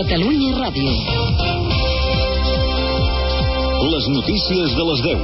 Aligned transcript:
Catalunya 0.00 0.56
Ràdio. 0.56 0.92
Les 3.84 4.06
notícies 4.08 4.76
de 4.78 4.84
les 4.88 5.00
10. 5.04 5.18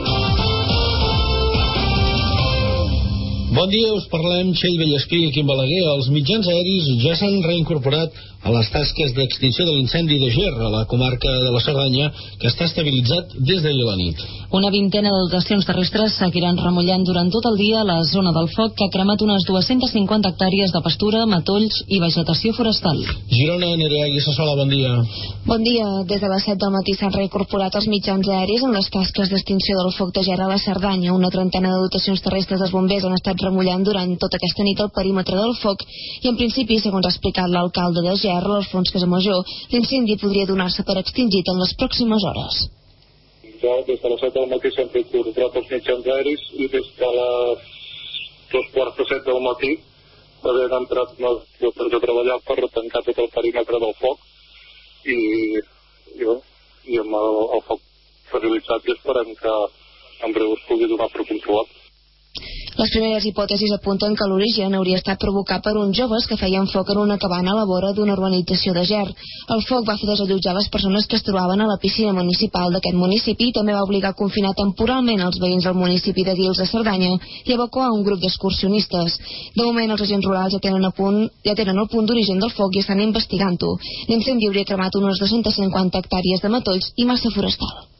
Bon 3.56 3.72
dia, 3.72 3.94
us 3.96 4.04
parlem 4.12 4.50
Txell 4.52 4.76
Vallespí 4.82 5.22
i 5.24 5.30
Quim 5.32 5.48
Balaguer. 5.48 5.80
Els 5.94 6.10
mitjans 6.12 6.50
aeris 6.52 6.90
ja 7.06 7.14
s'han 7.16 7.38
reincorporat 7.46 8.20
a 8.46 8.52
les 8.54 8.68
tasques 8.70 9.10
d'extinció 9.16 9.64
de 9.66 9.72
l'incendi 9.74 10.20
de 10.22 10.30
Ger, 10.30 10.54
a 10.54 10.70
la 10.70 10.84
comarca 10.86 11.30
de 11.44 11.50
la 11.50 11.62
Cerdanya, 11.64 12.12
que 12.38 12.46
està 12.46 12.68
estabilitzat 12.68 13.34
des 13.42 13.62
d'ahir 13.62 13.82
a 13.82 13.88
la 13.90 13.96
nit. 13.98 14.22
Una 14.54 14.70
vintena 14.70 15.10
de 15.10 15.22
dotacions 15.24 15.66
terrestres 15.66 16.14
seguiran 16.20 16.60
remullant 16.62 17.02
durant 17.04 17.30
tot 17.34 17.48
el 17.50 17.56
dia 17.58 17.82
la 17.84 17.98
zona 18.06 18.30
del 18.36 18.46
foc 18.54 18.76
que 18.78 18.86
ha 18.86 18.92
cremat 18.94 19.22
unes 19.26 19.42
250 19.48 20.30
hectàrees 20.30 20.70
de 20.70 20.82
pastura, 20.84 21.24
matolls 21.26 21.80
i 21.88 21.98
vegetació 21.98 22.54
forestal. 22.54 23.02
Girona, 23.32 23.72
Nerea 23.80 24.06
Guissassola, 24.14 24.54
bon 24.60 24.70
dia. 24.70 24.94
Bon 25.46 25.66
dia. 25.66 25.88
Des 26.06 26.22
de 26.22 26.30
les 26.30 26.46
7 26.46 26.60
del 26.62 26.74
matí 26.76 26.94
s'han 26.94 27.14
reincorporat 27.16 27.74
els 27.74 27.90
mitjans 27.90 28.30
aeris 28.30 28.62
en 28.62 28.78
les 28.78 28.90
tasques 28.94 29.32
d'extinció 29.32 29.74
del 29.82 29.92
foc 29.98 30.14
de 30.14 30.22
Ger 30.22 30.38
a 30.38 30.48
la 30.52 30.60
Cerdanya. 30.62 31.16
Una 31.18 31.32
trentena 31.34 31.74
de 31.74 31.82
dotacions 31.82 32.22
terrestres 32.22 32.62
dels 32.62 32.74
bombers 32.76 33.04
han 33.10 33.18
estat 33.18 33.42
remullant 33.42 33.82
durant 33.82 34.14
tota 34.22 34.38
aquesta 34.38 34.62
nit 34.62 34.78
el 34.86 34.94
perímetre 34.94 35.34
del 35.34 35.58
foc 35.58 35.82
i 36.22 36.30
en 36.30 36.38
principi, 36.38 36.78
segons 36.78 37.06
ha 37.06 37.14
explicat 37.14 37.50
l'alcalde 37.50 38.06
de 38.06 38.14
Ger, 38.22 38.35
l'Alfons 38.44 38.92
Casamajor, 38.94 39.44
l'incendi 39.72 40.18
podria 40.20 40.48
donar-se 40.50 40.84
per 40.84 40.98
extingit 41.00 41.48
en 41.52 41.62
les 41.62 41.72
pròximes 41.80 42.26
hores. 42.28 42.60
Ja 43.62 43.74
des 43.88 44.00
de 44.02 44.08
les 44.12 44.20
7 44.20 44.32
del 44.36 44.50
matí 44.52 44.70
s'han 44.74 44.90
incorporat 44.92 45.56
els 45.60 45.70
mitjans 45.72 46.06
aeris 46.14 46.42
i 46.62 46.68
des 46.74 46.88
de 47.00 47.10
les 47.18 47.68
dos 48.52 48.66
quarts 48.74 48.96
de 48.98 49.04
set 49.10 49.24
del 49.26 49.40
matí 49.48 49.72
havien 50.46 50.76
entrat 50.80 51.16
els 51.28 51.94
a 51.98 52.02
treballar 52.04 52.38
per 52.46 52.58
tancar 52.74 53.02
tot 53.08 53.18
el 53.24 53.30
perímetre 53.34 53.80
del 53.84 53.94
foc 54.02 54.18
i, 55.16 55.18
i, 56.20 56.28
i 56.92 57.00
amb 57.02 57.18
el, 57.22 57.40
el 57.56 57.64
foc 57.70 57.80
estabilitzat 58.26 58.86
i 58.86 58.94
esperem 58.96 59.34
que 59.40 59.56
en 60.26 60.36
breu 60.36 60.54
es 60.56 60.64
pugui 60.68 60.88
donar 60.90 61.08
per 61.12 61.26
controlat. 61.28 61.85
Les 62.76 62.90
primeres 62.92 63.24
hipòtesis 63.24 63.70
apunten 63.72 64.14
que 64.20 64.26
l'origen 64.28 64.74
hauria 64.76 64.98
estat 65.00 65.20
provocat 65.20 65.62
per 65.64 65.72
uns 65.80 65.96
joves 65.96 66.26
que 66.28 66.36
feien 66.36 66.66
foc 66.68 66.90
en 66.92 66.98
una 67.02 67.16
cabana 67.22 67.54
a 67.54 67.56
la 67.58 67.64
vora 67.70 67.92
d'una 67.96 68.12
urbanització 68.12 68.74
de 68.76 68.84
Ger. 68.90 69.06
El 69.54 69.62
foc 69.68 69.86
va 69.88 69.96
fer 70.00 70.08
desallotjar 70.10 70.52
les 70.58 70.68
persones 70.74 71.06
que 71.06 71.16
es 71.16 71.24
trobaven 71.24 71.64
a 71.64 71.70
la 71.70 71.78
piscina 71.84 72.12
municipal 72.18 72.76
d'aquest 72.76 73.00
municipi 73.04 73.48
i 73.48 73.56
també 73.56 73.72
va 73.78 73.86
obligar 73.88 74.12
a 74.12 74.18
confinar 74.20 74.52
temporalment 74.60 75.24
els 75.28 75.40
veïns 75.46 75.64
del 75.64 75.80
municipi 75.80 76.28
de 76.28 76.36
Guils 76.42 76.60
de 76.60 76.68
Cerdanya 76.74 77.16
i 77.16 77.56
evacuar 77.56 77.88
un 77.96 78.04
grup 78.04 78.20
d'excursionistes. 78.20 79.18
De 79.56 79.64
moment, 79.64 79.96
els 79.96 80.06
agents 80.10 80.28
rurals 80.28 80.52
ja 80.52 80.60
tenen, 80.68 80.84
a 80.84 80.92
punt, 80.92 81.22
ja 81.48 81.56
tenen 81.56 81.80
el 81.80 81.88
punt 81.88 82.04
d'origen 82.04 82.44
del 82.44 82.52
foc 82.60 82.76
i 82.76 82.84
estan 82.84 83.00
investigant-ho. 83.08 83.76
L'incendi 84.12 84.52
hauria 84.52 84.68
cremat 84.68 85.00
unes 85.00 85.24
250 85.24 86.04
hectàrees 86.04 86.44
de 86.44 86.56
matolls 86.60 86.92
i 86.96 87.08
massa 87.08 87.32
forestal. 87.32 87.95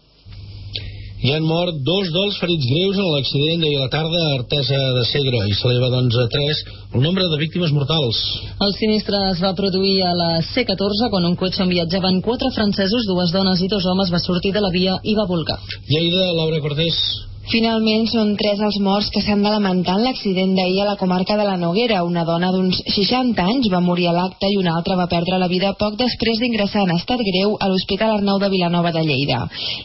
Hi 1.26 1.32
han 1.34 1.42
mort 1.42 1.80
dos 1.82 2.06
dels 2.14 2.36
ferits 2.38 2.68
greus 2.70 2.98
en 3.02 3.08
l'accident 3.10 3.64
d'ahir 3.64 3.80
a 3.80 3.80
la 3.82 3.90
tarda 3.90 4.20
a 4.22 4.34
Artesa 4.36 4.78
de 4.94 5.02
Segre 5.08 5.40
i 5.50 5.56
s'eleva 5.58 5.88
doncs 5.90 6.14
a 6.22 6.28
3 6.30 6.60
el 6.94 7.02
nombre 7.02 7.26
de 7.32 7.40
víctimes 7.40 7.72
mortals. 7.74 8.20
El 8.62 8.70
sinistre 8.78 9.18
es 9.32 9.42
va 9.42 9.50
produir 9.58 9.96
a 10.06 10.14
la 10.14 10.30
C14 10.52 11.10
quan 11.10 11.26
un 11.26 11.34
cotxe 11.40 11.64
on 11.66 11.72
viatjaven 11.74 12.22
quatre 12.22 12.54
francesos, 12.54 13.10
dues 13.10 13.34
dones 13.34 13.58
i 13.58 13.72
dos 13.74 13.90
homes 13.90 14.14
va 14.14 14.22
sortir 14.22 14.54
de 14.54 14.62
la 14.62 14.70
via 14.70 15.00
i 15.02 15.18
va 15.18 15.26
volcar. 15.26 15.58
Lleida, 15.90 16.30
Laura 16.38 16.62
Cortés. 16.62 17.00
Finalment 17.46 18.08
són 18.10 18.32
tres 18.34 18.58
els 18.58 18.76
morts 18.82 19.06
que 19.14 19.20
s'han 19.22 19.44
de 19.44 19.50
lamentar 19.52 19.94
en 19.94 20.02
l'accident 20.02 20.56
d'ahir 20.56 20.80
a 20.82 20.86
la 20.88 20.96
comarca 20.98 21.36
de 21.38 21.44
la 21.46 21.54
Noguera. 21.60 22.00
Una 22.02 22.24
dona 22.26 22.48
d'uns 22.50 22.80
60 22.90 23.44
anys 23.52 23.68
va 23.70 23.78
morir 23.78 24.08
a 24.10 24.14
l'acte 24.16 24.48
i 24.50 24.56
una 24.58 24.72
altra 24.74 24.96
va 24.98 25.06
perdre 25.06 25.38
la 25.38 25.46
vida 25.46 25.70
poc 25.78 25.94
després 26.00 26.40
d'ingressar 26.42 26.82
en 26.82 26.90
estat 26.96 27.22
greu 27.22 27.54
a 27.62 27.68
l'Hospital 27.70 28.16
Arnau 28.16 28.40
de 28.42 28.48
Vilanova 28.50 28.90
de 28.96 29.04
Lleida. 29.06 29.44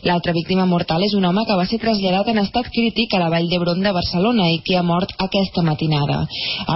L'altra 0.09 0.33
víctima 0.33 0.65
mortal 0.65 1.05
és 1.05 1.13
un 1.13 1.27
home 1.29 1.43
que 1.45 1.57
va 1.59 1.67
ser 1.69 1.77
traslladat 1.83 2.31
en 2.33 2.41
estat 2.41 2.71
crític 2.73 3.13
a 3.13 3.19
la 3.21 3.29
Vall 3.29 3.45
d'Hebron 3.51 3.85
de 3.85 3.93
Barcelona 3.93 4.49
i 4.49 4.57
que 4.65 4.79
ha 4.79 4.81
mort 4.81 5.13
aquesta 5.21 5.61
matinada. 5.61 6.25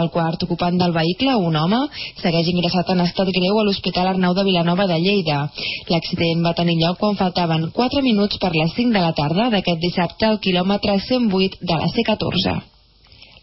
El 0.02 0.12
quart 0.14 0.46
ocupant 0.46 0.78
del 0.78 0.94
vehicle, 0.94 1.34
un 1.50 1.58
home, 1.64 1.82
segueix 2.22 2.54
ingressat 2.54 2.94
en 2.94 3.02
estat 3.08 3.34
greu 3.40 3.58
a 3.58 3.66
l'Hospital 3.66 4.12
Arnau 4.14 4.38
de 4.38 4.46
Vilanova 4.52 4.86
de 4.86 5.02
Lleida. 5.02 5.42
L'accident 5.90 6.46
va 6.46 6.54
tenir 6.54 6.78
lloc 6.84 7.02
quan 7.02 7.18
faltaven 7.18 7.72
4 7.74 8.06
minuts 8.06 8.38
per 8.38 8.54
les 8.54 8.78
5 8.78 8.94
de 8.94 9.02
la 9.02 9.14
tarda 9.18 9.50
d'aquest 9.50 9.82
dissabte 9.82 10.30
al 10.30 10.38
quilòmetre 10.38 10.75
quilòmetre 10.80 11.00
108 11.08 11.58
de 11.62 11.74
la 11.74 11.88
C14. 11.88 12.62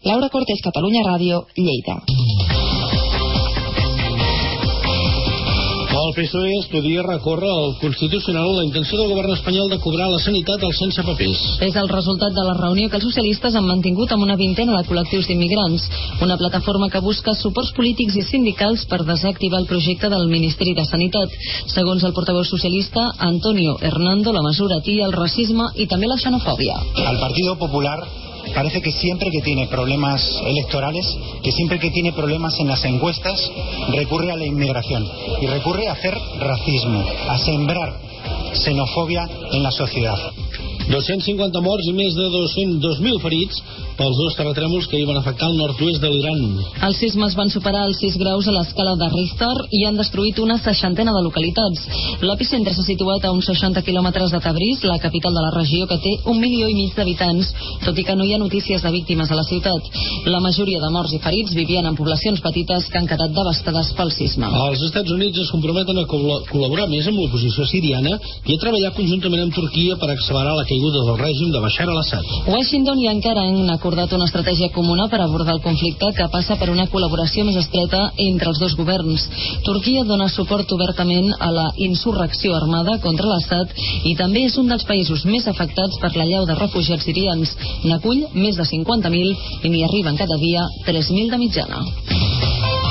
Laura 0.03 0.29
Cortés, 0.29 0.61
Catalunya 0.61 1.03
Ràdio, 1.03 1.45
Lleida. 1.55 3.02
El 6.03 6.11
PSOE 6.17 6.57
estudia 6.59 7.01
recórrer 7.01 7.47
al 7.47 7.77
Constitucional 7.79 8.49
la 8.57 8.63
intenció 8.65 8.97
del 8.99 9.11
govern 9.13 9.31
espanyol 9.37 9.69
de 9.71 9.77
cobrar 9.79 10.09
la 10.11 10.19
sanitat 10.19 10.65
als 10.67 10.81
sense 10.81 11.05
papers. 11.07 11.43
És 11.63 11.77
el 11.79 11.87
resultat 11.87 12.35
de 12.35 12.43
la 12.43 12.55
reunió 12.57 12.89
que 12.89 12.99
els 12.99 13.05
socialistes 13.07 13.55
han 13.55 13.69
mantingut 13.69 14.11
amb 14.11 14.25
una 14.25 14.35
vintena 14.35 14.75
de 14.75 14.83
col·lectius 14.89 15.29
d'immigrants, 15.29 15.85
una 16.25 16.35
plataforma 16.41 16.89
que 16.91 17.03
busca 17.05 17.37
suports 17.39 17.71
polítics 17.77 18.19
i 18.19 18.25
sindicals 18.27 18.83
per 18.91 18.99
desactivar 19.07 19.61
el 19.63 19.69
projecte 19.69 20.11
del 20.11 20.27
Ministeri 20.33 20.75
de 20.75 20.83
Sanitat. 20.89 21.39
Segons 21.71 22.03
el 22.03 22.17
portaveu 22.17 22.43
socialista, 22.43 23.07
Antonio 23.31 23.77
Hernando, 23.79 24.35
la 24.35 24.43
mesura 24.43 24.81
atia 24.83 25.07
el 25.07 25.15
racisme 25.15 25.71
i 25.79 25.87
també 25.87 26.11
la 26.11 26.19
xenofòbia. 26.19 26.75
Al 27.07 27.23
Partido 27.23 27.55
Popular 27.55 28.01
parece 28.53 28.81
que 28.81 28.91
siempre 28.91 29.29
que 29.31 29.41
tiene 29.41 29.67
problemas 29.67 30.21
electorales, 30.45 31.05
que 31.43 31.51
siempre 31.51 31.79
que 31.79 31.91
tiene 31.91 32.13
problemas 32.13 32.59
en 32.59 32.67
las 32.67 32.83
encuestas, 32.85 33.51
recurre 33.93 34.31
a 34.31 34.37
la 34.37 34.45
inmigración 34.45 35.07
y 35.41 35.47
recurre 35.47 35.87
a 35.87 35.93
hacer 35.93 36.17
racismo, 36.39 37.03
a 37.29 37.37
sembrar 37.37 37.99
xenofòbia 38.53 39.27
en 39.51 39.63
la 39.63 39.71
societat. 39.71 40.33
250 40.91 41.63
morts 41.63 41.87
i 41.89 41.95
més 41.95 42.15
de 42.17 42.27
200 42.33 42.73
2.000 42.83 43.21
ferits 43.23 43.61
pels 43.97 44.17
dos 44.17 44.35
terratrèmols 44.37 44.87
que 44.89 44.97
hi 44.99 45.05
van 45.05 45.19
afectar 45.19 45.49
el 45.51 45.57
nord-oest 45.59 46.01
de 46.01 46.09
l'Iran. 46.09 46.41
Els 46.87 46.99
sismes 47.01 47.35
van 47.37 47.51
superar 47.53 47.83
els 47.87 47.99
6 48.01 48.17
graus 48.21 48.47
a 48.49 48.53
l'escala 48.55 48.95
de 48.99 49.09
Richter 49.13 49.53
i 49.77 49.83
han 49.87 49.99
destruït 49.99 50.39
una 50.41 50.57
seixantena 50.61 51.13
de 51.13 51.21
localitats. 51.25 51.85
L'epicentre 52.25 52.73
s'ha 52.73 52.85
situat 52.87 53.25
a 53.25 53.33
uns 53.35 53.47
60 53.51 53.83
quilòmetres 53.85 54.33
de 54.33 54.41
Tabriz, 54.43 54.83
la 54.89 54.99
capital 55.03 55.37
de 55.37 55.43
la 55.45 55.53
regió 55.53 55.87
que 55.89 55.99
té 56.01 56.15
un 56.31 56.41
milió 56.41 56.69
i 56.69 56.77
mig 56.77 56.95
d'habitants, 56.97 57.53
tot 57.85 57.97
i 57.97 58.05
que 58.07 58.17
no 58.17 58.25
hi 58.25 58.33
ha 58.33 58.41
notícies 58.41 58.81
de 58.81 58.93
víctimes 58.95 59.31
a 59.31 59.37
la 59.37 59.45
ciutat. 59.47 59.91
La 60.25 60.41
majoria 60.41 60.81
de 60.81 60.89
morts 60.93 61.13
i 61.13 61.21
ferits 61.21 61.53
vivien 61.53 61.85
en 61.85 61.97
poblacions 61.99 62.41
petites 62.41 62.89
que 62.89 62.97
han 62.97 63.09
quedat 63.09 63.33
devastades 63.35 63.93
pel 63.97 64.11
sisme. 64.15 64.49
Els 64.67 64.81
Estats 64.89 65.13
Units 65.13 65.43
es 65.45 65.53
comprometen 65.53 66.01
a 66.01 66.07
col·laborar 66.09 66.89
més 66.89 67.07
amb 67.07 67.21
l'oposició 67.21 67.67
siriana 67.69 68.17
i 68.17 68.57
a 68.57 68.61
treballar 68.61 68.93
conjuntament 68.97 69.45
amb 69.45 69.55
Turquia 69.55 69.99
per 70.01 70.09
accelerar 70.11 70.57
la 70.57 70.67
caiguda 70.73 71.03
del 71.05 71.19
règim 71.21 71.51
de 71.53 71.59
Bashar 71.61 71.85
al-Assad. 71.85 72.25
Washington 72.49 72.97
i 73.03 73.07
Ankara 73.11 73.43
han 73.45 73.69
acordat 73.69 74.13
una 74.17 74.25
estratègia 74.25 74.71
comuna 74.73 75.05
per 75.11 75.19
abordar 75.21 75.53
el 75.53 75.61
conflicte 75.61 76.09
que 76.17 76.29
passa 76.33 76.57
per 76.57 76.71
una 76.73 76.87
col·laboració 76.89 77.45
més 77.45 77.59
estreta 77.61 78.01
entre 78.17 78.49
els 78.49 78.61
dos 78.63 78.73
governs. 78.79 79.27
Turquia 79.67 80.05
dona 80.09 80.29
suport 80.33 80.71
obertament 80.73 81.29
a 81.37 81.51
la 81.53 81.67
insurrecció 81.87 82.55
armada 82.57 82.97
contra 83.05 83.29
l'Assad 83.29 83.75
i 84.09 84.15
també 84.17 84.47
és 84.49 84.57
un 84.57 84.71
dels 84.71 84.87
països 84.89 85.27
més 85.29 85.45
afectats 85.51 85.99
per 86.01 86.15
la 86.17 86.25
llau 86.29 86.47
de 86.49 86.57
refugiats 86.57 87.05
sirians. 87.05 87.53
N'acull 87.85 88.25
més 88.33 88.57
de 88.57 88.65
50.000 88.65 89.61
i 89.63 89.69
n'hi 89.69 89.85
arriben 89.85 90.17
cada 90.17 90.39
dia 90.41 90.65
3.000 90.89 91.29
de 91.29 91.43
mitjana. 91.45 92.82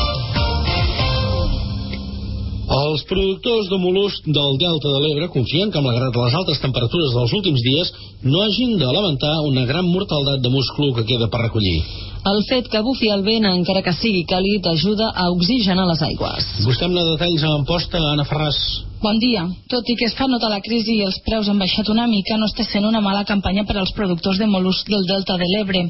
Els 2.70 3.02
productors 3.10 3.66
de 3.72 3.78
mol·lusc 3.82 4.28
del 4.30 4.54
Delta 4.60 4.90
de 4.92 5.00
l'Ebre 5.02 5.26
confien 5.34 5.72
que, 5.74 5.82
malgrat 5.82 6.14
les 6.14 6.36
altes 6.38 6.60
temperatures 6.62 7.16
dels 7.16 7.34
últims 7.34 7.64
dies, 7.66 7.90
no 8.22 8.44
hagin 8.44 8.76
de 8.78 8.86
lamentar 8.86 9.34
una 9.48 9.66
gran 9.66 9.88
mortaldat 9.90 10.44
de 10.44 10.52
musclo 10.52 10.92
que 10.94 11.06
queda 11.08 11.26
per 11.28 11.42
recollir. 11.42 11.82
El 12.22 12.38
fet 12.46 12.70
que 12.70 12.84
bufi 12.86 13.10
el 13.10 13.26
vent, 13.26 13.48
encara 13.50 13.82
que 13.82 13.96
sigui 13.98 14.22
càlid, 14.30 14.66
ajuda 14.70 15.10
a 15.10 15.28
oxigenar 15.34 15.88
les 15.90 16.06
aigües. 16.06 16.54
Busquem-ne 16.62 17.02
detalls 17.10 17.42
a 17.42 17.54
Amposta, 17.58 17.98
Anna 18.12 18.28
Ferràs. 18.30 18.91
Bon 19.02 19.18
dia. 19.18 19.40
Tot 19.66 19.88
i 19.90 19.96
que 19.98 20.06
es 20.06 20.12
fa 20.14 20.28
notar 20.30 20.46
la 20.52 20.60
crisi 20.62 20.92
i 20.94 21.02
els 21.02 21.16
preus 21.26 21.48
han 21.50 21.58
baixat 21.58 21.88
una 21.90 22.04
mica, 22.06 22.36
no 22.38 22.46
està 22.46 22.62
sent 22.62 22.84
una 22.86 23.00
mala 23.02 23.24
campanya 23.26 23.64
per 23.66 23.74
als 23.80 23.90
productors 23.96 24.38
de 24.38 24.46
mol·luscs 24.46 24.86
del 24.92 25.08
Delta 25.08 25.34
de 25.40 25.48
l'Ebre. 25.50 25.80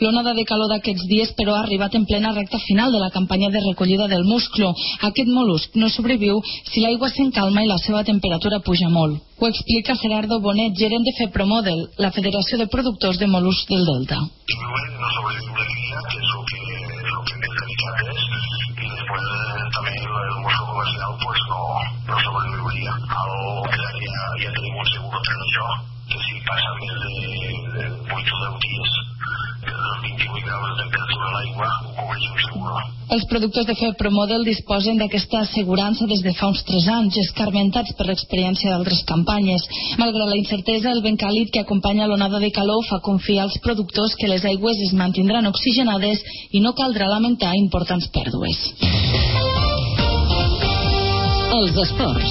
L'onada 0.00 0.32
de 0.38 0.46
calor 0.48 0.70
d'aquests 0.72 1.04
dies, 1.10 1.34
però, 1.36 1.52
ha 1.58 1.66
arribat 1.66 1.98
en 1.98 2.06
plena 2.08 2.32
recta 2.32 2.62
final 2.64 2.96
de 2.96 3.02
la 3.02 3.10
campanya 3.12 3.50
de 3.52 3.60
recollida 3.66 4.08
del 4.08 4.24
musclo. 4.24 4.72
Aquest 5.10 5.28
mol·lusc 5.28 5.76
no 5.76 5.92
sobreviu 5.92 6.40
si 6.70 6.80
l'aigua 6.80 7.12
s'encalma 7.12 7.60
i 7.60 7.68
la 7.68 7.76
seva 7.84 8.06
temperatura 8.08 8.64
puja 8.64 8.88
molt. 8.88 9.20
Ho 9.36 9.52
explica 9.52 9.98
Gerardo 10.00 10.40
Bonet, 10.40 10.72
gerent 10.72 11.04
de 11.04 11.12
FEPROMODEL, 11.18 11.88
la 11.98 12.14
Federació 12.16 12.56
de 12.56 12.70
Productors 12.72 13.20
de 13.20 13.28
Mol·luscs 13.28 13.68
del 13.68 13.84
Delta. 13.84 14.16
no 14.16 15.08
sobrevive 15.12 15.52
la 15.60 15.66
cría, 15.68 15.98
que 16.08 16.16
es 16.16 16.28
lo 16.32 16.40
que, 16.48 16.60
lo 17.12 17.20
que 17.28 17.34
es, 17.36 18.32
y 18.82 18.90
después 18.90 19.22
también 19.74 19.96
el 20.02 20.42
museo 20.42 20.66
comercial 20.66 21.10
pues 21.22 21.38
no, 21.48 21.60
no 22.08 22.61
sobreviviría. 22.62 22.92
Algo 22.92 23.62
que 23.70 24.06
ya, 24.06 24.22
ya 24.44 24.50
tenim 24.54 24.74
un 24.76 24.86
seguro 24.86 25.18
per 25.18 25.36
això, 25.46 25.66
que 26.08 26.18
si 26.22 26.34
passa 26.46 26.70
més 26.78 26.94
de, 27.02 27.14
de 27.74 27.84
8 28.06 28.36
o 28.36 28.40
10 28.42 28.58
dies, 28.62 28.92
els 29.62 30.00
28 30.02 30.46
graus 30.46 30.66
de 30.70 30.76
temperatura 30.82 31.28
a 31.28 31.32
l'aigua, 31.36 31.70
ho 31.82 31.92
cobreixo 32.00 32.34
segur. 32.46 32.82
Els 33.12 33.26
productors 33.28 33.66
de 33.68 33.74
Fe 33.76 33.90
Promodel 33.98 34.46
disposen 34.46 34.96
d'aquesta 34.96 35.42
assegurança 35.44 36.06
des 36.08 36.22
de 36.24 36.32
fa 36.38 36.48
uns 36.48 36.62
3 36.64 36.86
anys, 36.94 37.18
escarmentats 37.26 37.92
per 37.98 38.06
l'experiència 38.08 38.72
d'altres 38.72 39.02
campanyes. 39.04 39.66
Malgrat 40.00 40.30
la 40.30 40.38
incertesa, 40.40 40.94
el 40.94 41.02
vent 41.04 41.20
càlid 41.20 41.52
que 41.52 41.60
acompanya 41.60 42.08
l'onada 42.08 42.40
de 42.40 42.50
calor 42.50 42.86
fa 42.88 43.02
confiar 43.04 43.44
als 43.44 43.58
productors 43.64 44.16
que 44.16 44.30
les 44.32 44.46
aigües 44.48 44.80
es 44.88 44.94
mantindran 44.96 45.50
oxigenades 45.50 46.24
i 46.52 46.64
no 46.64 46.72
caldrà 46.78 47.10
lamentar 47.10 47.52
importants 47.58 48.08
pèrdues. 48.16 50.01
Els 51.52 51.76
esports. 51.82 52.30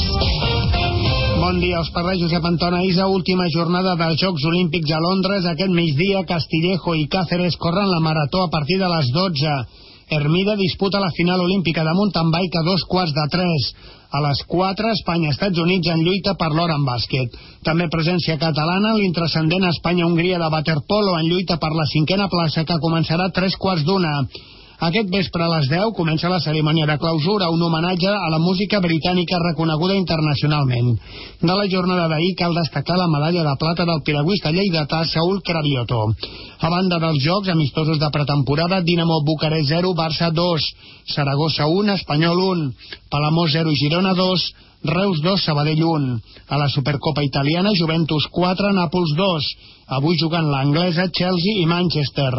Bon 1.38 1.60
dia, 1.62 1.82
us 1.82 1.92
parla 1.94 2.16
Josep 2.18 2.46
Antona 2.48 2.80
Isa, 2.88 3.06
última 3.06 3.46
jornada 3.54 3.94
dels 4.00 4.18
Jocs 4.18 4.46
Olímpics 4.50 4.90
a 4.98 5.02
Londres. 5.04 5.46
Aquest 5.46 5.74
migdia, 5.76 6.24
Castillejo 6.26 6.96
i 6.98 7.06
Cáceres 7.12 7.58
corren 7.62 7.92
la 7.92 8.00
marató 8.02 8.42
a 8.42 8.50
partir 8.50 8.80
de 8.82 8.90
les 8.90 9.12
12. 9.14 9.54
Hermida 10.18 10.56
disputa 10.58 11.00
la 11.00 11.12
final 11.16 11.40
olímpica 11.40 11.84
de 11.86 11.94
mountain 11.94 12.32
bike 12.34 12.58
a 12.60 12.66
dos 12.66 12.86
quarts 12.90 13.14
de 13.14 13.26
tres. 13.36 13.68
A 14.12 14.24
les 14.26 14.42
4, 14.48 14.90
Espanya-Estats 14.98 15.62
Units 15.64 15.92
en 15.94 16.02
lluita 16.04 16.34
per 16.40 16.50
l'or 16.56 16.74
en 16.74 16.82
bàsquet. 16.88 17.38
També 17.64 17.88
presència 17.94 18.40
catalana 18.42 18.96
en 18.96 19.04
l'intrascendent 19.04 19.70
Espanya-Hongria 19.70 20.42
de 20.42 20.50
waterpolo 20.52 21.14
en 21.20 21.30
lluita 21.30 21.62
per 21.62 21.72
la 21.78 21.86
cinquena 21.94 22.28
plaça 22.28 22.66
que 22.66 22.82
començarà 22.82 23.30
tres 23.30 23.56
quarts 23.56 23.86
d'una. 23.86 24.18
Aquest 24.82 25.12
vespre 25.14 25.44
a 25.46 25.50
les 25.52 25.68
10 25.70 25.92
comença 25.94 26.30
la 26.32 26.40
cerimònia 26.42 26.88
de 26.90 26.96
clausura, 26.98 27.52
un 27.54 27.62
homenatge 27.62 28.10
a 28.10 28.30
la 28.34 28.40
música 28.42 28.80
britànica 28.82 29.38
reconeguda 29.44 29.94
internacionalment. 29.94 30.96
De 31.38 31.58
la 31.60 31.68
jornada 31.70 32.08
d'ahir 32.10 32.32
cal 32.40 32.58
destacar 32.58 32.98
la 32.98 33.06
medalla 33.12 33.44
de 33.46 33.54
plata 33.62 33.86
del 33.86 34.02
piragüista 34.08 34.50
lleidatà 34.50 35.04
Saúl 35.06 35.44
Cravioto. 35.46 36.00
A 36.66 36.74
banda 36.74 36.98
dels 36.98 37.22
jocs 37.22 37.54
amistosos 37.54 38.02
de 38.02 38.10
pretemporada, 38.10 38.82
Dinamo 38.82 39.22
Bucarest 39.22 39.70
0, 39.70 39.94
Barça 39.94 40.32
2, 40.34 40.66
Saragossa 41.14 41.70
1, 41.70 41.94
Espanyol 42.00 42.42
1, 42.48 42.68
Palamós 43.14 43.54
0, 43.54 43.78
Girona 43.78 44.16
2, 44.18 44.50
Reus 44.98 45.22
2, 45.22 45.46
Sabadell 45.46 45.86
1. 45.86 46.20
A 46.50 46.58
la 46.58 46.70
Supercopa 46.74 47.22
Italiana, 47.22 47.70
Juventus 47.78 48.26
4, 48.34 48.74
Nàpols 48.74 49.14
2. 49.14 49.54
Avui 49.94 50.18
jugant 50.18 50.50
l'anglesa, 50.50 51.12
Chelsea 51.14 51.62
i 51.62 51.70
Manchester. 51.70 52.34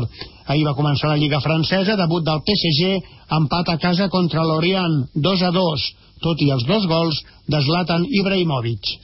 Ahir 0.46 0.64
va 0.66 0.74
començar 0.78 1.12
la 1.12 1.18
Lliga 1.20 1.40
Francesa, 1.40 1.96
debut 1.96 2.24
del 2.26 2.42
PSG, 2.46 2.98
empat 3.38 3.68
a 3.74 3.78
casa 3.82 4.08
contra 4.10 4.44
l'Orient, 4.46 5.04
2 5.14 5.44
a 5.46 5.50
2, 5.54 5.86
tot 6.22 6.42
i 6.42 6.50
els 6.54 6.66
dos 6.66 6.86
gols 6.90 7.22
de 7.50 7.60
Zlatan 7.66 8.06
Ibrahimovic. 8.08 8.94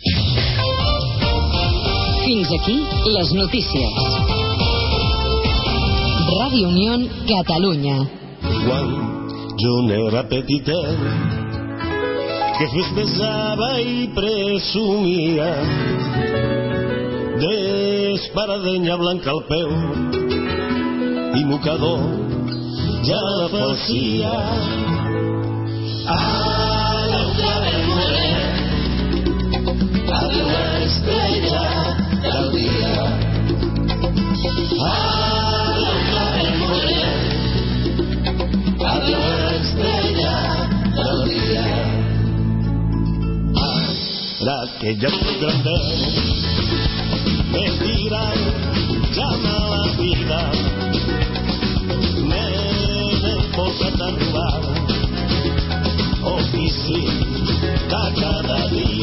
Fins 2.25 2.53
aquí 2.59 2.77
les 3.15 3.33
notícies. 3.39 4.01
Ràdio 6.29 6.69
Unió 6.69 6.99
Catalunya. 7.29 7.99
Quan 8.43 8.93
jo 9.63 9.75
n'era 9.87 10.23
petitet, 10.31 11.01
que 12.59 12.67
festejava 12.75 13.73
i 13.81 14.09
presumia 14.15 15.51
d'esparadenya 17.39 18.97
blanca 18.99 19.31
al 19.35 19.45
peu 19.51 20.28
i 21.39 21.45
mocador 21.45 22.01
ja 23.07 23.21
la 23.39 23.49
facia. 23.49 24.35
Ara 26.15 27.19
un 27.19 27.31
clavel 27.39 27.81
morè, 27.89 28.31
adiu 30.19 30.49
estrella 30.87 31.65
del. 32.25 32.49
Ara 34.89 35.63
un 35.87 35.99
clavel 36.09 36.51
morè, 36.63 37.03
adiu 38.93 39.23
estrella 39.59 40.37
del 40.99 41.19
dia. 41.29 41.67
Ara 43.67 44.59
que 44.81 44.91
ja 45.01 45.11
soy 45.19 45.35
grande, 45.41 45.79
me 47.53 47.65
tiran, 47.81 48.39
llama 49.15 49.57
la 49.73 49.85
vida, 49.99 50.41
ofici 56.59 57.07
de 57.89 58.05
cada 58.21 58.69
dia. 58.71 58.89
Ara 58.89 58.98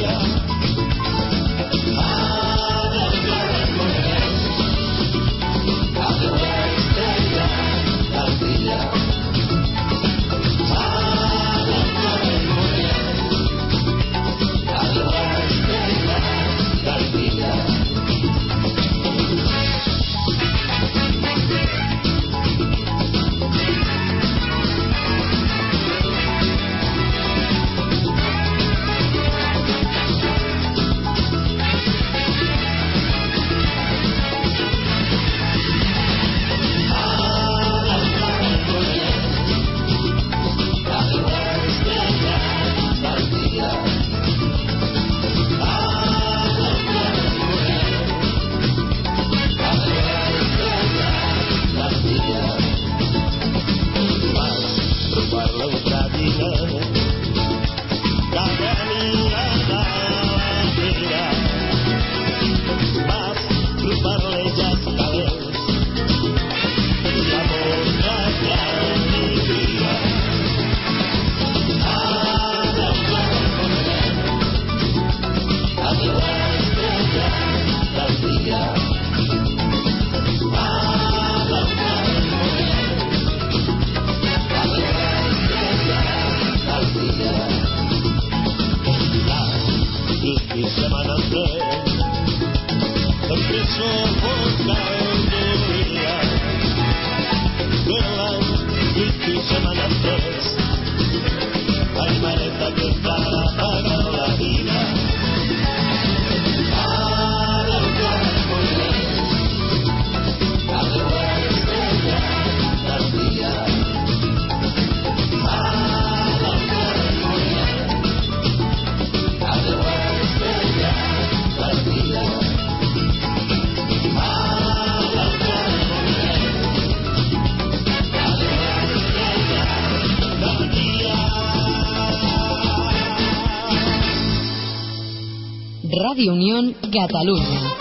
Ràdio 136.15 136.31
Unió 136.31 136.57
Catalunya. 136.93 137.75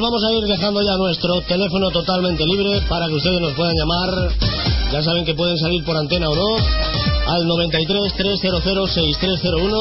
vamos 0.00 0.22
a 0.24 0.32
ir 0.32 0.44
dejando 0.44 0.80
ya 0.82 0.96
nuestro 0.96 1.40
teléfono 1.42 1.90
totalmente 1.90 2.44
libre 2.44 2.80
para 2.88 3.06
que 3.06 3.14
ustedes 3.14 3.40
nos 3.40 3.52
puedan 3.54 3.74
llamar. 3.74 4.30
Ya 4.92 5.02
saben 5.02 5.24
que 5.24 5.34
pueden 5.34 5.56
salir 5.58 5.84
por 5.84 5.96
antena 5.96 6.28
o 6.28 6.34
no 6.34 6.56
al 7.26 7.46
93 7.46 8.14
300 8.14 8.92
6301 8.92 9.78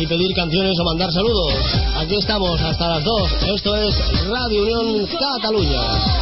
y 0.00 0.06
pedir 0.06 0.34
canciones 0.34 0.78
o 0.78 0.84
mandar 0.84 1.10
saludos. 1.12 1.52
Aquí 1.96 2.16
estamos 2.16 2.60
hasta 2.60 2.88
las 2.88 3.04
2. 3.04 3.32
Esto 3.54 3.76
es 3.76 4.28
Radio 4.28 4.62
Unión 4.62 5.06
Cataluña. 5.06 6.17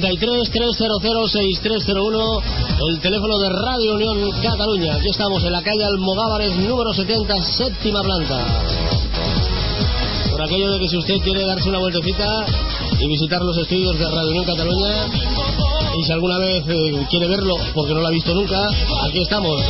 93 0.00 0.50
300 0.50 1.30
6301, 1.30 2.42
el 2.88 3.00
teléfono 3.00 3.38
de 3.38 3.48
Radio 3.50 3.94
Unión 3.94 4.30
Cataluña. 4.40 4.94
Aquí 4.94 5.08
estamos 5.10 5.44
en 5.44 5.52
la 5.52 5.62
calle 5.62 5.84
Almogávares, 5.84 6.56
número 6.56 6.94
70, 6.94 7.34
séptima 7.42 8.00
planta. 8.02 8.64
Por 10.30 10.42
aquello 10.42 10.72
de 10.72 10.78
que 10.78 10.88
si 10.88 10.96
usted 10.96 11.18
quiere 11.22 11.44
darse 11.44 11.68
una 11.68 11.78
vueltecita 11.78 12.46
y 13.00 13.06
visitar 13.06 13.42
los 13.42 13.58
estudios 13.58 13.98
de 13.98 14.04
Radio 14.08 14.30
Unión 14.30 14.44
Cataluña, 14.46 15.08
y 15.98 16.04
si 16.04 16.12
alguna 16.12 16.38
vez 16.38 16.64
eh, 16.68 17.06
quiere 17.10 17.26
verlo 17.28 17.54
porque 17.74 17.92
no 17.92 18.00
lo 18.00 18.08
ha 18.08 18.12
visto 18.12 18.34
nunca, 18.34 18.58
aquí 19.06 19.20
estamos. 19.20 19.60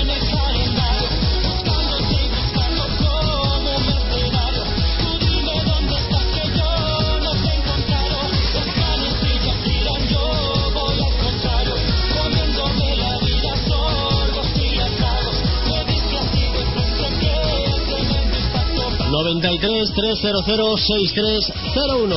33 19.43 19.91
300 19.93 20.81
6301. 20.81 22.17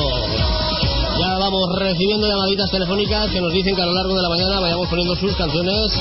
Ya 1.18 1.40
vamos 1.40 1.76
recibiendo 1.80 2.28
llamaditas 2.28 2.70
telefónicas 2.70 3.32
que 3.32 3.42
nos 3.42 3.52
dicen 3.52 3.76
que 3.76 3.82
a 3.82 3.86
lo 3.88 3.94
largo 3.94 4.14
de 4.14 4.22
la 4.22 4.30
mañana 4.30 4.60
vayamos 4.60 4.88
poniendo 4.88 5.16
sus 5.16 5.36
canciones. 5.36 5.92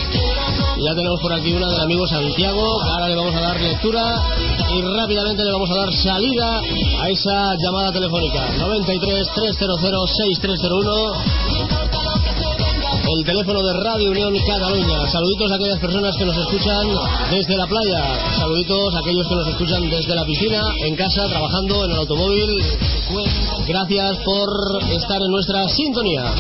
Y 0.76 0.84
ya 0.84 0.94
tenemos 0.94 1.18
por 1.20 1.32
aquí 1.32 1.54
una 1.54 1.70
del 1.70 1.80
amigo 1.80 2.06
Santiago. 2.06 2.82
Ahora 2.82 3.08
le 3.08 3.16
vamos 3.16 3.34
a 3.34 3.40
dar 3.40 3.58
lectura 3.58 4.22
y 4.70 4.82
rápidamente 4.82 5.44
le 5.44 5.52
vamos 5.52 5.70
a 5.70 5.76
dar 5.76 5.94
salida 5.94 6.60
a 7.00 7.08
esa 7.08 7.54
llamada 7.56 7.90
telefónica. 7.90 8.50
93 8.58 9.26
300 9.34 9.80
6301 9.80 11.74
el 13.06 13.24
teléfono 13.24 13.62
de 13.62 13.72
Radio 13.84 14.10
Unión 14.10 14.34
Cataluña. 14.46 15.10
Saluditos 15.10 15.52
a 15.52 15.54
aquellas 15.56 15.78
personas 15.78 16.16
que 16.16 16.24
nos 16.24 16.36
escuchan 16.36 16.88
desde 17.30 17.56
la 17.56 17.66
playa 17.66 18.18
saluditos 18.44 18.94
a 18.94 18.98
aquellos 18.98 19.26
que 19.26 19.34
nos 19.36 19.48
escuchan 19.48 19.88
desde 19.88 20.14
la 20.14 20.24
piscina, 20.26 20.60
en 20.84 20.94
casa, 20.96 21.26
trabajando, 21.28 21.86
en 21.86 21.92
el 21.92 21.96
automóvil. 21.96 22.62
Gracias 23.66 24.18
por 24.18 24.48
estar 24.92 25.22
en 25.22 25.30
nuestra 25.30 25.66
sintonía. 25.68 26.34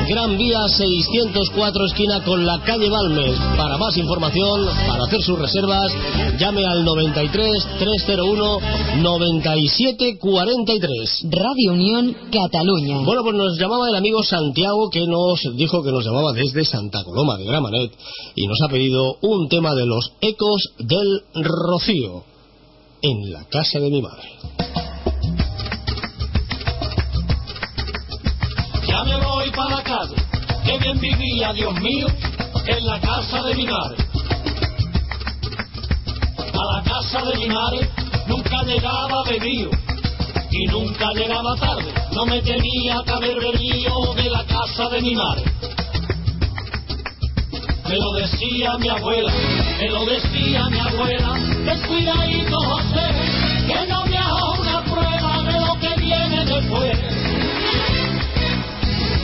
Gran 0.08 0.38
Vía 0.38 0.68
604 0.68 1.86
esquina 1.86 2.24
con 2.24 2.46
la 2.46 2.62
calle 2.62 2.90
Balmes. 2.90 3.38
Para 3.58 3.78
más 3.78 3.98
información, 3.98 4.68
para 4.88 5.04
hacer 5.06 5.22
sus 5.22 5.38
reservas, 5.38 5.92
llame 6.40 6.66
al 6.66 6.86
93 6.86 7.68
301 7.80 8.60
9743. 9.02 11.26
Radio 11.30 11.74
Unión 11.74 12.16
Cataluña. 12.32 13.00
Bueno, 13.04 13.24
pues 13.24 13.36
nos 13.36 13.60
llamaba 13.60 13.90
el 13.90 13.96
amigo 13.96 14.24
Santiago 14.24 14.90
que 14.90 15.06
nos 15.08 15.42
dijo 15.56 15.84
que 15.84 15.92
nos 15.92 16.06
llamaba 16.06 16.32
desde 16.34 16.64
Santa 16.66 17.04
Coloma 17.04 17.38
de 17.38 17.46
Gramanet 17.46 17.92
y 18.36 18.48
nos 18.48 18.62
ha 18.62 18.70
pedido 18.70 19.18
un 19.22 19.50
tema 19.50 19.76
de 19.76 19.86
los 19.86 20.14
ecos 20.22 20.72
del 20.78 21.24
Rocío 21.36 22.24
en 23.02 23.32
la 23.32 23.46
casa 23.46 23.80
de 23.80 23.90
mi 23.90 24.02
madre. 24.02 24.28
Ya 29.00 29.06
me 29.06 29.16
voy 29.16 29.50
para 29.52 29.78
la 29.78 29.82
calle, 29.82 30.16
que 30.66 30.78
bien 30.78 31.00
vivía, 31.00 31.54
Dios 31.54 31.74
mío, 31.80 32.08
en 32.66 32.86
la 32.86 33.00
casa 33.00 33.42
de 33.44 33.56
mi 33.56 33.66
madre. 33.66 33.96
A 36.38 36.76
la 36.76 36.84
casa 36.84 37.24
de 37.24 37.38
mi 37.38 37.48
madre 37.48 37.90
nunca 38.28 38.62
llegaba 38.64 39.24
bebido 39.24 39.70
y 40.52 40.66
nunca 40.66 41.14
llegaba 41.14 41.56
tarde. 41.56 41.94
No 42.12 42.26
me 42.26 42.42
tenía 42.42 42.98
que 43.06 43.12
haber 43.12 43.40
de 43.40 44.30
la 44.30 44.44
casa 44.44 44.90
de 44.90 45.02
mi 45.02 45.16
madre. 45.16 45.46
Me 47.88 47.96
lo 47.96 48.12
decía 48.16 48.78
mi 48.80 48.90
abuela, 48.90 49.32
me 49.80 49.90
lo 49.92 50.06
decía 50.06 50.68
mi 50.70 50.80
abuela, 50.80 51.34
descuidadito 51.64 52.58
José, 52.58 53.12
que 53.66 53.88
no 53.88 54.06
me 54.08 54.18
haga 54.18 54.52
una 54.60 54.84
prueba 54.84 55.44
de 55.44 55.60
lo 55.62 55.80
que 55.80 56.02
viene 56.02 56.44
después. 56.44 57.29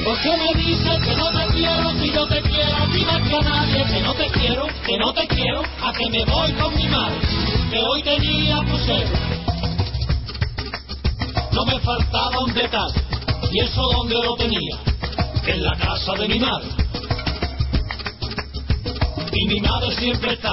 ¿Por 0.05 0.21
qué 0.21 0.37
me 0.37 0.53
dices 0.61 1.03
que 1.03 1.15
no 1.15 1.31
te 1.31 1.47
quiero 1.55 1.89
si 1.99 2.11
yo 2.11 2.27
te 2.27 2.39
quiero 2.43 2.77
a 2.77 2.87
ti 2.91 3.03
más 3.05 3.27
que 3.27 3.35
a 3.37 3.41
nadie? 3.41 3.85
Que 3.85 4.01
no 4.01 4.13
te 4.13 4.27
quiero, 4.27 4.67
que 4.85 4.97
no 4.99 5.11
te 5.11 5.27
quiero, 5.27 5.63
a 5.81 5.91
que 5.93 6.09
me 6.11 6.23
voy 6.25 6.51
con 6.53 6.75
mi 6.75 6.87
madre, 6.87 7.17
que 7.71 7.79
hoy 7.79 8.03
tenía 8.03 8.59
crucero. 8.59 9.09
No 11.53 11.65
me 11.65 11.79
faltaba 11.79 12.39
un 12.45 12.53
detalle, 12.53 13.01
y 13.51 13.59
eso 13.61 13.81
donde 13.81 14.13
lo 14.13 14.35
tenía, 14.35 14.77
en 15.47 15.63
la 15.63 15.75
casa 15.75 16.13
de 16.19 16.27
mi 16.27 16.37
madre. 16.37 16.67
Y 19.31 19.47
mi 19.47 19.59
madre 19.59 19.91
siempre 19.95 20.33
está, 20.33 20.51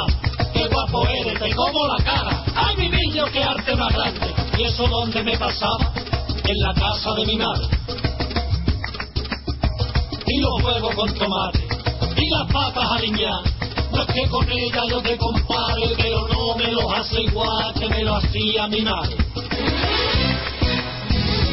qué 0.54 0.66
guapo 0.66 1.06
eres, 1.06 1.38
te 1.38 1.54
como 1.54 1.88
la 1.88 2.02
cara, 2.02 2.42
ay 2.56 2.76
mi 2.78 2.88
niño, 2.88 3.26
qué 3.30 3.44
arte 3.44 3.76
más 3.76 3.92
grande. 3.92 4.32
Y 4.56 4.62
eso 4.62 4.86
donde 4.88 5.22
me 5.22 5.36
pasaba, 5.36 5.92
en 6.42 6.58
la 6.58 6.72
casa 6.72 7.12
de 7.16 7.26
mi 7.26 7.36
madre 7.36 7.82
y 10.26 10.40
los 10.40 10.62
huevos 10.62 10.94
con 10.94 11.14
tomate 11.14 11.66
y 12.16 12.30
las 12.30 12.52
papas 12.52 12.90
aliñadas. 12.92 13.52
No 13.92 14.02
es 14.02 14.14
que 14.14 14.28
con 14.28 14.50
ella 14.50 14.82
yo 14.88 15.02
te 15.02 15.16
compare, 15.18 15.94
pero 15.96 16.28
no 16.28 16.56
me 16.56 16.72
los 16.72 16.92
hace 16.94 17.22
igual 17.22 17.74
que 17.74 17.88
me 17.88 18.04
lo 18.04 18.16
hacía 18.16 18.66
mi 18.68 18.82
madre. 18.82 19.16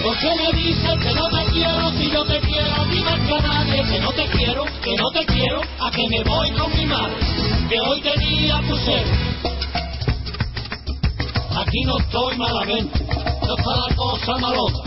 ¿Por 0.03 0.17
qué 0.17 0.36
me 0.36 0.53
dices 0.58 1.00
que 1.04 1.13
no 1.13 1.27
te 1.29 1.52
quiero 1.52 1.91
si 1.91 2.10
yo 2.10 2.23
te 2.23 2.39
quiero 2.39 2.69
más 3.04 3.19
que 3.27 3.33
a 3.33 3.41
nadie? 3.41 3.83
Que 3.83 4.00
no 4.00 4.12
te 4.12 4.25
quiero, 4.27 4.65
que 4.81 4.96
no 4.96 5.10
te 5.12 5.25
quiero, 5.25 5.62
a 5.79 5.91
que 5.91 6.08
me 6.08 6.23
voy 6.23 6.52
con 6.52 6.77
mi 6.77 6.85
madre, 6.85 7.15
que 7.69 7.79
hoy 7.81 8.02
tenía 8.02 8.62
crucero. 8.62 9.10
Aquí 11.58 11.81
no 11.85 11.98
estoy 12.00 12.37
malamente, 12.37 13.06
no 13.46 13.56
está 13.58 13.75
la 13.75 13.96
cosa 13.96 14.37
malota, 14.37 14.83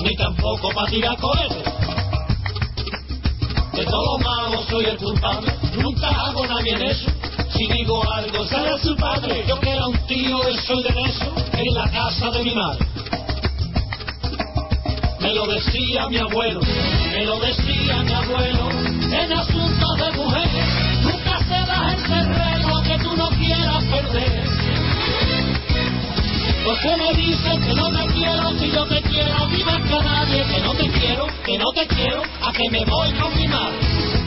ni 0.00 0.16
tampoco 0.16 0.70
para 0.74 0.90
tirar 0.90 1.16
cohetes. 1.18 1.76
De 3.76 3.84
todo 3.84 4.18
malo 4.20 4.62
soy 4.70 4.86
el 4.86 4.96
culpable, 4.96 5.52
nunca 5.76 6.08
hago 6.08 6.46
nadie 6.46 6.72
en 6.72 6.82
eso. 6.82 7.10
Si 7.50 7.66
digo 7.66 8.02
algo, 8.10 8.46
será 8.46 8.78
su 8.78 8.96
padre. 8.96 9.44
Yo 9.46 9.60
que 9.60 9.68
era 9.68 9.86
un 9.86 9.98
tío, 10.06 10.38
soy 10.66 10.82
de 10.82 10.88
eso, 10.88 11.34
en 11.52 11.74
la 11.74 11.90
casa 11.90 12.30
de 12.30 12.42
mi 12.42 12.54
madre. 12.54 12.86
Me 15.20 15.34
lo 15.34 15.46
decía 15.46 16.08
mi 16.08 16.16
abuelo, 16.16 16.60
me 17.12 17.24
lo 17.26 17.38
decía 17.38 18.02
mi 18.02 18.12
abuelo, 18.14 18.70
en 18.70 19.32
asuntos 19.34 19.96
de 19.98 20.12
mujeres, 20.12 21.02
nunca 21.02 21.38
se 21.40 21.66
da 21.66 21.94
el 21.94 22.02
terreno 22.02 22.82
que 22.82 22.98
tú 23.04 23.14
no 23.14 23.28
quieras 23.28 23.84
perder. 23.84 24.55
¿Por 26.66 26.80
qué 26.80 26.96
me 26.96 27.12
dices 27.14 27.64
que 27.64 27.74
no 27.74 27.92
te 27.92 28.12
quiero 28.12 28.58
si 28.58 28.72
yo 28.72 28.84
te 28.86 29.00
quiero 29.02 29.46
ti 29.46 29.62
más 29.62 29.80
que 29.82 30.00
nadie? 30.02 30.44
Que 30.46 30.60
no 30.62 30.74
te 30.74 30.88
quiero, 30.88 31.26
que 31.44 31.58
no 31.58 31.70
te 31.72 31.86
quiero, 31.86 32.22
a 32.42 32.52
que 32.52 32.68
me 32.70 32.84
voy 32.84 33.12
con 33.12 33.36
mi 33.36 33.46
madre, 33.46 33.78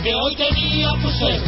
que 0.02 0.16
hoy 0.16 0.36
tenía 0.38 0.90
crucero. 1.02 1.44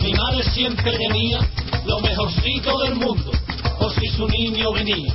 Mi 0.00 0.12
madre 0.12 0.42
siempre 0.50 0.98
tenía 0.98 1.38
lo 1.86 2.00
mejorcito 2.00 2.78
del 2.80 2.96
mundo, 2.96 3.32
por 3.78 3.90
si 3.94 4.06
su 4.08 4.28
niño 4.28 4.70
venía. 4.74 5.14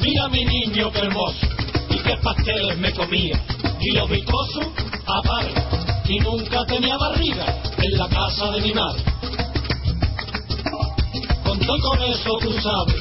Mira 0.00 0.28
mi 0.28 0.42
niño 0.42 0.90
qué 0.90 1.00
hermoso, 1.00 1.46
y 1.90 1.98
qué 1.98 2.16
pasteles 2.22 2.78
me 2.78 2.94
comía, 2.94 3.38
y 3.78 3.90
los 3.90 4.08
bicosos 4.08 4.68
aparte, 5.04 5.52
y 6.08 6.18
nunca 6.20 6.64
tenía 6.64 6.96
barriga 6.96 7.60
en 7.76 7.98
la 7.98 8.08
casa 8.08 8.52
de 8.52 8.62
mi 8.62 8.72
madre. 8.72 9.02
Con 11.48 11.58
todo 11.60 11.78
con 11.80 12.02
eso 12.02 12.38
tú 12.42 12.52
sabes 12.60 13.00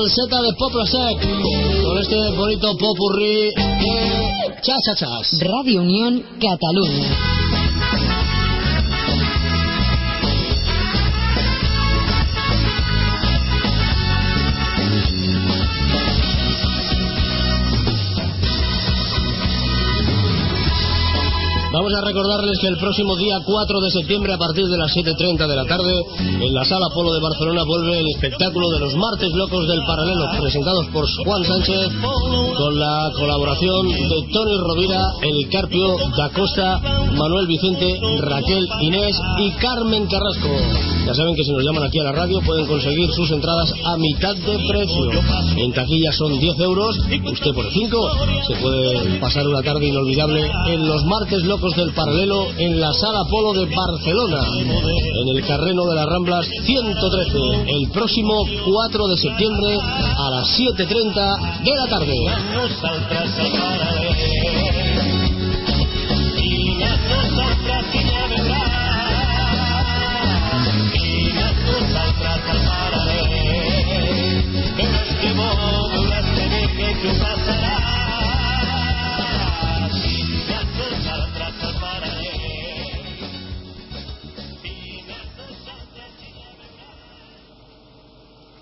salseta 0.00 0.40
de 0.40 0.52
Pop 0.54 0.72
Sec 0.86 1.84
con 1.84 1.98
este 1.98 2.16
bonito 2.36 2.76
popurrí. 2.78 3.50
Chas, 4.62 4.78
chas, 4.86 4.98
chas. 4.98 5.40
Radio 5.42 5.82
Unión 5.82 6.22
Cataluña. 6.40 7.39
Pasamos 21.90 22.06
a 22.06 22.12
recordarles 22.12 22.58
que 22.60 22.68
el 22.68 22.76
próximo 22.76 23.16
día 23.16 23.40
4 23.44 23.80
de 23.80 23.90
septiembre, 23.90 24.32
a 24.32 24.38
partir 24.38 24.64
de 24.64 24.78
las 24.78 24.94
7.30 24.94 25.46
de 25.48 25.56
la 25.56 25.64
tarde, 25.64 25.92
en 26.40 26.54
la 26.54 26.64
Sala 26.64 26.86
Polo 26.94 27.12
de 27.12 27.20
Barcelona 27.20 27.64
vuelve 27.64 27.98
el 27.98 28.06
espectáculo 28.14 28.70
de 28.70 28.78
los 28.78 28.94
Martes 28.94 29.32
Locos 29.32 29.66
del 29.66 29.80
Paralelo, 29.84 30.24
presentados 30.40 30.86
por 30.92 31.04
Juan 31.24 31.44
Sánchez, 31.44 31.88
con 32.56 32.78
la 32.78 33.10
colaboración 33.16 33.88
de 33.88 34.28
Tony 34.32 34.56
Rovira, 34.58 35.02
El 35.22 35.48
Carpio, 35.50 35.96
Da 36.16 36.28
Costa, 36.28 36.80
Manuel 37.12 37.48
Vicente, 37.48 37.98
Raquel 38.20 38.68
Inés 38.82 39.16
y 39.40 39.50
Carmen 39.52 40.06
Carrasco. 40.06 40.89
Ya 41.10 41.16
saben 41.16 41.34
que 41.34 41.42
si 41.42 41.50
nos 41.50 41.64
llaman 41.64 41.82
aquí 41.82 41.98
a 41.98 42.04
la 42.04 42.12
radio 42.12 42.40
pueden 42.46 42.66
conseguir 42.66 43.10
sus 43.10 43.28
entradas 43.32 43.74
a 43.84 43.96
mitad 43.96 44.32
de 44.36 44.56
precio. 44.68 45.10
En 45.56 45.72
taquilla 45.72 46.12
son 46.12 46.38
10 46.38 46.60
euros, 46.60 46.96
usted 47.24 47.52
por 47.52 47.68
5 47.68 48.10
se 48.46 48.54
puede 48.62 49.18
pasar 49.18 49.44
una 49.44 49.60
tarde 49.60 49.88
inolvidable 49.88 50.48
en 50.68 50.86
los 50.86 51.04
Martes 51.06 51.42
Locos 51.42 51.74
del 51.74 51.92
Paralelo 51.94 52.46
en 52.56 52.80
la 52.80 52.92
Sala 52.92 53.24
Polo 53.28 53.54
de 53.54 53.66
Barcelona, 53.74 54.38
en 54.60 55.36
el 55.36 55.44
Carreno 55.44 55.84
de 55.86 55.96
las 55.96 56.06
Ramblas 56.06 56.46
113, 56.64 57.38
el 57.66 57.90
próximo 57.90 58.44
4 58.66 59.08
de 59.08 59.16
septiembre 59.16 59.78
a 60.16 60.30
las 60.30 60.46
7.30 60.60 61.64
de 61.64 61.74
la 61.74 61.86
tarde. 61.88 62.14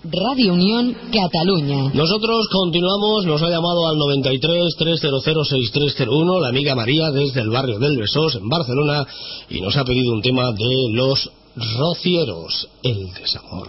Radio 0.03 0.53
Unión 0.53 0.95
Cataluña. 1.11 1.91
Nosotros 1.93 2.47
continuamos, 2.49 3.25
nos 3.25 3.41
ha 3.41 3.49
llamado 3.49 3.85
al 3.85 3.97
93 3.97 4.75
300 4.77 5.23
6301 5.23 6.39
la 6.39 6.47
amiga 6.47 6.73
María 6.73 7.11
desde 7.11 7.41
el 7.41 7.49
barrio 7.49 7.79
del 7.79 7.97
Besós 7.97 8.35
en 8.35 8.47
Barcelona 8.47 9.05
y 9.49 9.59
nos 9.59 9.75
ha 9.75 9.83
pedido 9.83 10.13
un 10.13 10.21
tema 10.21 10.53
de 10.53 10.87
los 10.93 11.29
rocieros, 11.77 12.69
el 12.81 13.13
desamor. 13.13 13.67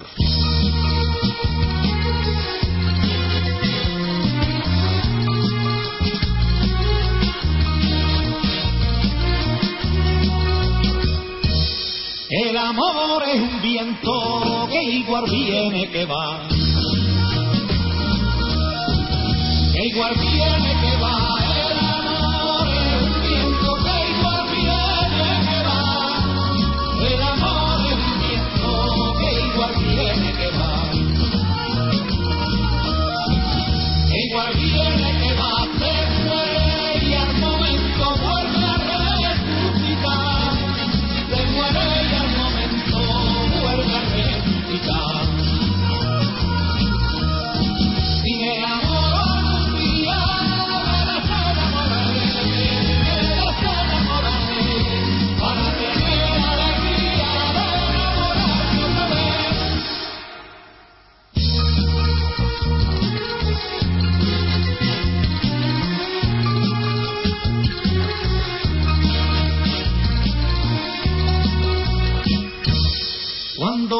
El 12.31 12.57
amor 12.57 13.25
es 13.25 13.43
un 13.43 13.61
viento 13.61 14.10
igual 14.91 15.25
viene 15.31 15.89
que 15.91 16.05
va. 16.05 16.49
Igual 19.83 20.15
viene 20.21 20.80
que 20.80 20.80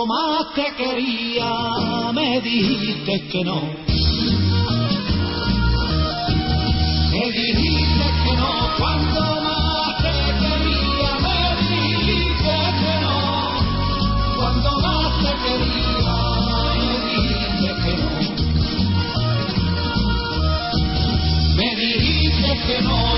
Cuando 0.01 0.15
más 0.15 0.55
te 0.55 0.65
quería, 0.77 1.51
me 2.15 2.41
dijiste 2.41 3.29
que 3.29 3.45
no. 3.45 3.61
Me 7.11 7.31
dijiste 7.31 8.07
que 8.25 8.33
no. 8.39 8.51
Cuando 8.79 9.21
más 9.43 10.03
te 10.03 10.13
quería, 10.41 11.13
me 11.21 11.41
dijiste 11.69 12.57
que 12.81 12.95
no. 13.03 13.19
Cuando 14.39 14.71
más 14.81 15.11
te 15.19 15.33
quería, 15.45 16.15
me 16.79 16.95
dijiste 17.05 17.71
que 17.85 17.93
no. 18.01 18.09
Me 21.57 21.69
dijiste 21.77 22.51
que 22.67 22.77
no 22.81 23.10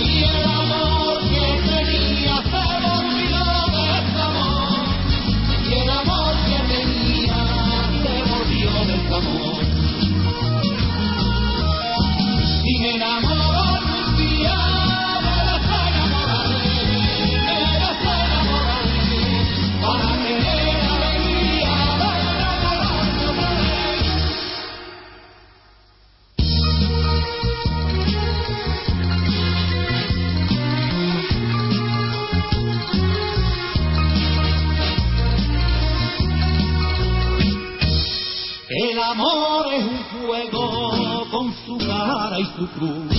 cara 42.42 42.50
y 42.50 42.56
su 42.56 42.66
cruz. 42.68 43.12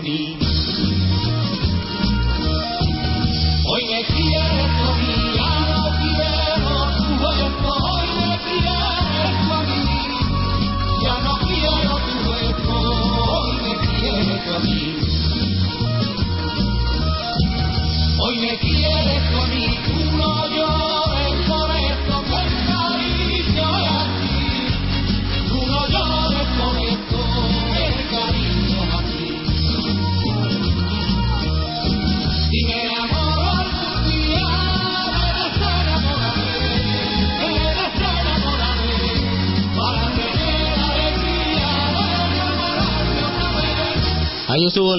Quieres 0.00 0.49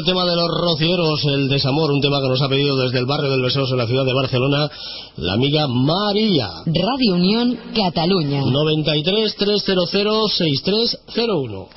el 0.02 0.06
tema 0.06 0.26
de 0.26 0.36
los 0.36 0.50
rocieros, 0.50 1.24
el 1.26 1.48
desamor, 1.48 1.92
un 1.92 2.02
tema 2.02 2.20
que 2.22 2.28
nos 2.28 2.42
ha 2.42 2.50
pedido 2.50 2.76
desde 2.76 2.98
el 2.98 3.06
barrio 3.06 3.30
del 3.30 3.44
Besos 3.44 3.70
en 3.72 3.78
la 3.78 3.86
ciudad 3.86 4.04
de 4.04 4.14
Barcelona, 4.14 4.70
la 5.18 5.34
amiga 5.34 5.68
María. 5.68 6.50
Radio 6.66 7.14
Unión 7.14 7.58
Catalunya. 7.76 8.42
93 8.42 9.36
300 9.36 10.34
6301. 10.34 11.68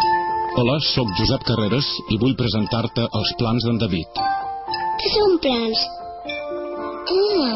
Hola, 0.57 0.81
sóc 0.81 1.09
Josep 1.18 1.45
Carreras 1.45 1.85
i 2.14 2.16
vull 2.16 2.37
presentar-te 2.39 3.05
els 3.05 3.37
plans 3.37 3.66
d'en 3.66 3.77
David. 3.83 4.20
Què 5.03 5.14
són 5.18 5.39
plans? 5.45 5.87
Home, 7.12 7.55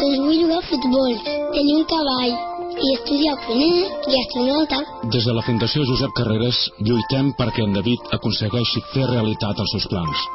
doncs 0.00 0.22
vull 0.26 0.38
jugar 0.42 0.58
a 0.58 0.70
futbol, 0.72 1.18
tenir 1.54 1.82
un 1.84 1.84
cavall 1.92 2.49
i 2.80 2.92
estudiar 2.96 3.36
cuiner 3.46 3.86
i 4.10 4.18
astronauta. 4.22 4.82
Des 5.12 5.24
de 5.28 5.34
la 5.36 5.44
Fundació 5.46 5.84
Josep 5.88 6.12
Carreras 6.18 6.60
lluitem 6.80 7.32
perquè 7.38 7.64
en 7.66 7.74
David 7.76 8.12
aconsegueixi 8.16 8.84
fer 8.92 9.08
realitat 9.10 9.60
els 9.64 9.74
seus 9.76 9.88
plans. 9.92 10.28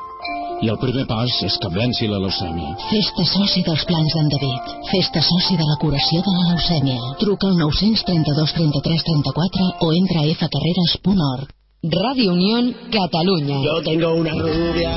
I 0.63 0.69
el 0.71 0.77
primer 0.79 1.03
pas 1.09 1.31
és 1.47 1.57
que 1.61 1.69
venci 1.73 2.07
la 2.07 2.19
leucèmia. 2.23 2.75
Festa 2.87 3.25
soci 3.27 3.63
dels 3.65 3.83
plans 3.89 4.15
d'en 4.15 4.29
David. 4.31 4.71
Festa 4.91 5.23
soci 5.29 5.57
de 5.59 5.67
la 5.67 5.75
curació 5.81 6.21
de 6.27 6.35
la 6.37 6.45
leucèmia. 6.51 7.11
Truca 7.21 7.49
al 7.51 7.59
932 7.59 8.55
33 8.59 9.05
34 9.09 9.69
o 9.83 9.91
entra 9.99 10.23
a 10.23 10.37
fcarreras.org. 10.39 11.51
Radio 11.85 12.33
Unión 12.33 12.73
Catalunya. 12.89 13.59
Yo 13.61 13.81
tengo 13.83 14.15
una 14.15 14.33
rubia 14.33 14.93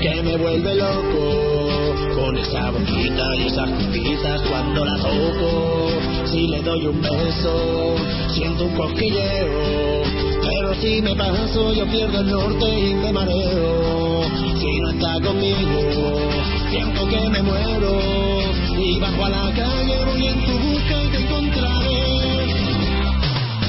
que 0.00 0.22
me 0.22 0.36
vuelve 0.36 0.74
loco 0.76 1.35
con 2.26 2.36
esa 2.38 2.70
boquita 2.72 3.24
y 3.38 3.46
esas 3.46 3.70
cositas 3.70 4.42
cuando 4.50 4.84
la 4.84 4.96
toco. 4.96 5.90
Si 6.24 6.48
le 6.48 6.60
doy 6.60 6.86
un 6.86 7.00
beso, 7.00 7.94
siento 8.34 8.64
un 8.64 8.74
cosquilleo. 8.74 10.02
Pero 10.42 10.74
si 10.80 11.02
me 11.02 11.14
paso, 11.14 11.72
yo 11.72 11.86
pierdo 11.86 12.20
el 12.20 12.26
norte 12.28 12.66
y 12.68 12.94
me 12.94 13.12
mareo. 13.12 14.24
Si 14.60 14.80
no 14.80 14.90
está 14.90 15.20
conmigo, 15.20 16.30
siento 16.68 17.06
que 17.06 17.28
me 17.30 17.42
muero. 17.42 18.00
Y 18.76 18.98
bajo 18.98 19.24
a 19.24 19.30
la 19.30 19.52
calle, 19.54 20.04
voy 20.06 20.26
en 20.26 20.46
tu 20.46 20.52
busca 20.58 21.02
y 21.04 21.08
te 21.08 21.18
encontraré. 21.18 22.02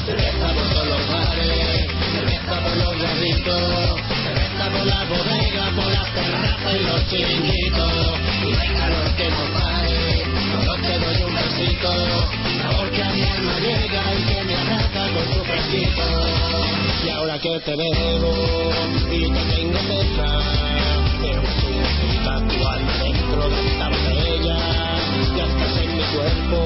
Cerveza 0.03 0.47
por 0.55 0.67
todos 0.73 0.87
los 0.87 1.07
bares, 1.13 1.87
cerveza 2.11 2.59
por 2.63 2.75
los 2.75 3.01
garritos, 3.03 4.01
cerveza 4.23 4.65
por 4.71 4.85
la 4.87 5.05
bodega, 5.05 5.71
por 5.75 5.91
las 5.91 6.13
terrazas 6.15 6.75
y 6.75 6.83
los 6.85 7.07
chiringuitos. 7.07 8.26
Y 13.69 14.23
que 14.23 14.43
me 14.43 14.55
con 15.13 15.33
su 15.33 15.43
fresquito. 15.43 16.03
Y 17.05 17.09
ahora 17.09 17.37
que 17.39 17.59
te 17.59 17.75
veo 17.75 18.33
y 19.11 19.29
te 19.29 19.55
tengo 19.55 19.79
cerca, 19.79 20.29
veo 21.21 21.41
necesitas 21.41 22.47
tu 22.47 22.67
alma 22.67 22.93
dentro 23.03 23.49
de 23.49 23.67
esta 23.67 23.89
botella, 23.89 24.57
ya 25.35 25.45
estás 25.45 25.77
en 25.81 25.97
mi 25.97 26.03
cuerpo 26.03 26.57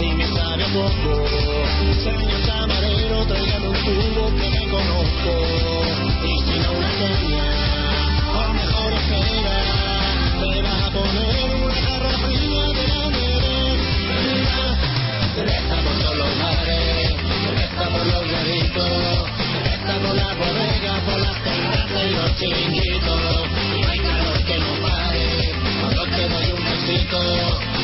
y 0.00 0.14
me 0.14 0.26
sabe 0.26 0.64
a 0.64 0.68
poco. 0.68 1.26
Señor 2.02 2.40
camarero, 2.46 3.26
tráigame 3.26 3.68
un 3.68 3.74
tubo 3.84 4.26
que 4.36 4.48
me 4.50 4.68
conozco. 4.68 5.32
Y 6.24 6.38
si 6.40 6.58
no 6.58 6.72
una 6.72 6.90
caña, 6.98 7.46
o 8.34 8.54
mejor 8.54 8.92
espera, 8.92 9.56
me 10.40 10.62
vas 10.62 10.82
a 10.82 10.90
poner 10.90 11.54
una 11.64 11.74
jarra 11.74 12.10
fría 12.26 12.66
de 12.66 12.88
la 12.88 13.08
nevera. 13.08 13.27
Cerveza 15.38 15.76
por 15.84 15.94
todos 16.02 16.16
los 16.18 16.38
bares, 16.40 17.14
cerveza 17.44 17.88
por 17.90 18.06
los 18.06 18.24
garitos, 18.28 19.30
cerveza 19.52 19.94
por 20.02 20.14
la 20.16 20.34
bodega, 20.34 20.94
por 21.06 21.20
las 21.20 21.44
terrazas 21.44 22.02
y 22.02 22.10
los 22.10 22.36
chiringuitos. 22.38 23.46
No 23.80 23.88
hay 23.88 23.98
calor 24.00 24.44
que 24.44 24.58
no 24.58 24.72
pare, 24.82 25.54
cuando 25.80 26.02
te 26.06 26.28
doy 26.28 26.50
un 26.50 26.64
besito, 26.64 27.20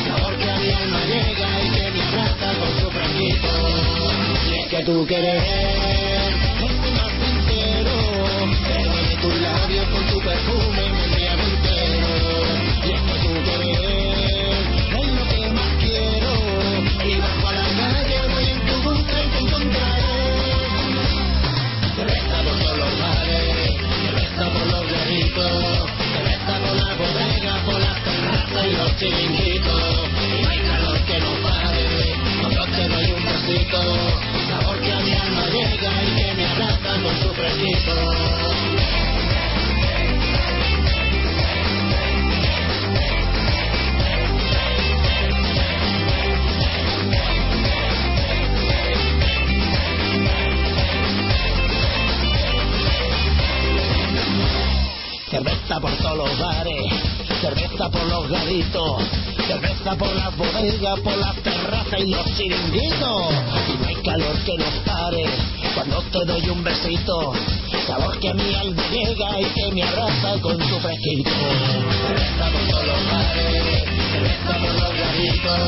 sabor 0.05 0.35
que 0.35 0.51
a 0.51 0.57
mi 0.57 0.69
alma 0.69 0.99
llega 1.05 1.49
y 1.63 1.69
que 1.69 1.91
me 1.91 2.01
abraza 2.03 2.53
con 2.59 2.71
su 2.77 2.91
fresquito. 2.91 3.51
Y 4.51 4.59
es 4.59 4.67
que 4.67 4.83
tú 4.83 5.05
quieres 5.07 5.43
es 5.45 6.75
más 6.91 7.11
sincero, 7.23 7.95
pero 8.67 8.93
de 9.07 9.15
tus 9.21 9.35
labios 9.39 9.87
con 9.87 10.05
tu 10.07 10.19
perfume 10.19 10.74
Y 28.97 29.09
no 29.09 30.49
hay 30.49 30.59
calor 30.59 30.97
que 31.05 31.19
no 31.19 31.31
pare, 31.43 32.15
cuando 32.39 32.65
te 32.65 32.87
doy 32.87 33.11
un 33.11 33.25
besito, 33.25 33.81
sabor 34.47 34.79
que 34.79 34.93
a 34.93 34.99
mi 34.99 35.13
alma 35.13 35.45
llega 35.47 36.03
y 36.03 36.15
que 36.15 36.33
me 36.33 36.45
abraza 36.45 37.01
con 37.03 37.17
su 37.21 37.33
fresquito. 37.33 37.93
Cerveza 55.29 55.79
por 55.81 55.91
todos 55.97 56.17
los 56.17 56.39
bares, 56.39 56.93
cerveza 57.45 57.89
por 57.89 58.03
los 58.05 58.27
garitos, 58.27 59.03
cerveza 59.45 59.95
por 59.95 60.15
las 60.15 60.35
bodegas, 60.35 60.99
por 61.01 61.15
las 61.17 61.35
terrazas 61.43 61.99
y 61.99 62.09
los 62.09 62.25
chiringuitos. 62.35 63.33
Y 63.69 63.77
no 63.77 63.87
hay 63.87 63.95
calor 64.03 64.35
que 64.43 64.57
nos 64.57 64.73
pare 64.83 65.25
cuando 65.75 66.01
te 66.11 66.25
doy 66.25 66.49
un 66.49 66.63
besito, 66.63 67.33
sabor 67.85 68.17
que 68.19 68.29
a 68.29 68.33
mi 68.33 68.55
alma 68.55 68.83
llega 68.91 69.39
y 69.39 69.45
que 69.45 69.71
me 69.73 69.83
abraza 69.83 70.41
con 70.41 70.57
su 70.57 70.79
fresquito. 70.79 71.29
Cerveza 72.07 72.49
por 72.49 72.85
los 72.87 73.11
bares, 73.11 73.83
cerveza 74.11 74.53
por 74.61 74.73
los 74.73 74.93
garitos, 74.97 75.59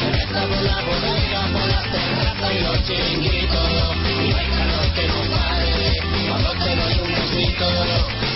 cerveza 0.00 0.40
por 0.46 0.62
la 0.62 0.80
bodega, 0.82 1.40
por 1.54 1.66
las 1.68 1.84
terrazas 1.90 2.52
y 2.52 2.64
los 2.64 2.84
chiringuitos. 2.84 3.70
Y 4.20 4.28
no 4.28 4.36
hay 4.36 4.46
calor 4.46 4.92
que 4.92 5.08
nos 5.08 5.26
pare 5.28 6.02
cuando 6.28 6.50
te 6.52 6.76
doy 6.76 6.94
un 7.00 7.14
besito, 7.14 7.66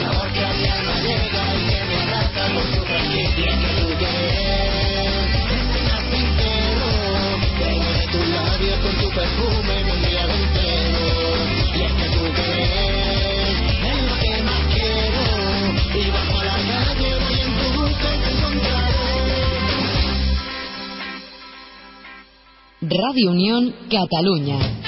sabor 0.00 0.32
que 0.32 0.44
a 0.44 0.52
mi 0.54 0.64
alma 0.64 0.94
llega 1.02 1.57
Radio 22.90 23.30
Unión 23.32 23.74
Catalunya. 23.90 24.87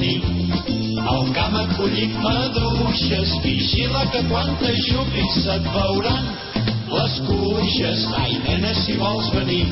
Venir 0.00 0.22
al 1.08 1.28
camp 1.34 1.56
et 1.60 1.72
collim 1.76 2.12
maduixes, 2.24 3.32
vigila 3.44 4.04
que 4.12 4.22
quan 4.28 4.54
t'ajupis 4.60 5.36
se't 5.44 5.66
veuran 5.74 6.24
les 6.90 7.16
cuixes. 7.26 8.06
Ai, 8.20 8.38
nena, 8.46 8.72
si 8.80 8.96
vols 9.00 9.28
venir 9.34 9.66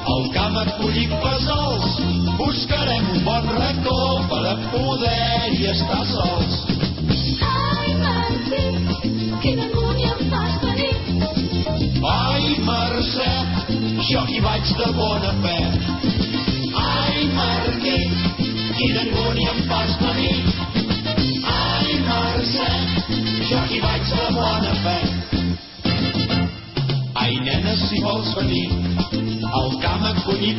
al 0.00 0.28
camp 0.36 0.56
et 0.62 0.72
collim 0.78 1.12
fesols, 1.24 2.00
buscarem 2.38 3.10
un 3.14 3.24
bon 3.28 3.50
racó 3.58 4.00
per 4.32 4.42
a 4.52 4.56
poder-hi 4.72 5.68
estar 5.74 6.04
sols. 6.12 6.56
Ai, 7.50 7.94
Martí, 8.00 8.64
quina 9.44 9.68
angúnia 9.68 10.16
em 10.16 10.32
fas 10.32 10.56
venir. 10.64 10.94
Ai, 12.14 12.56
Mercè, 12.64 13.32
jo 14.08 14.26
hi 14.28 14.40
vaig 14.40 14.74
de 14.82 14.92
bona 14.96 15.36
fe. 15.44 15.58
Ai, 16.80 17.26
Martí, 17.36 18.29
quina 18.80 19.00
angúnia 19.04 19.52
em 19.52 19.62
fas. 19.68 19.96
Ai, 21.52 21.96
Mercè, 22.06 22.68
jo 23.48 23.60
hi 23.68 23.80
vaig 23.84 24.06
de 24.12 24.28
bona 24.36 24.74
fe. 24.84 24.98
Ai, 27.20 27.34
nena, 27.44 27.74
si 27.82 28.00
vols 28.04 28.32
venir 28.38 28.68
al 29.60 29.76
camp 29.84 30.06
a 30.08 30.14
collir 30.24 30.54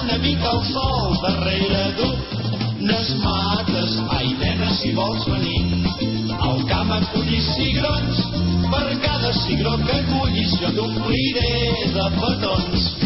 una 0.00 0.18
mica 0.24 0.50
el 0.56 0.62
sol 0.72 1.14
darrere 1.22 1.84
d'unes 2.00 3.14
mates. 3.22 3.96
Ai, 4.18 4.34
nena, 4.42 4.74
si 4.82 4.94
vols 4.98 5.26
venir 5.30 5.86
al 6.40 6.64
camp 6.72 6.90
a 6.98 7.00
collir 7.14 7.42
cigrons, 7.54 8.24
per 8.72 8.86
cada 9.06 9.34
cigró 9.44 9.78
que 9.86 10.02
cullis 10.10 10.58
jo 10.60 10.74
t'ompliré 10.80 11.52
de 11.94 12.14
petons. 12.18 13.05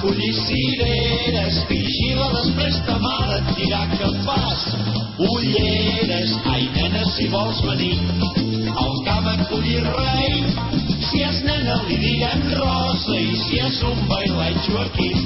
collir 0.00 0.32
cireres, 0.46 1.56
vigila 1.68 2.28
després 2.32 2.76
ta 2.86 2.96
mare 3.02 3.38
et 3.40 3.50
dirà 3.58 3.80
que 3.92 4.08
fas 4.24 4.64
ulleres. 5.26 6.32
Ai, 6.52 6.68
nena, 6.76 7.04
si 7.14 7.28
vols 7.32 7.60
venir 7.66 7.98
al 8.84 8.94
camp 9.06 9.28
a 9.28 9.36
collir 9.50 9.82
rei, 9.84 10.44
si 11.08 11.22
és 11.26 11.42
nena 11.44 11.80
li 11.88 11.98
direm 12.04 12.46
Rosa 12.56 13.18
i 13.18 13.34
si 13.44 13.60
és 13.66 13.80
un 13.90 14.00
bailet 14.10 14.60
Joaquim. 14.68 15.18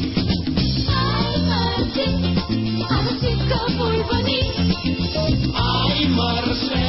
Ai, 5.65 6.09
Mercè, 6.17 6.83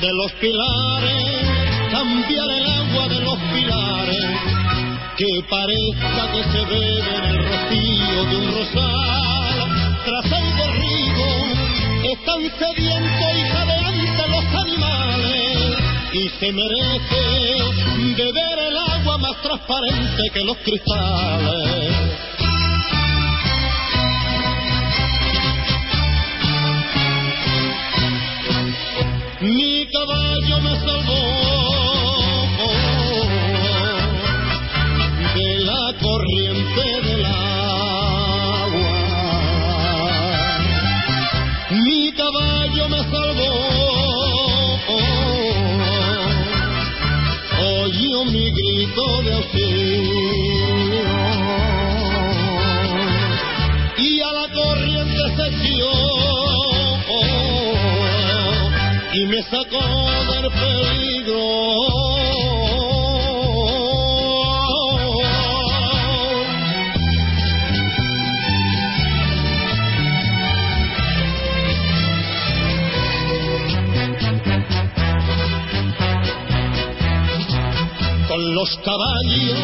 de 0.00 0.12
los 0.12 0.32
pilares, 0.40 1.63
cambiar 1.94 2.50
el 2.50 2.66
agua 2.66 3.08
de 3.08 3.20
los 3.20 3.38
pilares, 3.52 4.26
que 5.16 5.30
parezca 5.48 6.32
que 6.32 6.42
se 6.42 6.64
bebe 6.64 7.16
en 7.18 7.24
el 7.24 7.38
rocío 7.46 8.24
de 8.30 8.36
un 8.36 8.46
rosal, 8.56 9.58
tras 10.04 10.24
el 10.40 10.56
derribo, 10.56 11.28
están 12.14 12.42
sedientos 12.58 13.30
y 13.38 13.42
jadeantes 13.52 14.28
los 14.28 14.46
animales, 14.64 15.76
y 16.14 16.28
se 16.40 16.52
merece 16.52 17.22
beber 18.16 18.58
el 18.70 18.76
agua 18.76 19.18
más 19.18 19.42
transparente 19.42 20.22
que 20.32 20.44
los 20.44 20.56
cristales. 20.58 21.94
Mi 29.40 29.86
caballo 29.92 30.60
me 30.60 30.80
salvó 30.80 31.63
la 35.84 35.92
corriente 35.98 36.84
del 37.02 37.24
agua. 37.26 38.92
Mi 41.84 42.12
caballo 42.12 42.88
me 42.88 43.00
salvó. 43.12 43.52
Oyó 47.82 48.24
mi 48.24 48.50
grito 48.58 49.22
de 49.24 49.34
auxilio 49.34 51.04
y 53.98 54.20
a 54.20 54.32
la 54.32 54.46
corriente 54.52 55.22
se 55.36 55.50
dio 55.62 55.92
y 59.12 59.26
me 59.26 59.42
sacó 59.42 59.84
del 60.32 60.46
peligro. 60.50 62.33
Con 78.34 78.52
los 78.52 78.68
caballos, 78.78 79.60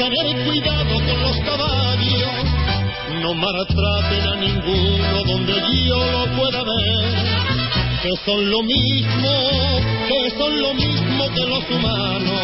tener 0.00 0.44
cuidado 0.44 0.94
con 1.06 1.22
los 1.22 1.38
caballos, 1.46 2.44
no 3.22 3.34
maltraten 3.34 4.26
a 4.26 4.34
ninguno 4.34 5.22
donde 5.24 5.54
yo 5.86 5.98
lo 6.10 6.26
pueda 6.34 6.64
ver. 6.64 7.04
Que 8.02 8.10
son 8.24 8.50
lo 8.50 8.64
mismo, 8.64 9.30
que 10.08 10.30
son 10.36 10.60
lo 10.60 10.74
mismo 10.74 11.30
que 11.36 11.46
los 11.46 11.70
humanos. 11.70 12.42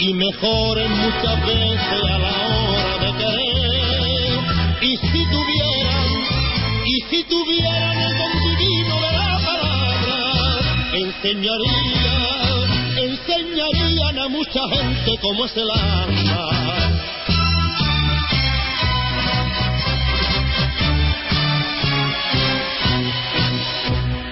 Y 0.00 0.12
mejoren 0.14 0.90
muchas 0.90 1.46
veces 1.46 2.02
a 2.10 2.18
la 2.18 2.32
hora 2.48 3.12
de 3.12 3.12
querer. 3.16 4.40
Y 4.82 4.96
si 4.96 5.24
tuvieran, 5.30 6.08
y 6.84 7.00
si 7.10 7.24
tuvieran 7.28 7.96
el 7.96 8.18
don 8.18 8.32
divino 8.40 8.94
de 8.96 9.12
la 9.12 9.38
palabra, 9.46 10.18
enseñarían, 10.94 12.57
enseñarían 13.28 14.18
a 14.18 14.28
mucha 14.28 14.60
gente 14.68 15.18
cómo 15.20 15.44
es 15.44 15.56
el 15.56 15.70
alma. 15.70 16.48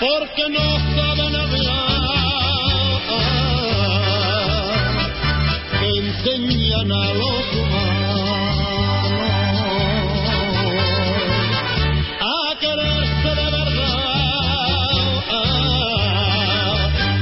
Porque 0.00 0.44
no 0.50 0.64
saben 0.94 1.34
hablar. 1.34 1.41
tenían 6.24 6.92
a 6.92 7.12
los 7.14 7.52
humanos. 7.54 8.22
A 12.20 12.58
quererse 12.60 13.30
de 13.40 13.50
verdad 13.50 14.12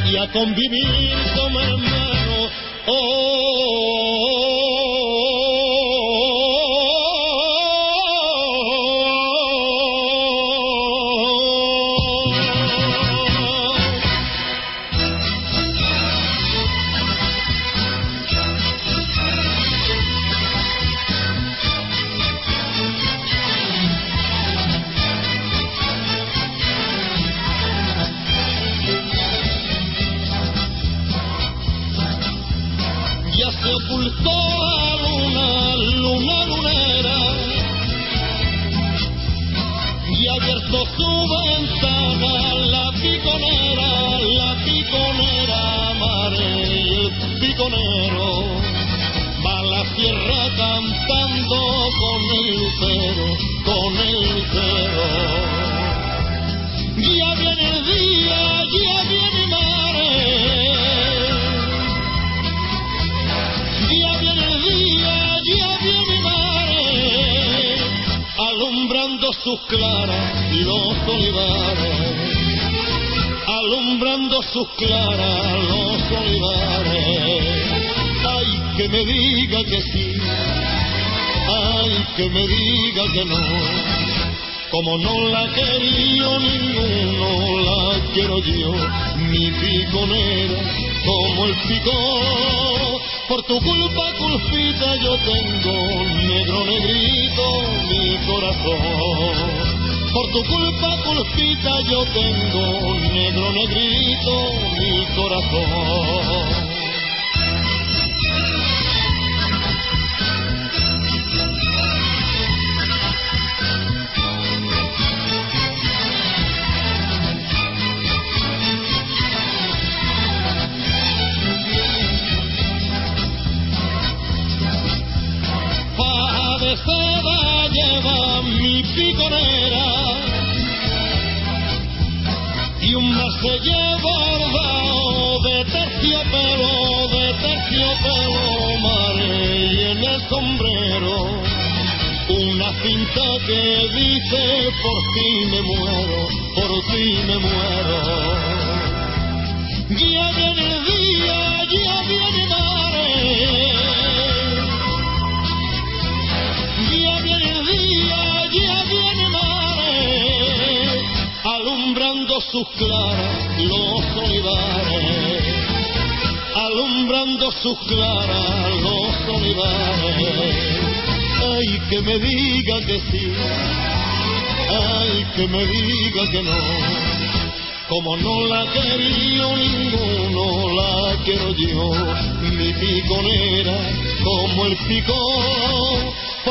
y 0.06 0.16
a 0.16 0.26
convivir 0.32 1.16
como 1.36 1.60
hermanos. 1.60 2.50
Oh, 2.86 3.69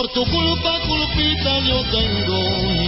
Por 0.10 0.26
tu 0.26 0.32
culpa, 0.32 0.80
culpita, 0.88 1.60
yo 1.60 1.84
tengo 1.92 2.40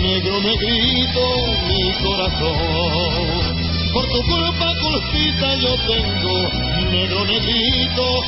negro, 0.01 0.41
negrito 0.41 1.21
mi 1.67 1.93
corazón. 2.03 3.55
Por 3.93 4.05
tu 4.07 4.21
culpa, 4.23 4.73
culpita, 4.81 5.55
yo 5.57 5.75
tengo 5.85 6.49
negro, 6.89 7.25
negrito 7.25 8.21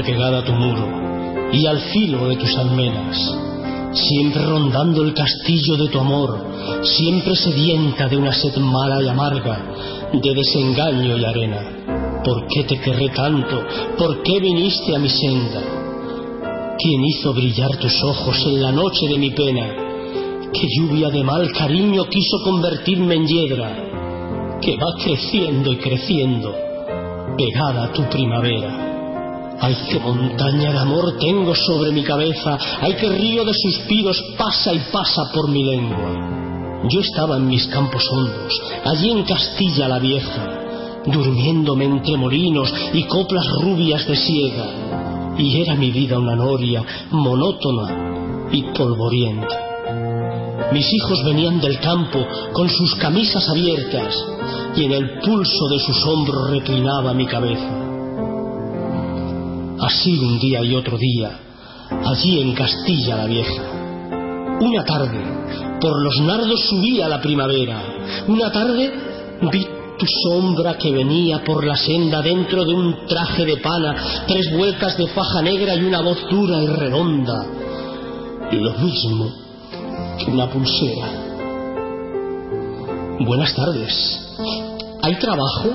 Pegada 0.03 0.39
a 0.39 0.45
tu 0.45 0.53
muro 0.53 1.11
y 1.53 1.67
al 1.67 1.81
filo 1.81 2.29
de 2.29 2.37
tus 2.37 2.57
almenas, 2.57 3.17
siempre 3.93 4.45
rondando 4.45 5.03
el 5.03 5.15
castillo 5.15 5.77
de 5.77 5.89
tu 5.89 5.99
amor, 5.99 6.39
siempre 6.83 7.35
sedienta 7.35 8.09
de 8.09 8.17
una 8.17 8.33
sed 8.33 8.57
mala 8.59 9.03
y 9.03 9.09
amarga, 9.09 9.59
de 10.13 10.35
desengaño 10.35 11.17
y 11.17 11.25
arena. 11.25 12.21
¿Por 12.25 12.47
qué 12.47 12.65
te 12.65 12.81
querré 12.81 13.09
tanto? 13.09 13.65
¿Por 13.97 14.23
qué 14.23 14.41
viniste 14.41 14.95
a 14.95 14.99
mi 14.99 15.09
senda? 15.09 15.61
¿Quién 16.79 17.05
hizo 17.05 17.33
brillar 17.33 17.77
tus 17.79 18.03
ojos 18.03 18.37
en 18.47 18.63
la 18.63 18.73
noche 18.73 19.09
de 19.09 19.19
mi 19.19 19.31
pena? 19.31 19.67
¿Qué 20.53 20.67
lluvia 20.77 21.11
de 21.11 21.23
mal 21.25 21.51
cariño 21.53 22.05
quiso 22.05 22.43
convertirme 22.45 23.15
en 23.15 23.27
hiedra? 23.27 24.59
Que 24.61 24.77
va 24.77 25.03
creciendo 25.03 25.73
y 25.73 25.77
creciendo, 25.77 26.55
pegada 27.37 27.85
a 27.85 27.93
tu 27.93 28.03
primavera. 28.11 28.90
Ay, 29.63 29.77
qué 29.91 30.01
montaña 30.01 30.73
de 30.73 30.79
amor 30.79 31.19
tengo 31.19 31.55
sobre 31.55 31.93
mi 31.93 32.03
cabeza. 32.03 32.57
Ay, 32.81 32.95
qué 32.95 33.11
río 33.11 33.45
de 33.45 33.53
suspiros 33.53 34.19
pasa 34.39 34.73
y 34.73 34.79
pasa 34.91 35.31
por 35.35 35.51
mi 35.51 35.63
lengua. 35.63 36.87
Yo 36.89 37.01
estaba 37.01 37.37
en 37.37 37.47
mis 37.47 37.67
campos 37.67 38.03
hondos, 38.11 38.59
allí 38.85 39.11
en 39.11 39.23
Castilla 39.25 39.87
la 39.87 39.99
Vieja, 39.99 41.03
durmiéndome 41.05 41.85
entre 41.85 42.17
molinos 42.17 42.73
y 42.95 43.05
coplas 43.05 43.47
rubias 43.61 44.07
de 44.07 44.17
siega. 44.17 44.65
Y 45.37 45.61
era 45.61 45.75
mi 45.75 45.91
vida 45.91 46.19
una 46.19 46.35
noria 46.35 46.83
monótona 47.11 48.49
y 48.51 48.63
polvorienta. 48.63 50.71
Mis 50.73 50.91
hijos 50.91 51.23
venían 51.25 51.61
del 51.61 51.79
campo 51.81 52.27
con 52.55 52.71
sus 52.71 52.95
camisas 52.95 53.47
abiertas 53.51 54.15
y 54.75 54.85
en 54.85 54.93
el 54.93 55.21
pulso 55.21 55.69
de 55.69 55.79
sus 55.81 56.07
hombros 56.07 56.51
reclinaba 56.51 57.13
mi 57.13 57.27
cabeza. 57.27 57.80
Así 59.81 60.19
un 60.19 60.39
día 60.39 60.63
y 60.63 60.75
otro 60.75 60.99
día, 60.99 61.39
allí 62.05 62.41
en 62.41 62.55
Castilla 62.55 63.17
la 63.17 63.27
Vieja. 63.27 63.63
Una 64.61 64.85
tarde, 64.85 65.19
por 65.81 66.03
los 66.03 66.21
nardos 66.21 66.61
subía 66.69 67.09
la 67.09 67.21
primavera. 67.21 67.83
Una 68.29 68.53
tarde 68.53 68.93
vi 69.51 69.67
tu 69.99 70.07
sombra 70.23 70.77
que 70.77 70.93
venía 70.93 71.43
por 71.45 71.65
la 71.65 71.77
senda 71.77 72.21
dentro 72.21 72.65
de 72.65 72.75
un 72.75 73.07
traje 73.07 73.45
de 73.45 73.57
pana, 73.57 74.25
tres 74.27 74.55
vueltas 74.55 74.97
de 74.99 75.07
faja 75.09 75.41
negra 75.43 75.75
y 75.75 75.85
una 75.85 76.03
voz 76.03 76.19
dura 76.31 76.63
y 76.63 76.67
redonda. 76.67 77.47
Lo 78.53 78.73
mismo 78.79 79.33
que 80.19 80.31
una 80.31 80.51
pulsera. 80.51 81.07
Buenas 83.21 83.55
tardes. 83.55 84.37
¿Hay 85.03 85.15
trabajo? 85.19 85.71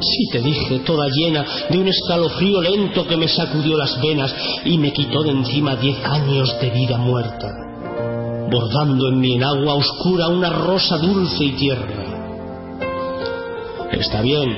Sí 0.00 0.28
te 0.30 0.40
dije, 0.40 0.78
toda 0.80 1.06
llena 1.08 1.44
de 1.68 1.78
un 1.78 1.88
escalofrío 1.88 2.60
lento 2.62 3.06
que 3.06 3.16
me 3.16 3.26
sacudió 3.26 3.76
las 3.76 4.00
venas 4.00 4.34
y 4.64 4.78
me 4.78 4.92
quitó 4.92 5.22
de 5.22 5.30
encima 5.30 5.74
diez 5.76 5.98
años 6.04 6.54
de 6.60 6.70
vida 6.70 6.98
muerta, 6.98 7.48
bordando 8.50 9.08
en 9.08 9.18
mi 9.18 9.34
enagua 9.34 9.74
oscura 9.74 10.28
una 10.28 10.50
rosa 10.50 10.98
dulce 10.98 11.44
y 11.44 11.52
tierna. 11.52 12.04
Está 13.90 14.22
bien, 14.22 14.56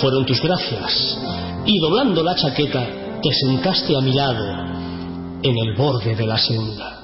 fueron 0.00 0.24
tus 0.24 0.40
gracias, 0.40 1.18
y 1.66 1.78
doblando 1.78 2.22
la 2.22 2.34
chaqueta 2.34 2.86
te 3.22 3.30
sentaste 3.32 3.94
a 3.96 4.00
mi 4.00 4.12
lado 4.12 4.44
en 5.42 5.58
el 5.58 5.74
borde 5.76 6.14
de 6.14 6.26
la 6.26 6.38
senda. 6.38 7.00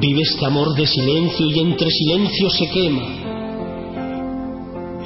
Vive 0.00 0.22
este 0.22 0.46
amor 0.46 0.74
de 0.74 0.86
silencio 0.86 1.46
y 1.46 1.60
entre 1.60 1.88
silencio 1.90 2.50
se 2.50 2.68
quema. 2.70 3.19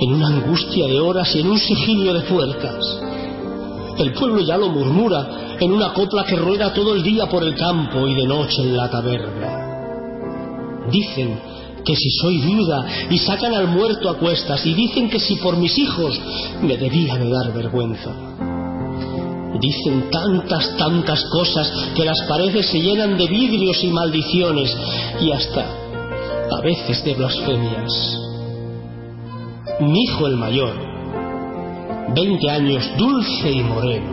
En 0.01 0.12
una 0.12 0.29
angustia 0.29 0.87
de 0.87 1.01
horas 1.01 1.35
y 1.35 1.41
en 1.41 1.49
un 1.49 1.59
sigilio 1.59 2.12
de 2.15 2.23
puertas. 2.23 3.01
El 3.99 4.12
pueblo 4.12 4.41
ya 4.41 4.57
lo 4.57 4.69
murmura 4.69 5.57
en 5.61 5.73
una 5.73 5.93
copla 5.93 6.25
que 6.25 6.37
rueda 6.37 6.73
todo 6.75 6.95
el 6.95 7.03
día 7.03 7.27
por 7.27 7.45
el 7.45 7.55
campo 7.55 8.07
y 8.09 8.15
de 8.15 8.27
noche 8.27 8.62
en 8.62 8.77
la 8.77 8.91
taberna. 8.91 9.65
Dicen 10.91 11.39
que 11.85 11.95
si 11.95 12.11
soy 12.11 12.39
viuda 12.39 12.85
y 13.11 13.19
sacan 13.19 13.55
al 13.55 13.69
muerto 13.69 14.09
a 14.09 14.19
cuestas 14.19 14.65
y 14.66 14.75
dicen 14.75 15.09
que 15.11 15.21
si 15.21 15.37
por 15.37 15.57
mis 15.57 15.79
hijos 15.79 16.21
me 16.62 16.77
debía 16.77 17.16
de 17.16 17.31
dar 17.31 17.53
vergüenza. 17.53 18.11
Dicen 19.61 20.11
tantas, 20.11 20.77
tantas 20.77 21.25
cosas 21.27 21.71
que 21.95 22.05
las 22.05 22.21
paredes 22.23 22.66
se 22.66 22.81
llenan 22.81 23.16
de 23.16 23.29
vidrios 23.29 23.83
y 23.85 23.89
maldiciones 23.89 24.77
y 25.21 25.31
hasta 25.31 25.65
a 26.51 26.61
veces 26.61 27.05
de 27.05 27.15
blasfemias. 27.15 28.24
Mi 29.81 30.05
hijo 30.05 30.29
el 30.29 30.37
mayor, 30.37 30.73
20 32.15 32.51
años, 32.51 32.91
dulce 32.97 33.51
y 33.51 33.63
moreno, 33.63 34.13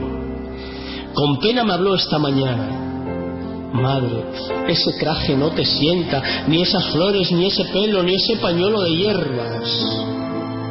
con 1.13 1.37
pena 1.39 1.63
me 1.63 1.73
habló 1.73 1.93
esta 1.95 2.17
mañana. 2.17 3.69
Madre, 3.71 4.25
ese 4.67 4.91
traje 4.99 5.35
no 5.37 5.51
te 5.51 5.63
sienta, 5.63 6.21
ni 6.47 6.63
esas 6.63 6.83
flores, 6.87 7.31
ni 7.31 7.45
ese 7.45 7.65
pelo, 7.65 8.01
ni 8.01 8.15
ese 8.15 8.37
pañuelo 8.37 8.81
de 8.81 8.95
hierbas. 8.95 10.07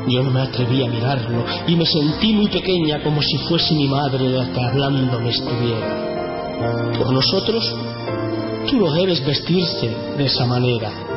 Yo 0.09 0.25
no 0.25 0.31
me 0.31 0.43
atreví 0.43 0.83
a 0.83 0.89
mirarlo 0.89 1.45
y 1.69 1.77
me 1.77 1.87
sentí 1.87 2.33
muy 2.33 2.49
pequeña 2.49 3.01
como 3.03 3.23
si 3.23 3.39
fuese 3.39 3.75
mi 3.75 3.87
madre 3.87 4.29
la 4.29 4.53
que 4.53 4.61
hablando 4.61 5.21
me 5.21 5.31
estuviera. 5.31 6.93
Por 6.99 7.13
nosotros, 7.13 7.75
tú 8.69 8.77
no 8.77 8.93
debes 8.93 9.25
vestirse 9.25 9.89
de 10.19 10.25
esa 10.27 10.47
manera. 10.47 11.10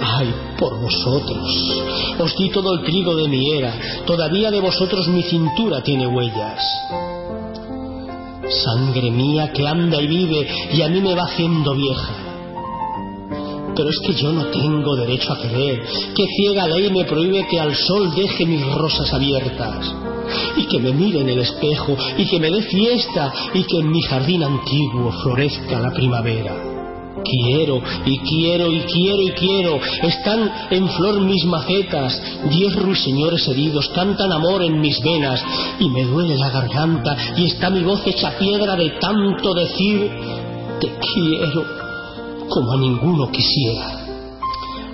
Ay, 0.00 0.34
por 0.58 0.78
vosotros. 0.80 1.46
Os 2.18 2.36
di 2.36 2.50
todo 2.50 2.74
el 2.74 2.84
trigo 2.84 3.14
de 3.14 3.28
mi 3.28 3.52
era. 3.52 3.74
Todavía 4.06 4.50
de 4.50 4.60
vosotros 4.60 5.08
mi 5.08 5.22
cintura 5.22 5.82
tiene 5.82 6.06
huellas. 6.06 6.62
Sangre 8.48 9.10
mía 9.10 9.52
que 9.52 9.66
anda 9.66 10.00
y 10.00 10.06
vive 10.06 10.46
y 10.72 10.82
a 10.82 10.88
mí 10.88 11.00
me 11.00 11.14
va 11.14 11.24
haciendo 11.24 11.74
vieja. 11.74 12.14
Pero 13.74 13.90
es 13.90 13.98
que 14.06 14.14
yo 14.14 14.32
no 14.32 14.46
tengo 14.46 14.96
derecho 14.96 15.32
a 15.32 15.38
querer, 15.38 15.82
que 16.14 16.26
ciega 16.36 16.66
ley 16.66 16.90
me 16.90 17.04
prohíbe 17.04 17.46
que 17.46 17.60
al 17.60 17.74
sol 17.74 18.14
deje 18.14 18.46
mis 18.46 18.64
rosas 18.72 19.12
abiertas, 19.12 19.94
y 20.56 20.66
que 20.66 20.78
me 20.78 20.92
mire 20.92 21.20
en 21.20 21.28
el 21.28 21.40
espejo, 21.40 21.94
y 22.16 22.26
que 22.26 22.40
me 22.40 22.50
dé 22.50 22.62
fiesta, 22.62 23.30
y 23.52 23.64
que 23.64 23.80
en 23.80 23.90
mi 23.90 24.00
jardín 24.00 24.44
antiguo 24.44 25.12
florezca 25.22 25.78
la 25.78 25.92
primavera. 25.92 26.75
Quiero 27.28 27.82
y 28.04 28.18
quiero 28.18 28.70
y 28.70 28.80
quiero 28.80 29.22
y 29.22 29.30
quiero. 29.32 29.80
Están 30.02 30.50
en 30.70 30.88
flor 30.90 31.20
mis 31.20 31.44
macetas. 31.44 32.20
Diez 32.50 32.74
ruiseñores 32.76 33.46
heridos 33.48 33.88
cantan 33.94 34.32
amor 34.32 34.62
en 34.62 34.80
mis 34.80 35.02
venas. 35.02 35.42
Y 35.78 35.88
me 35.90 36.04
duele 36.04 36.36
la 36.36 36.50
garganta 36.50 37.16
y 37.36 37.46
está 37.46 37.70
mi 37.70 37.82
voz 37.82 38.06
hecha 38.06 38.36
piedra 38.38 38.76
de 38.76 38.90
tanto 39.00 39.54
decir 39.54 40.10
te 40.80 40.88
quiero 40.88 41.64
como 42.48 42.72
a 42.72 42.76
ninguno 42.76 43.30
quisiera. 43.30 44.06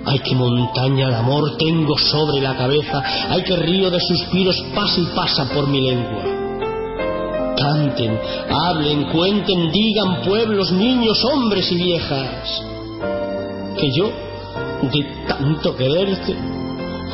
Ay, 0.05 0.19
qué 0.19 0.35
montaña 0.35 1.09
de 1.09 1.15
amor 1.15 1.55
tengo 1.57 1.97
sobre 1.97 2.41
la 2.41 2.55
cabeza. 2.57 3.01
Ay, 3.29 3.43
qué 3.43 3.55
río 3.55 3.89
de 3.89 3.99
suspiros 3.99 4.61
pasa 4.75 4.99
y 4.99 5.05
pasa 5.15 5.45
por 5.53 5.67
mi 5.67 5.81
lengua. 5.81 6.42
Canten, 7.63 8.19
hablen, 8.49 9.05
cuenten, 9.05 9.71
digan 9.71 10.21
pueblos, 10.25 10.69
niños, 10.73 11.23
hombres 11.23 11.71
y 11.71 11.75
viejas. 11.75 12.61
Que 13.79 13.89
yo, 13.95 14.11
de 14.91 15.03
tanto 15.29 15.73
quererte, 15.73 16.35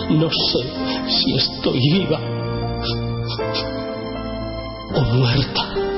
no 0.09 0.27
sé 0.27 0.59
si 1.07 1.35
estoy 1.35 1.79
viva 1.91 2.19
o 4.95 5.01
muerta. 5.13 5.88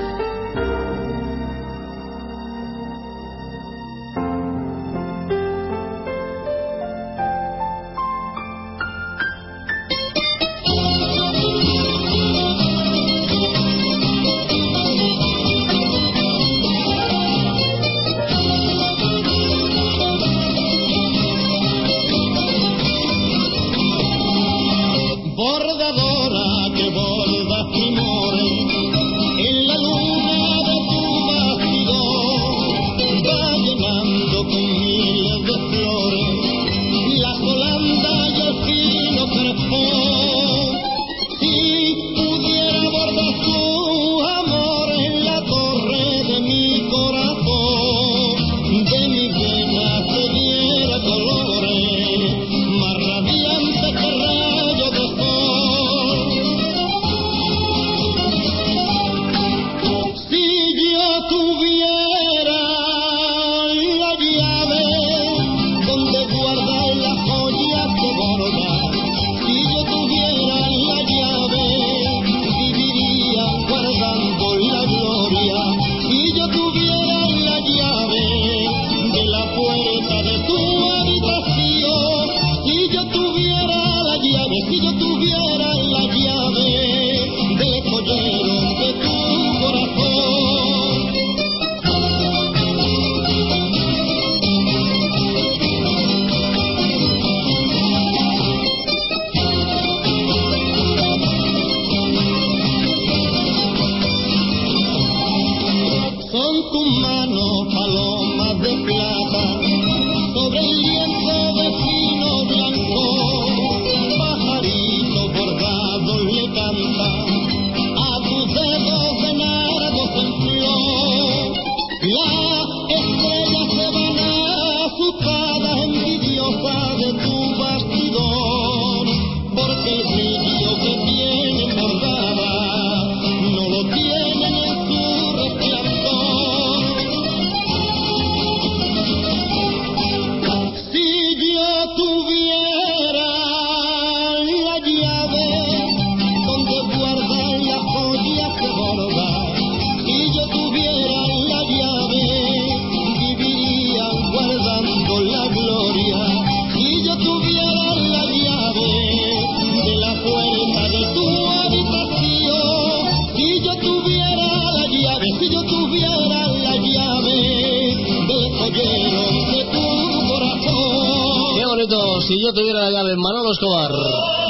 tuvieras 165.72 166.52
la 166.64 166.76
llave 166.76 167.96
del 168.28 168.46
joyero 168.58 169.24
de 169.52 169.62
tu 169.72 169.86
corazón. 170.28 171.56
Qué 171.58 171.66
bonito, 171.66 172.22
si 172.22 172.44
yo 172.44 172.54
tuviera 172.54 172.82
la 172.82 172.92
llave, 172.92 173.16
Manolo 173.16 173.52
Escobar. 173.54 174.41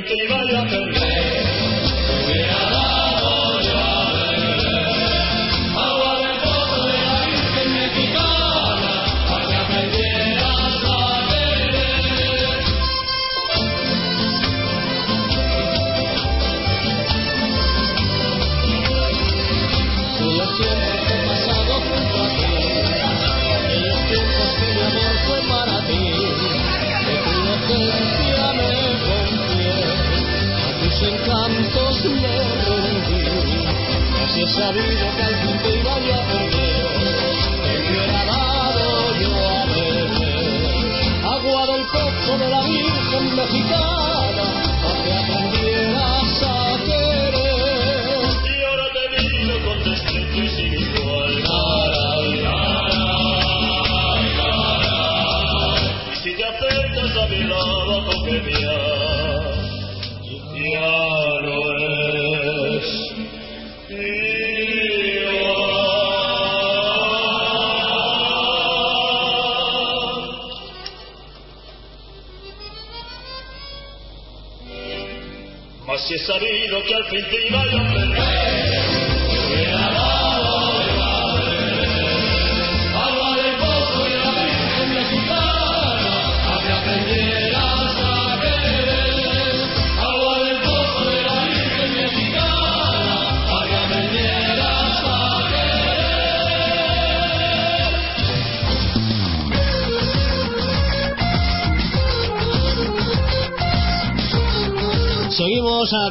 twinkle 0.00 0.41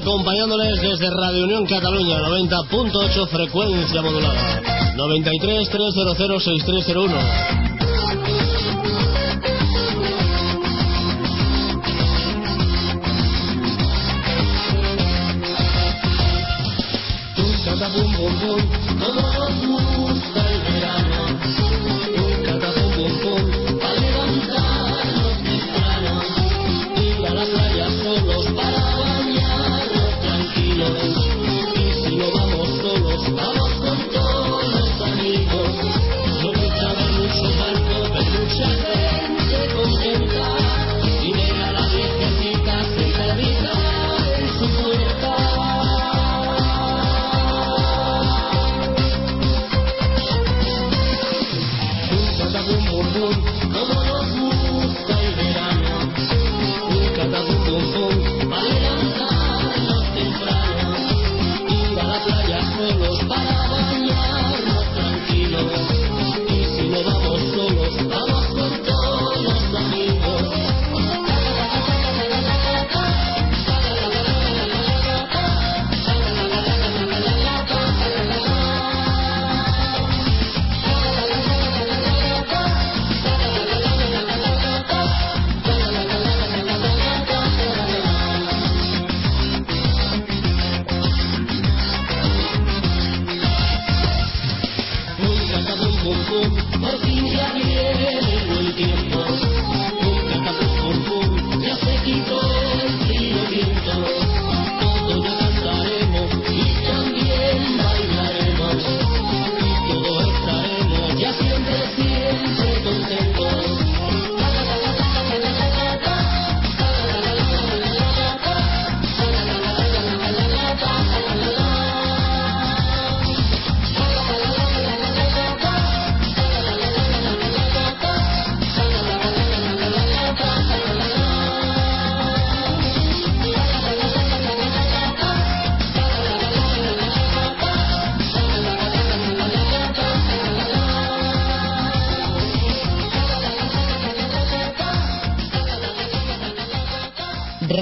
acompañándoles 0.01 0.81
desde 0.81 1.09
Radio 1.11 1.43
Unión 1.43 1.65
Cataluña, 1.65 2.17
90.8 2.19 3.27
frecuencia 3.27 4.01
modulada, 4.01 4.61
93 4.95 5.69
300 5.69 6.43
6301. 6.43 7.60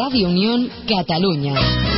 Radio 0.10 0.28
Unión 0.30 0.72
Cataluña. 0.88 1.89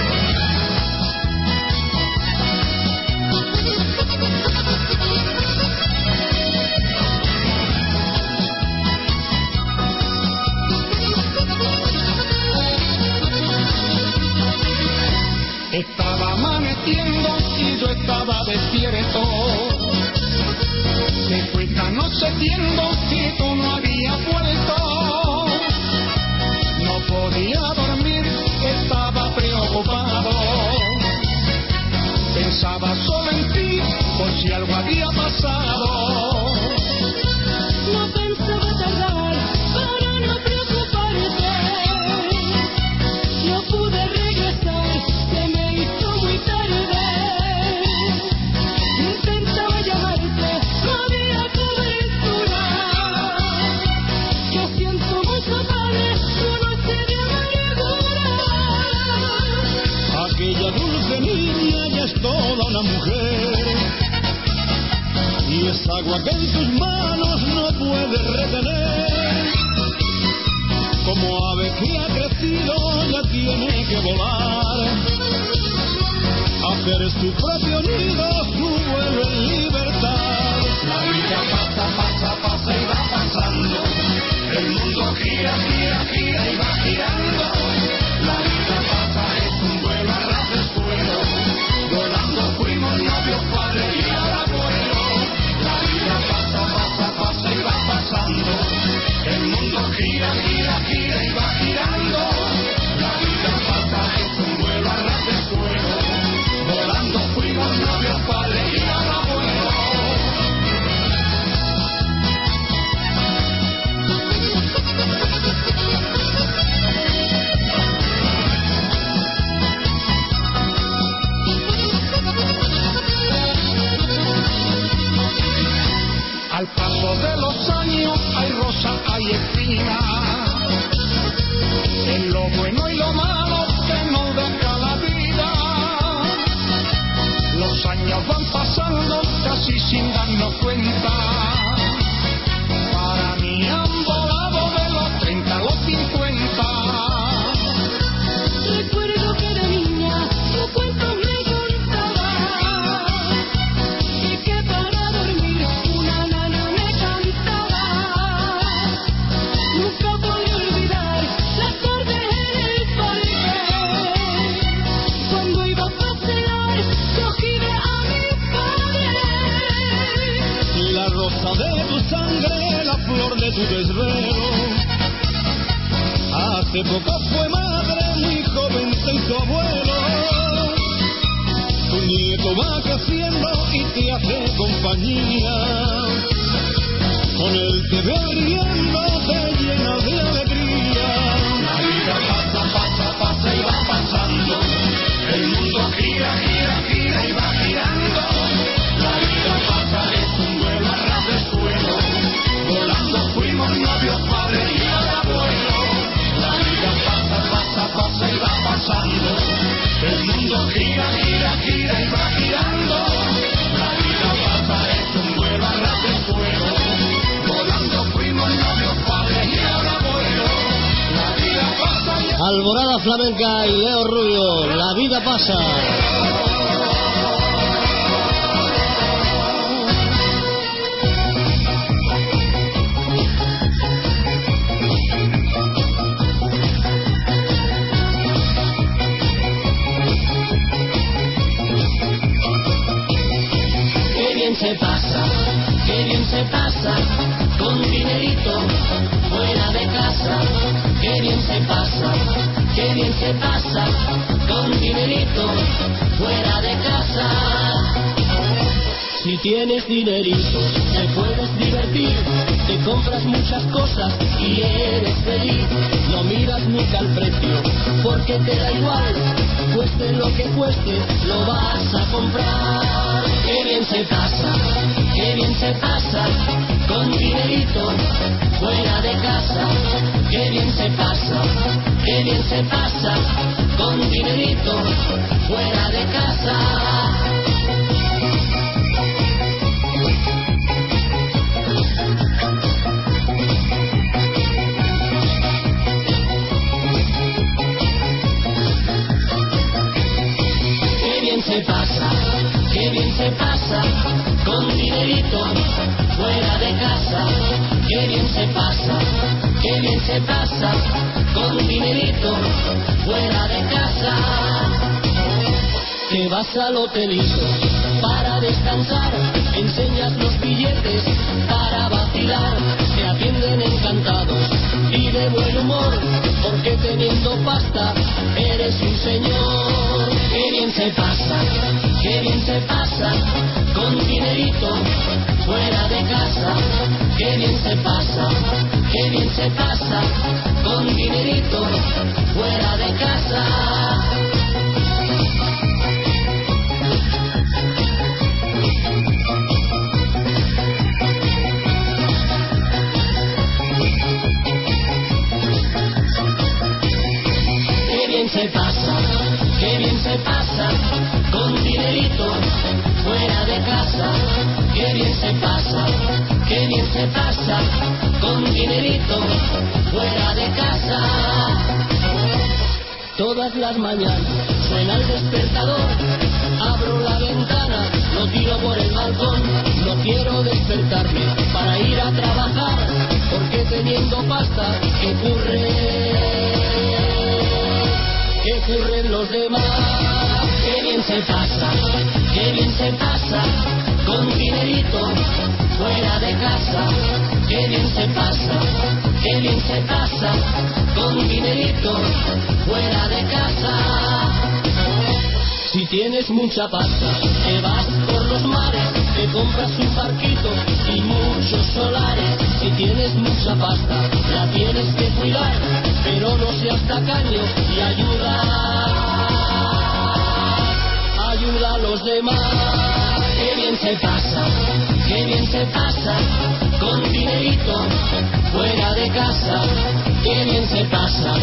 se 430.81 430.87
pasa, 430.87 431.33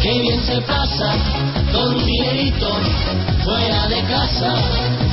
qué 0.00 0.20
bien 0.20 0.44
se 0.44 0.60
pasa, 0.62 1.12
con 1.72 2.04
dinerito 2.04 2.68
fuera 3.44 3.88
de 3.88 4.00
casa. 4.02 4.54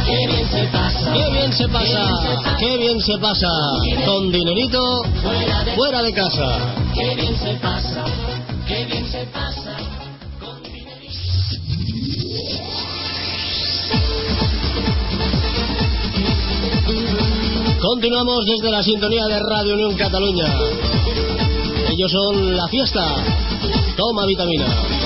Qué 0.06 0.28
bien 0.28 0.48
se 0.48 0.64
pasa, 0.66 1.14
qué 1.14 1.32
bien 1.32 1.54
se 1.54 1.68
pasa, 1.70 2.58
qué 2.60 2.78
bien 2.78 3.02
se 3.02 3.18
pasa, 3.18 3.48
con 4.06 4.32
dinerito 4.32 4.80
fuera 5.76 6.04
de 6.04 6.14
casa. 6.14 6.76
Qué 6.94 7.16
bien 7.16 7.36
se 7.40 7.54
pasa, 7.56 8.06
qué 8.68 8.86
bien 8.86 9.08
se 9.10 9.26
pasa. 9.28 9.76
con 10.40 10.62
dinerito 10.62 11.08
Continuamos 17.82 18.46
desde 18.46 18.70
la 18.70 18.84
sintonía 18.84 19.26
de 19.26 19.40
Radio 19.40 19.74
Unión 19.74 19.96
Cataluña. 19.96 20.54
Ellos 21.90 22.12
son 22.12 22.56
la 22.56 22.68
fiesta. 22.68 23.24
Toma 23.96 24.26
vitamina. 24.26 25.03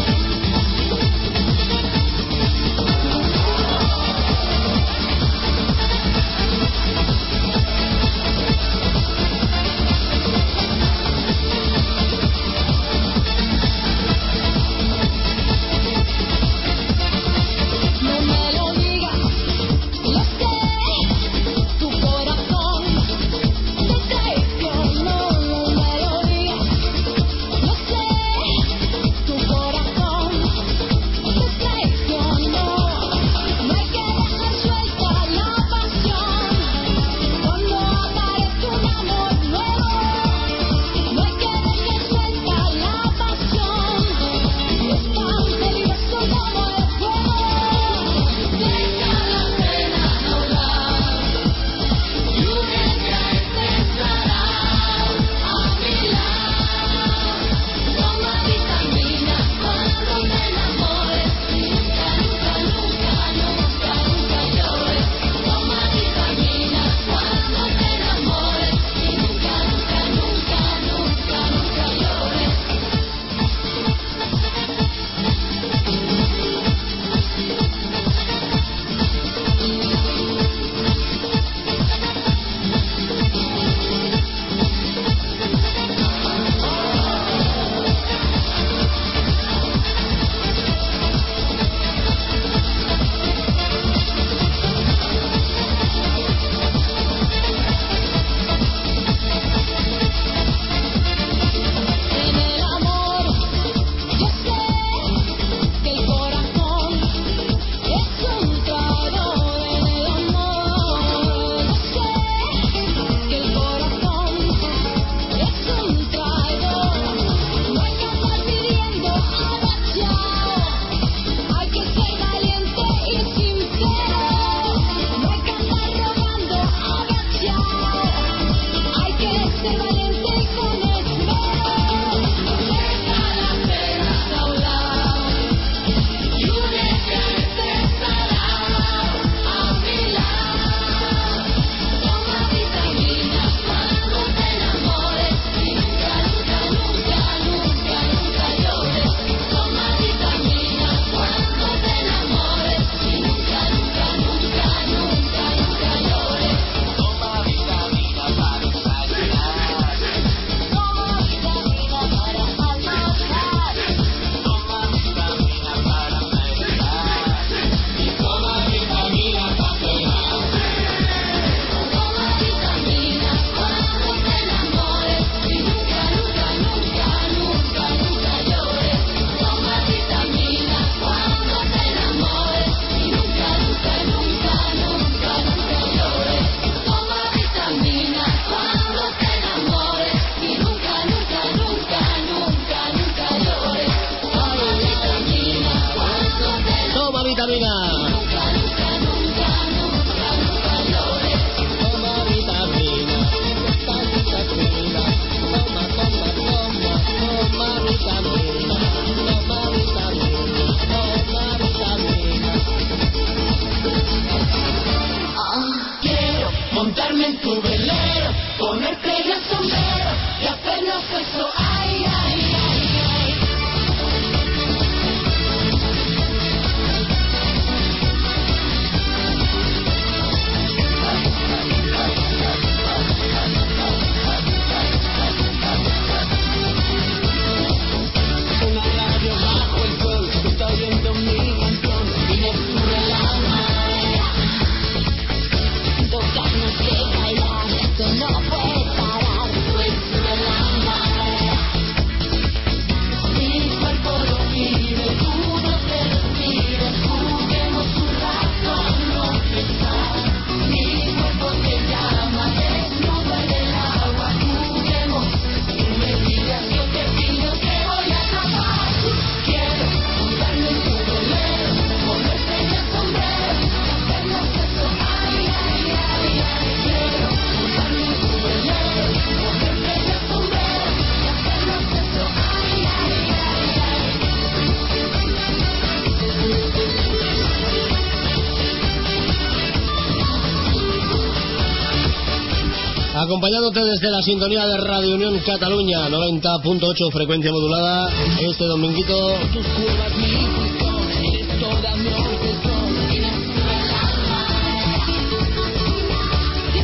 Acompañándote 293.37 293.83
desde 293.83 294.09
la 294.09 294.21
sintonía 294.23 294.65
de 294.65 294.77
Radio 294.77 295.13
Unión 295.13 295.37
Cataluña, 295.45 296.09
90.8 296.09 297.11
frecuencia 297.11 297.51
modulada, 297.51 298.09
este 298.49 298.63
dominguito. 298.63 299.13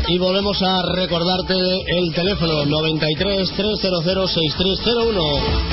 Y 0.08 0.18
volvemos 0.20 0.62
a 0.62 0.84
recordarte 0.96 1.56
el 1.88 2.14
teléfono 2.14 2.66
93 2.66 3.52
300 3.52 4.32
6301. 4.32 5.73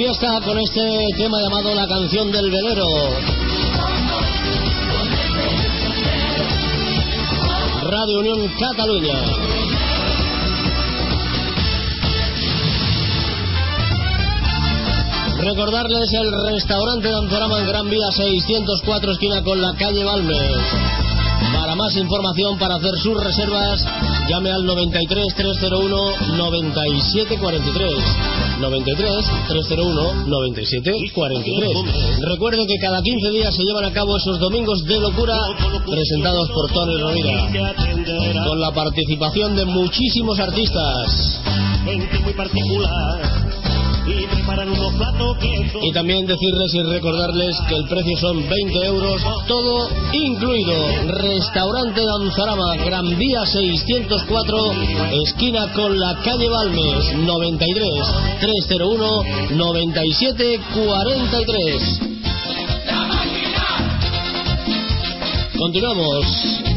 Fiesta 0.00 0.40
con 0.42 0.58
este 0.58 0.80
tema 1.18 1.42
llamado 1.42 1.74
La 1.74 1.86
canción 1.86 2.32
del 2.32 2.50
velero. 2.50 2.86
Radio 7.82 8.20
Unión 8.20 8.50
Cataluña. 8.58 9.12
Recordarles 15.38 16.12
el 16.14 16.32
restaurante 16.50 17.08
de 17.08 17.16
Anzorama 17.16 17.60
en 17.60 17.66
Gran 17.66 17.90
Vía 17.90 18.10
604 18.10 19.12
esquina 19.12 19.42
con 19.42 19.60
la 19.60 19.74
calle 19.74 20.02
Balmes. 20.02 20.56
Para 21.52 21.74
más 21.74 21.94
información, 21.96 22.58
para 22.58 22.76
hacer 22.76 22.94
sus 23.02 23.22
reservas, 23.22 23.84
llame 24.30 24.50
al 24.50 24.64
93 24.64 25.34
301 25.34 26.36
9743. 26.38 28.49
93 28.60 29.26
301 29.48 30.26
9743. 30.26 32.20
Recuerde 32.20 32.66
que 32.66 32.78
cada 32.78 33.02
15 33.02 33.30
días 33.30 33.54
se 33.54 33.64
llevan 33.64 33.84
a 33.84 33.92
cabo 33.92 34.16
esos 34.16 34.38
domingos 34.38 34.84
de 34.84 35.00
locura 35.00 35.34
presentados 35.86 36.50
por 36.50 36.70
Tony 36.72 36.96
Rovira. 36.98 37.50
Con 38.46 38.60
la 38.60 38.72
participación 38.72 39.56
de 39.56 39.64
muchísimos 39.64 40.38
artistas. 40.38 41.40
Gente 41.84 42.18
muy 42.20 42.34
particular 42.34 43.49
y 45.82 45.92
también 45.92 46.26
decirles 46.26 46.74
y 46.74 46.82
recordarles 46.82 47.56
que 47.68 47.74
el 47.74 47.86
precio 47.88 48.16
son 48.18 48.48
20 48.48 48.86
euros, 48.86 49.22
todo 49.46 49.88
incluido. 50.12 50.74
Restaurante 51.08 52.00
Danzarama, 52.04 52.76
Gran 52.84 53.18
Vía 53.18 53.44
604, 53.46 54.58
esquina 55.24 55.72
con 55.72 55.98
la 55.98 56.16
calle 56.22 56.48
Balmes, 56.48 57.16
93 57.16 57.84
301 58.40 59.22
97 59.56 60.60
43. 60.74 62.00
Continuamos. 65.58 66.69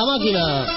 La 0.00 0.06
máquina. 0.06 0.40
Vengo 0.40 0.69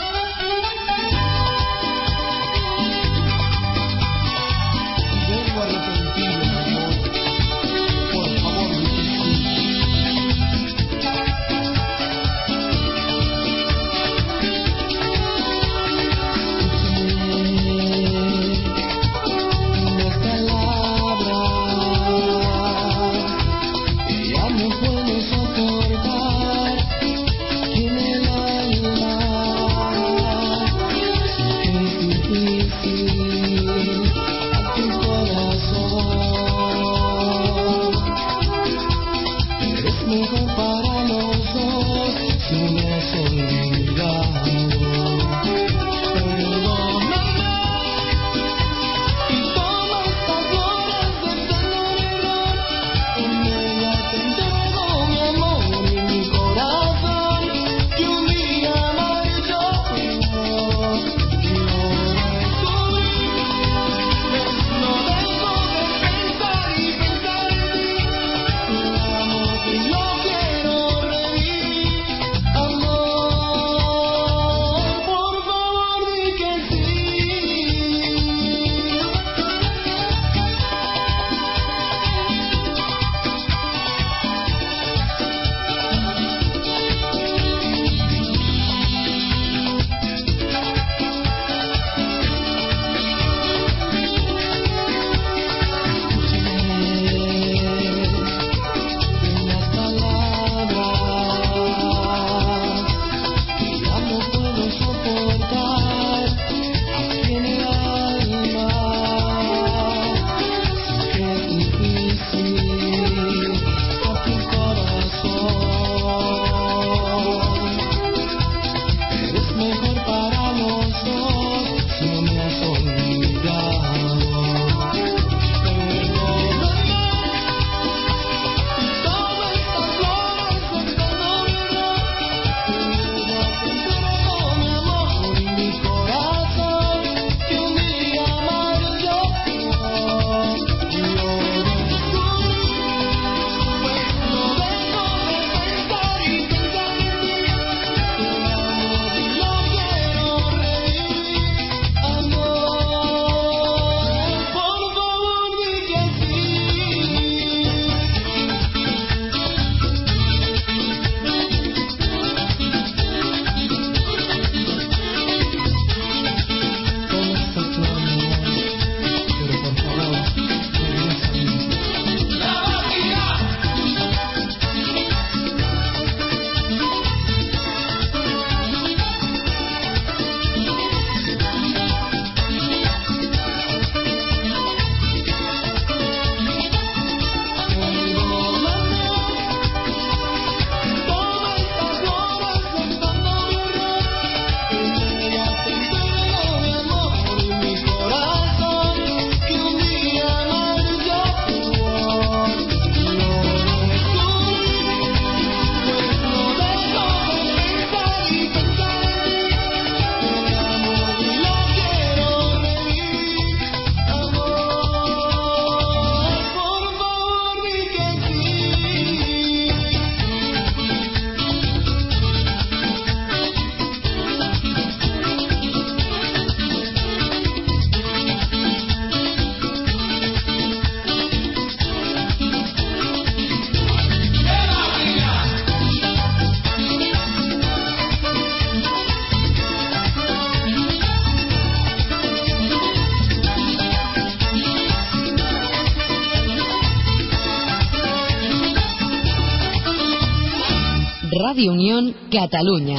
Radio 251.54 251.72
Unión 251.72 252.16
Cataluña. 252.32 252.98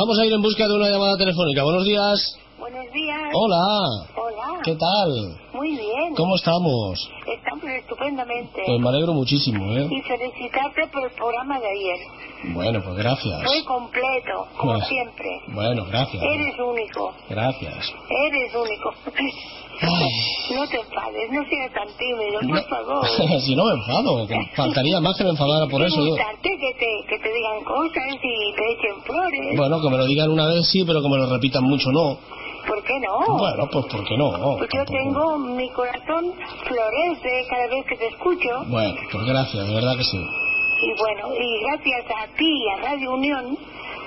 Vamos 0.00 0.18
a 0.18 0.24
ir 0.24 0.32
en 0.32 0.40
busca 0.40 0.66
de 0.66 0.74
una 0.74 0.88
llamada 0.88 1.14
telefónica. 1.18 1.62
Buenos 1.62 1.84
días. 1.84 2.38
Buenos 2.58 2.90
días. 2.90 3.20
Hola. 3.34 4.06
Hola. 4.16 4.60
¿Qué 4.64 4.74
tal? 4.74 5.36
Muy 5.52 5.72
bien. 5.76 6.14
¿Cómo 6.16 6.36
estamos? 6.36 7.10
Estamos 7.26 7.64
estupendamente. 7.64 8.62
Pues 8.64 8.80
me 8.80 8.88
alegro 8.88 9.12
muchísimo, 9.12 9.62
¿eh? 9.76 9.86
Y 9.90 10.00
felicitarte 10.00 10.86
por 10.90 11.04
el 11.04 11.10
programa 11.10 11.60
de 11.60 11.66
ayer. 11.66 12.54
Bueno, 12.54 12.80
pues 12.82 12.96
gracias. 12.96 13.42
Muy 13.44 13.62
completo, 13.64 14.46
como 14.56 14.72
Bueno. 14.72 14.86
siempre. 14.86 15.28
Bueno, 15.48 15.84
gracias. 15.84 16.22
Eres 16.22 16.54
único. 16.58 17.14
Gracias. 17.28 17.92
Eres 18.08 18.54
único. 18.54 18.94
No 20.50 20.66
te 20.66 20.80
enfades, 20.80 21.30
no 21.30 21.44
seas 21.48 21.72
tan 21.72 21.88
tímido, 21.96 22.40
por 22.40 22.64
favor. 22.68 23.06
si 23.46 23.54
no 23.54 23.64
me 23.64 23.72
enfado, 23.72 24.26
que 24.26 24.34
faltaría 24.56 25.00
más 25.00 25.16
que 25.16 25.24
me 25.24 25.30
enfadara 25.30 25.66
por 25.66 25.82
eso. 25.82 26.04
Gustarte 26.04 26.50
que 26.58 26.74
te, 26.74 27.08
que 27.08 27.18
te 27.22 27.32
digan 27.32 27.64
cosas 27.64 28.14
y 28.20 28.52
te 28.52 28.72
echen 28.72 29.02
flores. 29.04 29.56
Bueno, 29.56 29.80
que 29.80 29.88
me 29.90 29.96
lo 29.96 30.06
digan 30.06 30.30
una 30.30 30.46
vez 30.46 30.66
sí, 30.68 30.84
pero 30.84 31.00
que 31.00 31.08
me 31.08 31.16
lo 31.18 31.30
repitan 31.30 31.62
mucho 31.64 31.90
no. 31.92 32.18
¿Por 32.66 32.82
qué 32.84 33.00
no? 33.00 33.38
Bueno, 33.38 33.68
pues 33.72 33.86
¿por 33.86 34.04
qué 34.04 34.16
no? 34.18 34.56
Pues 34.58 34.68
yo 34.74 34.84
tengo 34.84 35.38
mi 35.38 35.68
corazón 35.70 36.32
florece 36.66 37.46
cada 37.48 37.66
vez 37.68 37.86
que 37.86 37.96
te 37.96 38.08
escucho. 38.08 38.64
Bueno, 38.66 38.94
pues 39.10 39.24
gracias, 39.24 39.66
de 39.66 39.74
verdad 39.74 39.96
que 39.96 40.04
sí. 40.04 40.18
Y 40.18 40.98
bueno, 40.98 41.28
y 41.34 41.60
gracias 41.64 42.04
a 42.10 42.26
ti 42.36 42.44
y 42.46 42.68
a 42.70 42.82
Radio 42.90 43.12
Unión, 43.14 43.56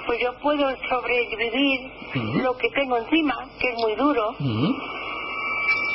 pues 0.05 0.19
yo 0.21 0.33
puedo 0.41 0.69
sobrevivir 0.89 1.81
Ujú. 2.15 2.39
lo 2.39 2.57
que 2.57 2.69
tengo 2.69 2.97
encima, 2.97 3.33
que 3.59 3.69
es 3.69 3.77
muy 3.79 3.95
duro, 3.95 4.31
Ujú. 4.39 4.75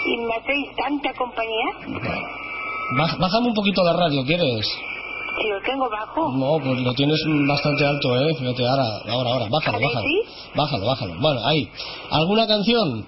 Y 0.07 0.17
me 0.19 0.35
hacéis 0.37 0.77
tanta 0.77 1.13
compañía. 1.15 1.67
Baj- 2.97 3.19
Bájame 3.19 3.49
un 3.49 3.55
poquito 3.55 3.83
la 3.85 3.93
radio, 3.93 4.25
¿quieres? 4.25 4.67
Si 4.67 5.49
lo 5.49 5.61
tengo 5.63 5.89
bajo, 5.91 6.33
No, 6.33 6.59
pues 6.65 6.81
lo 6.81 6.93
tienes 6.95 7.19
bastante 7.47 7.85
alto, 7.87 8.17
¿eh? 8.17 8.35
Fíjate, 8.39 8.67
ahora, 8.67 8.85
ahora, 9.13 9.31
ahora, 9.31 9.47
bájalo, 9.51 9.77
¿A 9.77 9.81
ver, 9.81 9.89
bájalo. 9.89 10.05
sí? 10.07 10.51
Bájalo, 10.55 10.87
bájalo. 10.87 11.15
Bueno, 11.21 11.41
ahí. 11.47 11.69
¿Alguna 12.11 12.47
canción? 12.47 13.07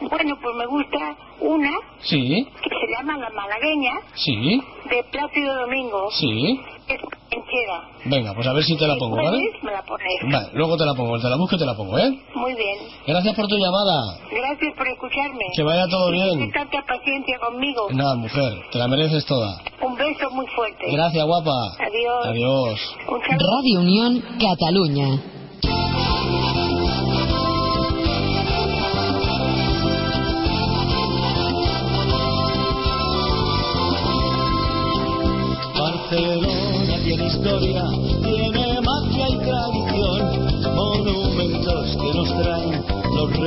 bueno, 0.00 0.36
pues 0.42 0.56
me 0.56 0.66
gusta 0.66 1.16
una 1.40 1.70
Sí, 2.02 2.46
que 2.62 2.70
se 2.70 2.92
llama 2.96 3.16
La 3.18 3.30
Malagueña, 3.30 3.92
sí, 4.14 4.60
de 4.90 5.02
Plácido 5.10 5.54
Domingo, 5.62 6.08
sí. 6.12 6.60
es 6.88 7.00
enchera. 7.30 7.88
Venga, 8.04 8.32
pues 8.34 8.46
a 8.46 8.52
ver 8.52 8.62
si 8.62 8.76
te 8.76 8.86
la 8.86 8.94
pongo, 8.96 9.16
¿vale? 9.16 9.38
me 9.62 9.72
la 9.72 9.82
pones. 9.82 10.06
Vale, 10.30 10.48
luego 10.52 10.76
te 10.76 10.84
la 10.86 10.94
pongo, 10.94 11.18
te 11.18 11.28
la 11.28 11.36
busco 11.36 11.56
y 11.56 11.58
te 11.58 11.66
la 11.66 11.74
pongo, 11.74 11.98
¿eh? 11.98 12.10
Muy 12.34 12.54
bien. 12.54 12.78
Gracias 13.06 13.34
por 13.34 13.46
tu 13.48 13.56
llamada. 13.56 14.18
Gracias 14.30 14.74
por 14.76 14.86
escucharme. 14.86 15.44
Que 15.56 15.62
vaya 15.64 15.86
todo 15.88 16.08
Y 16.10 16.12
bien. 16.12 16.30
tener 16.38 16.52
tanta 16.52 16.82
paciencia 16.86 17.38
conmigo. 17.40 17.88
Nada, 17.90 18.14
mujer, 18.14 18.52
te 18.70 18.78
la 18.78 18.86
mereces 18.88 19.24
toda. 19.26 19.60
Un 19.80 19.96
beso 19.96 20.30
muy 20.30 20.46
fuerte. 20.54 20.84
Gracias, 20.92 21.24
guapa. 21.26 21.50
Adiós. 21.80 22.26
Adiós. 22.26 22.96
Radio 23.08 23.80
Unión 23.80 24.22
Catalunya. 24.38 25.35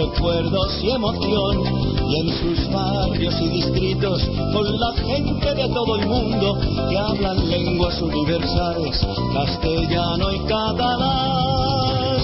Recuerdos 0.10 0.84
y 0.84 0.92
emoción. 0.92 1.64
Y 2.08 2.20
en 2.20 2.30
sus 2.38 2.72
barrios 2.72 3.36
y 3.42 3.50
distritos, 3.50 4.22
con 4.54 4.80
la 4.80 4.94
gente 4.94 5.54
de 5.54 5.68
todo 5.70 5.96
el 5.96 6.08
mundo 6.08 6.58
que 6.90 6.98
hablan 6.98 7.50
lenguas 7.50 8.02
universales, 8.02 9.08
castellano 9.34 10.32
y 10.32 10.40
catalán. 10.40 12.20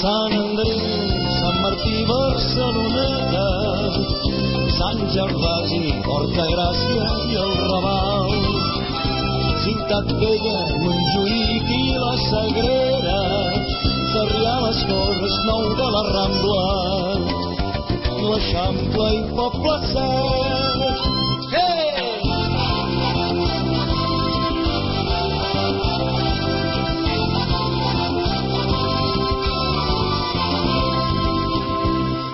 San 0.00 0.32
Andrés, 0.32 0.82
San 1.40 1.62
Martí, 1.62 2.04
Barceloneta, 2.04 3.48
Sant 4.78 5.10
Gervasi, 5.10 5.92
Porta 6.04 6.44
Gràcia 6.52 7.08
i 7.28 7.34
el 7.44 7.52
Raval. 7.68 8.30
Ciutat 9.64 10.12
Vella, 10.20 10.60
Montjuïc 10.82 11.70
i 11.76 11.84
la 11.96 12.14
Sagrera, 12.28 13.05
Sarrià, 14.26 14.54
les 14.60 14.78
Torres, 14.88 15.34
Nou 15.46 15.66
de 15.78 15.86
la 15.94 16.02
Rambla, 16.06 16.62
l'Eixample 18.26 19.06
i 19.14 19.22
Poble 19.36 19.76
Sec. 19.92 21.06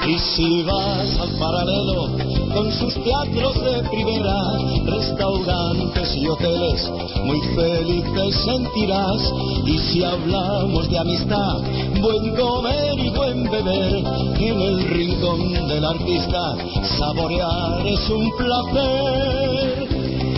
Y 0.05 0.19
si 0.19 0.63
vas 0.65 1.19
al 1.21 1.31
paralelo 1.39 2.09
con 2.53 2.73
sus 2.73 2.95
teatros 3.05 3.55
de 3.65 3.83
primera, 3.89 4.39
restaurantes 4.85 6.17
y 6.17 6.29
hoteles, 6.29 6.91
muy 7.25 7.41
feliz 7.55 8.05
te 8.15 8.33
sentirás. 8.33 9.33
Y 9.65 9.79
si 9.79 10.05
hablamos 10.05 10.89
de 10.91 10.99
amistad, 10.99 11.61
buen 12.01 12.35
comer 12.35 12.99
y 12.99 13.11
buen 13.11 13.45
beber, 13.45 14.05
en 14.39 14.61
el 14.61 14.85
rincón 14.89 15.69
del 15.69 15.85
artista, 15.85 16.57
saborear 16.99 17.87
es 17.87 18.11
un 18.11 18.31
placer. 18.37 19.89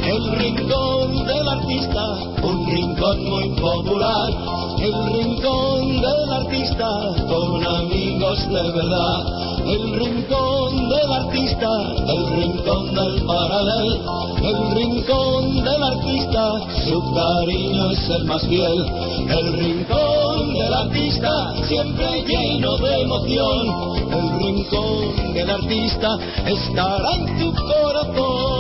El 0.04 0.38
rincón 0.38 1.26
del 1.26 1.48
artista, 1.48 2.04
un 2.42 2.66
rincón 2.70 3.24
muy 3.24 3.48
popular. 3.60 4.30
El 4.78 5.12
rincón 5.14 6.00
del 6.02 6.32
artista, 6.32 6.88
con 7.26 7.66
amigos 7.66 8.48
de 8.48 8.70
verdad. 8.72 9.53
El 9.66 9.98
rincón 9.98 10.88
del 10.90 11.12
artista, 11.12 11.68
el 12.06 12.26
rincón 12.36 12.94
del 12.94 13.24
paralel. 13.24 14.00
El 14.42 14.76
rincón 14.76 15.64
del 15.64 15.82
artista, 15.82 16.60
su 16.86 17.14
cariño 17.14 17.90
es 17.90 18.10
el 18.10 18.24
más 18.24 18.46
fiel. 18.46 18.86
El 19.28 19.52
rincón 19.54 20.54
del 20.54 20.74
artista, 20.74 21.54
siempre 21.66 22.24
lleno 22.26 22.76
de 22.76 23.00
emoción. 23.00 23.66
El 24.12 24.38
rincón 24.38 25.32
del 25.32 25.50
artista 25.50 26.08
estará 26.46 27.14
en 27.14 27.38
tu 27.38 27.54
corazón. 27.54 28.53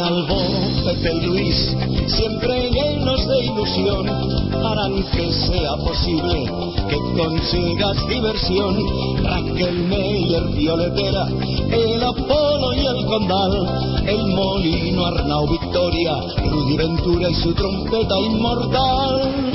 Albó, 0.00 0.40
Pepe 0.84 1.14
y 1.14 1.26
Luis, 1.26 1.76
siempre 2.06 2.70
llenos 2.70 3.26
de 3.28 3.44
ilusión, 3.44 4.08
harán 4.64 4.94
que 5.12 5.32
sea 5.32 5.76
posible 5.76 6.50
que 6.88 6.96
consigas 7.16 7.96
diversión. 8.08 8.76
Raquel 9.22 9.88
Meyer, 9.88 10.44
Violetera, 10.54 11.26
el 11.70 12.02
Apolo 12.02 12.72
y 12.74 12.86
el 12.86 13.06
Condal, 13.06 14.04
el 14.06 14.26
Molino, 14.28 15.06
Arnau 15.06 15.46
Victoria, 15.48 16.14
Rudy 16.50 16.76
Ventura 16.76 17.30
y 17.30 17.34
su 17.34 17.54
trompeta 17.54 18.18
inmortal. 18.20 19.54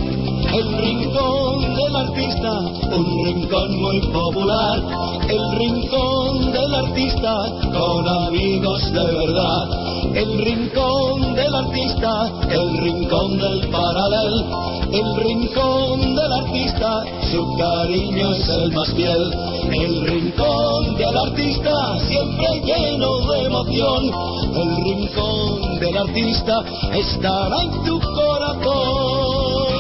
El 0.54 0.78
rincón 0.78 1.76
del 1.76 1.96
artista, 1.96 2.60
un 2.96 3.26
rincón 3.26 3.82
muy 3.82 4.00
popular. 4.12 4.82
El 5.28 5.60
rincón 5.60 6.52
del 6.52 6.76
artista, 6.76 7.36
con 7.72 8.08
amigos 8.08 8.92
de 8.92 9.04
verdad. 9.04 9.89
El 10.14 10.44
rincón 10.44 11.36
del 11.36 11.56
artista, 11.56 12.32
el 12.50 12.78
rincón 12.80 13.38
del 13.38 13.68
paralel. 13.70 14.46
El 14.92 15.16
rincón 15.24 16.16
del 16.16 16.34
artista, 16.34 17.04
su 17.32 17.58
cariño 17.58 18.32
es 18.34 18.50
el 18.50 18.72
más 18.72 18.94
fiel. 18.94 19.32
El 19.72 20.08
rincón 20.08 20.96
del 20.98 21.18
artista, 21.18 22.00
siempre 22.08 22.62
lleno 22.66 23.20
de 23.32 23.44
emoción. 23.46 24.12
El 24.56 24.76
rincón 24.84 25.80
del 25.80 25.98
artista 25.98 26.64
estará 26.94 27.62
en 27.62 27.84
tu 27.84 28.00
corazón. 28.00 29.80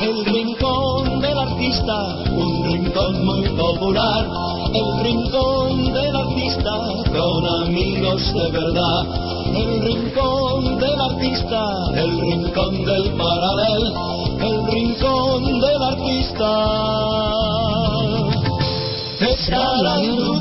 El 0.00 0.24
rincón 0.24 1.20
del 1.20 1.38
artista, 1.38 1.94
un 2.32 2.64
rincón 2.72 3.24
muy 3.24 3.48
popular. 3.50 4.26
El 4.74 5.04
rincón 5.04 5.92
del 5.92 6.16
artista, 6.16 6.21
con 6.64 7.66
amigos 7.66 8.32
de 8.34 8.50
verdad. 8.52 9.02
El 9.54 9.80
rincón 9.82 10.78
del 10.78 11.00
artista, 11.00 11.60
el 11.96 12.20
rincón 12.20 12.84
del 12.84 13.10
paralel. 13.16 13.92
El 14.40 14.66
rincón 14.66 15.60
del 15.60 15.82
artista 15.82 16.50
estará 19.20 20.04
en 20.04 20.16
tu. 20.16 20.32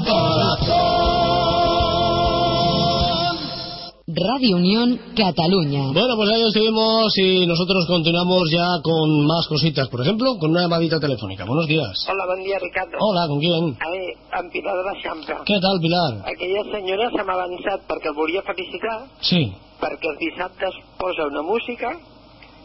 Radio 4.13 4.57
Unión, 4.57 4.99
Cataluña. 5.15 5.87
Bueno, 5.93 6.15
pues 6.17 6.29
ahí 6.31 6.41
estuvimos 6.43 7.17
y 7.17 7.45
nosotros 7.47 7.85
continuamos 7.87 8.43
ya 8.51 8.67
con 8.83 9.25
más 9.25 9.47
cositas. 9.47 9.87
Por 9.87 10.01
ejemplo, 10.01 10.37
con 10.37 10.51
una 10.51 10.63
llamadita 10.63 10.99
telefónica. 10.99 11.45
Buenos 11.45 11.65
días. 11.67 12.05
Hola, 12.09 12.25
bon 12.25 12.43
dia, 12.43 12.59
Ricardo. 12.59 12.97
Hola, 12.99 13.27
¿con 13.27 13.39
quién? 13.39 13.77
A 13.79 14.39
en 14.39 14.49
Pilar 14.51 14.75
de 14.75 14.83
l'Eixample. 14.91 15.35
¿Qué 15.45 15.59
tal, 15.61 15.79
Pilar? 15.79 16.25
Aquella 16.27 16.63
senyora 16.75 17.09
se 17.11 17.23
m'ha 17.23 17.33
avançat 17.39 17.87
perquè 17.87 18.09
el 18.11 18.15
volia 18.15 18.41
felicitar, 18.43 18.97
Sí. 19.21 19.53
perquè 19.79 20.07
els 20.11 20.19
dissabtes 20.19 20.73
posa 20.99 21.27
una 21.31 21.41
música 21.41 21.95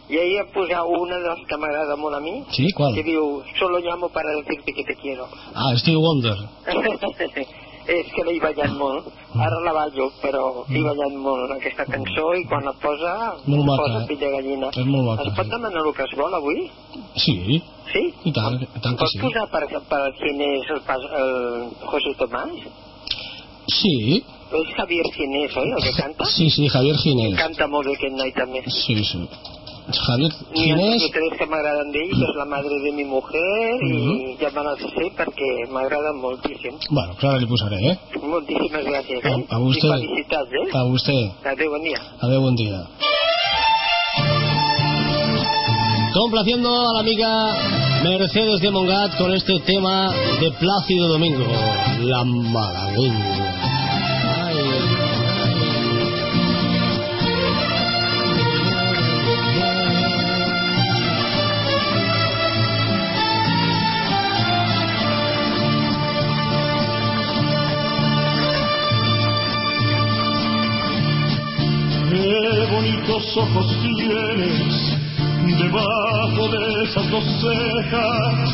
i 0.08 0.18
ahir 0.18 0.40
ha 0.40 0.46
posat 0.54 0.82
una 0.86 1.16
de 1.18 1.28
les 1.30 1.46
que 1.46 1.56
m'agrada 1.58 1.94
molt 1.96 2.14
a 2.16 2.20
mi, 2.20 2.42
Sí, 2.50 2.72
¿cuál? 2.72 2.94
que 2.94 3.02
diu 3.04 3.42
Solo 3.58 3.78
llamo 3.78 4.08
para 4.08 4.30
decirte 4.34 4.72
que 4.72 4.82
te 4.84 4.96
quiero. 4.96 5.28
Ah, 5.54 5.74
Steve 5.76 5.96
Wonder. 5.98 6.36
És 7.86 8.08
que 8.10 8.24
l'he 8.26 8.40
ballat 8.42 8.72
molt. 8.74 9.06
Ara 9.36 9.58
la 9.62 9.72
ballo, 9.76 10.08
però 10.22 10.42
he 10.66 10.80
ballat 10.82 11.14
molt 11.22 11.52
aquesta 11.54 11.84
cançó 11.86 12.24
i 12.34 12.42
quan 12.50 12.64
la 12.66 12.72
posa, 12.82 13.12
Molt 13.46 13.66
maca, 13.68 13.82
posa 13.82 14.00
eh? 14.00 14.06
pell 14.08 14.20
de 14.24 14.30
gallina. 14.32 14.70
És 14.72 14.88
molt 14.90 15.06
maca, 15.06 15.26
Es 15.28 15.36
pot 15.36 15.50
demanar 15.52 15.84
el 15.84 15.92
que 15.94 16.06
es 16.06 16.14
vol 16.18 16.34
avui? 16.40 16.64
Sí. 17.22 17.36
Sí? 17.92 18.02
I 18.26 18.32
tant, 18.34 18.58
i 18.62 18.80
tant 18.82 18.96
que 18.96 19.04
Pots 19.04 19.14
sí. 19.14 19.20
posar 19.22 19.46
per, 19.52 19.62
per 19.92 20.00
Ginés 20.18 20.72
el, 20.74 20.80
pas, 20.88 21.04
el 21.20 21.36
José 21.92 22.14
Tomás? 22.18 22.56
Sí. 23.76 24.24
És 24.56 24.74
Javier 24.78 25.06
Ginés, 25.14 25.54
oi, 25.58 25.70
el 25.76 25.82
que 25.82 25.92
canta? 26.00 26.26
Sí, 26.32 26.48
sí, 26.50 26.68
Javier 26.70 26.96
Ginés. 27.02 27.38
Canta 27.38 27.66
molt 27.70 27.86
bé 27.90 27.94
aquest 27.98 28.18
noi 28.18 28.32
també. 28.34 28.62
Sí, 28.70 28.98
sí. 29.04 29.22
Javier 29.86 30.32
Ginés... 30.52 31.02
o 31.04 31.10
tres 31.14 31.38
que 31.38 31.46
m'agraden 31.46 31.92
d'ell, 31.94 32.10
que 32.10 32.24
és 32.26 32.36
la 32.36 32.46
madre 32.50 32.78
de 32.82 32.90
mi 32.92 33.04
mujer, 33.06 33.78
i 33.86 34.34
ja 34.40 34.50
me 34.54 34.64
les 34.66 34.82
sé 34.82 35.10
perquè 35.18 35.50
m'agraden 35.70 36.18
moltíssim. 36.18 36.74
Bueno, 36.90 37.14
claro, 37.20 37.38
le 37.38 37.46
posaré, 37.46 37.78
¿eh? 37.92 37.96
Moltíssimes 38.22 38.84
gràcies, 38.84 39.22
eh? 39.22 39.36
A, 39.48 39.56
a 39.56 39.60
usted. 39.62 39.88
I 39.88 39.92
felicitats, 39.92 40.50
eh? 40.52 40.66
A 40.74 40.84
usted. 40.90 41.22
Adéu, 41.52 41.70
bon 41.70 41.82
dia. 41.86 42.00
Adeu, 42.20 42.40
buen 42.42 42.56
día. 42.56 42.82
Complaciendo 46.14 46.68
a 46.68 46.94
la 46.94 47.00
amiga 47.00 47.30
Mercedes 48.02 48.60
de 48.60 48.70
Mongat 48.70 49.16
con 49.18 49.34
este 49.34 49.60
tema 49.60 50.10
de 50.40 50.50
Plácido 50.52 51.08
Domingo, 51.08 51.44
la 52.00 52.24
malagueña. 52.24 53.75
Qué 72.16 72.66
bonitos 72.72 73.36
ojos 73.36 73.66
tienes 73.82 74.74
debajo 75.58 76.48
de 76.48 76.84
esas 76.84 77.10
dos 77.10 77.24
cejas, 77.42 78.50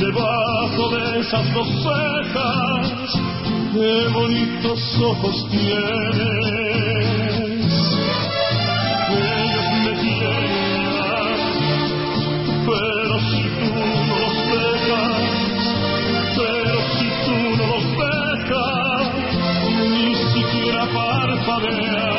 debajo 0.00 0.88
de 0.96 1.20
esas 1.20 1.54
dos 1.54 1.68
cejas. 1.68 2.92
Qué 3.72 4.08
bonitos 4.12 4.80
ojos 5.00 5.46
tienes. 5.48 5.78
Ellos 9.12 9.68
me 9.84 9.92
quieren 10.00 10.68
pero 12.66 13.14
si 13.30 13.42
tú 13.60 13.70
no 14.08 14.14
los 14.18 14.36
dejas, 14.50 15.62
pero 16.36 16.76
si 16.98 17.08
tú 17.24 17.36
no 17.56 17.64
los 17.68 17.84
dejas, 18.02 19.06
ni 19.88 20.14
siquiera 20.34 20.82
parpadear. 20.92 22.17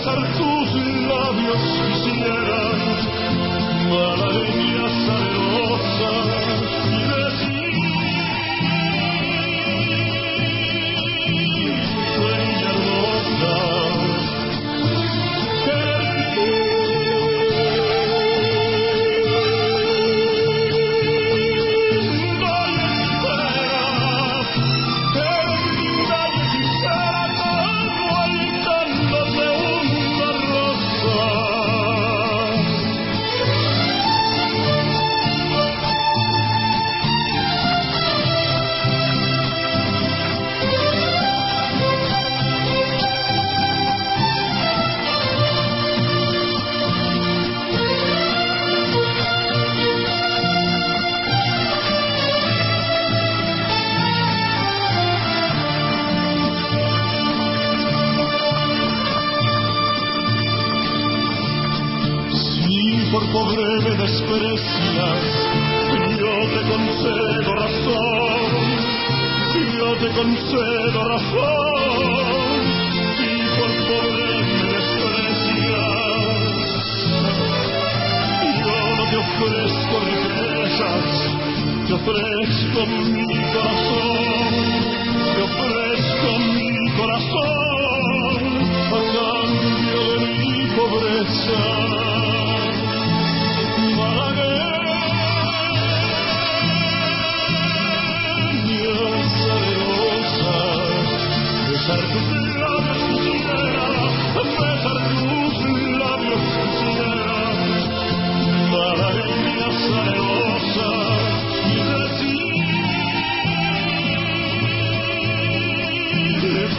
Besar 0.00 0.20
tus 0.32 0.68
labios 1.08 1.62
quisiera, 1.84 2.62
malagueña 3.90 4.86
salerosa, 5.06 6.12
y 6.86 7.00
decir, 7.12 7.49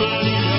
decir, 0.01 0.41
ven 0.41 0.50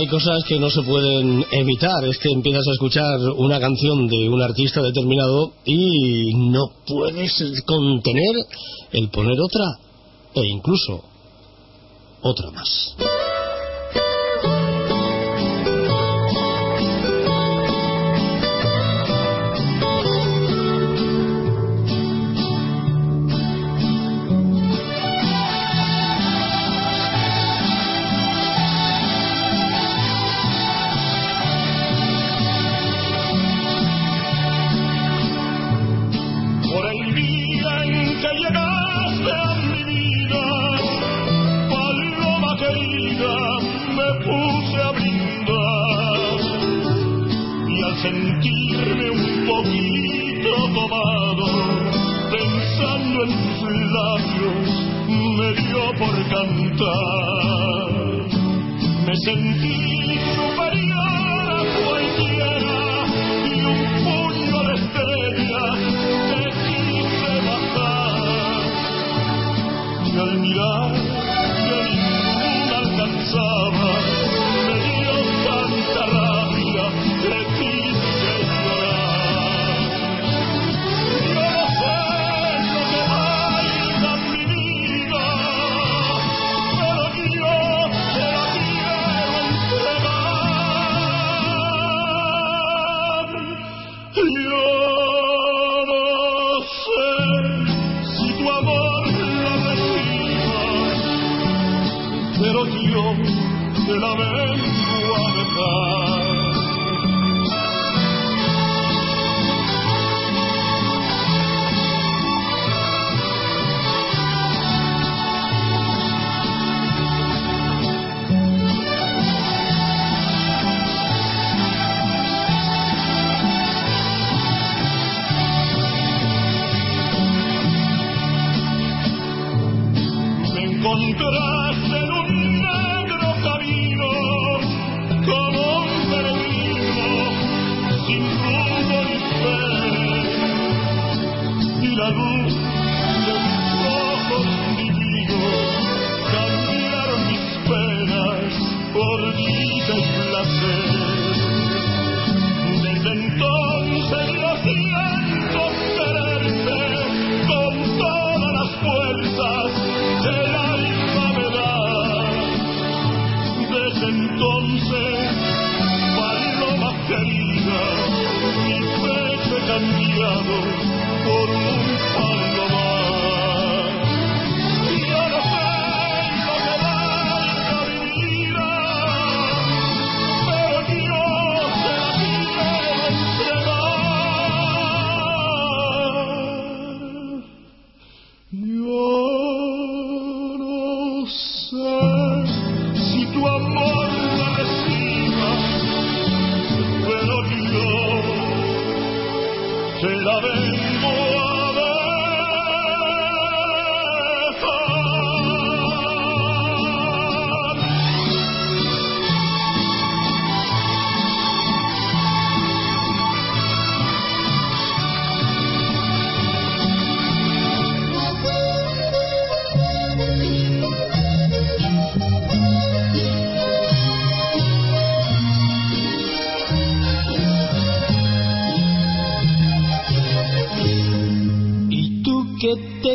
hay 0.00 0.06
cosas 0.08 0.44
que 0.44 0.58
no 0.58 0.70
se 0.70 0.82
pueden 0.82 1.44
evitar. 1.50 2.04
Es 2.04 2.18
que 2.18 2.30
empiezas 2.30 2.66
a 2.66 2.72
escuchar 2.72 3.20
una 3.36 3.60
canción 3.60 4.08
de 4.08 4.28
un 4.28 4.42
artista 4.42 4.80
determinado 4.82 5.52
y 5.64 6.34
no 6.34 6.70
puedes 6.86 7.62
contener 7.66 8.36
el 8.92 9.10
poner 9.10 9.38
otra 9.40 9.66
e 10.34 10.46
incluso 10.46 11.04
otra 12.22 12.50
más. 12.50 12.96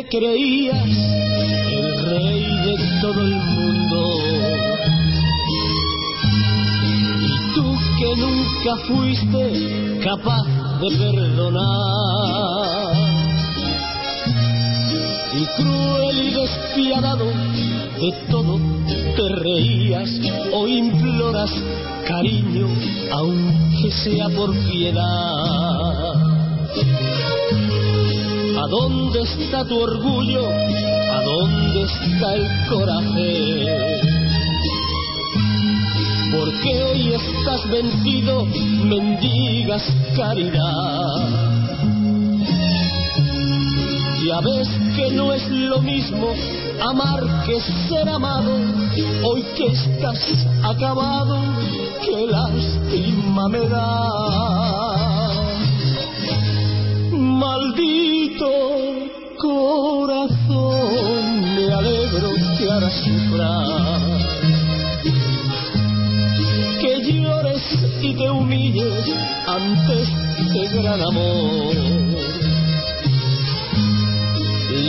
Creías 0.08 0.86
el 0.86 2.06
rey 2.06 2.44
de 2.64 2.74
todo 3.00 3.20
el 3.20 3.34
mundo. 3.34 4.00
Y 7.20 7.54
tú 7.54 7.66
que 7.98 8.16
nunca 8.16 8.76
fuiste 8.86 10.00
capaz 10.04 10.46
de 10.80 10.88
perdonar. 10.96 11.66
Y 15.34 15.44
cruel 15.62 16.18
y 16.18 16.30
despiadado 16.30 17.26
de 17.26 18.12
todo 18.30 18.58
te 19.16 19.28
reías 19.42 20.10
o 20.52 20.66
imploras 20.66 21.50
cariño, 22.06 22.68
aunque 23.12 23.90
sea 23.90 24.28
por 24.30 24.54
piedad. 24.70 25.75
¿A 28.66 28.68
dónde 28.68 29.20
está 29.22 29.64
tu 29.64 29.78
orgullo? 29.78 30.48
¿A 30.48 31.22
dónde 31.22 31.84
está 31.84 32.34
el 32.34 32.46
coraje? 32.68 34.00
Porque 36.32 36.82
hoy 36.82 37.12
estás 37.12 37.70
vencido, 37.70 38.44
mendigas 38.82 39.84
caridad. 40.16 41.28
Ya 44.26 44.40
ves 44.40 44.68
que 44.96 45.12
no 45.12 45.32
es 45.32 45.48
lo 45.48 45.80
mismo 45.82 46.34
amar 46.80 47.44
que 47.46 47.60
ser 47.88 48.08
amado. 48.08 48.50
Hoy 49.22 49.44
que 49.56 49.66
estás 49.66 50.44
acabado, 50.64 51.38
qué 52.04 52.26
lástima 52.26 53.48
me 53.48 53.60
da. 53.68 54.55
Maldito 57.56 58.52
corazón, 59.38 61.24
me 61.54 61.72
alegro 61.72 62.28
que 62.58 62.70
ahora 62.70 62.90
sufras. 62.90 64.02
Que 66.82 66.92
llores 67.12 67.62
y 68.02 68.12
te 68.12 68.28
humilles 68.28 69.06
ante 69.46 70.02
este 70.02 70.82
gran 70.82 71.00
amor. 71.00 71.76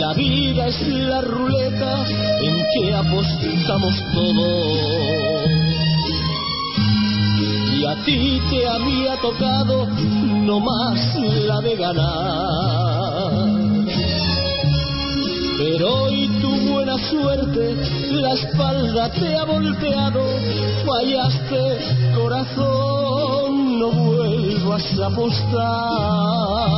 La 0.00 0.12
vida 0.12 0.66
es 0.66 0.88
la 0.88 1.22
ruleta 1.22 2.04
en 2.42 2.54
que 2.74 2.94
apostamos 2.94 3.94
todos. 4.12 5.48
Y 7.78 7.84
a 7.86 7.94
ti 8.04 8.42
te 8.50 8.68
había 8.68 9.16
tocado 9.22 9.88
no 10.48 10.60
más 10.60 11.14
la 11.46 11.60
de 11.60 11.76
ganar. 11.76 12.47
Pero 15.58 16.02
hoy 16.04 16.28
tu 16.40 16.70
buena 16.70 16.96
suerte 17.10 17.76
la 18.12 18.32
espalda 18.32 19.10
te 19.10 19.34
ha 19.34 19.44
volteado, 19.44 20.22
fallaste 20.86 21.78
corazón, 22.14 23.80
no 23.80 23.90
vuelvas 23.90 24.98
a 25.00 25.06
apostar. 25.06 26.77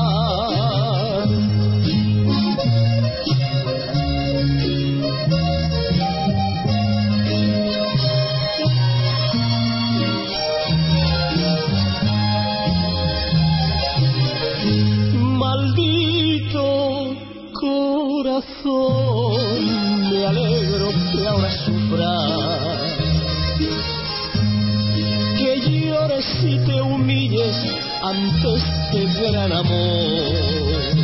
Ante 28.10 28.54
este 28.56 29.20
gran 29.20 29.52
amor. 29.52 30.96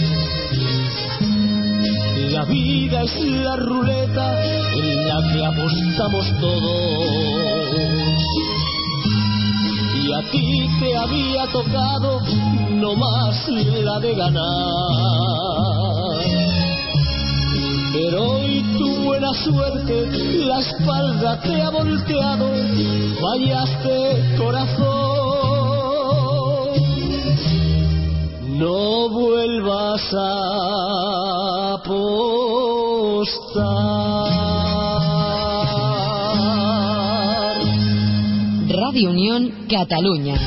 La 2.32 2.44
vida 2.44 3.02
es 3.02 3.14
la 3.24 3.56
ruleta 3.56 4.26
en 4.74 5.08
la 5.08 5.18
que 5.32 5.44
apostamos 5.44 6.26
todos. 6.40 8.22
Y 10.02 10.12
a 10.12 10.30
ti 10.32 10.68
te 10.80 10.96
había 10.96 11.46
tocado 11.52 12.20
no 12.70 12.94
más 12.96 13.48
la 13.48 14.00
de 14.00 14.14
ganar. 14.14 14.66
Pero 17.92 18.32
hoy 18.32 18.64
tu 18.78 19.04
buena 19.04 19.32
suerte 19.32 20.06
la 20.44 20.58
espalda 20.58 21.40
te 21.40 21.62
ha 21.62 21.70
volteado, 21.70 22.50
fallaste 23.20 24.36
corazón. 24.36 25.05
No 28.58 29.08
vuelvas 29.10 30.14
a 30.14 31.74
apostar. 31.74 32.16
Radio 38.68 39.10
Unión, 39.10 39.52
Catalunya. 39.68 40.40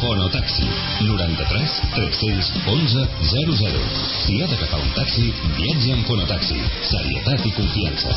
Fonotaxi 0.00 0.66
93 1.06 1.70
311 1.94 3.06
00. 3.30 3.78
Si 4.26 4.42
ha 4.42 4.46
d'agafar 4.50 4.80
un 4.82 4.90
taxi, 4.98 5.30
viatge 5.54 5.92
amb 5.94 6.06
Fonotaxi. 6.10 6.58
Serietat 6.90 7.46
i 7.46 7.52
confiança. 7.54 8.10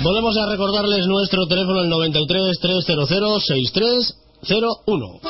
Volvemos 0.00 0.36
a 0.38 0.48
recordarles 0.48 1.06
nuestro 1.06 1.46
teléfono 1.46 1.82
el 1.82 1.90
93 1.90 2.58
300 2.58 3.44
6301. 3.44 5.27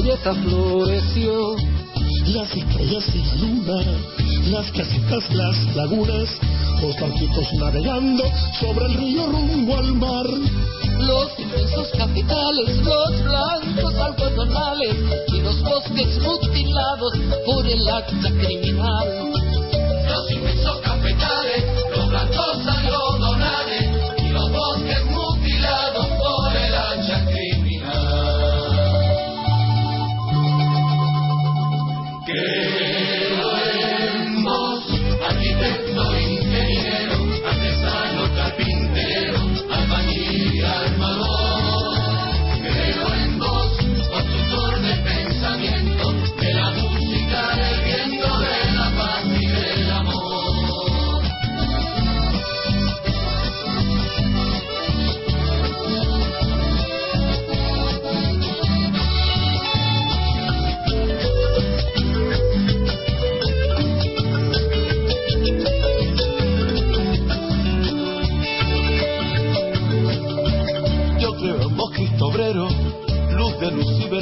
Belleza 0.00 0.34
floreció. 0.34 1.56
Las 2.26 2.54
estrellas 2.54 3.04
y 3.14 3.18
la 3.18 3.34
luna, 3.34 3.82
las 4.50 4.70
casitas, 4.72 5.34
las 5.34 5.76
lagunas, 5.76 6.28
los 6.80 7.00
barquitos 7.00 7.52
navegando 7.54 8.24
sobre 8.60 8.86
el 8.86 8.94
río 8.94 9.26
rumbo 9.26 9.76
al 9.76 9.94
mar. 9.94 10.26
Los 10.98 11.38
inmensos 11.38 11.88
capitales, 11.96 12.76
los 12.84 13.24
blancos 13.24 13.94
algodonales 13.94 14.96
y 15.28 15.40
los 15.40 15.60
bosques 15.62 16.20
mutilados 16.22 17.12
por 17.46 17.66
el 17.66 17.88
acta 17.88 18.30
criminal. 18.30 19.32
Los 20.08 20.30
inmensos 20.30 20.76
capitales, 20.82 21.64
los 21.96 22.08
blancos 22.08 22.64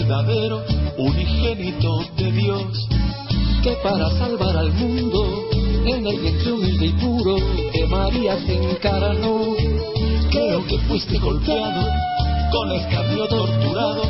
verdadero, 0.09 0.65
unigénito 0.97 2.01
de 2.17 2.33
Dios. 2.33 2.89
que 3.63 3.73
para 3.83 4.09
salvar 4.13 4.57
al 4.57 4.73
mundo, 4.73 5.51
en 5.85 6.07
el 6.07 6.19
vientre 6.21 6.53
humilde 6.53 6.87
y 6.87 6.93
puro 6.93 7.35
de 7.35 7.87
María 7.89 8.39
se 8.47 8.55
encarnó. 8.55 9.55
Creo 10.31 10.67
que 10.67 10.79
fuiste 10.89 11.19
golpeado, 11.19 11.91
con 12.53 12.73
escarnio 12.73 13.27
torturado, 13.27 14.03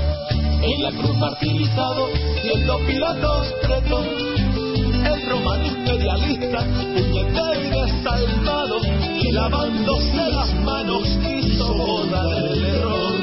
en 0.62 0.82
la 0.82 0.90
cruz 0.92 1.16
martirizado, 1.16 2.08
siendo 2.42 2.78
Pilatos 2.86 3.46
preto. 3.62 4.04
El 4.04 5.30
romano 5.30 5.66
imperialista, 5.66 6.58
puñetero 6.94 7.60
y 7.60 7.68
desalmado, 7.70 8.80
y 9.20 9.32
lavándose 9.32 10.30
las 10.30 10.54
manos 10.62 11.08
quiso 11.26 11.74
borrar 11.74 12.44
el 12.52 12.64
error. 12.64 13.14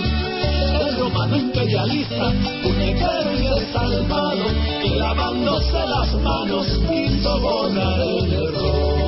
El 0.81 0.97
romano 0.97 1.37
imperialista, 1.37 2.33
y 3.33 3.47
desalmado, 3.47 4.45
y 4.83 4.89
lavándose 4.89 5.87
las 5.87 6.13
manos 6.21 6.67
quiso 6.89 7.39
borrar 7.39 8.01
el 8.01 8.33
error. 8.33 9.05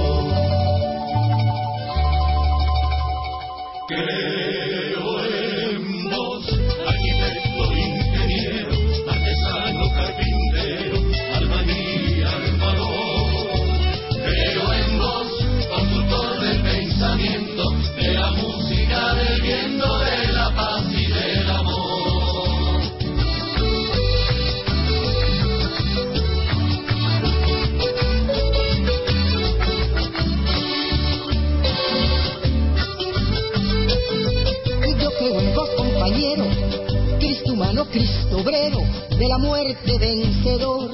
Obrero, 38.38 38.80
de 39.10 39.28
la 39.28 39.38
muerte 39.38 39.98
vencedor. 39.98 40.92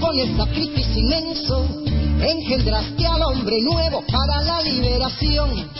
Con 0.00 0.18
el 0.18 0.36
sacrificio 0.36 1.00
inmenso, 1.00 1.66
engendraste 2.20 3.06
al 3.06 3.22
hombre 3.22 3.56
nuevo 3.62 4.04
para 4.06 4.42
la 4.42 4.62
liberación. 4.62 5.70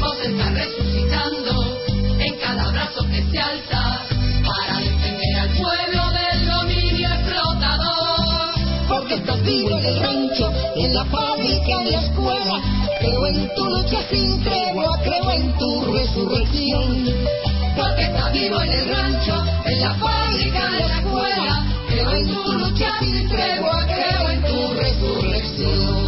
Vos 0.00 0.16
estás 0.22 0.54
resucitando 0.54 1.76
en 2.18 2.38
cada 2.38 2.70
brazo 2.70 3.06
que 3.06 3.22
se 3.30 3.38
alza 3.38 4.02
para 4.44 4.78
defender 4.78 5.36
al 5.40 5.48
pueblo 5.50 6.02
del 6.12 6.46
dominio 6.46 7.08
explotador. 7.08 8.54
Porque 8.88 9.14
estás 9.14 9.42
vivo 9.42 9.78
en 9.78 9.84
el 9.84 10.00
rancho, 10.00 10.52
en 10.76 10.94
la 10.94 11.04
fábrica, 11.06 11.80
en 11.80 11.90
la 11.90 12.00
escuela. 12.02 12.62
Creo 13.00 13.26
en 13.26 13.54
tu 13.54 13.64
lucha 13.64 14.02
sin 14.10 14.42
tregua, 14.44 14.98
creo 15.02 15.30
en 15.30 15.58
tu 15.58 15.92
resurrección. 15.92 17.53
Porque 17.76 18.02
está 18.02 18.30
vivo 18.30 18.60
en 18.60 18.72
el 18.72 18.88
rancho, 18.88 19.44
en 19.64 19.80
la 19.80 19.94
fábrica, 19.94 20.78
en 20.78 20.88
la 20.88 20.98
escuela. 20.98 21.66
Creo 21.88 22.12
en 22.12 22.26
tu 22.28 22.52
lucha 22.52 22.90
sin 23.00 23.28
tregua, 23.28 23.84
creo 23.86 24.30
en 24.30 24.42
tu 24.42 24.74
resurrección. 24.74 26.03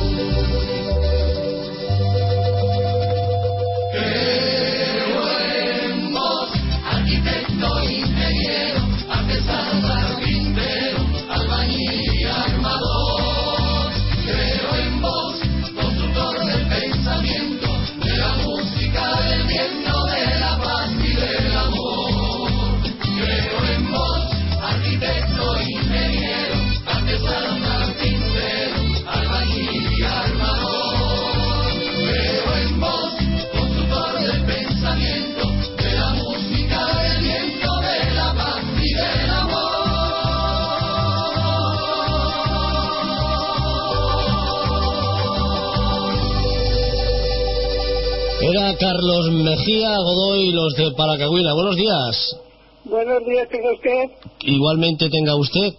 Carlos 48.96 49.30
Mejía 49.30 49.90
Godoy, 49.98 50.52
los 50.52 50.74
de 50.74 50.90
Palacagüina. 50.92 51.52
Buenos 51.52 51.76
días. 51.76 52.36
Buenos 52.84 53.22
días, 53.26 53.46
tenga 53.50 53.70
usted. 53.74 54.30
Igualmente 54.40 55.10
tenga 55.10 55.36
usted. 55.36 55.74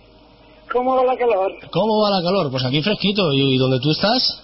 ¿Cómo 0.71 0.95
va 0.95 1.03
la 1.03 1.17
calor? 1.17 1.51
¿Cómo 1.71 2.01
va 2.03 2.11
la 2.11 2.21
calor? 2.21 2.51
Pues 2.51 2.63
aquí 2.63 2.79
fresquito. 2.83 3.33
¿Y, 3.33 3.55
y 3.55 3.57
dónde 3.57 3.79
tú 3.79 3.89
estás? 3.89 4.43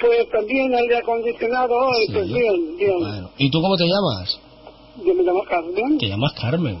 Pues 0.00 0.28
también 0.32 0.74
aire 0.74 0.96
acondicionado 0.96 1.72
hoy, 1.72 2.06
pues 2.12 2.26
bien, 2.26 2.76
bien. 2.76 3.28
¿Y 3.38 3.48
tú 3.50 3.62
cómo 3.62 3.76
te 3.76 3.84
llamas? 3.84 4.40
Yo 5.06 5.14
me 5.14 5.22
llamo 5.22 5.44
Carmen. 5.48 5.98
Te 5.98 6.08
llamas 6.08 6.32
Carmen. 6.32 6.78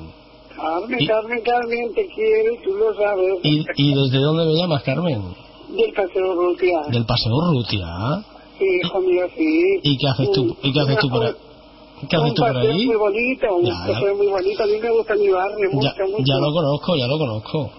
Carmen, 0.56 1.06
Carmen, 1.06 1.40
Carmen, 1.42 1.94
te 1.94 2.08
quiero 2.08 2.54
y 2.54 2.64
tú 2.64 2.74
lo 2.74 2.92
sabes. 2.94 3.34
¿Y, 3.44 3.64
y 3.76 3.94
desde 3.94 4.18
dónde 4.18 4.46
me 4.46 4.54
llamas, 4.54 4.82
Carmen? 4.82 5.22
Del 5.68 5.92
paseo 5.92 6.34
Rutia. 6.34 6.80
Del 6.90 7.06
Paseo 7.06 7.40
Rutia. 7.52 7.86
Sí, 8.58 8.64
hijo 8.84 9.00
mío, 9.00 9.26
sí. 9.36 9.80
¿Y 9.82 9.96
qué 9.98 10.06
haces 10.08 10.30
tú, 10.32 10.56
y 10.62 10.72
qué 10.72 10.80
haces 10.80 10.98
tú 10.98 11.08
por 11.08 11.24
ahí? 11.24 11.32
¿Qué 12.08 12.16
haces 12.16 12.34
tú 12.34 12.42
por 12.42 12.56
ahí? 12.56 12.86
muy 12.86 12.96
bonito, 12.96 13.56
un 13.56 13.64
Ya, 13.66 13.74
paseo 13.86 14.16
muy 14.16 14.26
bonito. 14.28 14.62
A 14.62 14.66
mí 14.66 14.72
me 14.80 14.90
gusta 14.90 15.14
mi 15.16 15.28
barrio 15.28 15.68
Ya, 15.70 15.74
mucho, 15.76 16.04
mucho. 16.12 16.24
ya 16.26 16.38
lo 16.38 16.52
conozco, 16.52 16.96
ya 16.96 17.06
lo 17.06 17.18
conozco. 17.18 17.70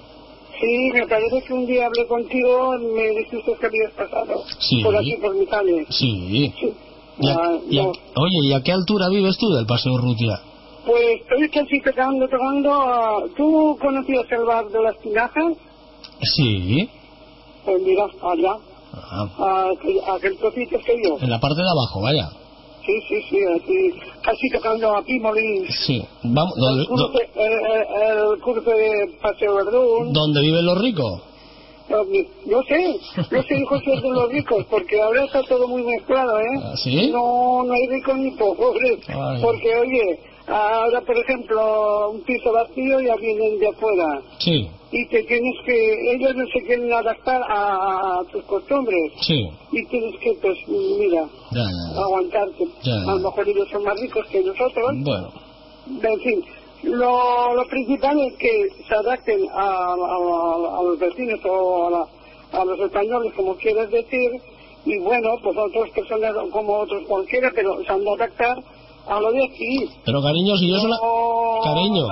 Sí, 0.60 0.90
me 0.94 1.06
parece 1.08 1.44
que 1.46 1.54
un 1.54 1.66
día 1.66 1.86
hablé 1.86 2.06
contigo, 2.08 2.72
me 2.96 3.10
dijiste 3.10 3.54
que 3.60 3.66
habías 3.66 3.92
pasado 3.94 4.44
Sí. 4.60 4.82
por 4.84 4.96
aquí, 4.96 5.16
por 5.22 5.36
mi 5.36 5.46
calle. 5.46 5.86
Sí. 5.90 6.54
¿Y 7.20 7.30
a- 7.30 7.34
Ah, 7.36 7.58
y 7.70 7.80
a- 7.80 7.84
no. 7.84 7.90
oye, 7.90 8.38
¿y 8.50 8.54
a 8.54 8.62
qué 8.62 8.72
altura 8.74 9.08
vives 9.10 9.38
tú 9.38 9.50
del 9.50 9.66
Paseo 9.66 9.98
Rutia? 9.98 10.40
Pues 10.86 11.22
estoy 11.22 11.50
casi 11.50 11.82
tocando, 11.82 12.28
tocando. 12.28 13.30
¿Tú 13.36 13.78
conocías 13.82 14.26
el 14.32 14.44
bar 14.46 14.68
de 14.70 14.82
las 14.82 14.98
tinajas? 15.00 15.54
Sí. 16.22 16.90
Pues 17.66 17.82
mira, 17.82 18.06
allá. 18.22 18.58
Ah, 18.98 19.28
a 19.38 19.70
aquel, 19.72 20.00
a 20.08 20.16
aquel 20.16 20.38
trocito 20.38 20.78
estoy 20.78 20.96
yo. 21.04 21.18
en 21.20 21.30
la 21.30 21.40
parte 21.40 21.62
de 21.62 21.70
abajo, 21.70 22.02
vaya. 22.02 22.30
Sí, 22.86 22.94
sí, 23.10 23.16
sí, 23.30 23.38
aquí, 23.60 24.00
casi 24.22 24.50
tocando 24.52 24.96
aquí 24.96 25.20
Molins. 25.20 25.68
Sí. 25.88 26.04
Vamos, 26.24 26.54
El 26.58 26.86
cruce, 26.86 27.30
el, 27.36 27.54
el- 27.54 28.38
el 28.38 28.64
de 28.64 29.18
Paseo 29.22 29.56
Verdún. 29.56 30.14
donde 30.14 30.42
viven 30.42 30.66
los 30.66 30.80
ricos. 30.82 31.22
No 31.90 32.64
sé, 32.64 33.00
no 33.32 33.44
sé 33.44 33.58
hijos 33.60 33.82
de 33.86 34.10
los 34.10 34.30
ricos, 34.32 34.66
porque 34.70 35.00
ahora 35.02 35.24
está 35.26 35.44
todo 35.44 35.68
muy 35.68 35.84
mezclado, 35.84 36.40
¿eh? 36.40 36.44
¿Ah, 36.64 36.74
sí? 36.78 37.10
No, 37.12 37.64
no 37.64 37.74
hay 37.74 37.88
ricos 37.88 38.18
ni 38.18 38.32
pobres. 38.32 39.00
Porque, 39.42 39.76
oye, 39.78 40.20
ahora, 40.48 41.02
por 41.02 41.18
ejemplo, 41.18 42.10
un 42.12 42.22
piso 42.22 42.52
vacío 42.52 43.00
ya 43.02 43.16
vienen 43.16 43.60
de 43.60 43.68
afuera. 43.68 44.22
Sí, 44.40 44.70
Y 44.92 45.08
te 45.10 45.24
tienes 45.24 45.56
que, 45.66 46.14
ellos 46.16 46.36
no 46.36 46.46
se 46.48 46.62
quieren 46.66 46.92
adaptar 46.94 47.42
a, 47.50 48.20
a 48.20 48.24
tus 48.32 48.44
costumbres. 48.46 49.12
sí. 49.22 49.50
Y 49.72 49.86
tienes 49.88 50.16
que, 50.22 50.34
pues, 50.42 50.58
mira, 50.68 51.26
Ya, 51.52 51.64
ya, 51.64 51.94
ya. 51.96 52.02
aguantarte. 52.02 52.64
A 52.86 53.14
lo 53.16 53.20
mejor 53.20 53.50
ellos 53.50 53.68
son 53.72 53.84
más 53.84 54.00
ricos 54.00 54.26
que 54.28 54.42
nosotros. 54.42 54.92
Bueno, 55.04 55.32
En 56.04 56.20
fin, 56.22 56.44
lo, 56.84 57.56
lo 57.56 57.66
principal 57.68 58.20
es 58.22 58.34
que 58.38 58.68
se 58.88 58.94
adapten 58.96 59.40
a, 59.54 59.68
a- 59.68 60.80
a 60.80 60.84
los 60.84 60.98
vecinos 61.00 61.40
o 61.46 61.88
a, 61.88 61.90
la- 61.92 62.60
a 62.60 62.66
los 62.66 62.80
españoles, 62.80 63.34
como 63.36 63.56
quieras 63.56 63.90
decir, 63.92 64.32
y 64.86 64.98
bueno, 65.00 65.30
pues 65.44 65.58
otras 65.58 65.90
personas 65.92 66.32
como 66.52 66.74
otros 66.78 67.04
cualquiera, 67.08 67.52
pero 67.56 67.84
se 67.84 67.92
han 67.92 68.04
de 68.04 68.12
adaptar 68.14 68.58
a 69.08 69.20
lo 69.20 69.32
de 69.32 69.46
aquí. 69.46 69.90
pero 70.04 70.22
cariño, 70.22 70.58
si 70.58 70.68
yo 70.70 70.80
sola... 70.80 70.98
Cariño. 71.64 72.08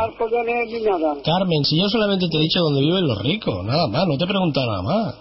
ni 0.67 0.81
nada. 0.81 1.15
Carmen, 1.23 1.63
si 1.65 1.79
yo 1.79 1.89
solamente 1.89 2.27
te 2.27 2.37
he 2.37 2.41
dicho 2.41 2.59
dónde 2.61 2.81
viven 2.81 3.07
los 3.07 3.17
ricos, 3.21 3.65
nada 3.65 3.87
más, 3.87 4.07
no 4.07 4.17
te 4.17 4.23
he 4.23 4.27
preguntado 4.27 4.67
nada 4.67 4.81
más. 4.81 5.15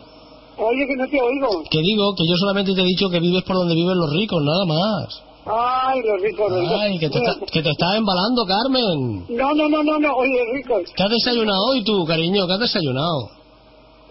Oye, 0.59 0.87
que 0.87 0.97
no 0.97 1.09
te 1.09 1.21
oigo. 1.21 1.63
Que 1.71 1.81
digo 1.81 2.15
que 2.15 2.25
yo 2.29 2.37
solamente 2.37 2.75
te 2.75 2.81
he 2.83 2.85
dicho 2.85 3.09
que 3.09 3.21
vives 3.21 3.43
por 3.45 3.57
donde 3.57 3.75
viven 3.75 3.97
los 3.97 4.13
ricos, 4.13 4.43
nada 4.43 4.65
más. 4.67 5.23
Ay, 5.45 6.01
los 6.03 6.21
ricos, 6.23 6.51
los 6.51 6.61
ricos. 6.61 6.81
Ay, 6.81 6.99
que 6.99 7.09
te, 7.09 7.19
está, 7.19 7.35
que 7.41 7.63
te 7.63 7.71
estás 7.71 7.97
embalando, 7.97 8.45
Carmen. 8.47 9.27
No, 9.29 9.55
no, 9.55 9.69
no, 9.69 9.83
no, 9.83 9.99
no, 9.99 10.17
oye, 10.17 10.39
ricos. 10.53 10.93
¿Qué 10.95 11.03
has 11.03 11.11
desayunado 11.11 11.59
hoy 11.71 11.83
tú, 11.83 12.05
cariño? 12.05 12.47
¿Qué 12.47 12.53
has 12.53 12.61
desayunado? 12.61 13.31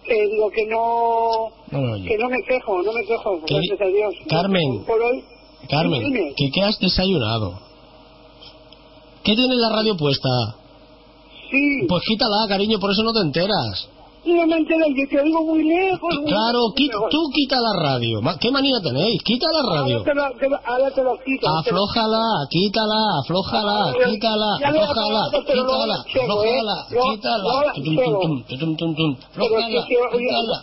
Que 0.04 0.16
digo 0.28 0.50
que 0.50 0.66
no, 0.66 1.50
No 1.72 2.04
que 2.04 2.18
no 2.18 2.28
me 2.28 2.42
quejo, 2.44 2.82
no 2.82 2.92
me 2.92 3.06
quejo, 3.06 3.40
gracias 3.48 3.82
a 3.82 3.86
Dios. 3.86 4.14
Carmen. 4.28 4.84
Por 4.86 5.00
hoy, 5.00 5.24
Carmen, 5.70 6.04
Dime. 6.04 6.34
¿qué, 6.36 6.50
qué 6.52 6.62
has 6.62 6.78
desayunado? 6.80 7.60
¿Qué 9.24 9.36
tienes 9.36 9.58
la 9.58 9.70
radio 9.70 9.96
puesta? 9.96 10.30
Sí. 11.50 11.86
Pues 11.88 12.04
quítala, 12.08 12.48
cariño, 12.48 12.80
por 12.80 12.92
eso 12.92 13.04
no 13.04 13.14
te 13.14 13.20
enteras. 13.20 13.88
No 14.26 14.46
me 14.48 14.58
entero, 14.58 14.86
yo 14.88 15.08
te 15.10 15.20
oigo 15.20 15.42
muy 15.44 15.64
lejos. 15.64 16.14
muy 16.22 16.26
Claro, 16.32 16.60
lejos, 16.62 16.74
quita- 16.76 16.96
mejor. 16.98 17.10
tú 17.10 17.20
quita 17.34 17.56
la 17.60 17.74
radio. 17.82 18.22
¿Qué 18.40 18.52
manía 18.52 18.80
tenéis? 18.84 19.22
Quita 19.24 19.48
la 19.52 19.62
radio. 19.76 19.98
Ahora 19.98 20.32
te 20.40 20.50
lo- 20.50 20.60
ahora 20.66 20.92
te 20.92 21.04
lo 21.04 21.18
quito. 21.26 21.48
Aflójala, 21.50 22.24
quítala, 22.50 23.00
aflójala, 23.24 23.78
Ah, 23.90 23.94
quítala, 24.06 24.50
aflójala, 24.62 25.24
quítala, 25.32 25.96
¿eh? 26.06 26.22
aflójala, 26.22 26.86
quítala, 26.90 27.52
aflójala, 29.32 29.86
que, 29.88 29.96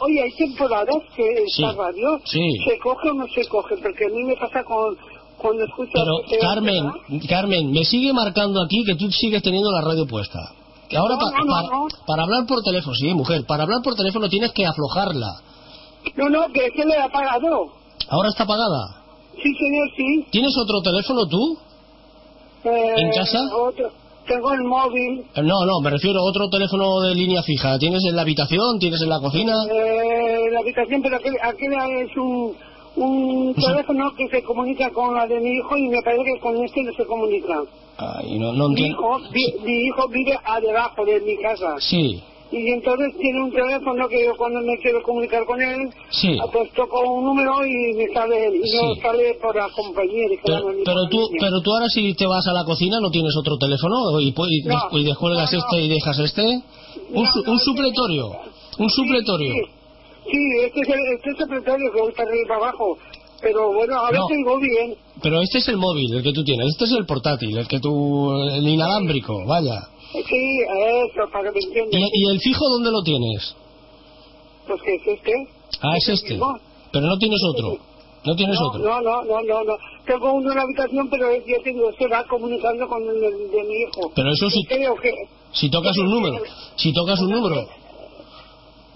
oye, 0.01 0.23
hay 0.23 0.33
temporadas 0.33 0.97
que 1.17 1.25
Sí, 1.49 1.63
esta 1.65 1.73
radio 1.83 2.21
sí. 2.25 2.41
se 2.69 2.79
coge 2.79 3.11
o 3.11 3.15
no 3.15 3.27
se 3.35 3.47
coge, 3.49 3.77
porque 3.83 4.05
a 4.05 4.09
mí 4.15 4.25
me 4.25 4.37
pasa 4.37 4.63
con 4.65 4.97
cuando 5.37 5.65
escucho... 5.65 5.93
Pero, 5.95 6.41
Carmen, 6.41 6.91
Carmen, 7.29 7.71
me 7.71 7.85
sigue 7.85 8.13
marcando 8.13 8.61
aquí 8.63 8.83
que 8.85 8.95
tú 8.97 9.09
sigues 9.11 9.43
teniendo 9.43 9.71
la 9.71 9.83
radio 9.83 10.05
puesta. 10.07 10.53
Que 10.89 10.97
ahora 10.97 11.15
No, 11.15 11.21
pa- 11.21 11.31
no, 11.39 11.45
no, 11.45 11.53
para, 11.53 11.69
no. 11.69 11.87
para 12.07 12.23
hablar 12.23 12.47
por 12.47 12.63
teléfono, 12.63 12.95
sí, 12.95 13.13
mujer, 13.15 13.45
para 13.47 13.65
hablar 13.65 13.81
por 13.83 13.95
teléfono 13.95 14.29
tienes 14.29 14.53
que 14.53 14.65
aflojarla. 14.67 15.41
No, 16.17 16.29
no, 16.31 16.47
que 16.53 16.71
que 16.71 16.85
le 16.85 16.95
he 16.95 17.03
apagado. 17.03 17.69
¿Ahora 18.09 18.29
está 18.31 18.45
apagada? 18.45 19.03
Sí, 19.35 19.53
señor, 19.55 19.89
sí. 19.97 20.27
¿Tienes 20.31 20.57
otro 20.57 20.81
teléfono 20.83 21.27
tú? 21.27 21.59
Eh, 22.65 22.95
¿En 22.97 23.11
casa? 23.13 23.39
Otro. 23.55 23.91
Tengo 24.27 24.53
el 24.53 24.63
móvil. 24.65 25.25
Eh, 25.35 25.43
No, 25.43 25.65
no, 25.65 25.81
me 25.81 25.91
refiero 25.91 26.21
a 26.21 26.25
otro 26.25 26.49
teléfono 26.51 27.01
de 27.01 27.15
línea 27.15 27.43
fija. 27.43 27.79
¿Tienes 27.79 28.03
en 28.09 28.17
la 28.17 28.23
habitación? 28.23 28.79
¿Tienes 28.79 29.01
en 29.01 29.09
la 29.09 29.21
cocina? 29.21 29.55
Eh, 29.71 30.51
la 30.53 30.61
aplicación, 30.61 31.01
pero 31.03 31.17
aquel, 31.17 31.35
aquel 31.43 31.73
es 32.03 32.17
un, 32.17 32.55
un 32.99 33.55
teléfono 33.55 34.13
que 34.17 34.29
se 34.29 34.43
comunica 34.43 34.91
con 34.91 35.15
la 35.15 35.27
de 35.27 35.41
mi 35.41 35.51
hijo 35.51 35.77
y 35.77 35.89
me 35.89 36.03
parece 36.03 36.25
que 36.25 36.41
con 36.41 36.63
este 36.65 36.83
no 36.83 36.93
se 36.93 37.05
comunica. 37.07 37.63
Ay, 37.99 38.39
no, 38.39 38.53
no 38.53 38.69
Mi 38.69 38.83
hijo, 38.89 39.19
vi- 39.33 39.55
mi 39.65 39.73
hijo 39.87 40.09
vive 40.09 40.39
a 40.45 40.61
debajo 40.61 41.05
de 41.05 41.21
mi 41.21 41.37
casa. 41.39 41.77
Sí, 41.81 42.23
Y 42.51 42.71
entonces 42.71 43.13
tiene 43.21 43.43
un 43.43 43.51
teléfono 43.53 44.09
que 44.09 44.25
yo 44.25 44.35
cuando 44.37 44.61
me 44.63 44.79
quiero 44.79 45.03
comunicar 45.03 45.45
con 45.45 45.61
él, 45.61 45.91
sí. 46.11 46.39
pues 46.51 46.73
toco 46.73 47.01
un 47.01 47.25
número 47.25 47.53
y 47.67 47.93
me 47.95 48.07
sale. 48.15 48.49
Y 48.57 48.61
no 48.61 48.95
Sí. 48.95 49.01
sale 49.03 49.35
por 49.35 49.55
la 49.55 49.69
compañía. 49.77 50.27
Pero, 50.43 50.65
pero 50.83 51.01
tú, 51.11 51.29
pero 51.39 51.61
tú 51.63 51.73
ahora 51.75 51.87
si 51.91 52.15
te 52.15 52.27
vas 52.27 52.47
a 52.47 52.53
la 52.55 52.65
cocina 52.65 53.01
no 53.01 53.11
tienes 53.11 53.35
otro 53.37 53.59
teléfono 53.59 54.19
y, 54.21 54.29
y, 54.29 54.63
No, 54.65 54.99
y 54.99 55.05
descuelgas 55.05 55.53
no, 55.53 55.59
este 55.59 55.81
y 55.83 55.89
dejas 55.91 56.19
este. 56.21 56.43
Un, 57.13 57.27
un 57.49 57.59
supletorio, 57.59 58.31
un 58.79 58.89
supletorio. 58.89 59.53
Sí, 60.31 60.39
este 60.65 60.81
es 60.81 60.89
el, 60.89 61.01
este 61.15 61.31
es 61.31 61.41
el 61.41 61.47
secretario 61.47 61.93
que 61.93 62.01
voy 62.01 62.13
para 62.13 62.29
arriba 62.29 62.57
abajo. 62.57 62.99
Pero 63.41 63.73
bueno, 63.73 63.95
ahora 63.97 64.19
No. 64.19 64.27
tengo 64.27 64.59
bien. 64.59 64.97
Pero 65.23 65.41
este 65.43 65.59
es 65.59 65.69
el 65.69 65.77
móvil, 65.77 66.13
el 66.13 66.23
que 66.23 66.33
tú 66.33 66.43
tienes. 66.43 66.67
Este 66.71 66.85
es 66.85 66.93
el 66.93 67.07
portátil, 67.07 67.57
el 67.57 67.69
que 67.69 67.79
tú, 67.79 68.33
el 68.33 68.67
inalámbrico, 68.67 69.45
vaya. 69.47 69.89
Sí, 70.13 70.21
eso, 70.25 71.31
para 71.31 71.53
que 71.53 71.59
me 71.59 71.65
entiendan. 71.67 72.01
¿Y, 72.01 72.05
y 72.13 72.31
el 72.31 72.41
fijo 72.41 72.69
dónde 72.69 72.91
lo 72.91 73.03
tienes? 73.03 73.55
Pues 74.67 74.83
que 74.83 74.95
es 74.97 75.07
este. 75.07 75.33
Ah, 75.83 75.97
es 75.97 76.09
este. 76.09 76.39
Pero 76.93 77.07
no 77.07 77.19
tienes 77.19 77.41
otro. 77.55 77.77
No 78.25 78.35
tienes 78.35 78.59
no, 78.61 78.67
otro. 78.69 78.83
No, 78.83 79.01
no, 79.01 79.23
no, 79.23 79.41
no, 79.43 79.65
no. 79.65 79.77
Tengo 80.05 80.33
uno 80.33 80.51
en 80.51 80.57
la 80.57 80.63
habitación, 80.63 81.09
pero 81.09 81.31
es, 81.31 81.45
ya 81.47 81.63
te 81.63 81.73
digo, 81.73 81.91
se 81.97 82.09
va 82.09 82.25
comunicando 82.25 82.89
con 82.89 83.03
el 83.09 83.21
de, 83.21 83.31
de 83.31 83.63
mi 83.65 83.75
hijo. 83.83 84.11
Pero 84.15 84.33
eso 84.33 84.51
sí, 84.51 84.63
que... 84.69 85.13
si 85.53 85.71
tocas 85.71 85.97
un 85.99 86.11
número. 86.11 86.43
Si 86.77 86.93
tocas 86.93 87.21
un 87.21 87.31
número. 87.31 87.69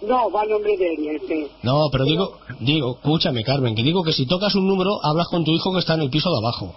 No, 0.06 0.30
va 0.30 0.42
a 0.42 0.46
nombre 0.46 0.76
de 0.76 0.94
él, 0.94 1.16
este. 1.20 1.48
No, 1.62 1.88
pero 1.90 2.04
digo, 2.04 2.38
digo, 2.60 2.96
escúchame, 2.96 3.44
Carmen, 3.44 3.74
que 3.74 3.82
digo 3.82 4.02
que 4.02 4.12
si 4.12 4.26
tocas 4.26 4.54
un 4.54 4.66
número, 4.66 4.98
hablas 5.02 5.28
con 5.28 5.44
tu 5.44 5.52
hijo 5.52 5.72
que 5.72 5.78
está 5.80 5.94
en 5.94 6.02
el 6.02 6.10
piso 6.10 6.28
de 6.30 6.38
abajo. 6.38 6.74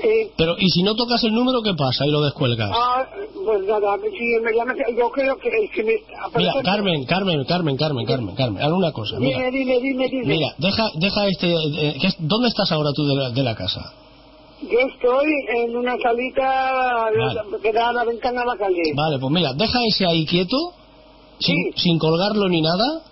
Sí. 0.00 0.30
Pero, 0.36 0.54
¿y 0.58 0.68
si 0.70 0.82
no 0.82 0.94
tocas 0.94 1.22
el 1.22 1.34
número, 1.34 1.60
qué 1.62 1.74
pasa? 1.74 2.06
Y 2.06 2.10
lo 2.10 2.22
descuelgas. 2.22 2.70
Ah, 2.72 3.04
pues 3.44 3.62
nada, 3.66 3.96
si 4.00 4.42
me 4.42 4.52
llama, 4.52 4.74
yo 4.98 5.10
creo 5.10 5.36
que 5.36 5.48
el 5.48 5.70
que 5.70 5.84
me... 5.84 5.92
Mira, 6.34 6.52
Carmen, 6.64 7.04
Carmen, 7.04 7.44
Carmen, 7.44 7.76
Carmen, 7.76 8.06
Carmen, 8.06 8.34
Carmen, 8.34 8.62
haz 8.62 8.72
una 8.72 8.90
cosa, 8.90 9.18
mira. 9.20 9.38
Dime, 9.38 9.50
dime, 9.50 9.80
dime, 9.80 10.08
dime. 10.08 10.26
Mira, 10.38 10.54
deja, 10.58 10.88
deja 10.94 11.26
este, 11.28 11.52
eh, 11.52 11.96
¿qué 12.00 12.06
es- 12.06 12.16
¿dónde 12.18 12.48
estás 12.48 12.72
ahora 12.72 12.90
tú 12.94 13.04
de 13.04 13.14
la, 13.14 13.30
de 13.30 13.42
la 13.42 13.54
casa? 13.54 13.92
Yo 14.62 14.78
estoy 14.78 15.26
en 15.58 15.76
una 15.76 15.96
salita 15.98 17.10
que 17.62 17.72
da 17.72 17.88
a 17.90 17.92
la 17.92 18.04
ventana 18.04 18.42
a 18.42 18.46
la 18.46 18.56
calle. 18.56 18.82
Vale, 18.94 19.18
pues 19.18 19.32
mira, 19.32 19.52
deja 19.54 19.78
ese 19.88 20.06
ahí 20.06 20.24
quieto, 20.24 20.56
sin, 21.38 21.56
sin 21.76 21.98
colgarlo 21.98 22.48
ni 22.48 22.60
nada, 22.60 23.02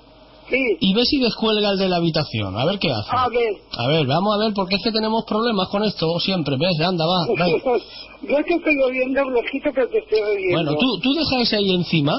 y 0.81 0.95
ve 0.95 1.05
si 1.05 1.19
descuelga 1.21 1.71
el 1.71 1.79
de 1.79 1.89
la 1.89 1.97
habitación, 1.99 2.59
a 2.59 2.65
ver 2.65 2.79
qué 2.81 2.91
hace. 2.91 3.09
A 3.13 3.29
ver. 3.29 3.55
A 3.79 3.87
ver, 3.87 4.05
vamos 4.07 4.35
a 4.35 4.39
ver, 4.39 4.53
porque 4.53 4.75
es 4.77 4.83
que 4.83 4.91
tenemos 4.91 5.25
problemas 5.25 5.69
con 5.69 5.85
esto 5.85 6.19
siempre, 6.19 6.57
¿ves? 6.59 6.81
Anda, 6.81 7.07
va. 7.07 7.25
Yo 8.23 8.37
que 8.45 8.55
estoy 8.55 8.77
oyendo 8.83 9.31
lejito, 9.31 9.71
pero 9.75 9.89
te 9.89 9.99
estoy 9.99 10.21
oyendo. 10.21 10.55
Bueno, 10.57 10.75
tú, 10.77 10.99
tú 11.01 11.13
deja 11.15 11.41
ese 11.41 11.57
ahí 11.57 11.71
encima, 11.71 12.15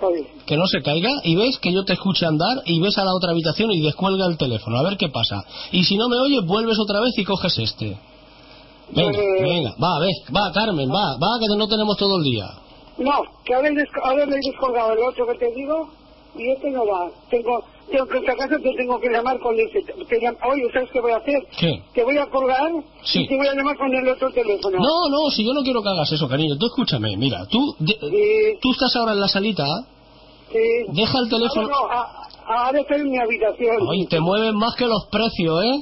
Joder. 0.00 0.26
que 0.46 0.56
no 0.58 0.66
se 0.66 0.82
caiga, 0.82 1.10
y 1.24 1.34
ves 1.34 1.58
que 1.58 1.72
yo 1.72 1.82
te 1.84 1.94
escuche 1.94 2.26
andar, 2.26 2.62
y 2.66 2.78
ves 2.80 2.96
a 2.98 3.04
la 3.04 3.14
otra 3.14 3.30
habitación 3.32 3.70
y 3.72 3.80
descuelga 3.80 4.26
el 4.26 4.36
teléfono, 4.36 4.78
a 4.78 4.82
ver 4.82 4.96
qué 4.98 5.08
pasa. 5.08 5.42
Y 5.72 5.84
si 5.84 5.96
no 5.96 6.08
me 6.10 6.16
oyes, 6.18 6.44
vuelves 6.46 6.78
otra 6.78 7.00
vez 7.00 7.16
y 7.18 7.24
coges 7.24 7.58
este. 7.58 7.98
Venga, 8.92 9.18
Eh. 9.18 9.42
venga, 9.42 9.74
va, 9.82 9.98
ves, 9.98 10.22
va, 10.34 10.52
Carmen, 10.52 10.90
va, 10.90 11.16
va, 11.16 11.38
que 11.40 11.46
no 11.56 11.66
tenemos 11.68 11.96
todo 11.96 12.18
el 12.18 12.24
día. 12.24 12.46
No, 13.00 13.22
que 13.44 13.54
le 13.54 13.68
he 13.68 14.40
descolgado 14.50 14.92
el 14.92 14.98
otro 15.02 15.26
que 15.26 15.34
te 15.38 15.50
digo 15.54 15.88
y 16.36 16.50
este 16.52 16.70
no 16.70 16.86
va. 16.86 17.10
Tengo, 17.30 17.64
tengo 17.90 18.06
que 18.06 18.18
esta 18.18 18.36
casa 18.36 18.56
te 18.62 18.72
tengo 18.76 19.00
que 19.00 19.08
llamar 19.08 19.38
con 19.40 19.58
ese. 19.58 19.80
te 19.82 20.20
llam- 20.20 20.36
Oye, 20.48 20.62
¿sabes 20.72 20.90
qué 20.92 21.00
voy 21.00 21.12
a 21.12 21.16
hacer? 21.16 21.40
¿Qué? 21.58 21.82
Te 21.92 22.04
voy 22.04 22.18
a 22.18 22.26
colgar 22.26 22.70
Sí. 23.02 23.22
y 23.22 23.26
te 23.28 23.36
voy 23.36 23.48
a 23.48 23.54
llamar 23.54 23.76
con 23.76 23.92
el 23.92 24.06
otro 24.06 24.30
teléfono. 24.30 24.78
No, 24.78 25.08
no, 25.10 25.30
si 25.30 25.44
yo 25.44 25.52
no 25.52 25.62
quiero 25.62 25.82
que 25.82 25.88
hagas 25.88 26.12
eso, 26.12 26.28
cariño. 26.28 26.56
Tú 26.58 26.66
escúchame, 26.66 27.16
mira, 27.16 27.46
tú, 27.50 27.74
de- 27.80 28.58
tú 28.60 28.70
estás 28.72 28.94
ahora 28.96 29.12
en 29.12 29.20
la 29.20 29.28
salita, 29.28 29.64
Sí. 30.52 30.58
deja 30.92 31.18
el 31.18 31.28
teléfono. 31.30 31.62
No, 31.68 31.88
no, 31.88 32.02
ahora 32.46 32.80
estoy 32.80 33.00
en 33.00 33.10
mi 33.10 33.18
habitación. 33.18 33.76
Oye, 33.88 34.06
te 34.08 34.20
mueven 34.20 34.54
más 34.56 34.74
que 34.76 34.86
los 34.86 35.06
precios, 35.06 35.64
¿eh? 35.64 35.80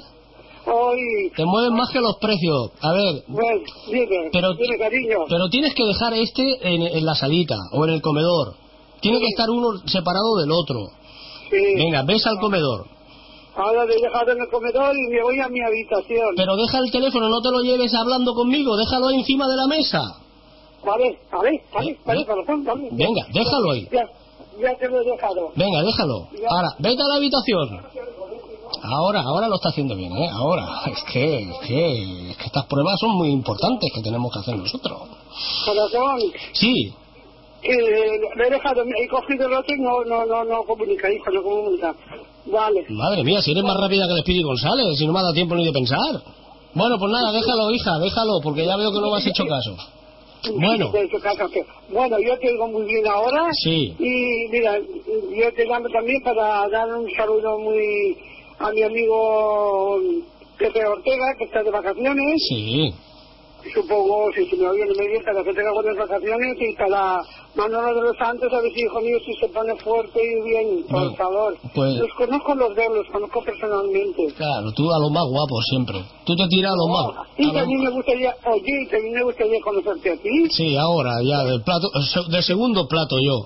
Oye, 0.70 1.30
Te 1.34 1.44
mueven 1.44 1.74
más 1.74 1.88
que 1.90 2.00
los 2.00 2.16
precios. 2.18 2.72
A 2.82 2.92
ver, 2.92 3.22
bueno, 3.28 3.60
dime, 3.86 4.28
Pero- 4.32 4.52
dime, 4.54 4.78
cariño. 4.78 5.18
pero 5.28 5.48
tienes 5.48 5.74
que 5.74 5.84
dejar 5.84 6.12
este 6.14 6.42
en, 6.74 6.82
en 6.82 7.04
la 7.06 7.14
salita 7.14 7.56
o 7.72 7.84
en 7.86 7.94
el 7.94 8.02
comedor. 8.02 8.54
Tiene 9.00 9.18
que 9.18 9.26
estar 9.26 9.48
uno 9.48 9.68
separado 9.86 10.36
del 10.40 10.50
otro. 10.52 10.88
Sí. 11.50 11.74
Venga, 11.76 12.02
ves 12.02 12.26
al 12.26 12.38
comedor. 12.38 12.86
Ahora 13.56 13.84
le 13.86 13.94
he 13.94 14.00
dejado 14.02 14.32
en 14.32 14.40
el 14.40 14.48
comedor 14.48 14.94
y 14.94 15.10
me 15.14 15.22
voy 15.22 15.40
a 15.40 15.48
mi 15.48 15.60
habitación. 15.62 16.34
Pero 16.36 16.54
deja 16.56 16.78
el 16.78 16.90
teléfono, 16.92 17.28
no 17.28 17.40
te 17.40 17.50
lo 17.50 17.60
lleves 17.60 17.92
hablando 17.94 18.34
conmigo, 18.34 18.76
déjalo 18.76 19.08
ahí 19.08 19.16
encima 19.16 19.48
de 19.48 19.56
la 19.56 19.66
mesa. 19.66 20.00
Vale, 20.84 21.18
vale, 21.32 21.62
vale, 21.72 21.98
vale, 22.04 22.26
corazón, 22.26 22.64
vale. 22.64 22.88
Venga, 22.92 23.26
déjalo 23.32 23.70
ahí. 23.72 23.88
Ya, 23.90 24.04
ya 24.60 24.76
te 24.78 24.88
lo 24.88 25.00
he 25.00 25.04
dejado. 25.04 25.50
Venga, 25.56 25.82
déjalo. 25.82 26.28
Ahora, 26.50 26.68
vete 26.78 27.02
a 27.02 27.08
la 27.08 27.14
habitación. 27.16 27.80
Ahora, 28.82 29.22
ahora 29.22 29.48
lo 29.48 29.56
está 29.56 29.70
haciendo 29.70 29.94
bien, 29.96 30.16
¿eh? 30.16 30.28
Ahora. 30.30 30.66
Es 30.86 31.02
que, 31.12 31.38
es 31.38 31.58
que, 31.66 32.30
es 32.30 32.36
que 32.36 32.46
estas 32.46 32.66
pruebas 32.66 32.98
son 33.00 33.16
muy 33.16 33.30
importantes 33.30 33.90
que 33.94 34.02
tenemos 34.02 34.32
que 34.32 34.40
hacer 34.40 34.56
nosotros. 34.56 35.02
Corazón, 35.64 36.20
Sí, 36.52 36.92
lo 37.62 38.44
he 38.44 38.50
dejado, 38.50 38.84
he 38.84 39.08
cogido 39.08 39.46
el 39.46 39.54
otro 39.54 39.74
y 39.74 39.80
no, 39.80 40.04
no, 40.04 40.24
no, 40.26 40.44
no 40.44 40.62
comunica, 40.64 41.12
hijo, 41.12 41.30
no 41.30 41.42
comunica. 41.42 41.94
Vale. 42.46 42.86
madre 42.88 43.24
mía, 43.24 43.42
si 43.42 43.50
eres 43.50 43.64
más 43.64 43.76
rápida 43.76 44.06
que 44.06 44.14
el 44.14 44.20
Speedy 44.20 44.42
González, 44.42 44.96
si 44.96 45.06
no 45.06 45.12
me 45.12 45.18
ha 45.18 45.22
dado 45.22 45.34
tiempo 45.34 45.54
ni 45.54 45.64
de 45.64 45.72
pensar. 45.72 46.22
Bueno, 46.72 46.98
pues 46.98 47.12
nada, 47.12 47.32
déjalo, 47.32 47.70
hija, 47.72 47.98
déjalo, 47.98 48.40
porque 48.42 48.64
ya 48.64 48.76
veo 48.76 48.92
que 48.92 49.00
no 49.00 49.10
me 49.10 49.18
has 49.18 49.26
hecho 49.26 49.44
caso. 49.46 49.76
Bueno. 50.54 50.92
Bueno, 51.90 52.16
yo 52.20 52.38
te 52.38 52.50
digo 52.52 52.68
muy 52.68 52.84
bien 52.84 53.06
ahora. 53.06 53.48
Sí. 53.52 53.94
Y 53.98 54.48
mira, 54.50 54.78
yo 54.78 55.52
te 55.52 55.64
llamo 55.66 55.88
también 55.88 56.22
para 56.22 56.68
dar 56.68 56.94
un 56.94 57.10
saludo 57.10 57.58
muy 57.58 58.16
a 58.58 58.70
mi 58.72 58.82
amigo 58.82 59.98
Pepe 60.58 60.84
Ortega, 60.86 61.24
que 61.38 61.44
está 61.44 61.62
de 61.62 61.70
vacaciones. 61.70 62.34
Sí. 62.48 62.92
Supongo, 63.74 64.30
si 64.34 64.46
se 64.48 64.56
me 64.56 64.68
oye, 64.68 64.84
no 64.86 64.94
me 64.94 65.20
para 65.20 65.42
que 65.42 65.52
tenga 65.52 65.72
buenas 65.74 65.96
vacaciones 65.98 66.56
y 66.60 66.74
para 66.76 67.20
Manolo 67.56 67.92
de 67.94 68.02
los 68.02 68.16
Santos, 68.16 68.50
a 68.52 68.60
ver 68.62 68.70
si 68.72 68.80
hijo 68.82 69.00
mío 69.00 69.18
si 69.26 69.34
se 69.34 69.48
pone 69.52 69.74
fuerte 69.76 70.20
y 70.22 70.42
bien, 70.48 70.82
por 70.84 71.00
Bueno, 71.00 71.14
favor. 71.16 71.56
pues- 71.74 71.96
Los 71.96 72.12
conozco 72.14 72.54
los 72.54 72.74
dos, 72.74 72.86
los 72.94 73.06
conozco 73.08 73.42
personalmente. 73.42 74.32
Claro, 74.36 74.72
tú 74.72 74.90
a 74.92 74.98
los 75.00 75.10
más 75.10 75.24
guapos 75.28 75.64
siempre. 75.70 75.98
Tú 76.24 76.36
te 76.36 76.46
tiras 76.48 76.72
a 76.72 76.76
los 76.76 76.88
más. 76.88 77.26
Y 77.36 77.52
también 77.52 77.82
me 77.82 77.90
gustaría, 77.90 78.34
oye, 78.46 78.62
y 78.86 78.88
también 78.88 79.14
me 79.14 79.22
gustaría 79.24 79.60
conocerte 79.60 80.10
a 80.12 80.16
ti. 80.16 80.50
Sí, 80.50 80.76
ahora, 80.76 81.10
ya, 81.22 81.42
del 81.44 81.62
plato, 81.62 81.88
de 82.30 82.42
segundo 82.42 82.86
plato 82.86 83.16
yo. 83.20 83.42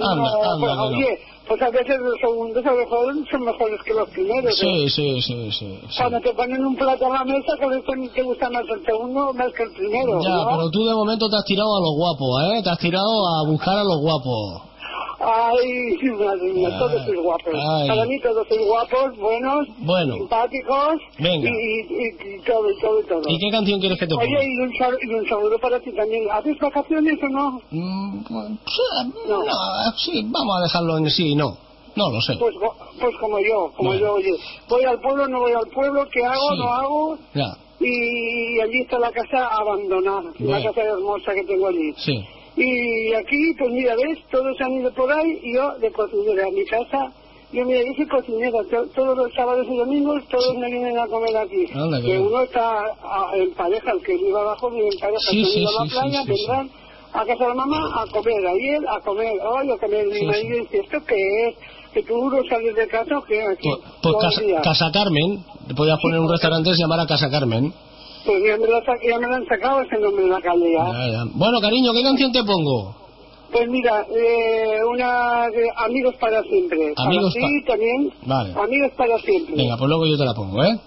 Anda, 0.00 0.14
no, 0.16 0.42
anda, 0.42 0.58
pues, 0.58 0.70
que 0.70 0.76
no. 0.76 0.84
oye, 0.98 1.18
pues 1.46 1.62
a 1.62 1.70
veces 1.70 1.96
los 2.00 2.18
segundos 2.20 2.64
a 2.64 2.70
lo 2.70 2.78
mejor 2.78 3.14
son 3.30 3.44
mejores 3.44 3.80
que 3.84 3.94
los 3.94 4.08
primeros. 4.10 4.52
¿eh? 4.52 4.56
Sí, 4.60 4.90
sí, 4.90 5.22
sí, 5.22 5.52
sí. 5.52 5.80
sí. 5.88 5.96
Cuando 5.96 6.20
te 6.20 6.32
ponen 6.34 6.64
un 6.64 6.76
plato 6.76 7.06
a 7.06 7.18
la 7.18 7.24
mesa, 7.24 7.56
con 7.62 7.72
esto 7.72 7.92
te 8.14 8.22
gusta 8.22 8.50
más 8.50 8.64
el 8.68 8.84
segundo 8.84 9.32
más 9.32 9.52
que 9.52 9.62
el 9.62 9.72
primero. 9.72 10.22
Ya, 10.22 10.30
¿no? 10.30 10.48
pero 10.50 10.70
tú 10.70 10.84
de 10.84 10.94
momento 10.94 11.28
te 11.28 11.36
has 11.36 11.44
tirado 11.44 11.76
a 11.76 11.80
los 11.80 11.94
guapos, 11.96 12.42
¿eh? 12.50 12.62
Te 12.62 12.70
has 12.70 12.78
tirado 12.78 13.26
a 13.28 13.46
buscar 13.46 13.78
a 13.78 13.84
los 13.84 14.00
guapos. 14.00 14.62
Ay, 15.18 15.96
madre 16.18 16.52
mía, 16.52 16.68
Ay, 16.72 16.78
todos 16.78 17.04
sois 17.04 17.20
guapos. 17.20 17.54
ay. 17.54 17.88
Para 17.88 18.04
mí 18.06 18.20
todos 18.20 18.46
sois 18.48 18.60
guapos, 18.66 19.16
buenos, 19.18 19.66
Bueno. 19.78 20.14
simpáticos 20.14 20.96
Venga. 21.18 21.48
Y, 21.48 21.52
y- 21.52 22.34
y 22.36 22.40
todo, 22.44 22.70
y 22.70 22.78
todo, 22.80 23.00
y 23.00 23.04
todo. 23.06 23.22
¿Y 23.28 23.38
qué 23.38 23.50
canción 23.50 23.80
quieres 23.80 23.98
que 23.98 24.06
te 24.06 24.14
ponga? 24.14 24.24
Oye, 24.26 24.44
y 24.44 24.58
un, 24.58 24.72
sal- 24.78 24.98
y 25.02 25.14
un 25.14 25.26
saludo 25.28 25.58
para 25.58 25.80
ti 25.80 25.92
también. 25.92 26.26
¿Haces 26.30 26.58
vacaciones 26.58 27.18
o 27.22 27.28
no? 27.28 27.60
Mm, 27.70 28.24
No, 29.28 29.42
sí, 30.04 30.22
vamos 30.26 30.56
a 30.58 30.62
dejarlo 30.62 30.98
en 30.98 31.10
sí, 31.10 31.34
no. 31.34 31.56
No 31.96 32.10
lo 32.10 32.20
sé. 32.20 32.34
Pues, 32.38 32.54
pues 33.00 33.16
como 33.18 33.38
yo, 33.38 33.72
como 33.76 33.88
Bueno. 33.90 34.04
yo, 34.06 34.12
oye. 34.14 34.32
Voy 34.68 34.84
al 34.84 35.00
pueblo, 35.00 35.26
no 35.28 35.40
voy 35.40 35.52
al 35.52 35.66
pueblo, 35.68 36.06
¿qué 36.12 36.22
hago? 36.26 36.50
Sí. 36.52 36.58
No 36.58 36.72
hago. 36.74 37.18
Ya, 37.34 37.56
Y 37.80 38.60
allí 38.60 38.80
está 38.82 38.98
la 38.98 39.10
casa 39.12 39.46
abandonada, 39.48 40.22
la 40.22 40.32
Bueno. 40.38 40.64
casa 40.74 40.82
hermosa 40.82 41.32
que 41.34 41.44
tengo 41.44 41.68
allí. 41.68 41.92
sí. 41.96 42.22
Y 42.56 43.12
aquí, 43.14 43.52
pues 43.58 43.70
mira, 43.70 43.94
ves, 43.96 44.18
todos 44.30 44.58
han 44.60 44.72
ido 44.72 44.90
por 44.92 45.12
ahí 45.12 45.40
y 45.42 45.54
yo 45.54 45.72
de 45.78 45.92
cocinera. 45.92 46.50
Mi 46.50 46.64
casa, 46.64 47.12
yo 47.52 47.64
mira, 47.66 47.80
soy 47.96 48.06
cocinera. 48.06 48.58
to- 48.70 48.86
todos 48.94 49.16
los 49.16 49.32
sábados 49.34 49.66
y 49.70 49.76
domingos 49.76 50.24
todos 50.28 50.56
me 50.56 50.66
vienen 50.70 50.98
a 50.98 51.06
comer 51.06 51.36
aquí. 51.36 51.66
Qué 51.66 52.02
que 52.02 52.18
uno 52.18 52.40
está 52.42 52.80
ah, 53.02 53.30
en 53.34 53.52
pareja, 53.52 53.92
el 53.92 54.02
que 54.02 54.16
vive 54.16 54.38
abajo 54.40 54.70
vive 54.70 54.88
en 54.92 54.98
pareja. 54.98 55.20
Sí, 55.30 55.42
que 55.42 55.48
sí, 55.50 55.58
vive 55.60 55.68
a 55.68 55.84
la 55.84 55.90
playa 55.90 56.24
vendrán 56.26 56.70
a 57.12 57.24
casa 57.24 57.42
de 57.44 57.48
la 57.48 57.54
mamá 57.54 58.02
a 58.02 58.06
comer, 58.10 58.46
ayer 58.46 58.80
a 58.88 59.00
comer, 59.00 59.32
hoy 59.42 59.70
a 59.70 59.76
comer. 59.78 60.06
Mi 60.06 60.26
marido 60.26 60.58
dice, 60.58 60.78
¿esto 60.78 60.98
qué 61.06 61.48
es? 61.48 61.54
¿Que 61.92 62.02
tú 62.02 62.28
no 62.30 62.42
sales 62.48 62.74
de 62.74 62.88
casa 62.88 63.18
o 63.18 63.22
qué? 63.22 63.40
Aquí, 63.42 63.68
Pues, 63.68 63.80
pues 64.02 64.16
Casa. 64.20 64.62
Casa 64.62 64.90
Carmen, 64.92 65.42
te 65.68 65.74
podías 65.74 65.98
poner 66.00 66.20
un 66.20 66.30
restaurante 66.30 66.70
que 66.70 66.76
se 66.76 66.82
llamara 66.82 67.06
Casa 67.06 67.30
Carmen. 67.30 67.72
Pues 68.26 68.42
ya 68.44 68.56
me, 68.58 68.66
lo, 68.66 68.80
sa- 68.84 68.98
ya 69.08 69.18
me 69.18 69.26
lo 69.28 69.34
han 69.36 69.46
sacado 69.46 69.80
ese 69.82 69.98
nombre 69.98 70.24
en 70.24 70.30
la 70.30 70.40
calle 70.40 70.72
ya. 70.72 70.84
Ya, 70.84 71.12
ya. 71.12 71.24
Bueno, 71.34 71.60
cariño, 71.60 71.92
¿qué 71.92 72.02
canción 72.02 72.32
te 72.32 72.42
pongo? 72.44 72.94
Pues 73.52 73.68
mira, 73.68 74.04
eh, 74.10 74.80
una 74.92 75.46
de 75.48 75.64
Amigos 75.76 76.14
para 76.16 76.42
siempre. 76.42 76.92
Amigos 76.96 77.32
para 77.34 77.46
ti 77.46 77.64
también. 77.64 78.12
Vale. 78.26 78.52
Amigos 78.60 78.90
para 78.96 79.18
siempre. 79.20 79.54
Venga, 79.54 79.76
pues 79.76 79.88
luego 79.88 80.06
yo 80.06 80.18
te 80.18 80.24
la 80.24 80.34
pongo, 80.34 80.62
¿eh? 80.64 80.78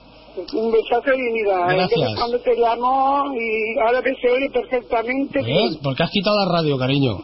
Un 0.54 0.72
besazo 0.72 1.14
y 1.14 1.32
mira, 1.34 1.68
Gracias. 1.74 2.00
eh, 2.12 2.16
cuando 2.18 2.40
te 2.40 2.56
llamo 2.56 3.34
y 3.36 3.80
ahora 3.80 4.02
que 4.02 4.14
se 4.22 4.30
oye 4.30 4.50
perfectamente. 4.52 5.42
¿Ves? 5.42 5.78
Porque 5.82 6.04
has 6.04 6.12
quitado 6.12 6.38
la 6.46 6.52
radio, 6.52 6.78
cariño. 6.78 7.18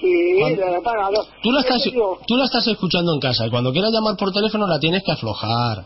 Sí, 0.00 0.36
Cuando- 0.40 0.60
la 0.62 0.70
he 0.72 0.76
apagado. 0.76 1.26
Tú 1.42 1.50
la, 1.52 1.62
¿Qué 1.62 1.68
estás, 1.68 1.92
tú 2.26 2.36
la 2.36 2.44
estás 2.44 2.66
escuchando 2.66 3.14
en 3.14 3.20
casa 3.20 3.46
y 3.46 3.50
cuando 3.50 3.70
quieras 3.72 3.92
llamar 3.92 4.16
por 4.16 4.32
teléfono 4.32 4.66
la 4.66 4.78
tienes 4.78 5.02
que 5.04 5.12
aflojar. 5.12 5.84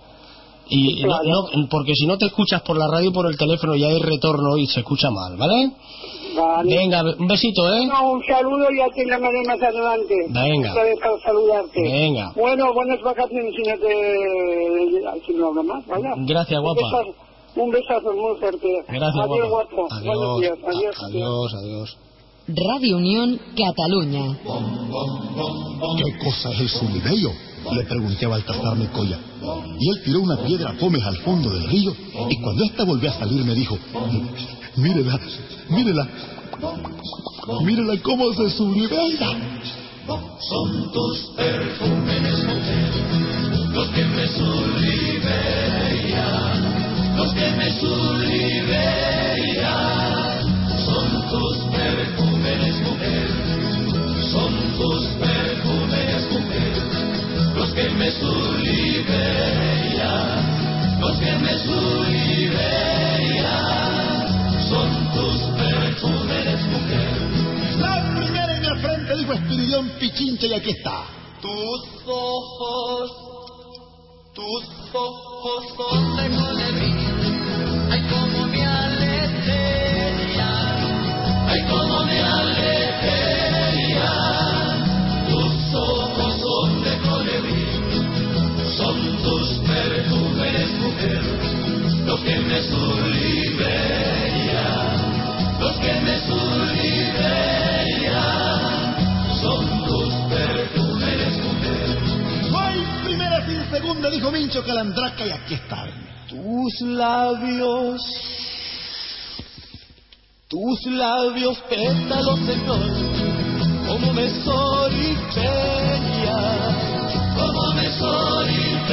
Y 0.71 1.03
no- 1.05 1.23
no- 1.23 1.69
porque 1.71 1.93
si 1.95 2.07
no 2.07 2.19
te 2.19 2.27
escuchas 2.27 2.61
por 2.63 2.77
la 2.77 2.87
radio 2.89 3.09
y 3.11 3.13
por 3.13 3.27
el 3.27 3.37
teléfono 3.39 3.75
ya 3.75 3.87
hay 3.89 3.99
retorno 4.01 4.57
y 4.59 4.67
se 4.67 4.81
escucha 4.81 5.11
mal, 5.11 5.37
¿vale? 5.37 5.71
Vale. 6.37 6.77
Venga, 6.77 7.03
un 7.19 7.27
besito, 7.27 7.73
¿eh? 7.75 7.87
No, 7.87 8.13
un 8.13 8.23
saludo 8.25 8.67
y 8.71 8.79
ya 8.79 8.87
te 8.95 9.05
llamaré 9.07 9.43
más 9.47 9.61
adelante. 9.63 10.15
Venga. 10.29 10.75
Para 10.75 11.19
saludarte. 11.25 11.81
Venga. 11.83 12.33
Bueno, 12.37 12.73
buenas 12.75 13.01
vacaciones 13.03 13.55
si 13.57 13.63
no 13.63 13.79
te... 13.79 15.21
si 15.27 15.33
no 15.35 15.49
hablo 15.49 15.65
más, 15.65 15.87
¿vale? 15.87 16.09
Gracias, 16.19 16.61
guapa. 16.61 16.81
Un 16.83 16.91
besazo, 16.91 17.15
un 17.57 17.71
besazo 17.71 18.13
muy 18.13 18.37
fuerte. 18.39 18.69
Gracias, 18.89 19.25
Adiós, 19.25 19.49
guapa. 19.49 19.75
guapo. 19.75 19.89
Buenos 20.05 20.25
Adiós, 20.25 20.41
días. 20.41 20.59
Adiós. 20.69 20.97
a- 21.03 21.07
adiós, 21.07 21.55
adiós. 21.55 21.97
Radio 22.49 22.97
Unión 22.99 23.41
Cataluña. 23.57 24.39
¿Qué 25.97 26.25
cosa 26.25 26.51
es 26.53 26.61
el 26.61 26.69
sumideyo? 26.69 27.31
Le 27.73 27.85
pregunté 27.85 28.25
a 28.27 28.29
Baltasar 28.29 28.77
Mecoya. 28.77 29.19
Y 29.79 29.89
él 29.91 30.03
tiró 30.05 30.21
una 30.21 30.37
piedra 30.39 30.71
a 30.71 31.09
al 31.09 31.17
fondo 31.19 31.51
del 31.51 31.69
río 31.69 31.95
y 32.31 32.37
cuando 32.41 32.65
ésta 32.65 32.85
volvió 32.85 33.11
a 33.11 33.15
salir 33.15 33.45
me 33.45 33.55
dijo, 33.55 33.79
mírela, 34.77 35.19
mírela, 35.69 36.09
mírela 37.65 37.97
cómo 38.03 38.33
se 38.35 38.51
sublivella. 38.51 39.37
Son 40.09 40.91
tus 40.93 41.19
perfúmenes, 41.37 42.45
mujer, 42.45 42.93
los 43.75 43.89
que 43.89 44.05
me 44.07 44.27
sublivean, 44.29 45.19
los 47.17 47.35
que 47.35 47.51
me 47.51 47.71
sublivean. 47.79 48.59
Son 50.87 51.29
tus 51.31 51.59
perfúmenes, 51.71 52.81
mujer, 52.81 53.29
son 54.33 54.53
tus 54.79 55.05
perfúmenes, 55.21 55.88
los 57.79 57.87
que 57.87 57.95
me 57.95 58.11
sublivean, 58.11 59.01
los 61.01 61.17
que 61.19 61.33
me 61.39 61.59
sublivean. 61.61 62.59
Son 64.69 64.91
tus 65.15 65.41
perfúmenes, 65.57 66.61
mujer. 66.67 67.09
La 67.79 68.15
primera 68.17 68.57
en 68.57 68.65
el 68.65 68.79
frente 68.81 69.17
dijo 69.17 69.33
Espiridión 69.33 69.89
Pichincha 70.01 70.47
y 70.47 70.55
aquí 70.55 70.71
está. 70.71 71.05
Tus 71.41 71.81
ojos, 72.07 73.13
tus 74.35 74.65
ojos 74.93 75.65
son 75.77 76.17
de 76.17 76.29
colibrí. 76.37 76.95
Ay, 77.91 78.03
como 78.11 78.47
me 78.49 78.67
aletean. 78.67 80.49
Ay, 81.49 81.63
como 81.71 82.05
me 82.05 82.21
aletean. 82.21 83.48
Los 92.19 92.25
que 92.25 92.41
me 92.41 92.63
sublivean. 92.63 93.59
Los 95.61 95.77
que 95.79 95.93
me 96.01 96.19
sublivean. 96.27 97.39
Son 99.41 99.85
tus 99.85 100.15
perfumes, 100.29 101.39
mujer. 101.45 101.99
No 102.51 102.59
hay 102.59 102.85
primera 103.05 103.47
sin 103.47 103.71
segunda, 103.71 104.11
dijo 104.11 104.31
Mincho 104.33 104.65
Calandraca 104.65 105.27
y 105.27 105.31
aquí 105.31 105.55
está. 105.55 105.87
Tus 106.29 106.81
labios, 106.81 108.03
tus 110.49 110.87
labios 110.87 111.59
pétalos, 111.71 112.41
Señor, 112.41 112.81
como 113.87 114.13
me 114.13 114.29
soliteria, 114.45 115.57
como 117.35 117.73
me 117.75 117.91
soliteria. 117.93 118.89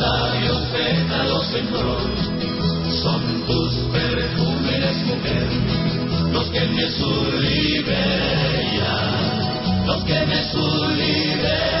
Labios 0.00 0.62
pétalos, 0.72 1.46
son 3.02 3.22
tus 3.46 3.74
perfumes, 3.92 4.96
mujer, 5.06 5.46
los 6.32 6.48
que 6.48 6.60
me 6.60 6.90
sublivean, 6.90 8.26
los 9.86 10.04
que 10.04 10.26
me 10.26 10.42
sublivean. 10.52 11.80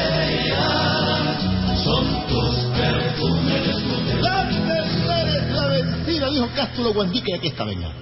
Son 1.82 2.04
tus 2.28 2.54
perfumes, 2.76 3.82
mujer. 3.84 4.20
La 4.20 4.42
es 4.50 5.52
la 5.52 5.66
vencida, 5.66 6.30
dijo 6.30 6.48
Cástulo 6.54 6.92
Guandica 6.92 7.26
y 7.30 7.34
aquí 7.34 7.48
está, 7.48 7.64
venga. 7.64 7.92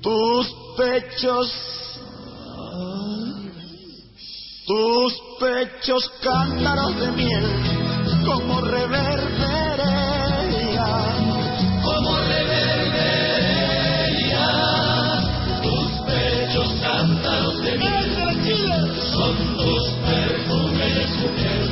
Tus 0.00 0.46
pechos, 0.76 1.52
Tus 4.66 5.12
pechos 5.40 6.10
cántaros 6.22 6.98
de 6.98 7.12
miel, 7.12 7.44
como 8.24 8.60
reverberea, 8.60 9.82
como 11.82 12.16
reverberea. 12.18 13.22
Tus 15.62 15.90
pechos 16.06 16.74
cántaros 16.82 17.62
de 17.62 17.78
miel, 17.78 18.02
son 19.12 19.36
tus 19.56 19.90
perfumes, 20.06 21.08
mujer, 21.20 21.62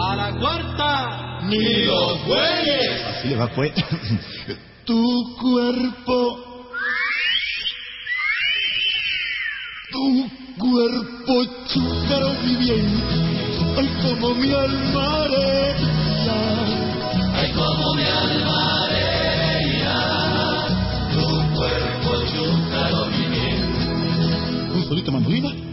A 0.00 0.16
la 0.16 0.32
cuarta, 0.38 1.21
ni 1.58 1.84
los 1.84 2.26
bueyes. 2.26 3.02
Así 3.06 3.28
le 3.28 3.36
va, 3.36 3.48
pues. 3.48 3.72
tu 4.84 5.36
cuerpo. 5.40 6.48
Tu 9.90 10.30
cuerpo 10.58 11.44
chúcaro 11.72 12.34
mi 12.44 12.56
bien. 12.56 13.02
Ay, 13.76 13.88
como 14.02 14.34
mi 14.34 14.52
alma. 14.52 15.26
Ay, 17.34 17.52
como 17.52 17.94
mi 17.94 18.02
alma 18.04 18.72
tu 21.12 21.26
cuerpo 21.54 22.10
chúcaro 22.32 23.06
mi 23.06 23.26
bien. 23.26 24.72
Un 24.74 24.84
solito 24.88 25.12
mandolina. 25.12 25.71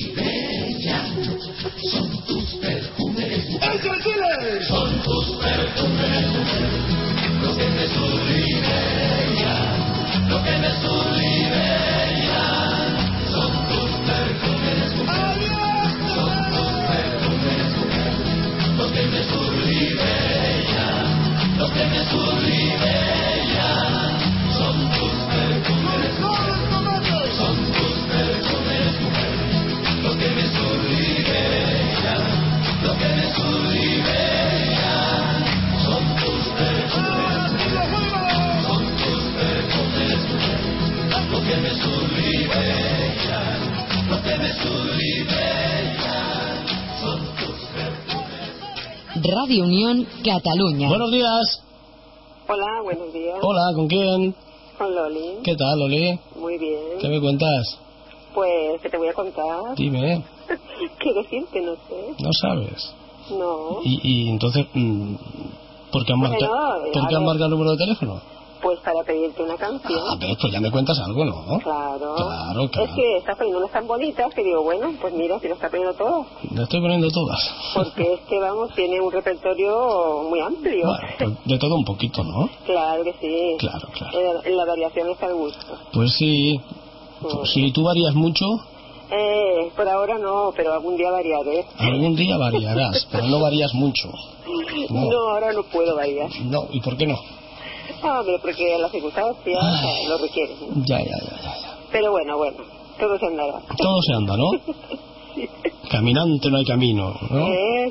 Me 0.00 0.08
sublimean. 0.08 1.10
Son 1.82 2.09
Radio 49.22 49.64
Unión 49.64 50.06
Cataluña. 50.24 50.88
Buenos 50.88 51.12
días. 51.12 51.62
Hola, 52.48 52.80
buenos 52.82 53.12
días. 53.12 53.38
Hola, 53.42 53.74
¿con 53.74 53.86
quién? 53.86 54.34
Con 54.78 54.94
Loli. 54.94 55.38
¿Qué 55.44 55.54
tal, 55.56 55.78
Loli? 55.78 56.18
Muy 56.36 56.58
bien. 56.58 56.98
¿Qué 57.00 57.08
me 57.08 57.20
cuentas? 57.20 57.78
Pues, 58.34 58.80
¿qué 58.80 58.88
te 58.88 58.96
voy 58.96 59.08
a 59.08 59.12
contar? 59.12 59.74
Dime, 59.76 60.24
¿Qué 60.98 61.12
decirte? 61.12 61.60
No 61.60 61.74
sé. 61.74 62.14
no 62.18 62.32
sabes. 62.32 62.94
No. 63.30 63.80
Y, 63.84 64.00
y 64.02 64.30
entonces, 64.30 64.66
mm, 64.72 65.14
¿por 65.92 66.04
qué 66.06 66.12
han 66.12 66.20
marcado, 66.20 66.86
eh, 66.86 66.90
¿por 66.92 67.08
qué 67.08 67.16
han 67.16 67.24
marcado 67.24 67.44
el 67.46 67.50
número 67.50 67.72
de 67.72 67.76
teléfono? 67.76 68.20
Pues 68.62 68.78
para 68.80 69.02
pedirte 69.06 69.42
una 69.42 69.56
canción. 69.56 69.98
A 70.10 70.16
ver, 70.16 70.36
pues 70.40 70.52
ya 70.52 70.60
me 70.60 70.70
cuentas 70.70 70.98
algo, 70.98 71.24
¿no? 71.24 71.58
Claro. 71.60 72.14
Claro, 72.14 72.64
Es 72.64 72.70
claro. 72.70 72.94
que 72.94 73.16
estás 73.18 73.36
poniendo 73.36 73.58
unas 73.60 73.72
tan 73.72 73.86
bonitas 73.86 74.34
que 74.34 74.42
digo, 74.44 74.62
bueno, 74.62 74.92
pues 75.00 75.14
mira, 75.14 75.38
si 75.40 75.48
lo 75.48 75.54
está 75.54 75.70
poniendo 75.70 75.94
todo. 75.94 76.26
Le 76.50 76.62
estoy 76.62 76.80
poniendo 76.80 77.08
todas. 77.10 77.38
Porque 77.74 78.14
es 78.14 78.20
que, 78.28 78.38
vamos, 78.38 78.70
tiene 78.74 79.00
un 79.00 79.10
repertorio 79.10 80.24
muy 80.28 80.40
amplio. 80.40 80.86
Bueno, 80.86 81.36
de 81.44 81.58
todo 81.58 81.74
un 81.74 81.84
poquito, 81.84 82.22
¿no? 82.22 82.50
Claro 82.66 83.02
que 83.04 83.14
sí. 83.20 83.56
Claro, 83.58 83.88
claro. 83.96 84.18
En 84.44 84.56
la, 84.56 84.64
variación 84.66 85.08
está 85.10 85.26
al 85.26 85.34
gusto. 85.36 85.78
Pues 85.92 86.12
sí. 86.14 86.60
Pues 87.22 87.50
si 87.52 87.72
tú 87.72 87.82
varías 87.84 88.14
mucho, 88.14 88.44
Eh, 89.10 89.72
por 89.74 89.88
ahora 89.88 90.18
no, 90.18 90.52
pero 90.56 90.72
algún 90.74 90.96
día 90.96 91.10
variaré. 91.10 91.64
algún 91.78 92.14
día 92.14 92.36
variarás, 92.36 93.08
pero 93.10 93.24
no 93.26 93.40
varías 93.40 93.74
mucho. 93.74 94.08
No, 94.90 95.00
No. 95.10 95.18
ahora 95.30 95.52
no 95.52 95.62
puedo 95.64 95.96
variar. 95.96 96.30
No, 96.44 96.66
¿y 96.70 96.80
por 96.80 96.96
qué 96.96 97.06
no? 97.06 97.18
Ah, 98.02 98.22
pero 98.24 98.38
porque 98.40 98.78
las 98.78 98.90
circunstancias 98.90 99.62
eh, 99.84 100.08
lo 100.08 100.18
requieren. 100.18 100.56
¿no? 100.60 100.84
Ya, 100.86 100.98
ya, 100.98 101.04
ya, 101.04 101.42
ya. 101.42 101.78
Pero 101.92 102.10
bueno, 102.12 102.36
bueno, 102.38 102.58
todo 102.98 103.18
se 103.18 103.26
andará. 103.26 103.60
Todo 103.76 104.02
se 104.02 104.14
anda, 104.14 104.36
¿no? 104.36 104.50
Caminante 105.90 106.50
no 106.50 106.56
hay 106.58 106.64
camino, 106.64 107.14
¿no? 107.30 107.46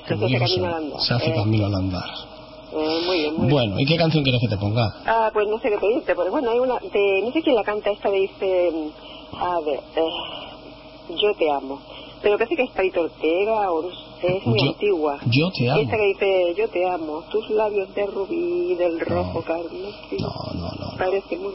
Como 0.08 0.28
se 0.28 0.34
digo, 0.34 0.40
camino 0.40 0.68
al 0.68 0.74
andar. 0.76 1.02
Se 1.02 1.14
hace 1.14 1.30
Eh. 1.30 1.36
camino 1.36 1.66
al 1.66 1.76
andar. 1.76 2.04
Eh, 2.72 3.02
muy 3.06 3.18
bien, 3.20 3.34
muy 3.36 3.48
bien. 3.48 3.50
Bueno, 3.50 3.80
¿y 3.80 3.86
qué 3.86 3.98
canción 3.98 4.24
quieres 4.24 4.42
que 4.42 4.48
te 4.48 4.58
ponga? 4.58 4.94
Ah, 5.06 5.30
pues 5.34 5.48
no 5.48 5.60
sé 5.60 5.70
qué 5.70 5.78
pedirte, 5.78 6.16
porque 6.16 6.30
bueno, 6.30 6.52
hay 6.52 6.60
una, 6.60 6.76
de, 6.80 7.22
no 7.24 7.32
sé 7.32 7.42
quién 7.42 7.56
la 7.56 7.64
canta, 7.64 7.90
esta 7.92 8.10
dice, 8.12 8.72
a 9.34 9.60
ver, 9.66 9.80
eh, 9.96 11.16
yo 11.22 11.34
te 11.38 11.50
amo. 11.52 11.80
Pero 12.22 12.38
parece 12.38 12.56
que 12.56 12.64
es 12.64 12.72
Parito 12.72 13.02
Ortega, 13.02 13.72
o 13.72 13.82
no 13.84 13.90
sé, 13.90 13.96
es 14.28 14.46
muy 14.46 14.60
Yo- 14.60 14.72
antigua. 14.72 15.20
Yo 15.32 15.50
te 15.52 15.70
amo. 15.70 15.82
Esta 15.82 15.98
que 15.98 16.06
dice, 16.06 16.56
yo 16.58 16.68
te 16.70 16.88
amo, 16.90 17.24
tus 17.32 17.50
labios 17.52 17.94
de 17.96 18.06
rubí, 18.06 18.76
del 18.76 19.00
rojo 19.00 19.42
carmesí. 19.44 20.18
No, 20.20 20.34
no, 20.54 20.68
no. 20.80 20.98
Parece 20.98 21.38
muy... 21.38 21.54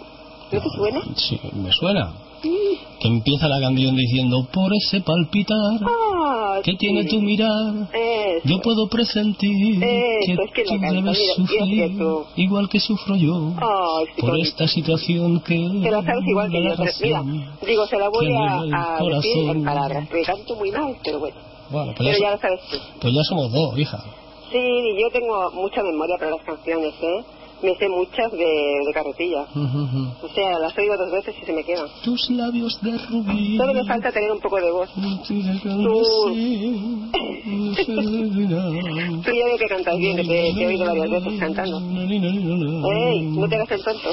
¿No 0.52 0.60
te 0.60 0.68
suena? 0.76 1.00
Sí, 1.16 1.40
me 1.54 1.72
suena. 1.72 2.12
Que 2.42 3.08
empieza 3.08 3.48
la 3.48 3.58
canción 3.58 3.96
diciendo, 3.96 4.46
por 4.52 4.70
ese 4.74 5.00
palpitar 5.00 5.56
Ah, 5.82 6.58
que 6.62 6.72
sí. 6.72 6.76
tiene 6.76 7.04
tu 7.04 7.18
mirar, 7.22 7.88
Eso. 7.90 8.46
yo 8.46 8.60
puedo 8.60 8.86
presentir 8.86 9.82
Eso, 9.82 10.42
es 10.42 10.50
que 10.52 10.64
tú 10.64 10.74
debes 10.78 11.02
mira, 11.02 11.14
sufrir 11.36 11.96
que 11.96 12.42
igual 12.42 12.68
que 12.68 12.80
sufro 12.80 13.16
yo 13.16 13.54
Ay, 13.56 14.04
sí, 14.14 14.20
por 14.20 14.38
esta 14.38 14.68
situación 14.68 15.40
que 15.40 15.54
Que 15.82 15.90
la 15.90 16.02
sabes 16.02 16.22
igual 16.26 16.50
que 16.50 16.62
yo. 16.62 16.84
Mira, 17.00 17.22
digo, 17.66 17.86
se 17.86 17.96
la 17.98 18.08
voy 18.10 18.26
que 18.26 18.36
a, 18.36 18.96
a 18.98 19.02
decir 19.02 19.48
en 19.48 19.64
palabras, 19.64 20.06
porque 20.08 20.22
canto 20.24 20.54
muy 20.56 20.70
mal, 20.70 20.94
pero 21.02 21.20
bueno. 21.20 21.36
Bueno, 21.70 21.92
pues 21.96 22.08
Pero 22.08 22.18
ya, 22.18 22.24
ya 22.24 22.30
lo 22.32 22.38
sabes 22.38 22.60
tú. 22.70 22.76
pues 23.00 23.14
ya 23.14 23.22
somos 23.28 23.52
dos, 23.52 23.78
hija. 23.78 23.98
Sí, 24.52 24.60
yo 25.00 25.10
tengo 25.10 25.50
mucha 25.52 25.82
memoria 25.82 26.16
para 26.18 26.30
las 26.32 26.42
canciones, 26.44 26.94
¿eh? 27.02 27.24
me 27.62 27.74
sé 27.76 27.88
muchas 27.88 28.30
de, 28.32 28.38
de 28.86 28.92
carretilla. 28.92 29.46
O 30.22 30.28
sea, 30.34 30.58
las 30.60 30.76
oigo 30.76 30.94
dos 30.98 31.10
veces 31.12 31.34
y 31.40 31.46
se 31.46 31.52
me 31.52 31.64
quedan. 31.64 31.86
Tus 32.04 32.28
labios 32.30 32.78
de 32.82 32.90
rubí. 33.08 33.56
Solo 33.56 33.72
me 33.72 33.84
falta 33.86 34.12
tener 34.12 34.30
un 34.32 34.40
poco 34.40 34.56
de 34.60 34.70
voz. 34.70 34.90
Tú 37.94 39.30
ya 39.32 39.44
veo 39.46 39.56
que 39.58 39.66
cantas 39.66 39.96
bien, 39.96 40.16
que 40.16 40.24
te, 40.24 40.52
te 40.54 40.62
he 40.62 40.66
oído 40.66 40.84
varias 40.86 41.10
veces 41.10 41.40
cantando. 41.40 41.78
¡Ey! 41.80 43.22
No 43.22 43.48
te 43.48 43.54
hagas 43.56 43.70
el 43.70 43.82
tonto. 43.82 44.10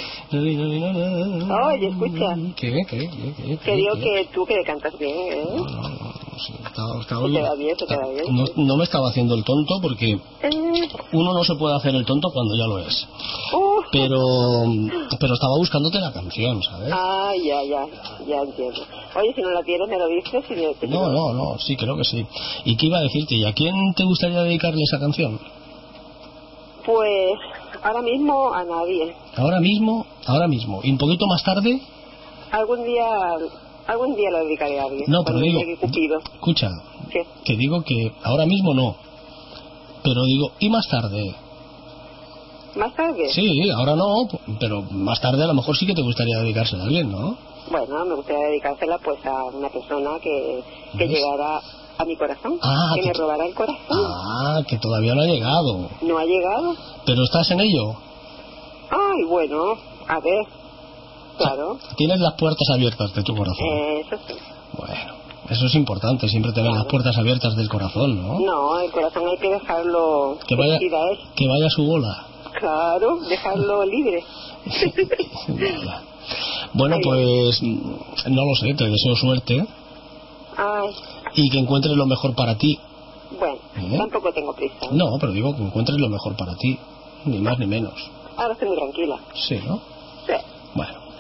Oye, 1.68 1.88
escucha. 1.88 2.36
¿Qué? 2.56 2.72
¿Qué? 2.72 2.86
¿Qué? 2.90 3.10
¿Qué? 3.36 3.58
Que 3.58 3.76
digo 3.76 3.94
que 3.96 4.28
tú 4.34 4.46
que 4.46 4.56
cantas 4.66 4.98
bien, 4.98 5.12
¿eh? 5.18 5.46
Estaba- 6.50 7.00
estaba- 7.02 7.28
bien, 7.28 7.44
bien. 7.64 8.36
no, 8.36 8.46
no 8.56 8.78
me 8.78 8.84
estaba 8.84 9.10
haciendo 9.10 9.36
el 9.36 9.44
tonto 9.44 9.76
porque 9.82 10.12
Eh, 10.12 10.50
uno 11.14 11.34
no 11.34 11.44
se 11.44 11.56
puede 11.56 11.76
hacer 11.76 11.94
el 11.96 12.06
tonto 12.06 12.30
cuando 12.34 12.56
ya 12.56 12.66
lo 12.68 12.80
es. 12.80 13.08
uh, 13.54 13.82
Pero, 13.92 14.18
pero 15.20 15.34
estaba 15.34 15.58
buscándote 15.58 16.00
la 16.00 16.12
canción, 16.12 16.62
¿sabes? 16.64 16.92
Ah, 16.94 17.34
ya, 17.44 17.64
ya, 17.64 17.86
ya 18.28 18.42
entiendo. 18.42 18.82
Oye, 19.16 19.34
si 19.36 19.42
no 19.42 19.50
la 19.52 19.62
tienes, 19.64 19.88
me 19.88 19.98
lo 19.98 20.08
dices 20.08 20.44
me... 20.82 20.88
No, 20.88 21.12
no, 21.12 21.34
no, 21.34 21.58
sí, 21.60 21.76
creo 21.76 21.96
que 21.98 22.04
sí. 22.06 22.26
¿Y 22.66 22.76
qué 22.78 22.86
iba 22.88 22.98
a 22.98 23.02
decirte? 23.02 23.36
¿Y 23.36 23.46
a 23.46 23.54
quién 23.54 23.76
te 23.96 24.04
gustaría 24.04 24.42
dedicarle 24.44 24.82
esa 24.84 25.00
canción? 25.00 25.40
Pues 26.86 27.32
ahora 27.84 28.02
mismo 28.02 28.54
a 28.54 28.64
nadie. 28.64 29.14
Ahora 29.36 29.60
mismo, 29.60 30.06
ahora 30.26 30.48
mismo. 30.48 30.80
¿Y 30.84 30.92
un 30.92 30.98
poquito 30.98 31.28
más 31.28 31.44
tarde? 31.44 31.80
Algún 32.52 32.84
día, 32.84 33.06
algún 33.88 34.16
día 34.16 34.30
lo 34.32 34.40
dedicaré 34.40 34.80
a 34.80 34.84
alguien. 34.84 35.06
No, 35.08 35.24
pero 35.24 35.40
digo- 35.40 35.60
Cupido. 35.80 36.20
Escucha, 36.34 36.70
¿Qué? 37.12 37.26
que 37.44 37.56
digo 37.58 37.84
que 37.84 38.12
ahora 38.24 38.46
mismo 38.46 38.74
no. 38.74 38.96
Pero 40.04 40.24
digo, 40.26 40.52
¿y 40.60 40.70
más 40.70 40.88
tarde? 40.90 41.36
¿Más 42.76 42.94
tarde? 42.96 43.28
Sí, 43.34 43.70
ahora 43.72 43.96
no, 43.96 44.28
pero 44.60 44.82
más 44.92 45.20
tarde 45.20 45.44
a 45.44 45.48
lo 45.48 45.54
mejor 45.54 45.76
sí 45.76 45.86
que 45.86 45.94
te 45.94 46.02
gustaría 46.02 46.38
dedicarse 46.40 46.78
a 46.78 46.84
alguien, 46.84 47.12
¿no? 47.12 47.38
Bueno, 47.70 48.06
me 48.06 48.16
gustaría 48.16 48.48
dedicársela 48.48 48.98
pues 49.04 49.24
a 49.26 49.44
una 49.46 49.70
persona 49.70 50.12
que, 50.22 50.64
que 50.98 51.08
llegara 51.08 51.60
a 51.98 52.06
mi 52.06 52.16
corazón, 52.16 52.58
Ah, 52.62 52.92
que 52.96 53.02
que- 53.02 53.08
me 53.08 53.14
robara 53.14 53.46
el 53.46 53.54
corazón. 53.54 53.78
Ah, 53.90 54.62
que 54.68 54.78
todavía 54.78 55.14
no 55.14 55.22
ha 55.22 55.26
llegado. 55.26 55.90
¿No 56.02 56.18
ha 56.18 56.24
llegado? 56.26 56.76
¿Pero 57.06 57.24
estás 57.24 57.52
en 57.52 57.60
ello? 57.60 57.94
Ay, 58.90 59.26
bueno, 59.28 59.74
a 60.08 60.20
ver, 60.20 60.46
claro, 61.38 61.78
Tienes 61.98 62.20
las 62.20 62.34
puertas 62.34 62.68
abiertas 62.74 63.14
de 63.14 63.24
tu 63.24 63.36
corazón. 63.36 63.66
eso 63.68 64.18
sí. 64.28 64.34
Bueno, 64.78 65.14
eso 65.50 65.66
es 65.66 65.76
importante, 65.76 66.28
siempre 66.30 66.52
tener 66.54 66.72
las 66.72 66.86
puertas 66.86 67.18
abiertas 67.18 67.56
del 67.56 67.68
corazón, 67.70 68.22
¿no? 68.22 68.40
No, 68.40 68.80
el 68.80 68.92
corazón 68.92 69.28
hay 69.28 69.38
que 69.38 69.50
dejarlo 69.50 70.38
Que 70.48 70.56
vaya, 70.56 70.80
que 70.80 71.48
vaya 71.48 71.66
a 71.68 71.70
su 71.70 71.86
bola. 71.86 72.26
Claro, 72.60 73.18
dejarlo 73.28 73.84
libre. 73.86 74.24
Bueno, 76.74 76.98
pues 77.04 77.62
no 77.64 78.46
lo 78.46 78.56
sé, 78.56 78.74
te 78.76 78.86
deseo 78.90 79.16
suerte 79.16 79.66
Ay, 80.58 80.90
y 81.36 81.50
que 81.50 81.60
encuentres 81.60 81.96
lo 81.96 82.06
mejor 82.06 82.36
para 82.36 82.58
ti. 82.58 82.78
bueno, 83.40 83.58
¿Eh? 83.78 83.98
tampoco 83.98 84.32
tengo 84.32 84.54
prisa. 84.54 84.76
No, 84.92 85.18
pero 85.20 85.32
digo 85.34 85.56
que 85.56 85.64
encuentres 85.64 85.98
lo 86.00 86.10
mejor 86.10 86.36
para 86.36 86.56
ti, 86.56 86.78
ni 87.26 87.40
más 87.40 87.58
ni 87.60 87.66
menos. 87.66 87.94
Ahora 88.38 88.54
estoy 88.54 88.68
muy 88.70 88.78
tranquila. 88.78 89.20
Sí, 89.34 89.60
¿no? 89.66 89.82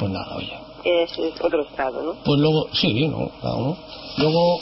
Pues 0.01 0.13
nada, 0.13 0.35
oye. 0.35 0.57
es, 0.83 1.11
otro 1.43 1.61
estado, 1.61 2.01
¿no? 2.01 2.15
Pues 2.25 2.39
luego, 2.39 2.65
sí, 2.73 3.07
¿no? 3.07 3.29
Cada 3.39 3.53
uno. 3.53 3.77
Luego, 4.17 4.59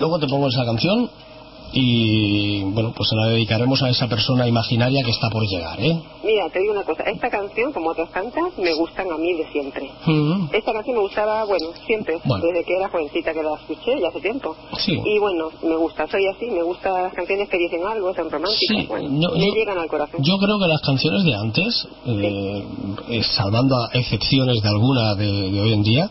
luego 0.00 0.18
te 0.18 0.26
pongo 0.26 0.48
esa 0.48 0.64
canción 0.64 1.08
y, 1.72 2.62
bueno, 2.64 2.92
pues 2.96 3.08
se 3.08 3.16
la 3.16 3.26
dedicaremos 3.26 3.82
a 3.82 3.88
esa 3.90 4.08
persona 4.08 4.46
imaginaria 4.48 5.02
que 5.04 5.10
está 5.10 5.28
por 5.30 5.42
llegar, 5.46 5.80
¿eh? 5.80 6.00
Mira, 6.24 6.48
te 6.52 6.60
digo 6.60 6.72
una 6.72 6.84
cosa, 6.84 7.02
esta 7.04 7.30
canción, 7.30 7.72
como 7.72 7.90
otras 7.90 8.10
tantas, 8.12 8.56
me 8.58 8.72
gustan 8.74 9.10
a 9.10 9.16
mí 9.16 9.32
de 9.34 9.50
siempre. 9.52 9.90
Mm, 10.06 10.48
Esta 10.52 10.72
canción 10.72 10.96
me 10.96 11.02
gustaba, 11.02 11.44
bueno, 11.44 11.66
siempre, 11.86 12.18
Bueno. 12.24 12.44
desde 12.46 12.64
que 12.64 12.76
era 12.76 12.88
jovencita 12.88 13.32
que 13.32 13.42
la 13.42 13.54
escuché, 13.60 14.00
ya 14.00 14.08
hace 14.08 14.20
tiempo. 14.20 14.54
Sí. 14.78 14.92
Y 15.04 15.18
bueno, 15.18 15.50
me 15.62 15.76
gusta, 15.76 16.06
soy 16.08 16.26
así, 16.26 16.46
me 16.50 16.62
gustan 16.62 16.92
las 17.02 17.14
canciones 17.14 17.48
que 17.48 17.58
dicen 17.58 17.80
algo, 17.86 18.14
son 18.14 18.30
románticas, 18.30 18.58
Sí, 18.80 18.86
bueno, 18.86 19.08
yo- 19.20 19.30
me 19.36 19.46
yo- 19.46 19.54
llegan 19.54 19.78
al 19.78 19.88
corazón. 19.88 20.20
Yo 20.22 20.36
creo 20.38 20.58
que 20.58 20.66
las 20.68 20.80
canciones 20.82 21.24
de 21.24 21.34
antes, 21.34 21.88
eh, 22.06 22.64
eh, 23.10 23.22
salvando 23.22 23.76
a 23.76 23.88
excepciones 23.98 24.62
de 24.62 24.68
alguna 24.68 25.14
de, 25.14 25.50
de 25.50 25.60
hoy 25.60 25.72
en 25.72 25.82
día, 25.82 26.10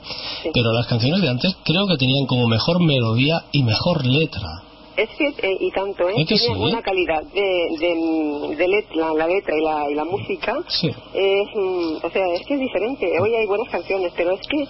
pero 0.53 0.71
las 0.73 0.87
canciones 0.87 1.21
de 1.21 1.29
antes 1.29 1.55
creo 1.63 1.85
que 1.87 1.97
tenían 1.97 2.25
como 2.27 2.47
mejor 2.47 2.81
melodía 2.81 3.43
y 3.51 3.63
mejor 3.63 4.05
letra. 4.05 4.63
Es 5.01 5.09
que, 5.17 5.27
eh, 5.27 5.57
y 5.61 5.71
tanto, 5.71 6.09
¿eh? 6.09 6.13
¿Es 6.17 6.27
que 6.27 6.35
Tiene 6.35 6.55
sí? 6.55 6.61
una 6.61 6.81
calidad 6.81 7.23
de, 7.23 7.67
de, 7.79 8.55
de 8.57 8.67
let- 8.67 8.95
la, 8.95 9.13
letra 9.27 9.53
y 9.57 9.61
la, 9.63 9.89
y 9.91 9.93
la 9.95 10.03
música. 10.03 10.53
Sí. 10.67 10.89
Mm, 10.89 12.05
o 12.05 12.09
sea, 12.09 12.25
es 12.33 12.45
que 12.45 12.53
es 12.55 12.59
diferente. 12.59 13.05
Hoy 13.21 13.33
hay 13.35 13.45
buenas 13.45 13.69
canciones, 13.69 14.11
pero 14.17 14.31
es 14.31 14.41
que 14.47 14.65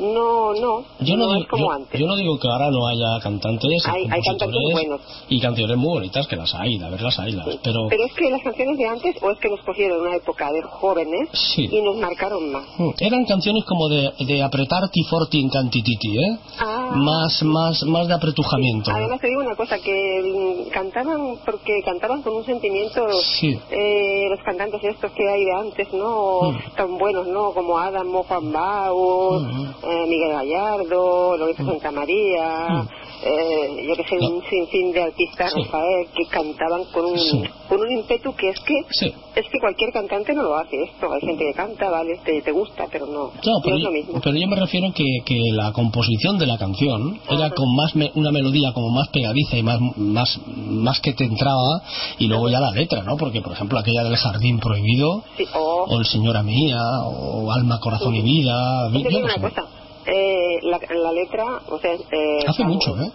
no, 0.00 0.52
no, 0.54 0.84
Yo 1.00 1.16
no, 1.16 1.26
no 1.26 1.32
digo, 1.32 1.42
es 1.42 1.48
como 1.48 1.64
yo- 1.66 1.72
antes. 1.72 2.00
yo 2.00 2.06
no 2.06 2.16
digo 2.16 2.38
que 2.38 2.48
ahora 2.48 2.70
no 2.70 2.86
haya 2.86 3.20
cantantes, 3.22 3.70
y 3.70 3.90
Hay- 3.90 4.04
hay 4.10 4.22
cantantes 4.22 4.60
buenos. 4.72 5.00
y 5.28 5.40
canciones 5.40 5.76
muy 5.76 5.88
bonitas 5.94 6.26
que 6.26 6.36
las 6.36 6.54
hay, 6.54 6.78
la 6.78 6.90
verdad 6.90 7.06
las 7.06 7.18
hay, 7.18 7.32
las, 7.32 7.46
pero 7.62 7.86
Pero 7.88 8.04
es 8.04 8.12
que 8.14 8.30
las 8.30 8.42
canciones 8.42 8.78
de 8.78 8.86
antes, 8.86 9.16
o 9.22 9.30
es 9.30 9.38
que 9.38 9.48
nos 9.48 9.60
cogieron 9.60 9.98
en 9.98 10.06
una 10.08 10.16
época 10.16 10.50
de 10.52 10.62
jóvenes 10.62 11.28
Sí. 11.32 11.68
y 11.70 11.80
nos 11.82 11.96
marcaron 11.96 12.50
más. 12.52 12.64
Mm, 12.78 12.90
eran 12.98 13.24
canciones 13.24 13.64
como 13.64 13.88
de, 13.88 14.12
de 14.20 14.42
apretarti 14.42 15.02
forti 15.04 15.38
in 15.40 15.48
cantititi, 15.48 16.18
¿eh? 16.18 16.38
Ah. 16.58 16.92
Más, 16.94 17.42
más, 17.42 17.82
más 17.84 18.08
de 18.08 18.14
apretujamiento. 18.14 18.90
Además 18.94 19.20
te 19.20 19.28
digo 19.28 19.40
una 19.40 19.56
cosa, 19.56 19.78
que 19.78 20.66
mm, 20.66 20.70
cantaban, 20.70 21.36
porque 21.44 21.80
cantaban 21.84 22.22
con 22.22 22.34
un 22.34 22.44
sentimiento, 22.44 23.02
Sí. 23.40 23.58
eh, 23.70 24.28
los 24.30 24.40
cantantes 24.44 24.82
estos 24.84 25.10
que 25.12 25.28
hay 25.28 25.44
de 25.44 25.52
antes, 25.52 25.92
¿no? 25.92 26.52
Mm. 26.52 26.56
Tan 26.76 26.98
buenos, 26.98 27.26
¿no? 27.28 27.52
Como 27.52 27.78
Adamo, 27.78 28.22
Juan 28.24 28.52
Bau, 28.52 29.40
eh, 29.88 30.06
Miguel 30.08 30.32
Gallardo, 30.32 31.36
Lorenzo 31.36 31.64
Santa 31.64 31.90
María, 31.90 32.84
eh, 33.24 33.86
yo 33.88 33.96
que 33.96 34.04
sé, 34.08 34.16
un 34.18 34.42
sinfín 34.48 34.92
de 34.92 35.02
artistas, 35.02 35.52
Sí. 35.52 35.62
Rafael, 35.62 36.06
que 36.14 36.26
cantaban 36.26 36.84
con 36.92 37.04
un, 37.06 37.18
Sí. 37.18 37.42
con 37.68 37.80
un 37.80 37.90
ímpetu 37.90 38.34
que 38.34 38.50
es 38.50 38.60
que, 38.60 38.74
Sí. 38.90 39.12
es 39.34 39.44
que 39.50 39.58
cualquier 39.60 39.92
cantante 39.92 40.34
no 40.34 40.42
lo 40.42 40.56
hace 40.56 40.82
esto. 40.82 41.12
Hay 41.12 41.20
gente 41.20 41.44
que 41.44 41.52
canta, 41.54 41.90
vale, 41.90 42.18
te, 42.24 42.42
te 42.42 42.52
gusta, 42.52 42.86
pero 42.90 43.06
no, 43.06 43.12
No, 43.12 43.28
no 43.28 43.60
pero, 43.64 43.76
es 43.76 43.82
yo, 43.82 43.88
lo 43.88 43.92
mismo. 43.92 44.20
pero 44.22 44.36
yo 44.36 44.46
me 44.48 44.56
refiero 44.56 44.92
que, 44.94 45.04
que 45.24 45.38
la 45.52 45.72
composición 45.72 46.38
de 46.38 46.46
la 46.46 46.58
canción 46.58 47.18
era 47.28 47.50
con 47.50 47.74
más 47.76 47.94
me- 47.96 48.12
una 48.14 48.30
melodía 48.30 48.72
como 48.72 48.90
más 48.90 49.08
pegadiza 49.08 49.56
y 49.56 49.62
más, 49.62 49.80
más, 49.96 50.38
más 50.46 51.00
que 51.00 51.12
te 51.14 51.24
entraba 51.24 51.82
y 52.18 52.26
luego 52.26 52.48
ya 52.48 52.60
la 52.60 52.70
letra, 52.70 53.02
¿no? 53.02 53.16
Porque, 53.16 53.40
por 53.40 53.52
ejemplo, 53.52 53.78
aquella 53.78 54.04
del 54.04 54.16
jardín 54.16 54.58
prohibido 54.60 55.22
o 55.54 55.98
el 55.98 56.04
señora 56.06 56.42
mía 56.42 56.78
o 57.04 57.50
alma, 57.52 57.80
corazón 57.80 58.14
y 58.14 58.22
vida. 58.22 58.88
Yo 58.92 59.18
una 59.18 59.34
cosa, 59.40 59.64
eh, 60.06 60.58
la, 60.62 60.80
la 60.94 61.12
letra, 61.12 61.44
o 61.68 61.78
sea, 61.78 61.92
eh, 61.94 62.38
Hace 62.46 62.62
vamos, 62.62 62.76
mucho, 62.76 63.02
¿eh? 63.02 63.10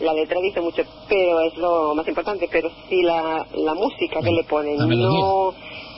La 0.00 0.12
letra 0.12 0.40
dice 0.40 0.60
mucho, 0.60 0.82
pero 1.08 1.40
es 1.40 1.56
lo 1.56 1.94
más 1.94 2.06
importante. 2.06 2.48
Pero 2.52 2.70
si 2.88 3.02
la, 3.02 3.46
la 3.54 3.74
música 3.74 4.20
que 4.20 4.30
le 4.30 4.44
ponen 4.44 4.78
la 4.78 4.86
no, 4.86 5.54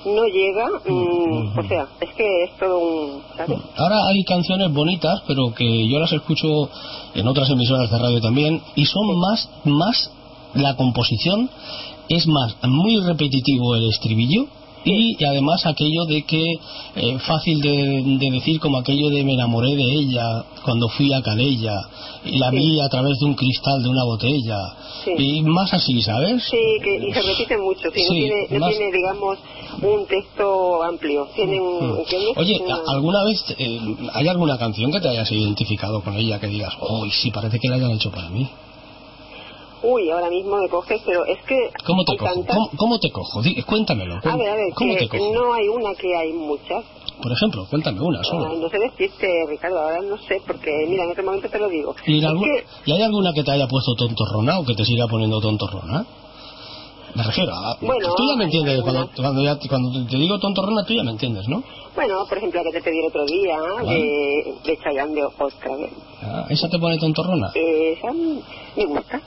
no 0.07 0.25
llega, 0.27 0.67
mm, 0.87 1.59
o 1.59 1.63
sea, 1.69 1.89
es 2.01 2.15
que 2.15 2.45
es 2.45 2.57
todo 2.59 2.79
un. 2.79 3.23
¿Sabes? 3.37 3.59
Ahora 3.77 3.97
hay 4.09 4.23
canciones 4.25 4.73
bonitas, 4.73 5.23
pero 5.27 5.53
que 5.53 5.89
yo 5.89 5.99
las 5.99 6.13
escucho 6.13 6.71
en 7.15 7.27
otras 7.27 7.51
emisoras 7.51 7.91
de 7.91 7.99
radio 7.99 8.21
también, 8.21 8.63
y 8.77 8.85
son 8.85 9.19
más, 9.19 9.51
más 9.65 10.13
la 10.55 10.77
composición 10.77 11.51
es 12.09 12.27
más 12.27 12.57
muy 12.63 13.01
repetitivo 13.01 13.75
el 13.75 13.89
estribillo 13.91 14.47
y, 14.85 15.17
y 15.19 15.25
además 15.25 15.65
aquello 15.67 16.05
de 16.07 16.23
que 16.23 16.45
eh, 16.97 17.19
fácil 17.19 17.61
de, 17.61 18.03
de 18.19 18.31
decir 18.31 18.59
como 18.61 18.79
aquello 18.79 19.11
de 19.11 19.25
me 19.25 19.35
enamoré 19.35 19.75
de 19.77 19.83
ella 19.93 20.45
cuando 20.65 20.89
fui 20.89 21.13
a 21.13 21.23
Calella 21.23 21.75
y 22.25 22.39
la 22.39 22.51
vi 22.51 22.81
a 22.81 22.89
través 22.89 23.19
de 23.21 23.27
un 23.27 23.35
cristal 23.35 23.83
de 23.83 23.89
una 23.89 24.05
botella 24.05 24.57
y 25.17 25.43
más 25.43 25.73
así, 25.73 26.01
¿sabes? 26.03 26.43
Sí, 26.51 26.57
que, 26.83 27.09
y 27.09 27.13
se 27.13 27.23
repite 27.23 27.57
mucho. 27.59 27.89
Sí, 27.95 28.03
no, 28.05 28.11
tiene, 28.15 28.35
no 28.51 28.59
más- 28.59 28.71
tiene, 28.77 28.93
digamos, 28.93 29.39
un 29.83 30.07
texto 30.07 30.83
amplio. 30.83 31.29
Tiene 31.35 31.61
un. 31.61 31.99
¿entiendes? 31.99 32.37
Oye, 32.37 32.61
Una- 32.65 32.75
¿a- 32.77 32.93
¿alguna 32.95 33.25
vez 33.25 33.45
eh, 33.59 33.81
hay 34.15 34.29
alguna 34.29 34.59
canción 34.59 34.93
que 34.93 35.01
te 35.01 35.09
hayas 35.09 35.31
identificado 35.33 36.03
con 36.03 36.17
ella 36.17 36.39
que 36.41 36.49
digas, 36.49 36.73
oh, 36.81 37.05
sí, 37.11 37.31
parece 37.31 37.59
que 37.59 37.69
la 37.69 37.77
hayan 37.77 37.93
hecho 37.93 38.11
para 38.11 38.29
mí? 38.29 38.49
Uy, 39.83 40.11
ahora 40.11 40.29
mismo 40.31 40.57
me 40.57 40.69
coges, 40.69 41.01
pero 41.07 41.25
es 41.27 41.39
que. 41.47 41.57
¿Cómo 41.87 42.05
te 42.05 42.17
cojo? 42.17 42.33
tantas- 42.35 42.57
¿Cómo, 42.57 42.71
cómo 42.77 42.99
te 42.99 43.11
cojo? 43.11 43.43
Di- 43.43 43.63
cuéntamelo. 43.63 44.15
A 44.17 44.37
ver, 44.37 44.49
a 44.51 44.55
ver, 44.55 44.73
¿Cómo 44.75 44.95
te 44.97 45.09
cojo? 45.09 45.33
no 45.35 45.55
hay 45.55 45.69
una 45.69 45.95
que 45.95 46.17
hay 46.17 46.33
muchas. 46.33 46.85
Por 47.23 47.33
ejemplo, 47.33 47.67
cuéntame 47.69 48.01
una 48.01 48.23
solo. 48.23 48.47
Ay, 48.51 48.59
no 48.61 48.69
sé 48.69 48.79
decirte, 48.79 49.27
Ricardo, 49.49 49.81
ahora 49.81 50.01
no 50.03 50.17
sé, 50.19 50.41
porque 50.47 50.71
mira, 50.89 51.03
en 51.05 51.11
este 51.11 51.23
momento 51.23 51.49
te 51.49 51.59
lo 51.59 51.69
digo. 51.69 51.95
¿Y, 52.07 52.25
algún- 52.25 52.45
que- 52.45 52.65
¿Y 52.87 52.93
hay 52.93 53.03
alguna 53.03 53.33
que 53.35 53.43
te 53.43 53.51
haya 53.51 53.67
puesto 53.67 53.95
tontorrona 53.97 54.59
o 54.61 54.65
que 54.65 54.75
te 54.75 54.85
siga 54.85 55.07
poniendo 55.09 55.41
tontorrona? 55.41 56.07
Me 57.15 57.23
refiero 57.23 57.55
a... 57.55 57.77
Bueno, 57.81 58.15
tú 58.17 58.29
ya 58.29 58.37
me 58.37 58.45
entiendes, 58.45 58.83
cuando, 58.83 59.11
cuando, 59.17 59.43
ya, 59.43 59.59
cuando 59.69 60.07
te 60.07 60.17
digo 60.17 60.39
tontorrona, 60.39 60.85
tú 60.85 60.95
ya 60.95 61.03
me 61.03 61.13
entiendes, 61.13 61.49
¿no? 61.49 61.63
Bueno, 61.95 62.25
por 62.29 62.39
ejemplo, 62.39 62.63
la 62.63 62.71
que 62.71 62.79
te 62.79 62.85
pedí 62.85 62.99
el 63.01 63.07
otro 63.07 63.25
día, 63.25 63.59
de, 63.87 64.55
de 64.65 64.79
Chayanne 64.79 65.15
de 65.15 65.25
otra 65.25 65.77
vez. 65.77 65.91
Ah, 66.23 66.47
¿Esa 66.49 66.69
te 66.69 66.79
pone 66.79 66.99
tontorrona? 66.99 67.51
Esa 67.55 68.13
me 68.13 68.85
gusta. 68.87 69.21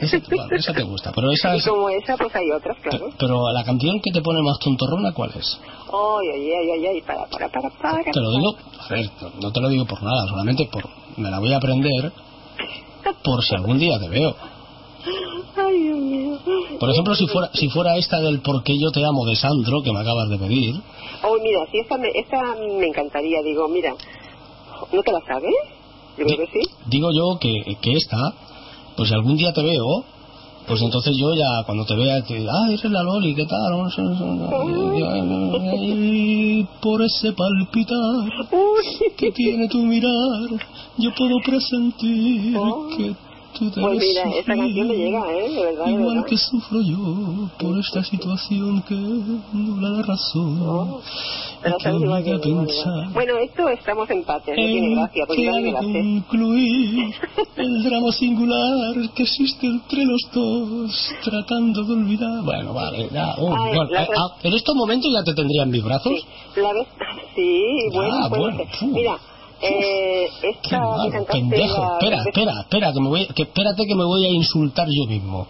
Esa, 0.00 0.18
vale, 0.36 0.56
esa 0.56 0.72
te 0.72 0.82
gusta, 0.82 1.12
pero 1.12 1.30
esa 1.30 1.54
Y 1.54 1.58
es... 1.58 1.66
como 1.68 1.88
esa, 1.88 2.16
pues 2.16 2.34
hay 2.34 2.50
otras, 2.50 2.76
claro. 2.82 3.10
Pero 3.18 3.52
la 3.52 3.64
canción 3.64 4.00
que 4.00 4.10
te 4.10 4.22
pone 4.22 4.42
más 4.42 4.58
tontorrona, 4.58 5.12
¿cuál 5.12 5.30
es? 5.36 5.60
Ay, 5.86 6.28
ay, 6.34 6.50
ay, 6.52 6.70
ay, 6.70 6.86
ay, 6.86 7.02
para, 7.02 7.26
para, 7.26 7.48
para, 7.48 7.70
para. 7.70 8.12
Te 8.12 8.20
lo 8.20 8.30
digo, 8.32 8.56
a 8.78 8.88
ver, 8.88 9.10
no 9.40 9.52
te 9.52 9.60
lo 9.60 9.68
digo 9.68 9.84
por 9.84 10.02
nada, 10.02 10.26
solamente 10.28 10.66
por... 10.66 10.84
Me 11.16 11.30
la 11.30 11.38
voy 11.38 11.52
a 11.52 11.56
aprender 11.58 12.12
por 13.24 13.44
si 13.44 13.54
algún 13.54 13.78
día 13.78 13.98
te 13.98 14.08
veo. 14.08 14.34
Ay, 15.56 15.82
Dios 15.82 15.98
mío. 15.98 16.38
Por 16.78 16.90
ejemplo, 16.90 17.14
si 17.14 17.26
fuera, 17.26 17.50
si 17.54 17.68
fuera 17.68 17.96
esta 17.96 18.20
del 18.20 18.40
Por 18.40 18.62
qué 18.62 18.78
yo 18.78 18.90
te 18.90 19.04
amo 19.04 19.24
de 19.26 19.36
Sandro, 19.36 19.82
que 19.82 19.92
me 19.92 20.00
acabas 20.00 20.28
de 20.28 20.38
pedir, 20.38 20.74
Oh, 21.22 21.36
mira, 21.42 21.60
si 21.70 21.78
esta 21.78 21.96
me, 21.96 22.08
esta 22.14 22.56
me 22.78 22.86
encantaría, 22.86 23.40
digo, 23.42 23.66
mira, 23.68 23.94
¿no 24.92 25.02
te 25.02 25.12
la 25.12 25.20
sabes? 25.26 25.54
Yo 26.18 26.24
creo 26.24 26.38
que 26.38 26.46
sí. 26.46 26.60
digo 26.86 27.10
yo 27.12 27.38
que, 27.38 27.52
que 27.80 27.92
esta, 27.92 28.16
pues 28.96 29.08
si 29.08 29.14
algún 29.14 29.36
día 29.36 29.52
te 29.52 29.62
veo, 29.62 30.04
pues 30.66 30.80
entonces 30.82 31.14
yo 31.16 31.34
ya 31.34 31.62
cuando 31.64 31.84
te 31.84 31.94
vea, 31.94 32.22
te 32.22 32.34
ah, 32.48 32.66
eres 32.68 32.84
la 32.84 33.02
Loli, 33.02 33.34
¿qué 33.34 33.44
tal? 33.46 33.72
Por 36.80 37.02
ese 37.02 37.32
palpitar 37.32 38.48
que 39.16 39.30
tiene 39.32 39.68
tu 39.68 39.78
mirar, 39.78 40.48
yo 40.98 41.10
puedo 41.14 41.36
presentir 41.44 42.56
que 42.96 43.14
tú 43.58 43.70
Pues 43.80 43.98
mira, 43.98 44.22
esta 44.38 44.54
canción 44.56 44.88
me 44.88 44.94
llega, 44.96 45.32
¿eh? 45.32 45.50
De 45.50 45.62
verdad, 45.64 45.84
de 45.86 45.92
Igual 45.92 46.14
verdad. 46.16 46.28
que 46.28 46.36
sufro 46.36 46.80
yo 46.82 47.48
por 47.58 47.78
esta 47.78 48.04
situación 48.04 48.82
que 48.82 48.94
nubla 48.94 49.88
la 49.90 50.02
razón. 50.02 51.00
Pero 51.62 51.76
y 51.78 51.82
que 51.82 51.88
obliga 51.90 52.16
a 52.16 52.22
que 52.22 52.38
pensar 52.38 53.12
Bueno, 53.12 53.38
esto 53.38 53.68
estamos 53.68 54.10
empates, 54.10 54.56
no 54.56 54.64
tiene 54.66 54.94
gracia, 54.94 55.24
porque 55.26 55.50
me 55.50 55.72
concluir 55.72 57.14
el 57.56 57.82
drama 57.82 58.12
singular 58.12 58.94
que 59.14 59.22
existe 59.22 59.66
entre 59.66 60.04
los 60.04 60.20
dos 60.32 61.14
tratando 61.24 61.82
de 61.84 61.92
olvidar. 61.94 62.42
Bueno 62.44 62.74
vale 62.74 63.08
ya 63.12 63.34
oh, 63.38 63.54
Ay, 63.56 63.74
bueno, 63.76 63.90
eh, 63.98 64.08
ah, 64.16 64.36
en 64.42 64.54
estos 64.54 64.74
momentos 64.74 65.10
ya 65.12 65.22
te 65.24 65.34
tendría 65.34 65.62
en 65.62 65.70
mis 65.70 65.82
brazos 65.82 66.12
La 66.56 66.72
vez, 66.72 66.86
sí, 67.34 67.62
bueno, 67.92 68.14
Ah, 68.14 68.28
bueno, 68.28 68.64
fu. 68.78 68.86
Mira, 68.88 69.18
eh, 69.62 70.28
esta 70.42 70.78
cantaste 70.78 71.32
pendejo. 71.32 71.82
la- 71.82 71.92
espera 71.94 72.22
espera 72.26 72.52
espera 72.60 72.92
que 72.92 73.00
me 73.00 73.08
voy 73.08 73.26
que 73.34 73.42
espérate 73.42 73.86
que 73.86 73.94
me 73.94 74.04
voy 74.04 74.24
a 74.26 74.30
insultar 74.30 74.86
yo 74.90 75.06
mismo. 75.06 75.46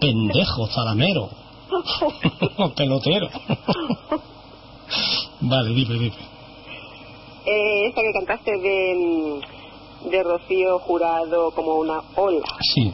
Pendejo 0.00 0.66
zalamero. 0.68 1.28
Pelotero. 2.76 3.28
Vale 5.40 5.70
dime 5.70 5.94
dime. 5.94 6.14
Eh, 7.46 7.86
esta 7.88 8.00
que 8.00 8.12
cantaste 8.12 8.50
de, 8.58 9.40
de 10.10 10.22
Rocío 10.22 10.78
Jurado 10.80 11.50
como 11.50 11.74
una 11.74 12.00
ola, 12.16 12.46
sí. 12.74 12.92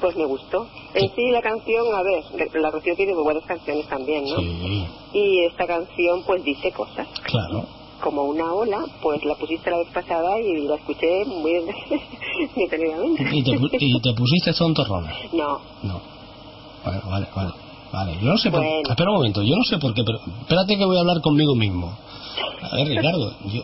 Pues 0.00 0.16
me 0.16 0.24
gustó. 0.24 0.66
En 0.94 1.14
sí 1.14 1.30
la 1.30 1.42
canción, 1.42 1.84
a 1.94 2.02
ver, 2.02 2.24
la 2.54 2.70
Rocío 2.70 2.94
tiene 2.96 3.14
muy 3.14 3.24
buenas 3.24 3.44
canciones 3.44 3.86
también, 3.88 4.24
¿no? 4.24 4.36
sí. 4.36 4.86
Y 5.12 5.44
esta 5.44 5.66
canción 5.66 6.22
pues 6.26 6.42
dice 6.44 6.70
cosas. 6.72 7.06
claro 7.24 7.66
Como 8.02 8.22
una 8.22 8.52
ola, 8.54 8.78
pues 9.02 9.24
la 9.24 9.34
pusiste 9.34 9.70
la 9.70 9.78
vez 9.78 9.88
pasada 9.92 10.38
y 10.40 10.66
la 10.68 10.76
escuché 10.76 11.24
muy 11.26 11.52
detenidamente. 12.56 13.22
y 13.32 13.42
te, 13.42 13.50
y 13.84 14.00
te 14.00 14.12
pusiste 14.14 14.52
tontorrona 14.52 15.12
No, 15.32 15.58
No. 15.82 16.00
Vale, 16.84 17.00
vale, 17.10 17.26
vale. 17.34 17.50
Vale, 17.92 18.12
yo 18.20 18.28
no 18.28 18.36
sé 18.38 18.50
por 18.50 18.60
Bueno. 18.60 18.88
Espera 18.90 19.10
un 19.10 19.16
momento, 19.16 19.42
yo 19.42 19.56
no 19.56 19.64
sé 19.64 19.78
por 19.78 19.94
qué, 19.94 20.04
pero 20.04 20.18
espérate 20.40 20.76
que 20.76 20.84
voy 20.84 20.96
a 20.96 21.00
hablar 21.00 21.20
conmigo 21.22 21.54
mismo. 21.54 21.90
A 22.70 22.76
ver, 22.76 22.86
Ricardo, 22.86 23.32
yo, 23.46 23.62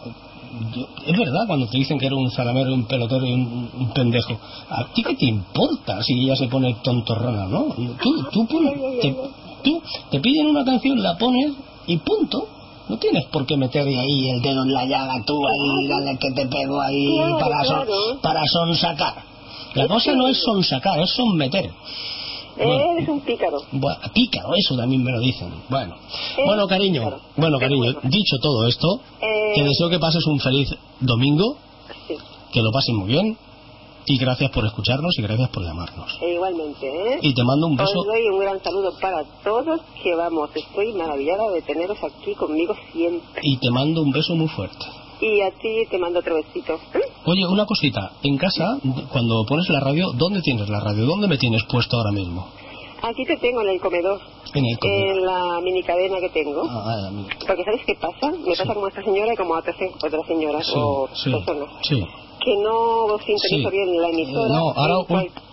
yo- 0.75 0.87
es 1.07 1.19
verdad 1.19 1.47
cuando 1.47 1.67
te 1.69 1.77
dicen 1.79 1.99
que 1.99 2.07
eres 2.07 2.19
un 2.19 2.31
salamero, 2.31 2.73
un 2.73 2.87
pelotero 2.87 3.25
y 3.27 3.33
un, 3.35 3.71
un 3.79 3.93
pendejo. 3.93 4.33
¿A 4.71 4.87
ti 4.95 5.03
qué 5.03 5.15
te 5.15 5.27
importa 5.27 6.03
si 6.03 6.15
ella 6.25 6.35
se 6.37 6.49
pone 6.49 6.75
tontorrona, 6.83 7.47
no? 7.47 7.67
Tú, 8.03 8.25
tú, 8.33 8.47
pon- 8.47 8.73
te, 9.01 9.15
tú 9.63 9.83
te 10.11 10.21
piden 10.21 10.47
una 10.47 10.65
canción, 10.65 11.01
la 11.03 11.17
pones 11.19 11.53
y 11.87 11.99
punto. 11.99 12.49
No 12.89 12.99
tienes 12.99 13.25
por 13.27 13.47
qué 13.47 13.57
meter 13.57 13.87
ahí 13.87 14.29
el 14.31 14.43
dedo 14.43 14.63
en 14.63 14.73
la 14.73 14.85
llaga 14.85 15.15
tú 15.25 15.41
ahí, 15.47 15.89
dale 15.89 16.19
que 16.19 16.31
te 16.33 16.47
pego 16.47 16.81
ahí 16.81 17.17
Claro, 17.17 17.39
para, 17.39 17.65
son- 17.65 17.75
claro. 17.87 18.21
para 18.23 18.41
sonsacar. 18.47 19.15
La 19.75 19.89
cosa 19.89 20.13
no 20.13 20.29
es 20.29 20.39
sonsacar, 20.43 21.01
es 21.01 21.11
sonmeter. 21.11 21.71
Bueno. 22.57 22.93
eres 22.97 23.09
un 23.09 23.21
pícaro. 23.23 23.57
Bueno, 23.73 23.99
pícaro, 24.13 24.55
eso 24.55 24.77
también 24.77 25.03
me 25.03 25.11
lo 25.11 25.19
dicen. 25.19 25.53
Bueno, 25.69 25.97
bueno 26.47 26.69
cariño, 26.69 27.19
bueno 27.37 27.59
cariño, 27.59 27.95
dicho 28.05 28.37
todo 28.41 28.69
esto, 28.69 29.01
Eh, 29.21 29.53
te 29.57 29.65
deseo 29.65 29.89
que 29.91 29.99
pases 29.99 30.25
un 30.27 30.39
feliz 30.39 30.69
domingo, 31.01 31.57
que 32.53 32.63
lo 32.63 32.71
pases 32.71 32.95
muy 32.95 33.09
bien 33.09 33.37
y 34.07 34.19
gracias 34.19 34.51
por 34.51 34.65
escucharnos 34.67 35.19
y 35.19 35.23
gracias 35.23 35.49
por 35.51 35.63
llamarnos. 35.65 36.19
E 36.21 36.35
igualmente, 36.35 36.87
¿eh? 36.87 37.19
Y 37.23 37.35
te 37.35 37.43
mando 37.45 37.67
un 37.69 37.77
beso. 37.77 37.99
Os 38.01 38.07
doy 38.07 38.23
un 38.33 38.39
gran 38.41 38.63
saludo 38.63 38.93
para 39.01 39.25
todos, 39.43 39.81
que 40.03 40.15
vamos, 40.15 40.51
estoy 40.55 40.93
maravillada 40.93 41.51
de 41.51 41.63
teneros 41.63 41.99
aquí 42.03 42.35
conmigo 42.35 42.75
siempre. 42.93 43.41
Y 43.43 43.57
te 43.59 43.71
mando 43.71 44.03
un 44.03 44.11
beso 44.13 44.35
muy 44.35 44.49
fuerte. 44.49 44.85
Y 45.21 45.41
a 45.41 45.51
ti 45.53 45.87
te 45.91 45.97
mando 45.99 46.19
otro 46.19 46.35
besito. 46.35 46.79
Oye, 47.25 47.47
una 47.47 47.65
cosita, 47.67 48.13
en 48.23 48.37
casa, 48.37 48.79
cuando 49.11 49.45
pones 49.47 49.69
la 49.71 49.81
radio, 49.81 50.11
¿dónde 50.15 50.41
tienes 50.43 50.69
la 50.69 50.81
radio? 50.81 51.07
¿Dónde 51.07 51.29
me 51.29 51.39
tienes 51.39 51.63
puesto 51.65 51.97
ahora 51.97 52.11
mismo? 52.13 52.49
Aquí 53.03 53.25
te 53.25 53.37
tengo 53.37 53.61
en 53.63 53.69
el 53.69 53.81
comedor, 53.81 54.19
En 54.55 54.65
el 54.65 54.79
comedor. 54.79 55.09
en 55.19 55.27
la 55.27 55.61
mini 55.63 55.83
cadena 55.83 56.21
que 56.21 56.31
tengo. 56.31 56.63
Ah, 56.69 57.07
amigo. 57.09 57.29
Porque 57.47 57.63
¿sabes 57.65 57.83
qué 57.87 57.95
pasa? 57.95 58.31
Me 58.47 58.57
pasa 58.57 58.75
como 58.75 58.87
a 58.87 58.89
esta 58.89 59.03
señora 59.05 59.33
y 59.33 59.37
como 59.37 59.55
a 59.55 59.59
otras, 59.59 59.77
señoras 60.27 60.67
Sí, 60.67 60.73
o 60.77 61.09
sí, 61.15 61.31
personas. 61.31 61.69
sí. 61.83 62.03
Que 62.45 62.57
no 62.59 63.17
sintonizo 63.25 63.71
Sí. 63.71 63.77
bien 63.77 64.01
la 64.03 64.09
emisora. 64.11 64.49
No, 64.49 64.71
ahora 64.77 64.95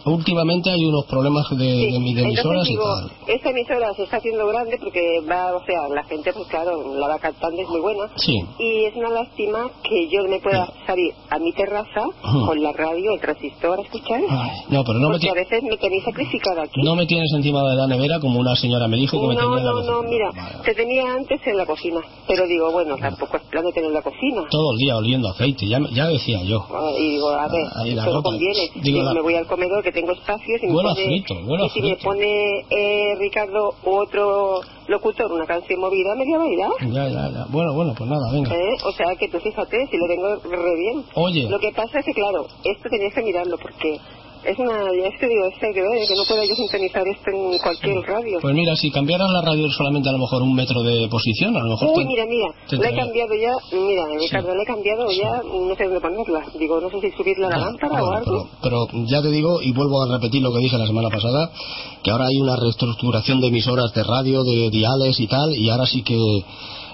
últimamente 0.06 0.70
hay 0.72 0.84
unos 0.86 1.06
problemas 1.06 1.50
de, 1.52 1.58
de, 1.66 2.00
mi- 2.00 2.14
de 2.14 2.22
emisoras 2.24 2.68
Entonces 2.68 2.70
y 2.70 2.72
digo, 2.72 2.84
tal. 2.84 3.12
esta 3.36 3.50
emisora 3.50 3.94
se 3.96 4.04
está 4.04 4.18
haciendo 4.18 4.48
grande 4.48 4.78
porque 4.82 5.02
va, 5.30 5.56
o 5.56 5.64
sea, 5.66 5.88
la 5.90 6.04
gente, 6.04 6.34
pues 6.34 6.48
claro, 6.48 6.96
la 6.96 7.08
va 7.08 7.20
captando, 7.20 7.62
es 7.62 7.68
muy 7.70 7.80
buena. 7.82 8.10
Sí. 8.18 8.34
Y 8.60 8.86
es 8.86 8.96
una 8.96 9.10
lástima 9.10 9.70
que 9.84 10.08
yo 10.10 10.24
me 10.30 10.40
pueda 10.40 10.72
salir 10.86 11.14
a 11.30 11.40
mi 11.40 11.52
terraza 11.54 12.04
con 12.46 12.62
la 12.62 12.72
radio, 12.74 13.14
el 13.14 13.20
transistor 13.22 13.80
a 13.80 13.82
escuchar. 13.84 14.22
No, 14.70 14.84
pero 14.84 15.00
no 15.00 15.10
me, 15.10 15.16
porque 15.16 15.28
ti- 15.28 15.30
a 15.30 15.34
veces 15.34 15.64
me 15.64 15.78
tenéis 15.78 16.04
sacrificada 16.04 16.64
aquí. 16.64 16.82
no 16.84 16.96
me 16.96 17.06
tienes 17.06 17.32
encima 17.36 17.62
de 17.70 17.76
la 17.76 17.88
nevera 17.88 18.20
como 18.20 18.40
una 18.40 18.56
señora 18.56 18.88
me 18.88 18.98
dijo 18.98 19.20
que 19.20 19.28
me 19.28 19.36
no, 19.36 19.42
tenía 19.42 19.58
en 19.60 19.66
la 19.66 19.72
no, 19.72 19.78
cocina. 19.78 19.94
no, 20.02 20.04
mira, 20.04 20.62
te 20.64 20.74
tenía 20.74 21.14
antes 21.14 21.40
en 21.46 21.58
la 21.58 21.66
cocina. 21.66 22.00
Pero 22.28 22.48
digo, 22.48 22.72
bueno, 22.72 22.96
tampoco 22.98 23.38
es 23.38 23.44
plan 23.44 23.64
de 23.66 23.72
tener 23.72 23.92
la 23.92 24.02
cocina. 24.02 24.44
Todo 24.50 24.72
el 24.74 24.78
día 24.78 24.98
oliendo 24.98 25.30
aceite, 25.30 25.68
ya, 25.68 25.80
me- 25.80 25.90
ya 25.94 26.08
decía 26.08 26.42
yo. 26.44 26.66
Ah, 26.74 26.92
Y 26.98 27.12
digo, 27.12 27.30
a 27.30 27.48
ver, 27.48 27.96
no 27.96 28.06
ropa. 28.06 28.22
conviene. 28.30 28.70
Digo, 28.76 28.82
Digo, 28.84 29.04
la- 29.04 29.14
me 29.14 29.22
voy 29.22 29.36
al 29.36 29.48
comedor 29.48 29.84
que 29.84 29.91
tengo 29.92 30.12
espacios 30.14 30.62
y 30.64 30.68
me 30.68 30.74
Huele 30.76 30.90
a 30.90 30.94
pone, 30.94 31.06
frito, 31.06 31.34
a 31.34 31.66
y 31.66 31.70
si 31.70 31.82
me 31.82 31.88
frito. 31.96 32.04
pone 32.04 32.60
eh, 32.70 33.16
Ricardo 33.20 33.76
u 33.86 33.90
otro 33.92 34.62
locutor 34.88 35.32
una 35.32 35.46
canción 35.46 35.80
movida, 35.80 36.16
me 36.16 36.26
voy 36.26 36.34
a 36.34 36.38
bailar. 36.38 36.72
Ya, 36.82 37.08
ya, 37.10 37.30
ya. 37.32 37.46
Bueno, 37.50 37.74
bueno, 37.74 37.94
pues 37.98 38.10
nada, 38.10 38.32
venga. 38.32 38.56
¿Eh? 38.56 38.76
O 38.86 38.92
sea 38.92 39.08
que 39.20 39.28
tú 39.30 39.40
fíjate, 39.40 39.88
si 39.88 39.98
lo 39.98 40.08
tengo 40.08 40.36
re 40.36 40.76
bien. 40.76 41.06
Oye. 41.16 41.50
Lo 41.50 41.60
que 41.60 41.72
pasa 41.72 42.00
es 42.00 42.06
que, 42.06 42.14
claro, 42.14 42.46
esto 42.64 42.90
tenías 42.90 43.14
que 43.14 43.22
mirarlo 43.24 43.58
porque 43.58 44.00
es 44.46 44.58
una. 44.60 44.74
Ya 44.94 45.10
que 45.18 45.28
digo, 45.28 45.46
es 45.48 45.58
que 45.60 45.66
hay 45.68 45.74
que 45.74 45.82
no 45.82 46.24
pueda 46.28 46.46
yo 46.46 46.56
sintonizar 46.56 47.08
esto 47.08 47.30
en 47.32 47.58
cualquier 47.60 48.02
radio. 48.06 48.40
Pues 48.42 48.56
mira, 48.56 48.76
si 48.76 48.92
cambiaras 48.92 49.30
la 49.32 49.42
radio 49.42 49.70
solamente 49.72 50.10
a 50.10 50.12
lo 50.14 50.20
mejor 50.20 50.42
un 50.42 50.54
metro 50.54 50.82
de 50.84 51.08
posición, 51.10 51.56
a 51.56 51.60
lo 51.64 51.70
mejor 51.72 51.90
Uy, 51.90 52.04
te- 52.04 52.08
mira, 52.08 52.26
mira, 52.26 52.48
te 52.70 52.78
la 52.78 52.90
he 52.90 52.96
cambiado 52.96 53.34
ya, 53.36 53.54
mira, 53.78 54.04
Ricardo, 54.20 54.56
la 54.56 54.64
he 54.64 54.66
cambiado 54.66 55.12
ya, 55.12 55.42
no 55.44 55.76
sé 55.76 55.84
dónde 55.86 56.00
ponerla. 56.02 56.42
Digo, 56.58 56.82
no 56.82 56.90
sé 56.90 57.02
si 57.02 57.12
subirla 57.18 57.48
a 57.48 57.50
la 57.52 57.58
lámpara 57.58 58.02
o 58.02 58.06
Bueno, 58.06 58.18
algo. 58.18 58.48
pero, 58.62 58.88
pero 58.92 59.06
ya 59.08 59.22
te 59.22 59.30
digo, 59.30 59.62
y 59.62 59.72
vuelvo 59.74 60.04
a 60.04 60.08
repetir 60.18 60.42
lo 60.42 60.52
que 60.52 60.60
dije 60.60 60.78
la 60.78 60.88
semana 60.88 61.10
pasada, 61.10 61.52
que 62.04 62.12
ahora 62.12 62.26
hay 62.26 62.38
una 62.42 62.56
reestructuración 62.56 63.42
de 63.42 63.48
emisoras 63.48 63.94
de 63.94 64.04
radio, 64.04 64.44
de 64.44 64.70
diales 64.70 65.20
y 65.20 65.28
tal, 65.28 65.56
y 65.56 65.70
ahora 65.70 65.86
sí 65.86 66.04
que 66.04 66.18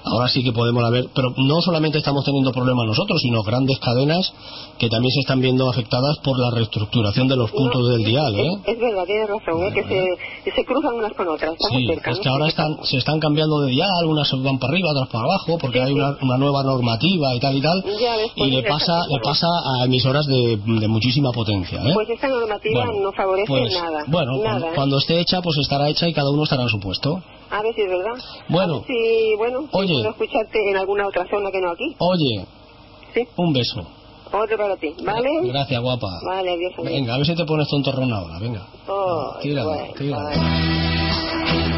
ahora 0.04 0.28
sí 0.28 0.42
que 0.42 0.52
podemos 0.52 0.88
ver, 0.90 1.06
pero 1.14 1.32
no 1.36 1.60
solamente 1.60 1.98
estamos 1.98 2.24
teniendo 2.24 2.52
problemas 2.52 2.86
nosotros, 2.86 3.20
sino 3.22 3.42
grandes 3.42 3.78
cadenas 3.78 4.32
que 4.78 4.88
también 4.88 5.10
se 5.12 5.20
están 5.20 5.40
viendo 5.40 5.68
afectadas 5.68 6.18
por 6.18 6.38
la 6.38 6.50
reestructuración 6.50 7.28
de 7.28 7.36
los 7.36 7.50
puntos 7.50 7.88
del 7.88 8.04
dial, 8.04 8.34
¿eh? 8.34 8.48
Es, 8.64 8.74
es 8.74 8.80
verdad, 8.80 9.04
tienes 9.06 9.28
razón, 9.28 9.62
¿eh? 9.64 9.72
que 9.74 9.82
se, 9.84 10.50
se 10.54 10.64
cruzan 10.64 10.94
unas 10.94 11.12
con 11.14 11.28
otras, 11.28 11.54
Sí, 11.70 11.86
cerca. 11.86 12.10
es 12.12 12.20
que 12.20 12.28
ahora 12.28 12.46
están, 12.48 12.78
se 12.84 12.96
están 12.98 13.18
cambiando 13.20 13.60
de 13.60 13.70
dial, 13.72 14.04
unas 14.06 14.30
van 14.42 14.58
para 14.58 14.72
arriba, 14.72 14.90
otras 14.92 15.08
para 15.08 15.24
abajo, 15.24 15.58
porque 15.58 15.80
hay 15.82 15.92
una, 15.92 16.16
una 16.22 16.36
nueva 16.38 16.62
normativa 16.62 17.34
y 17.34 17.40
tal 17.40 17.56
y 17.56 17.60
tal, 17.60 17.82
ves, 17.84 18.30
pues 18.36 18.48
y 18.48 18.52
le 18.52 18.62
pasa, 18.62 19.00
le 19.08 19.18
pasa 19.20 19.46
a 19.80 19.84
emisoras 19.84 20.26
de, 20.26 20.56
de 20.64 20.88
muchísima 20.88 21.32
potencia, 21.32 21.80
¿eh? 21.82 21.90
Pues 21.94 22.08
esta 22.10 22.28
normativa 22.28 22.84
Bueno, 22.86 23.00
no 23.02 23.12
favorece 23.12 23.46
Pues, 23.48 23.72
nada. 23.74 24.04
Bueno, 24.06 24.32
nada. 24.36 24.42
cuando, 24.50 24.66
¿eh? 24.66 24.72
cuando 24.74 24.98
esté 24.98 25.20
hecha, 25.20 25.42
pues 25.42 25.58
estará 25.58 25.88
hecha 25.88 26.08
y 26.08 26.12
cada 26.12 26.30
uno 26.30 26.44
estará 26.44 26.62
en 26.62 26.68
su 26.68 26.78
puesto. 26.80 27.20
A 27.50 27.62
ver 27.62 27.74
si 27.74 27.80
es 27.82 27.88
verdad. 27.88 28.14
Bueno, 28.48 28.82
Sí, 28.86 29.34
bueno, 29.38 29.60
si 29.70 29.76
Oye. 29.76 29.94
puedo 29.94 30.10
escucharte 30.10 30.58
en 30.70 30.76
alguna 30.76 31.06
otra 31.06 31.26
zona 31.28 31.50
que 31.50 31.60
no 31.60 31.70
aquí. 31.70 31.96
oye, 31.98 32.46
Sí. 33.14 33.26
un 33.36 33.52
beso. 33.52 33.80
Otro 34.30 34.56
para 34.58 34.76
ti, 34.76 34.94
¿vale? 35.02 35.28
Gracias, 35.44 35.80
guapa. 35.80 36.06
Vale, 36.26 36.50
adiós. 36.50 36.72
Venga, 36.84 37.14
a 37.14 37.16
ver 37.16 37.26
si 37.26 37.34
te 37.34 37.44
pones 37.46 37.66
tontorrón 37.68 38.12
ahora, 38.12 38.38
venga. 38.38 38.66
Ay, 38.86 39.42
Tira, 39.42 39.64
bueno, 39.64 39.94
tira. 39.96 41.77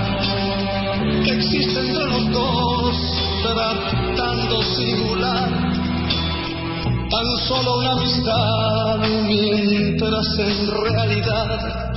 que 1.23 1.31
existe 1.31 1.79
entre 1.79 2.05
los 2.05 2.31
dos, 2.31 2.95
tratando 3.43 4.63
singular 4.63 5.71
tan 7.11 7.37
solo 7.45 7.79
una 7.79 7.91
amistad, 7.91 8.97
mientras 9.27 10.25
en 10.39 10.71
realidad 10.71 11.93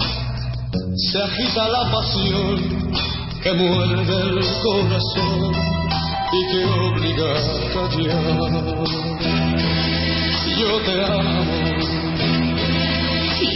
se 0.97 1.23
agita 1.23 1.69
la 1.69 1.91
pasión 1.93 2.57
que 3.43 3.53
muerde 3.53 4.15
el 4.31 4.41
corazón 4.62 5.53
y 6.33 6.47
que 6.51 6.65
obliga 6.65 7.31
a 7.31 7.89
callar. 7.91 8.35
Yo 10.59 10.70
te 10.85 11.05
amo, 11.05 11.44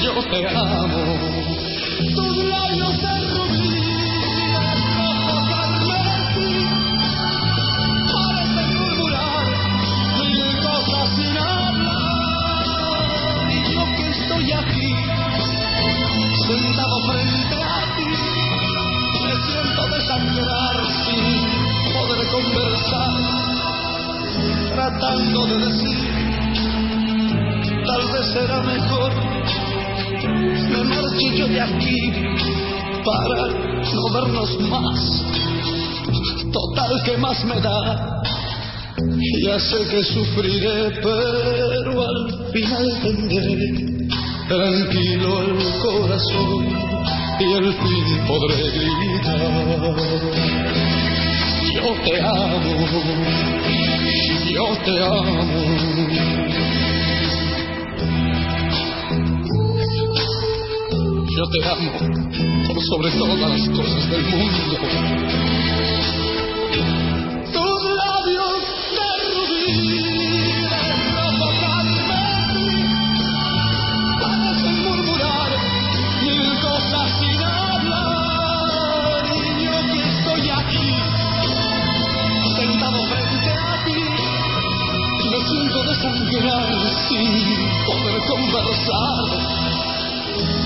yo 0.05 0.15
te 0.31 0.41
amo, 0.49 1.03
tus 2.15 2.37
labios 2.45 2.95
de 3.03 3.13
rubí 3.35 3.78
ti, 17.97 18.05
me 19.25 19.35
siento 19.47 19.83
desangrar 19.95 20.77
sin 21.05 21.37
poder 21.95 22.21
conversar, 22.29 23.13
tratando 24.75 25.47
de 25.47 25.57
decir, 25.67 25.99
tal 27.87 28.03
vez 28.13 28.27
será 28.33 28.61
mejor, 28.63 29.13
me 30.71 30.85
marcho 30.85 31.29
yo 31.37 31.47
de 31.49 31.61
aquí 31.61 32.01
para 33.05 33.49
no 33.95 34.13
vernos 34.13 34.61
más, 34.69 35.01
total 36.53 37.03
que 37.05 37.17
más 37.19 37.45
me 37.45 37.61
da. 37.61 38.23
Ya 39.45 39.59
sé 39.61 39.79
que 39.89 40.03
sufriré, 40.03 40.91
pero 41.01 42.03
al 42.03 42.51
final 42.53 43.01
tendré 43.01 43.98
tranquilo 44.49 45.43
el 45.43 45.59
corazón 45.83 46.67
y 47.39 47.53
al 47.53 47.73
fin 47.75 48.09
podré 48.27 48.71
gritar. 48.71 49.41
Yo 51.75 51.89
te 52.05 52.15
amo, 52.21 52.73
yo 54.51 54.67
te 54.85 54.95
amo. 55.05 55.49
Yo 61.31 61.45
te 61.51 61.61
amo 61.69 61.93
sobre 62.81 63.11
todas 63.13 63.39
las 63.39 63.69
cosas 63.69 64.11
del 64.11 64.25
mundo. 64.25 64.79
Conversar, 88.29 89.25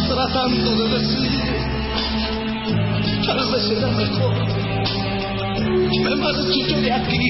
tratando 0.09 0.71
de 0.77 0.99
decir, 0.99 1.33
tal 3.27 3.53
vez 3.53 3.63
será 3.69 3.89
mejor 3.89 4.53
me 6.03 6.17
marcho 6.17 6.43
yo 6.43 6.81
de 6.81 6.93
aquí 6.93 7.29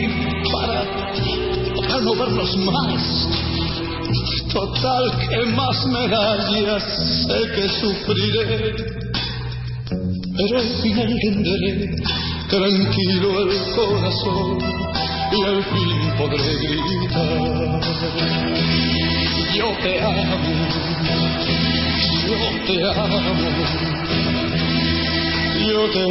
para, 0.52 0.84
para 1.76 2.00
no 2.00 2.14
vernos 2.14 2.56
más. 2.58 3.28
Total, 4.52 5.04
que 5.28 5.46
más 5.52 5.86
me 5.86 6.08
da? 6.08 6.36
Ya 6.60 6.80
sé 6.80 7.40
que 7.54 7.68
sufriré, 7.80 8.74
pero 10.36 10.58
al 10.58 10.68
final 10.82 11.18
tendré 11.22 11.96
tranquilo 12.48 13.42
el 13.42 13.74
corazón 13.74 14.58
Yo 15.32 15.38
te 19.82 20.00
amo, 20.02 20.22
yo 22.26 22.38
te 22.66 22.74
amo, 22.84 23.18
yo 25.68 25.82
te 25.90 26.02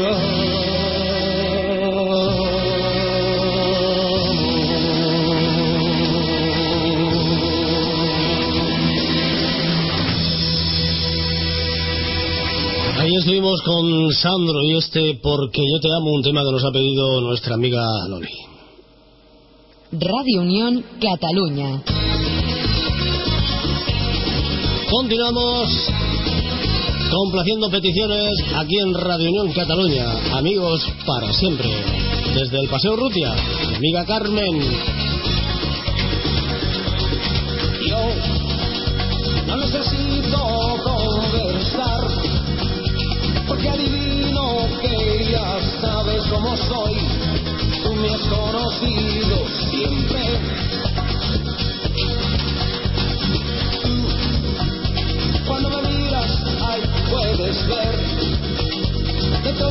Ahí 12.97 13.15
estuvimos 13.17 13.61
con 13.61 14.11
Sandro 14.13 14.63
y 14.63 14.77
este 14.77 15.19
Porque 15.21 15.61
yo 15.61 15.79
te 15.79 15.89
amo, 15.95 16.11
un 16.11 16.23
tema 16.23 16.43
que 16.43 16.51
nos 16.51 16.65
ha 16.65 16.71
pedido 16.71 17.21
nuestra 17.21 17.53
amiga 17.53 17.83
Loli. 18.09 18.50
Radio 19.93 20.39
Unión 20.41 20.85
Cataluña. 21.01 21.81
Continuamos 24.89 25.69
complaciendo 27.11 27.69
peticiones 27.69 28.31
aquí 28.55 28.79
en 28.79 28.93
Radio 28.93 29.29
Unión 29.31 29.51
Cataluña. 29.51 30.05
Amigos 30.37 30.87
para 31.05 31.33
siempre. 31.33 31.67
Desde 32.33 32.61
el 32.61 32.69
Paseo 32.69 32.95
Rutia, 32.95 33.35
mi 33.67 33.75
amiga 33.75 34.05
Carmen. 34.05 34.61
Yo 37.85 37.99
no 39.45 39.57
necesito 39.57 40.37
conversar, 40.85 42.07
porque 43.45 43.67
adivino 43.67 44.67
que 44.81 45.31
ya 45.31 45.59
sabes 45.81 46.23
cómo 46.27 46.55
soy. 46.55 47.40
Tú 47.83 47.95
me 47.95 48.09
has 48.13 48.21
conocido 48.21 49.47
siempre. 49.69 50.21
Tú, 51.95 52.07
cuando 55.47 55.69
me 55.69 55.89
miras, 55.89 56.31
ahí 56.61 56.81
puedes 57.09 57.67
ver 57.67 57.95
dentro 59.43 59.70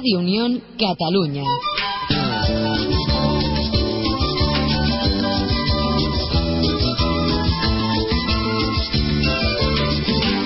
Radio 0.00 0.18
Unión 0.20 0.62
Catalunya. 0.78 1.44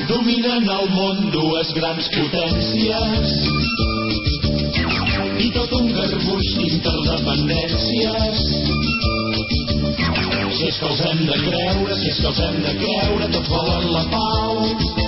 Dominen 0.09 0.67
el 0.67 0.91
món 0.97 1.31
dues 1.31 1.71
grans 1.79 2.11
potències 2.17 3.37
i 5.39 5.49
tot 5.55 5.71
un 5.79 5.87
garbuix 6.01 6.51
d'interdependències. 6.59 8.43
Si 10.51 10.67
és 10.67 10.83
que 10.83 10.91
els 10.91 11.07
hem 11.07 11.25
de 11.31 11.39
creure, 11.47 12.03
si 12.03 12.11
és 12.11 12.19
que 12.19 12.29
els 12.35 12.45
hem 12.49 12.61
de 12.67 12.75
creure, 12.83 13.31
tots 13.39 13.55
volen 13.55 13.91
la 13.95 14.07
pau. 14.19 15.04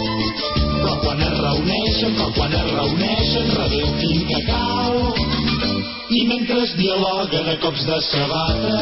Quan 1.02 1.20
es 1.23 1.34
reuneixen, 1.41 2.15
però 2.16 2.28
quan 2.36 2.55
es 2.57 2.66
reuneixen, 2.73 3.50
redeu 3.58 3.89
quin 4.00 4.23
que 4.31 4.41
cau. 4.47 4.94
I 6.16 6.20
mentre 6.31 6.60
es 6.62 6.73
dialoguen 6.78 7.50
a 7.52 7.57
cops 7.65 7.84
de 7.89 7.99
sabata, 8.07 8.81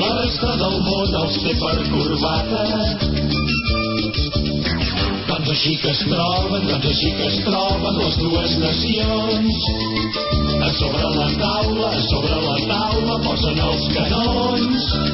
la 0.00 0.10
resta 0.18 0.52
del 0.62 0.78
món 0.86 1.16
els 1.22 1.38
té 1.44 1.54
per 1.60 1.76
corbata. 1.92 2.64
Doncs 5.28 5.50
així 5.54 5.76
que 5.82 5.92
es 5.92 6.02
troben, 6.08 6.66
doncs 6.70 6.90
així 6.92 7.14
que 7.20 7.30
es 7.30 7.40
troben 7.46 8.02
les 8.02 8.20
dues 8.24 8.58
nacions. 8.64 9.62
A 10.62 10.70
sobre 10.78 11.14
la 11.18 11.30
taula, 11.40 11.90
a 11.90 12.04
sobre 12.10 12.44
la 12.48 12.58
taula 12.74 13.18
posen 13.28 13.66
els 13.70 13.90
canons. 13.96 15.11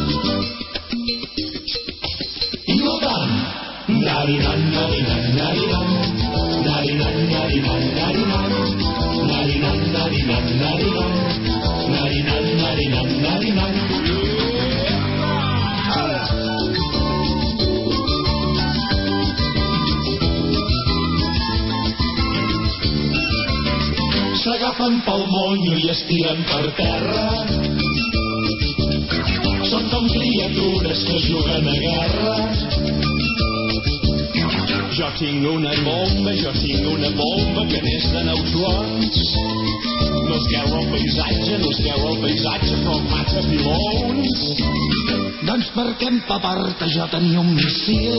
S'agafen 24.88 25.04
pel 25.04 25.24
monyo 25.28 25.74
i 25.76 25.90
es 25.92 25.98
tiren 26.08 26.38
per 26.48 26.66
terra. 26.78 27.24
Són 29.68 29.88
com 29.92 30.06
criatures 30.08 31.02
que 31.08 31.18
juguen 31.26 31.66
a 31.68 31.74
guerra. 31.82 32.36
Jo 34.96 35.10
tinc 35.18 35.44
una 35.50 35.74
bomba, 35.84 36.32
jo 36.40 36.52
tinc 36.56 36.88
una 36.94 37.10
bomba 37.18 37.66
que 37.68 37.82
n'és 37.84 38.06
de 38.14 38.22
nou 38.30 38.40
suons. 38.52 39.20
No 40.24 40.38
es 40.38 40.46
veu 40.54 40.72
el 40.78 40.88
paisatge, 40.94 41.58
no 41.60 41.68
es 41.74 41.82
veu 41.84 42.08
el 42.12 42.18
paisatge, 42.24 42.80
però 42.86 42.96
mata 43.10 43.44
pilons. 43.50 44.46
Doncs 45.50 45.68
perquè 45.76 46.08
empapar-te 46.14 46.88
jo 46.96 47.10
tenia 47.12 47.44
un 47.44 47.52
missil 47.60 48.16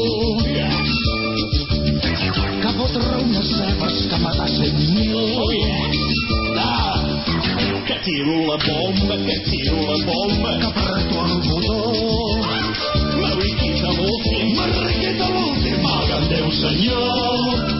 que 2.61 2.71
fotre 2.77 3.23
unes 3.23 3.55
cebes 3.55 4.05
que 4.11 4.21
matar 4.21 4.49
cent 4.53 4.79
mil. 4.85 5.17
Oh, 5.17 5.51
yeah. 5.55 5.98
Que 7.89 7.95
tiro 8.05 8.45
la 8.45 8.55
bomba, 8.55 9.17
que 9.17 9.39
tiro 9.49 9.77
la 9.81 9.97
bomba, 10.05 10.59
que 10.59 10.65
apreto 10.67 11.25
el 11.25 11.41
botó. 11.41 12.37
Mariquita 13.17 13.89
l'últim, 13.97 14.53
mariquita 14.53 15.29
l'últim, 15.33 15.81
valga'm 15.81 16.29
Déu 16.29 16.51
senyor. 16.51 17.78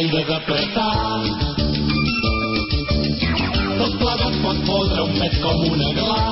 Costa 0.00 0.08
gaire 0.08 0.24
d'apretar. 0.24 1.22
Tot 3.78 3.92
plegat 3.98 4.34
pot 4.42 4.58
fotre 4.66 5.02
un 5.02 5.12
pet 5.18 5.34
com 5.42 5.58
una 5.72 5.90
gla. 5.98 6.24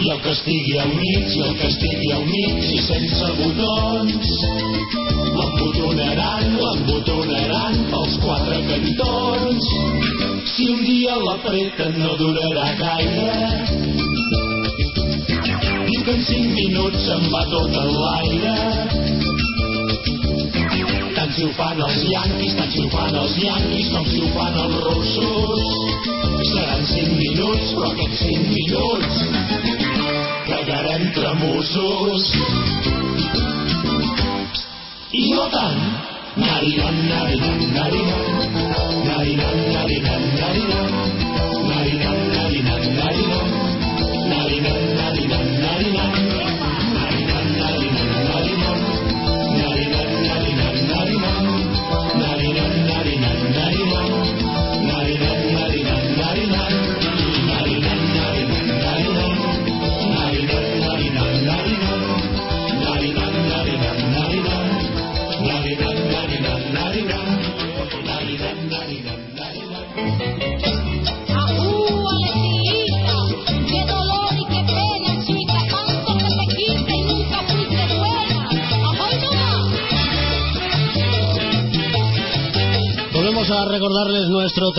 I 0.00 0.10
el 0.10 0.20
que 0.22 0.30
estigui 0.30 0.78
al 0.78 0.92
mig, 0.94 1.36
i 1.36 1.42
el 1.42 1.54
que 1.60 1.68
estigui 1.68 2.12
al 2.12 2.24
mig 2.24 2.64
i 2.72 2.80
sense 2.88 3.30
botons, 3.40 4.32
l'embotonaran, 5.36 6.56
l'embotonaran 6.62 7.74
pels 7.90 8.18
quatre 8.24 8.60
cantons. 8.70 9.64
Si 10.54 10.68
un 10.72 10.84
dia 10.84 11.16
l'apreten 11.16 11.98
no 12.00 12.16
durarà 12.16 12.68
gaire, 12.80 13.32
diu 15.88 16.04
que 16.04 16.14
en 16.14 16.22
cinc 16.30 16.52
minuts 16.54 17.04
se'n 17.08 17.28
va 17.32 17.44
tot 17.52 17.82
en 17.84 17.92
l'aire. 18.00 18.15
fan 21.76 21.90
els 21.92 22.04
yanquis, 22.08 22.52
estan 22.54 22.70
si 22.72 22.80
els 23.20 23.34
yanquis 23.42 23.88
com 23.92 24.04
si 24.08 24.20
ho 24.24 24.28
fan 24.32 24.54
els 24.62 24.76
russos. 24.84 25.64
Seran 26.52 26.86
cinc 26.88 27.12
minuts, 27.18 27.74
però 27.76 27.90
aquests 27.92 28.22
cinc 28.22 28.48
minuts 28.54 29.16
cagarem 30.48 31.08
tramussos. 31.18 32.30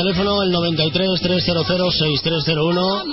Teléfono, 0.07 0.41
el 0.41 0.51
93 0.51 1.19
300 1.21 1.67
6301. 1.67 3.03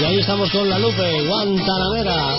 Y 0.00 0.04
ahí 0.04 0.18
estamos 0.18 0.50
con 0.50 0.68
la 0.68 0.78
Lupe, 0.78 1.26
Guantanamera. 1.26 2.36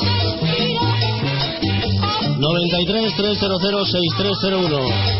93 2.37 3.15
300 3.15 3.91
6301. 3.91 5.14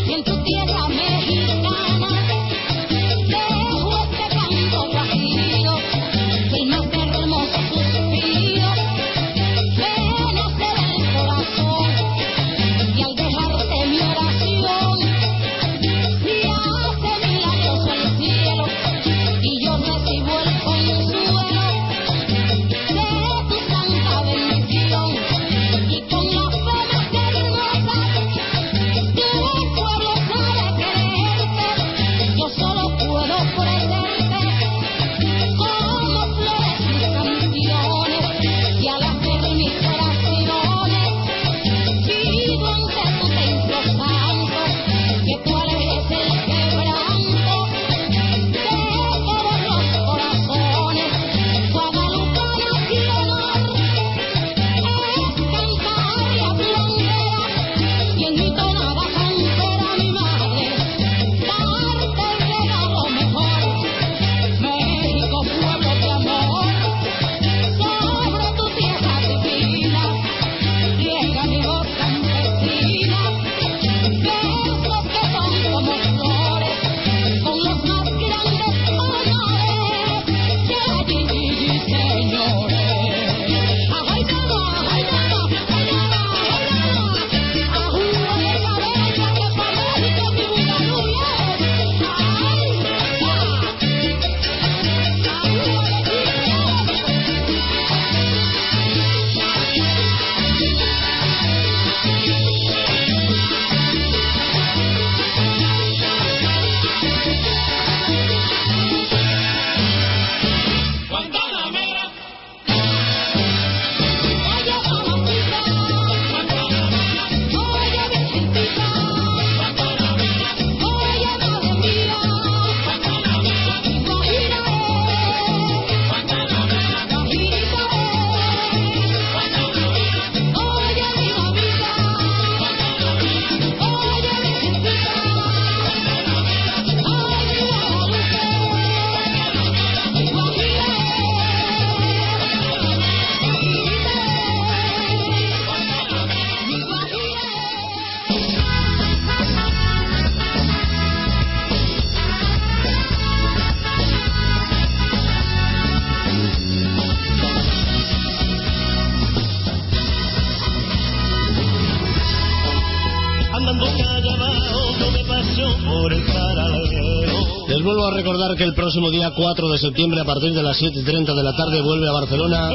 Recordar 168.46 168.58
que 168.58 168.64
el 168.64 168.74
próximo 168.74 169.10
día 169.10 169.32
4 169.36 169.70
de 169.70 169.78
septiembre, 169.78 170.22
a 170.22 170.26
partir 170.26 170.54
de 170.54 170.62
las 170.62 170.78
7.30 170.78 171.36
de 171.36 171.44
la 171.44 171.56
tarde, 171.56 171.82
vuelve 171.82 172.08
a 172.08 172.12
Barcelona 172.12 172.70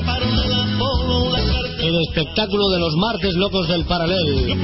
el 1.81 1.97
espectáculo 2.09 2.69
de 2.71 2.79
los 2.79 2.95
martes 2.97 3.35
locos 3.37 3.69
del 3.69 3.85
Paralel, 3.85 4.59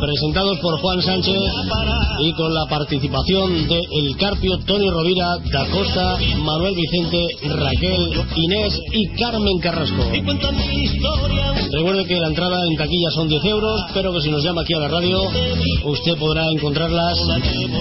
presentados 0.00 0.58
por 0.60 0.80
Juan 0.80 1.02
Sánchez 1.02 1.38
y 2.20 2.32
con 2.34 2.52
la 2.52 2.66
participación 2.66 3.68
de 3.68 3.80
El 3.90 4.16
Carpio, 4.16 4.58
Tony 4.66 4.88
Rovira, 4.90 5.38
Da 5.52 5.66
Costa, 5.70 6.18
Manuel 6.38 6.74
Vicente, 6.74 7.26
Raquel, 7.48 8.24
Inés 8.36 8.80
y 8.92 9.08
Carmen 9.16 9.58
Carrasco. 9.60 10.02
Recuerde 11.72 12.04
que 12.06 12.20
la 12.20 12.28
entrada 12.28 12.58
en 12.68 12.76
taquilla 12.76 13.10
son 13.14 13.28
10 13.28 13.44
euros, 13.44 13.80
pero 13.94 14.12
que 14.12 14.20
si 14.20 14.30
nos 14.30 14.44
llama 14.44 14.62
aquí 14.62 14.74
a 14.74 14.80
la 14.80 14.88
radio, 14.88 15.22
usted 15.84 16.16
podrá 16.18 16.44
encontrarlas 16.50 17.18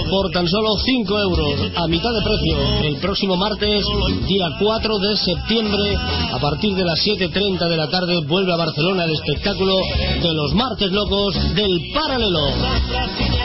por 0.10 0.32
tan 0.32 0.48
solo 0.48 0.78
5 0.78 1.20
euros, 1.20 1.72
a 1.76 1.88
mitad 1.88 2.10
de 2.14 2.22
precio, 2.22 2.88
el 2.88 2.98
próximo 2.98 3.36
martes, 3.36 3.86
día 4.28 4.48
4 4.60 5.00
de 5.00 5.18
septiembre, 5.18 5.96
a 6.32 6.40
partir 6.40 6.76
de 6.76 6.86
las 6.86 7.00
7.30 7.06 7.70
de 7.70 7.78
la 7.78 7.90
tarde, 7.90 8.22
vuelve 8.28 8.54
a 8.54 8.58
Barcelona 8.58 9.06
el 9.06 9.12
espectáculo 9.12 9.76
de 10.22 10.34
los 10.34 10.54
martes 10.54 10.92
locos 10.92 11.36
del 11.56 11.82
paralelo. 11.94 13.41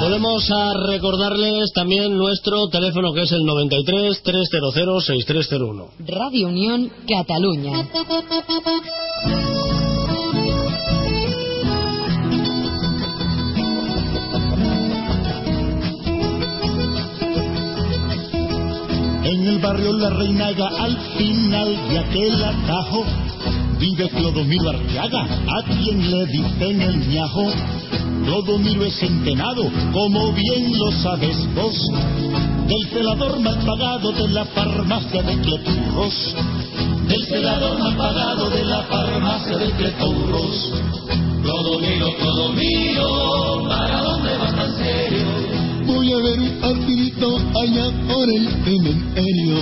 Volvemos 0.00 0.50
a 0.50 0.74
recordarles 0.86 1.72
también 1.74 2.16
nuestro 2.16 2.68
teléfono 2.68 3.12
que 3.14 3.22
es 3.22 3.32
el 3.32 3.44
93 3.44 4.22
300 4.22 5.04
6301. 5.06 5.88
Radio 6.06 6.48
Unión 6.48 6.90
Cataluña. 7.08 7.88
En 19.34 19.48
el 19.48 19.58
barrio 19.58 19.92
La 19.94 20.10
Reinaga, 20.10 20.68
al 20.78 20.96
final 21.18 21.88
de 21.88 21.98
aquel 21.98 22.44
atajo, 22.44 23.04
vive 23.80 24.08
Clodomiro 24.10 24.70
Arteaga, 24.70 25.22
a 25.24 25.62
quien 25.64 26.08
le 26.08 26.24
dicen 26.26 26.80
el 26.80 27.08
ñajo. 27.08 27.52
Clodomiro 28.24 28.84
es 28.84 28.94
centenado, 28.96 29.64
como 29.92 30.32
bien 30.34 30.78
lo 30.78 30.92
sabes 31.02 31.52
vos, 31.52 31.76
del 32.68 32.88
celador 32.90 33.40
mal 33.40 33.58
pagado 33.66 34.12
de 34.12 34.28
la 34.28 34.44
farmacia 34.44 35.22
de 35.24 35.40
Cleturros. 35.40 36.36
Del 37.08 37.26
celador 37.26 37.76
mal 37.80 37.96
pagado 37.96 38.48
de 38.50 38.64
la 38.64 38.82
farmacia 38.84 39.56
de 39.58 39.70
Cleturros. 39.72 40.72
Clodomiro, 41.42 42.14
Clodomiro, 42.18 43.64
¿para 43.68 44.00
dónde 44.00 44.38
vas 44.38 44.54
tan 44.54 44.76
serio? 44.76 45.23
A 46.14 46.18
ver 46.18 46.38
un 46.38 46.60
partidito 46.60 47.36
allá 47.36 47.90
por 48.06 48.28
el 48.36 48.48
cementerio. 48.64 49.56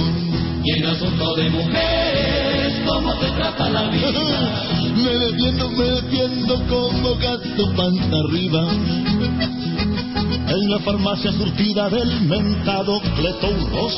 Y 0.63 0.73
en 0.73 0.87
asunto 0.87 1.35
de 1.37 1.49
mujeres, 1.49 2.75
¿cómo 2.87 3.15
te 3.15 3.27
trata 3.29 3.71
la 3.71 3.89
vida? 3.89 4.11
me 4.97 5.19
defiendo, 5.19 5.71
me 5.71 5.85
defiendo 5.85 6.55
como 6.69 7.15
gato 7.17 7.73
panza 7.75 8.17
arriba. 8.19 8.71
En 10.49 10.71
la 10.71 10.79
farmacia 10.81 11.33
surtida 11.33 11.89
del 11.89 12.21
mentado 12.23 13.01
Cletouros 13.17 13.95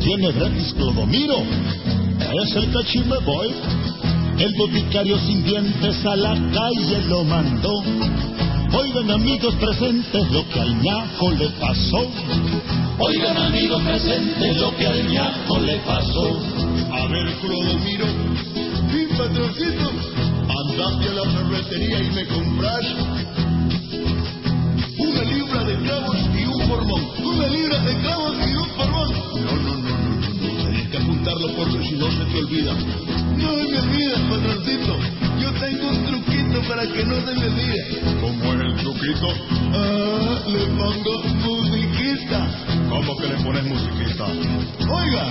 tiene 0.00 0.30
gratis 0.32 0.74
Clodomiro. 0.74 1.38
Es 2.44 2.54
el 2.54 2.70
cachime 2.70 3.16
boy. 3.24 3.48
El 4.38 4.54
boticario 4.58 5.18
sin 5.20 5.42
dientes 5.42 6.04
a 6.04 6.16
la 6.16 6.34
calle 6.34 7.02
lo 7.08 7.24
mandó. 7.24 7.82
Oigan 8.74 9.10
amigos 9.10 9.54
presentes 9.56 10.30
lo 10.30 10.48
que 10.48 10.60
al 10.60 10.80
ñajo 10.80 11.30
le 11.32 11.48
pasó. 11.60 12.10
Oigan 12.98 13.36
amigos 13.36 13.82
presentes 13.82 14.56
lo 14.56 14.74
que 14.76 14.86
al 14.86 15.12
ñajo 15.12 15.58
le 15.60 15.76
pasó. 15.80 16.40
A 16.90 17.06
ver, 17.06 17.34
Clodomiro, 17.42 18.06
mi 18.90 19.04
patroncito, 19.14 19.90
andaste 20.48 21.08
a 21.08 21.12
la 21.12 21.30
ferretería 21.30 22.00
y 22.00 22.10
me 22.12 22.26
compras 22.26 22.86
una 24.98 25.22
libra 25.22 25.64
de 25.64 25.76
clavos 25.76 26.16
y 26.34 26.44
un 26.46 26.68
formón. 26.68 27.02
Una 27.24 27.46
libra 27.48 27.78
de 27.78 27.98
clavos 27.98 28.36
y 28.48 28.54
un 28.54 28.68
formón. 28.70 29.12
No, 29.12 29.52
no, 29.52 29.56
no, 29.56 29.76
no, 29.76 29.98
no. 29.98 30.62
Tienes 30.62 30.88
que 30.88 30.96
apuntarlo 30.96 31.48
porque 31.56 31.88
si 31.88 31.94
no 31.96 32.10
se 32.10 32.24
te 32.24 32.38
olvida. 32.38 32.72
No 33.36 33.52
me 33.52 33.78
olvida, 33.78 34.16
patroncito. 34.30 34.96
Yo 35.40 35.52
tengo 35.60 35.88
un 35.88 36.04
truquito 36.06 36.41
para 36.60 36.86
que 36.86 37.04
no 37.04 37.16
se 37.16 37.34
me. 37.34 38.20
¿Cómo 38.20 38.52
es 38.52 38.60
el 38.60 38.74
truquito? 38.76 39.28
Ah, 39.72 40.42
le 40.46 40.66
pongo 40.76 41.22
musiquita. 41.44 42.50
¿Cómo 42.90 43.16
que 43.16 43.26
le 43.28 43.36
pones 43.42 43.64
musiquita? 43.64 44.26
Oiga, 44.90 45.26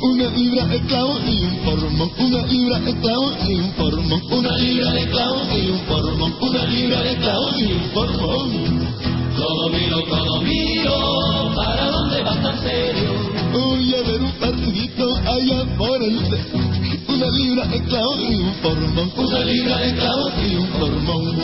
una 0.00 0.30
libra 0.30 0.64
de 0.66 0.80
clavo 0.82 1.18
y 1.20 1.44
un 1.44 1.56
formón, 1.64 2.10
una 2.18 2.46
libra 2.46 2.78
de 2.80 2.94
clavo 3.00 3.32
y 3.48 3.54
un 3.54 3.72
formón, 3.74 4.22
una 4.32 4.56
libra 4.58 4.92
de 4.92 5.08
clavo 5.08 5.40
y 5.56 5.70
un 5.70 5.80
formón, 5.86 6.34
una 6.40 6.64
libra 6.64 7.02
de 7.02 7.16
clavo 7.16 7.50
y 7.58 7.72
un 7.72 7.90
formón. 7.92 8.88
Clodomiro, 9.36 10.04
Clodomiro, 10.04 11.52
¿para 11.54 11.90
dónde 11.90 12.22
vas 12.22 12.42
tan 12.42 12.60
serio? 12.60 13.14
Voy 13.52 13.94
a 13.94 14.02
ver 14.02 14.20
un 14.20 14.32
partidito 14.32 15.16
allá 15.16 15.76
por 15.76 16.02
el... 16.02 16.77
Una 17.18 17.30
libra 17.36 17.64
de 17.66 17.82
clavo 17.82 18.16
y 18.20 18.34
un 18.36 18.54
formón, 18.62 19.12
Una 19.16 19.40
libra 19.40 19.76
de 19.78 19.92
clavos 19.94 20.32
y 20.40 20.54
un 20.54 20.66
formón. 20.68 21.36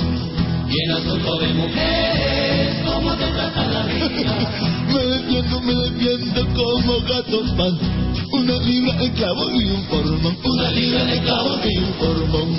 y 0.70 0.84
en 0.84 0.90
asunto 0.92 1.36
de 1.38 1.48
mujeres, 1.48 2.76
¿cómo 2.86 3.12
te 3.16 3.26
trata 3.26 3.66
la 3.66 3.82
vida? 3.82 4.38
Me 4.94 5.04
defiendo, 5.04 5.60
me 5.62 5.74
defiendo 5.74 6.46
como 6.54 7.00
gato 7.00 7.56
pan. 7.56 7.76
Una 8.30 8.56
libra 8.58 8.94
de 8.98 9.12
clavo 9.14 9.50
y 9.50 9.64
un 9.64 9.82
formón. 9.86 10.36
Una 10.44 10.70
libra 10.70 11.04
de 11.06 11.20
clavos 11.22 11.58
y 11.64 11.76
un 11.78 11.94
formón. 11.94 12.56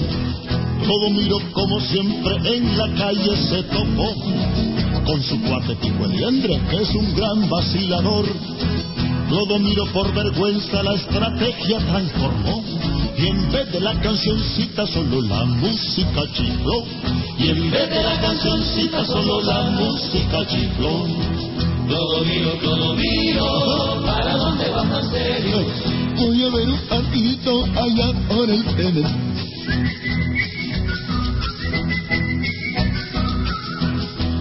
Todo 0.86 1.10
miro 1.12 1.38
como 1.54 1.80
siempre 1.80 2.36
en 2.58 2.78
la 2.78 2.94
calle 2.96 3.38
se 3.48 3.64
topó 3.64 4.14
con 5.06 5.24
su 5.24 5.42
cuate 5.42 5.74
Pico 5.78 6.04
Eliendre, 6.04 6.60
que 6.70 6.82
es 6.82 6.90
un 6.94 7.16
gran 7.16 7.50
vacilador. 7.50 8.26
Todo 9.30 9.58
miro 9.60 9.86
por 9.94 10.14
vergüenza 10.14 10.84
la 10.84 10.96
estrategia 10.96 11.78
transformó. 11.80 12.75
Y 13.18 13.28
en 13.28 13.52
vez 13.52 13.72
de 13.72 13.80
la 13.80 13.94
cancioncita 14.02 14.86
solo 14.88 15.22
la 15.22 15.46
música 15.46 16.22
chifló. 16.34 16.84
Y 17.38 17.50
en 17.50 17.72
vez 17.72 17.90
de 17.90 18.04
la 18.04 18.20
cancioncita 18.20 19.06
solo 19.06 19.42
la 19.42 19.70
música 19.70 20.46
chifló. 20.48 21.06
Clodomiro, 21.88 22.58
Clodomiro, 22.60 24.04
¿para 24.06 24.38
dónde 24.38 24.70
vas 24.70 24.90
tan 24.90 25.12
serio? 25.12 25.66
Voy 26.18 26.44
a 26.44 26.50
ver 26.50 26.68
un 26.68 26.80
partidito 26.90 27.64
allá 27.76 28.12
por 28.28 28.50
el 28.50 28.64
tenis. 28.76 29.08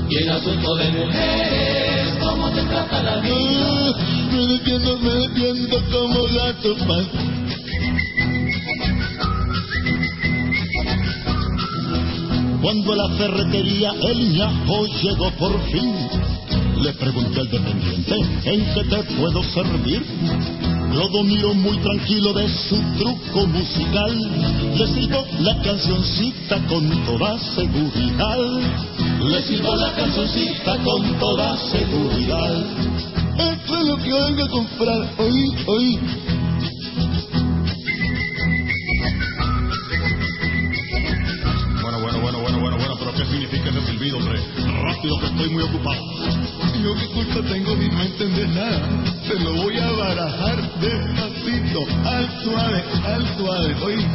Y 0.08 0.16
en 0.16 0.30
asunto 0.30 0.76
de 0.76 0.90
mujeres, 0.90 2.18
¿cómo 2.20 2.50
te 2.50 2.62
trata 2.62 3.02
la 3.02 3.16
vida? 3.18 3.32
Ah, 3.34 3.92
me 4.32 4.46
defiendo, 4.46 4.98
me 4.98 5.10
defiendo 5.10 5.82
como 5.90 6.24
gato 6.24 6.76
pan. 6.86 7.43
Cuando 12.64 12.94
la 12.94 13.10
ferretería 13.18 13.92
el 14.08 14.32
ñajo 14.32 14.86
llegó 15.02 15.30
por 15.32 15.52
fin, 15.70 15.94
le 16.80 16.94
pregunté 16.94 17.40
al 17.40 17.50
dependiente, 17.50 18.14
¿en 18.44 18.64
qué 18.72 18.84
te 18.84 19.02
puedo 19.16 19.42
servir? 19.52 20.02
Clodomiro 20.90 21.52
muy 21.52 21.76
tranquilo 21.76 22.32
de 22.32 22.48
su 22.48 22.80
truco 22.96 23.46
musical, 23.48 24.18
le 24.78 24.86
silbó 24.94 25.26
la 25.40 25.60
cancioncita 25.60 26.56
con 26.66 26.88
toda 27.04 27.38
seguridad. 27.54 28.38
Le 29.20 29.42
silbó 29.42 29.76
la 29.76 29.92
cancioncita 29.92 30.78
con 30.78 31.18
toda 31.18 31.58
seguridad. 31.70 32.64
Esto 33.40 33.76
es 33.76 33.86
lo 33.88 33.96
que 33.98 34.10
vengo 34.10 34.42
a 34.42 34.48
comprar, 34.48 35.14
oí, 35.18 35.54
oí. 35.66 36.00
¿Qué 43.24 43.30
significa 43.30 43.70
ese 43.70 43.86
silbido, 43.86 44.18
hombre? 44.18 44.40
Rápido 44.82 45.18
que 45.20 45.26
estoy 45.26 45.48
muy 45.50 45.62
ocupado. 45.62 46.00
Yo 46.82 46.94
qué 46.94 47.08
culpa 47.08 47.48
tengo 47.48 47.76
ni 47.76 47.88
no 47.88 48.02
entender 48.02 48.48
nada. 48.48 49.04
Se 49.26 49.38
lo 49.38 49.54
voy 49.54 49.78
a 49.78 49.90
barajar 49.92 50.80
despacito, 50.80 51.86
al 52.04 52.42
suave, 52.42 52.84
al 53.04 53.36
suave, 53.36 53.74
oí. 53.82 54.06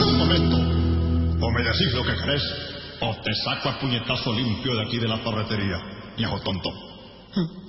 Un 0.00 0.18
momento. 0.18 0.56
O 1.40 1.50
me 1.50 1.62
decís 1.62 1.92
lo 1.94 2.04
que 2.04 2.16
querés, 2.16 2.42
o 3.00 3.16
te 3.22 3.34
saco 3.44 3.68
a 3.70 3.80
puñetazo 3.80 4.32
limpio 4.32 4.74
de 4.76 4.82
aquí 4.82 4.98
de 4.98 5.08
la 5.08 5.18
ferretería. 5.18 5.78
Viejo 6.16 6.40
tonto. 6.40 6.70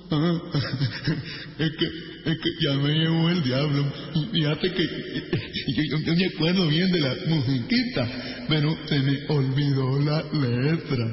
Es 1.58 1.72
que, 1.78 2.15
es 2.26 2.38
que 2.38 2.50
ya 2.64 2.74
me 2.76 2.90
llevó 2.94 3.30
el 3.30 3.44
diablo. 3.44 3.86
Y 4.16 4.26
fíjate 4.32 4.72
que 4.72 4.84
yo, 4.84 5.84
yo- 5.92 6.00
yo 6.06 6.14
me 6.16 6.26
acuerdo 6.36 6.68
bien 6.68 6.92
de 6.92 7.00
la 7.00 7.14
musiquita, 7.28 8.08
pero 8.50 8.76
se 8.88 9.00
me 9.00 9.18
olvidó 9.30 10.00
la 10.00 10.24
letra. 10.34 11.06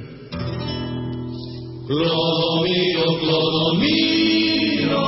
Clodomiro, 1.86 3.04
Clodomiro, 3.20 5.02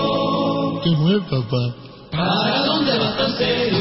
¿Qué 0.85 0.91
fue, 0.97 1.21
papá? 1.31 1.77
¿para 2.11 2.65
dónde 2.67 2.99
vas 2.99 3.17
tan 3.17 3.37
serio? 3.39 3.79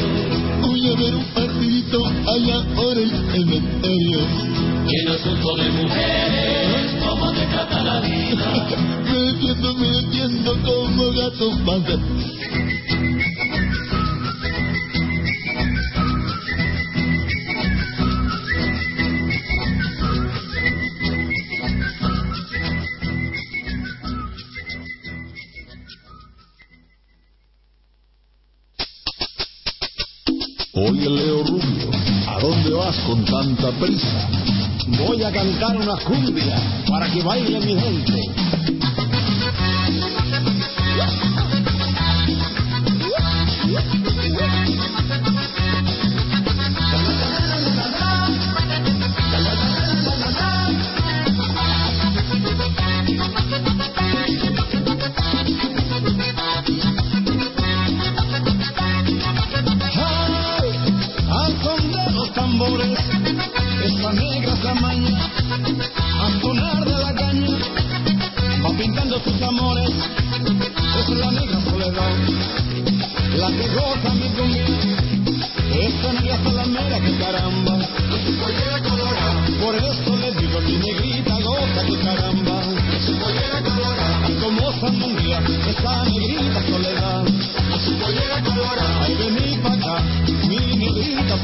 Voy 0.62 0.86
a 0.88 0.94
ver 0.96 1.14
un 1.14 1.24
partidito 1.34 2.04
allá 2.06 2.64
por 2.74 2.96
el 2.98 3.10
cementerio. 3.10 4.20
Y 4.86 5.00
en 5.00 5.08
asunto 5.08 5.56
de 5.56 5.70
mujeres, 5.70 6.93
Me 9.04 9.18
defiendo, 9.20 9.74
me 9.74 9.86
defiendo 9.88 10.52
como 10.62 11.12
gato 11.12 11.50
panda. 11.64 11.96
Oye 30.76 31.08
Leo 31.08 31.44
Rubio, 31.44 31.90
¿a 32.26 32.40
dónde 32.40 32.70
vas 32.70 32.98
con 33.06 33.24
tanta 33.24 33.70
prisa? 33.78 34.63
Voy 34.98 35.22
a 35.22 35.32
cantar 35.32 35.76
una 35.76 35.96
cumbias 36.04 36.62
para 36.88 37.10
que 37.10 37.22
baile 37.22 37.60
mi 37.60 37.80
gente. 37.80 39.03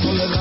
Don't 0.02 0.39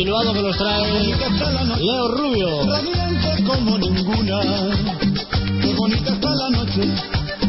continuado 0.00 0.32
que 0.32 0.42
nos 0.42 0.56
trae 0.56 1.14
Leo 1.78 2.08
Rubio. 2.08 2.64
Radiante 2.64 3.44
como 3.44 3.76
ninguna. 3.76 4.40
Qué 5.60 5.74
bonita 5.74 6.12
está 6.12 6.30
la 6.36 6.48
noche. 6.48 6.80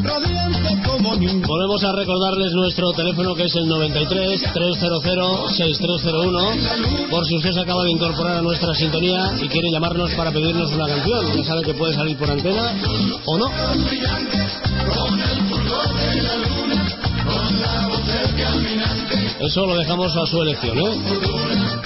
Radiante 0.04 0.82
como 0.86 1.16
ninguna. 1.16 1.48
Volvemos 1.48 1.82
a 1.86 1.94
recordarles 1.94 2.52
nuestro 2.52 2.92
teléfono 2.92 3.36
que 3.36 3.46
es 3.46 3.56
el 3.56 3.70
93 3.70 4.42
300 4.54 5.56
6301 5.56 7.10
por 7.10 7.26
si 7.26 7.38
usted 7.38 7.54
se 7.54 7.62
acaba 7.62 7.86
de 7.86 7.92
incorporar 7.92 8.40
a 8.40 8.42
nuestra 8.42 8.76
sintonía 8.76 9.32
y 9.42 9.48
quiere 9.48 9.72
llamarnos 9.72 10.12
para 10.16 10.32
pedirnos 10.32 10.74
una 10.74 10.88
canción. 10.88 11.34
Ya 11.34 11.46
sabe 11.46 11.62
que 11.62 11.74
puede 11.74 11.94
salir 11.94 12.18
por 12.18 12.30
antena 12.30 12.74
o 13.28 13.38
no. 13.38 13.50
Eso 19.40 19.66
lo 19.66 19.78
dejamos 19.78 20.16
a 20.18 20.26
su 20.28 20.42
elección, 20.42 20.78
¿eh? 20.78 21.41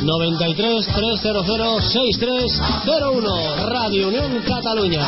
93 0.06 0.86
300 0.86 1.84
6301 1.92 3.66
Radio 3.66 4.08
Unión 4.08 4.40
Cataluña. 4.44 5.02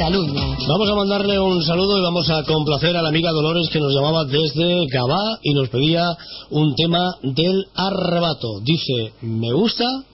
Vamos 0.00 0.88
a 0.88 0.94
mandarle 0.94 1.40
un 1.40 1.60
saludo 1.64 1.98
y 1.98 2.02
vamos 2.02 2.30
a 2.30 2.44
complacer 2.44 2.96
a 2.96 3.02
la 3.02 3.08
amiga 3.08 3.32
Dolores 3.32 3.68
que 3.68 3.80
nos 3.80 3.92
llamaba 3.92 4.24
desde 4.24 4.86
Gabá 4.86 5.40
y 5.42 5.54
nos 5.54 5.68
pedía 5.70 6.16
un 6.50 6.76
tema 6.76 7.16
del 7.22 7.66
arrebato. 7.74 8.60
Dice, 8.60 9.12
me 9.22 9.52
gusta 9.52 10.04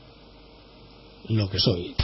lo 1.29 1.51
que 1.51 1.61
soy. 1.61 1.95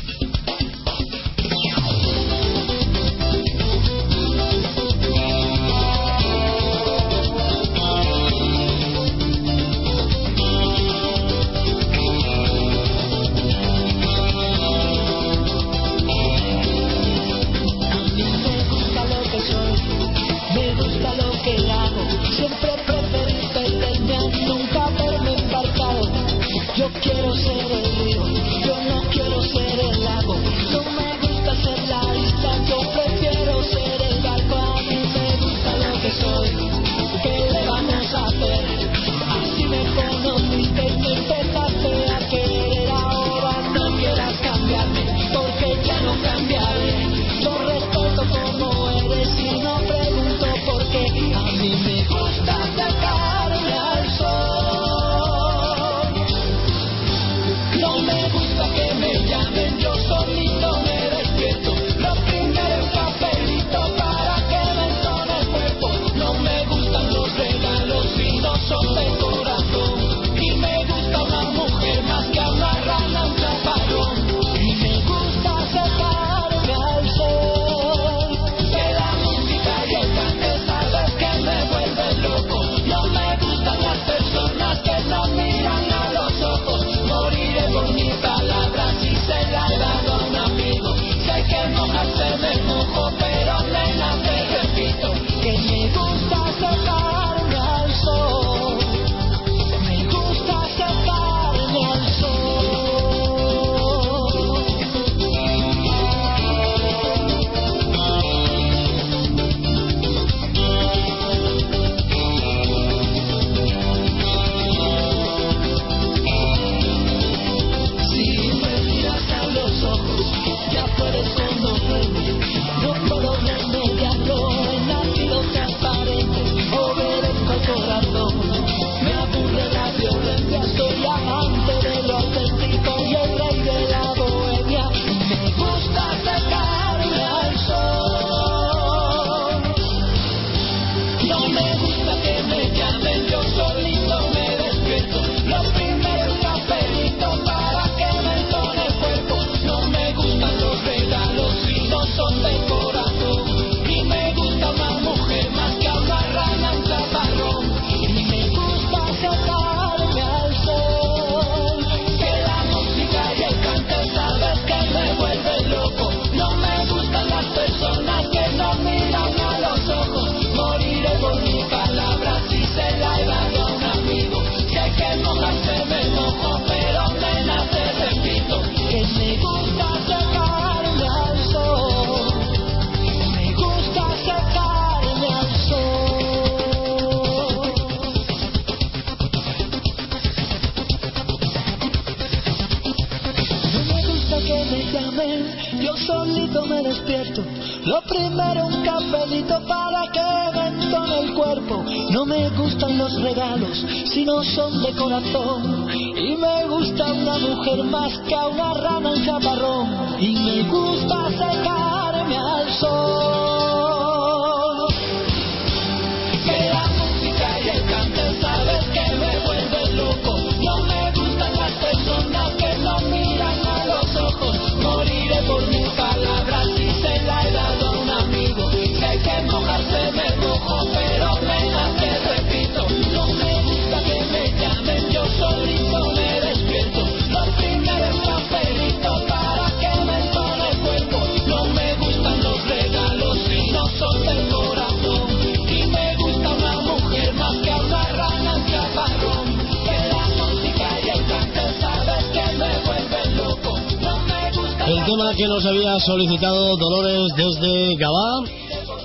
solicitado 256.10 256.76
Dolores 256.76 257.32
desde 257.36 257.94
Gabá. 257.94 258.42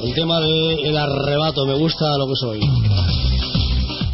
El 0.02 0.14
tema 0.16 0.40
de 0.40 0.90
el 0.90 0.98
arrebato, 0.98 1.64
me 1.68 1.76
gusta 1.76 2.18
lo 2.18 2.28
que 2.28 2.36
soy. 2.36 2.60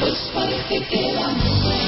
Pues 0.00 0.14
parece 0.34 0.80
que 0.88 1.12
la 1.12 1.28
mujer 1.28 1.85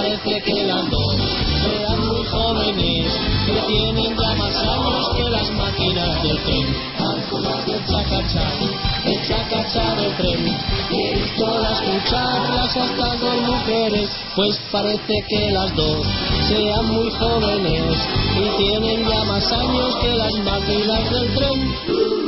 parece 0.00 0.40
que 0.42 0.64
la 0.64 0.80
Eran 0.80 2.08
muy 2.08 2.24
jóvenes, 2.24 3.12
que 3.44 3.52
tienen 3.66 4.16
ya 4.16 4.34
más 4.34 4.56
años 4.56 5.10
que 5.14 5.30
las 5.30 5.50
máquinas 5.50 6.22
del 6.22 6.38
tren. 6.42 6.66
Han 6.98 7.22
jugado 7.28 7.74
el 7.74 7.84
chacachá, 7.84 8.46
el 9.04 9.28
chacachá 9.28 9.94
del 9.96 10.16
tren. 10.16 10.58
He 10.90 11.14
visto 11.14 11.46
las 11.60 11.82
muchachas 11.86 12.76
hasta 12.76 13.16
dos 13.16 13.42
mujeres, 13.42 14.08
pues 14.36 14.58
parece 14.72 15.14
que 15.28 15.50
las 15.50 15.74
dos 15.76 16.06
sean 16.48 16.86
muy 16.86 17.10
jóvenes 17.10 17.96
y 18.36 18.56
tienen 18.56 19.06
ya 19.06 19.24
más 19.24 19.52
años 19.52 19.96
que 20.00 20.16
las 20.16 20.34
máquinas 20.38 21.10
del 21.10 21.34
tren. 21.34 22.19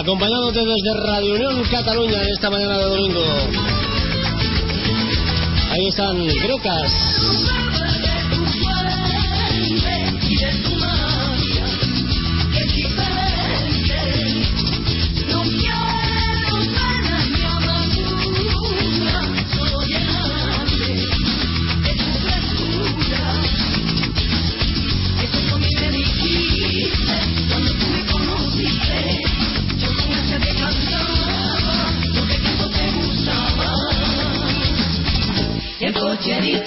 acompañándote 0.00 0.60
desde 0.60 1.06
Radio 1.06 1.34
Unión 1.34 1.62
Cataluña 1.70 2.22
en 2.22 2.28
esta 2.32 2.48
mañana 2.48 2.78
de 2.78 2.84
domingo. 2.84 3.20
Ahí 5.70 5.88
están 5.88 6.16
Crocas. 6.42 7.69
Cherish 35.92 36.59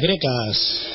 grecas. 0.00 0.89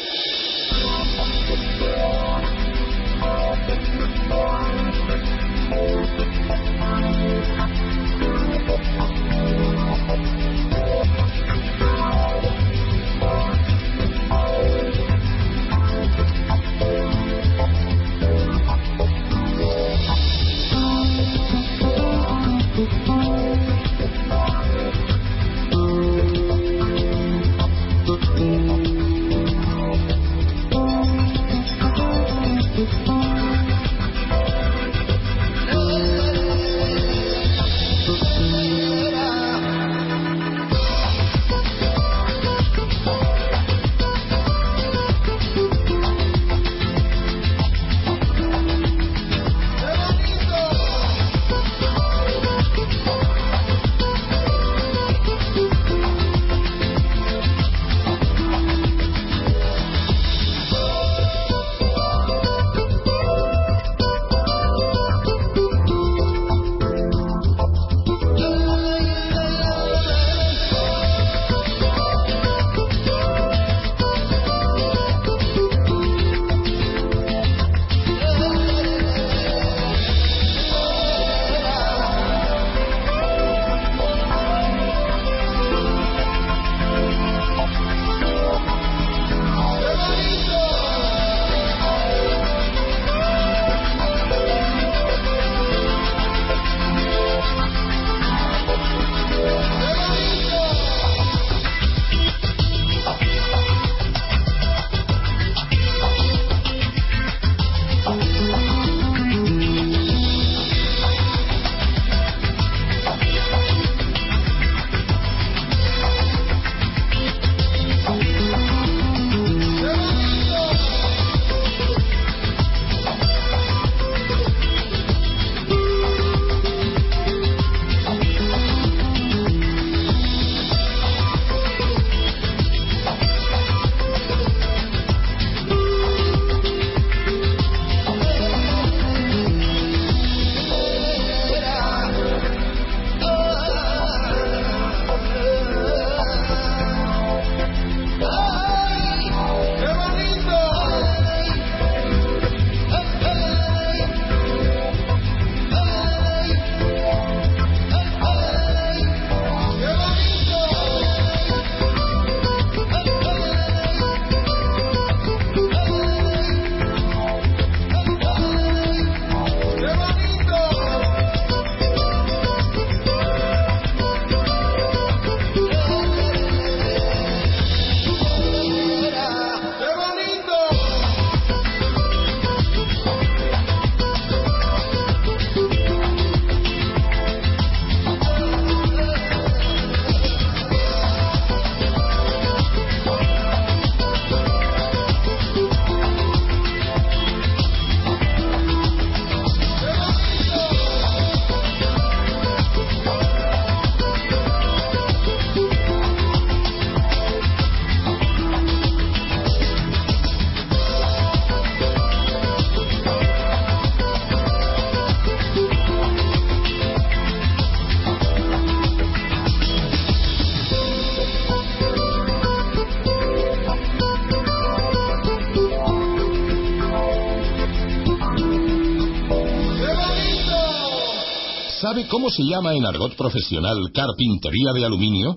Cómo 232.15 232.29
se 232.29 232.43
llama 232.43 232.73
en 232.73 232.85
argot 232.85 233.13
profesional 233.17 233.91
carpintería 233.93 234.71
de 234.71 234.85
aluminio? 234.85 235.35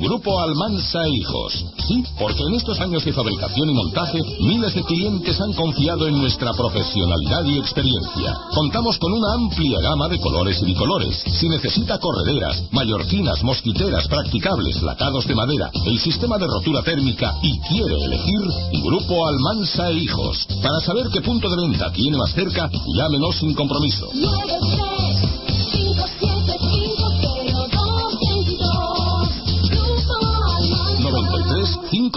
Grupo 0.00 0.40
Almansa 0.40 1.06
Hijos. 1.06 1.69
Sí, 1.90 2.04
porque 2.20 2.44
en 2.44 2.54
estos 2.54 2.78
años 2.78 3.04
de 3.04 3.12
fabricación 3.12 3.68
y 3.68 3.74
montaje, 3.74 4.22
miles 4.38 4.72
de 4.74 4.84
clientes 4.84 5.40
han 5.40 5.52
confiado 5.54 6.06
en 6.06 6.18
nuestra 6.18 6.52
profesionalidad 6.52 7.44
y 7.46 7.58
experiencia. 7.58 8.38
Contamos 8.54 8.96
con 8.98 9.12
una 9.12 9.34
amplia 9.34 9.80
gama 9.80 10.06
de 10.06 10.20
colores 10.20 10.62
y 10.62 10.66
bicolores. 10.66 11.16
Si 11.26 11.48
necesita 11.48 11.98
correderas, 11.98 12.62
mallorquinas, 12.70 13.42
mosquiteras, 13.42 14.06
practicables, 14.06 14.80
lacados 14.82 15.26
de 15.26 15.34
madera, 15.34 15.68
el 15.84 15.98
sistema 15.98 16.38
de 16.38 16.46
rotura 16.46 16.80
térmica 16.84 17.34
y 17.42 17.58
quiere 17.58 17.96
elegir, 18.04 18.40
Grupo 18.84 19.26
Almansa 19.26 19.90
e 19.90 19.94
Hijos. 19.94 20.46
Para 20.62 20.78
saber 20.78 21.08
qué 21.12 21.20
punto 21.22 21.50
de 21.50 21.56
venta 21.56 21.90
tiene 21.90 22.16
más 22.16 22.32
cerca, 22.32 22.70
llámenos 22.94 23.34
sin 23.34 23.52
compromiso. 23.52 24.06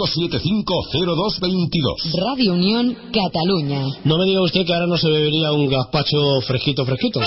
93 0.04 0.42
575 0.42 0.74
0222. 0.92 2.12
Radio 2.20 2.52
Unión, 2.52 2.96
Cataluña. 3.12 3.86
No 4.04 4.18
me 4.18 4.24
diga 4.26 4.42
usted 4.42 4.66
que 4.66 4.72
ahora 4.74 4.86
no 4.86 4.98
se 4.98 5.08
bebería 5.08 5.52
un 5.52 5.68
gazpacho 5.68 6.40
fresquito, 6.46 6.84
fresquito. 6.84 7.20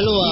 حلوة 0.00 0.29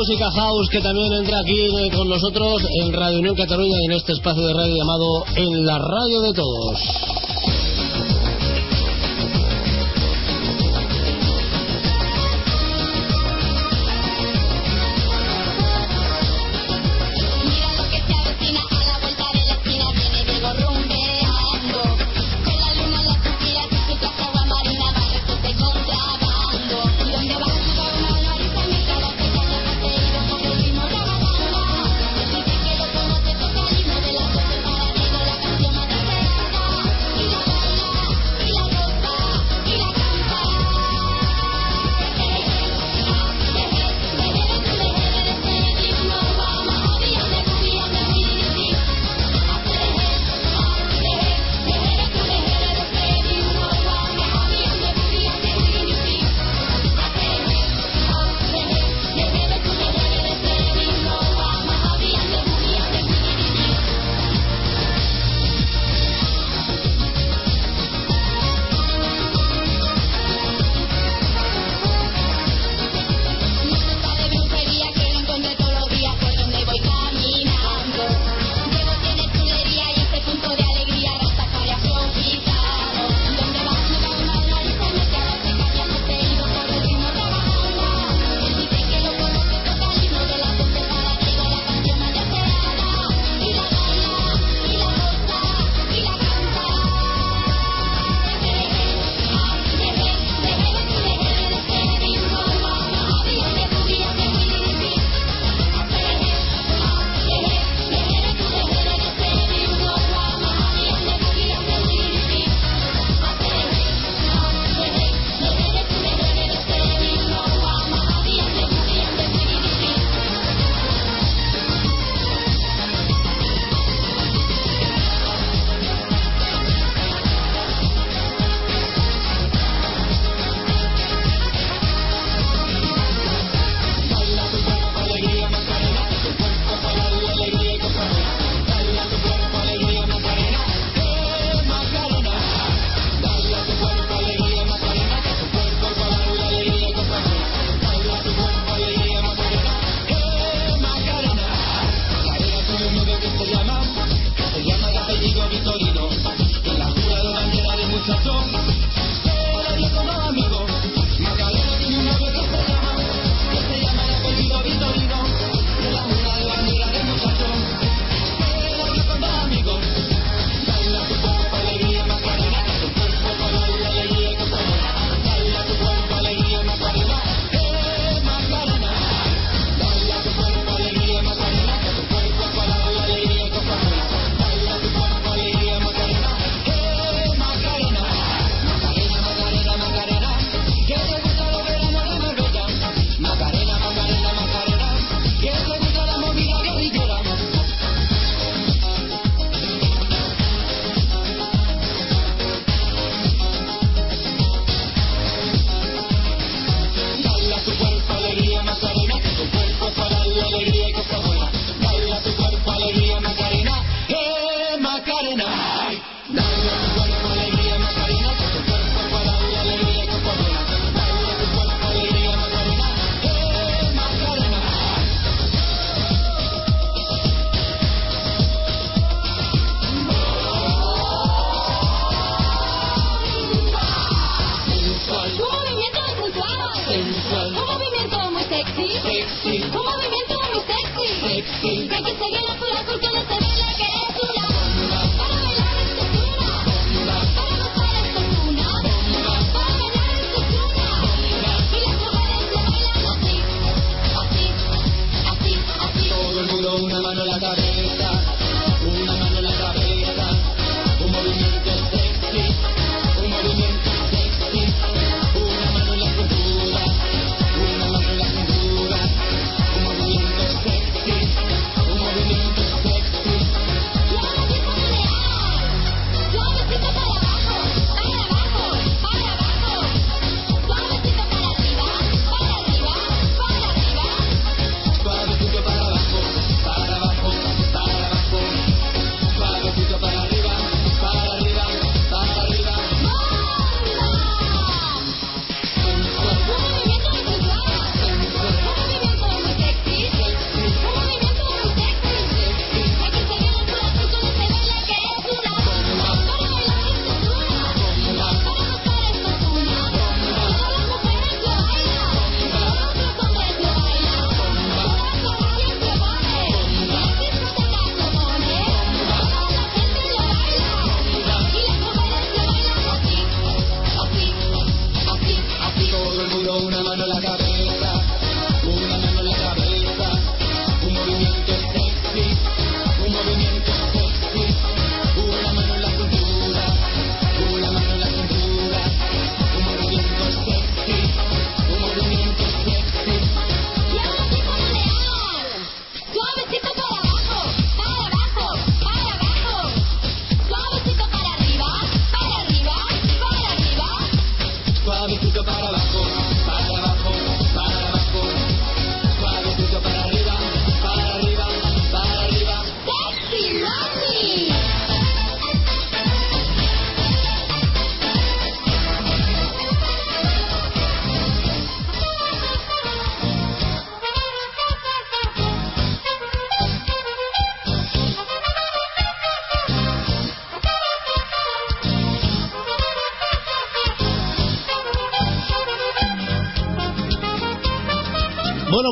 música 0.00 0.30
house 0.30 0.68
que 0.70 0.80
también 0.80 1.12
entra 1.12 1.40
aquí 1.40 1.60
eh, 1.60 1.90
con 1.94 2.08
nosotros 2.08 2.62
en 2.80 2.90
Radio 2.90 3.18
Unión 3.18 3.36
Cataluña 3.36 3.76
y 3.82 3.84
en 3.84 3.92
este 3.92 4.12
espacio 4.12 4.46
de 4.46 4.54
radio 4.54 4.74
llamado 4.74 5.24
En 5.36 5.66
la 5.66 5.76
Radio 5.76 6.20
de 6.22 6.32
Todos. 6.32 7.09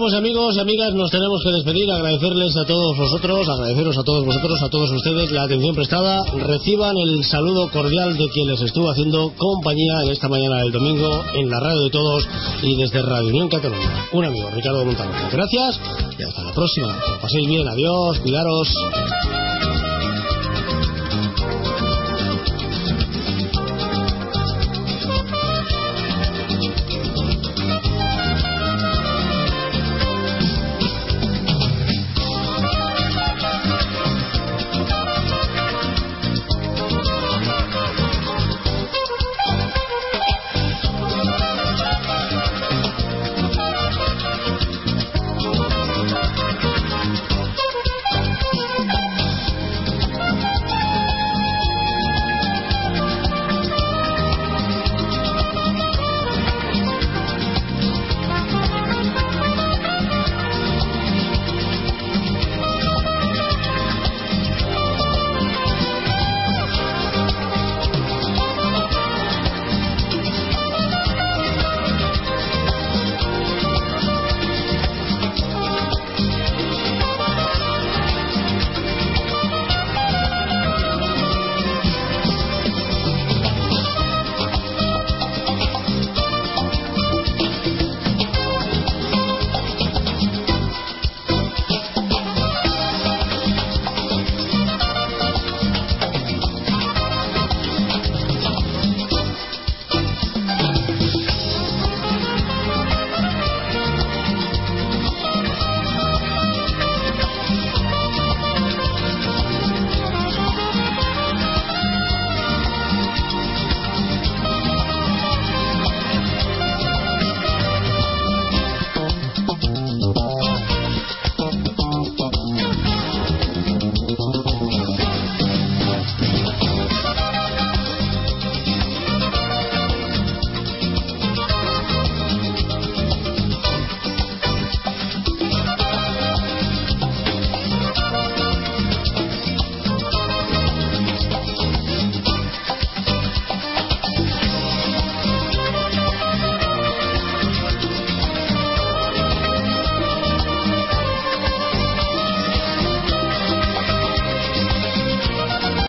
Pues 0.09 0.21
amigos 0.21 0.57
y 0.57 0.61
amigas, 0.61 0.95
nos 0.95 1.11
tenemos 1.11 1.39
que 1.45 1.53
despedir, 1.53 1.91
agradecerles 1.91 2.57
a 2.57 2.65
todos 2.65 2.97
vosotros, 2.97 3.47
agradeceros 3.47 3.99
a 3.99 4.03
todos 4.03 4.25
vosotros, 4.25 4.63
a 4.63 4.71
todos 4.71 4.91
ustedes 4.91 5.31
la 5.33 5.43
atención 5.43 5.75
prestada. 5.75 6.25
Reciban 6.33 6.97
el 6.97 7.23
saludo 7.25 7.69
cordial 7.71 8.17
de 8.17 8.27
quien 8.31 8.49
les 8.49 8.59
estuvo 8.63 8.91
haciendo 8.91 9.35
compañía 9.37 10.05
en 10.05 10.11
esta 10.11 10.31
mañana 10.31 10.63
del 10.63 10.73
domingo 10.73 11.11
en 11.35 11.51
la 11.51 11.61
radio 11.61 11.83
de 11.85 11.91
todos 11.91 12.27
y 12.63 12.75
desde 12.77 13.03
Radio 13.03 13.29
Unión 13.29 13.51
Cataluña. 13.51 14.07
Un 14.13 14.25
amigo, 14.25 14.49
Ricardo 14.49 14.83
Montalvo. 14.83 15.13
Gracias 15.31 15.79
y 16.19 16.23
hasta 16.23 16.43
la 16.43 16.55
próxima. 16.55 16.97
Paséis 17.21 17.47
bien, 17.47 17.69
adiós, 17.69 18.19
cuidaros. 18.21 18.73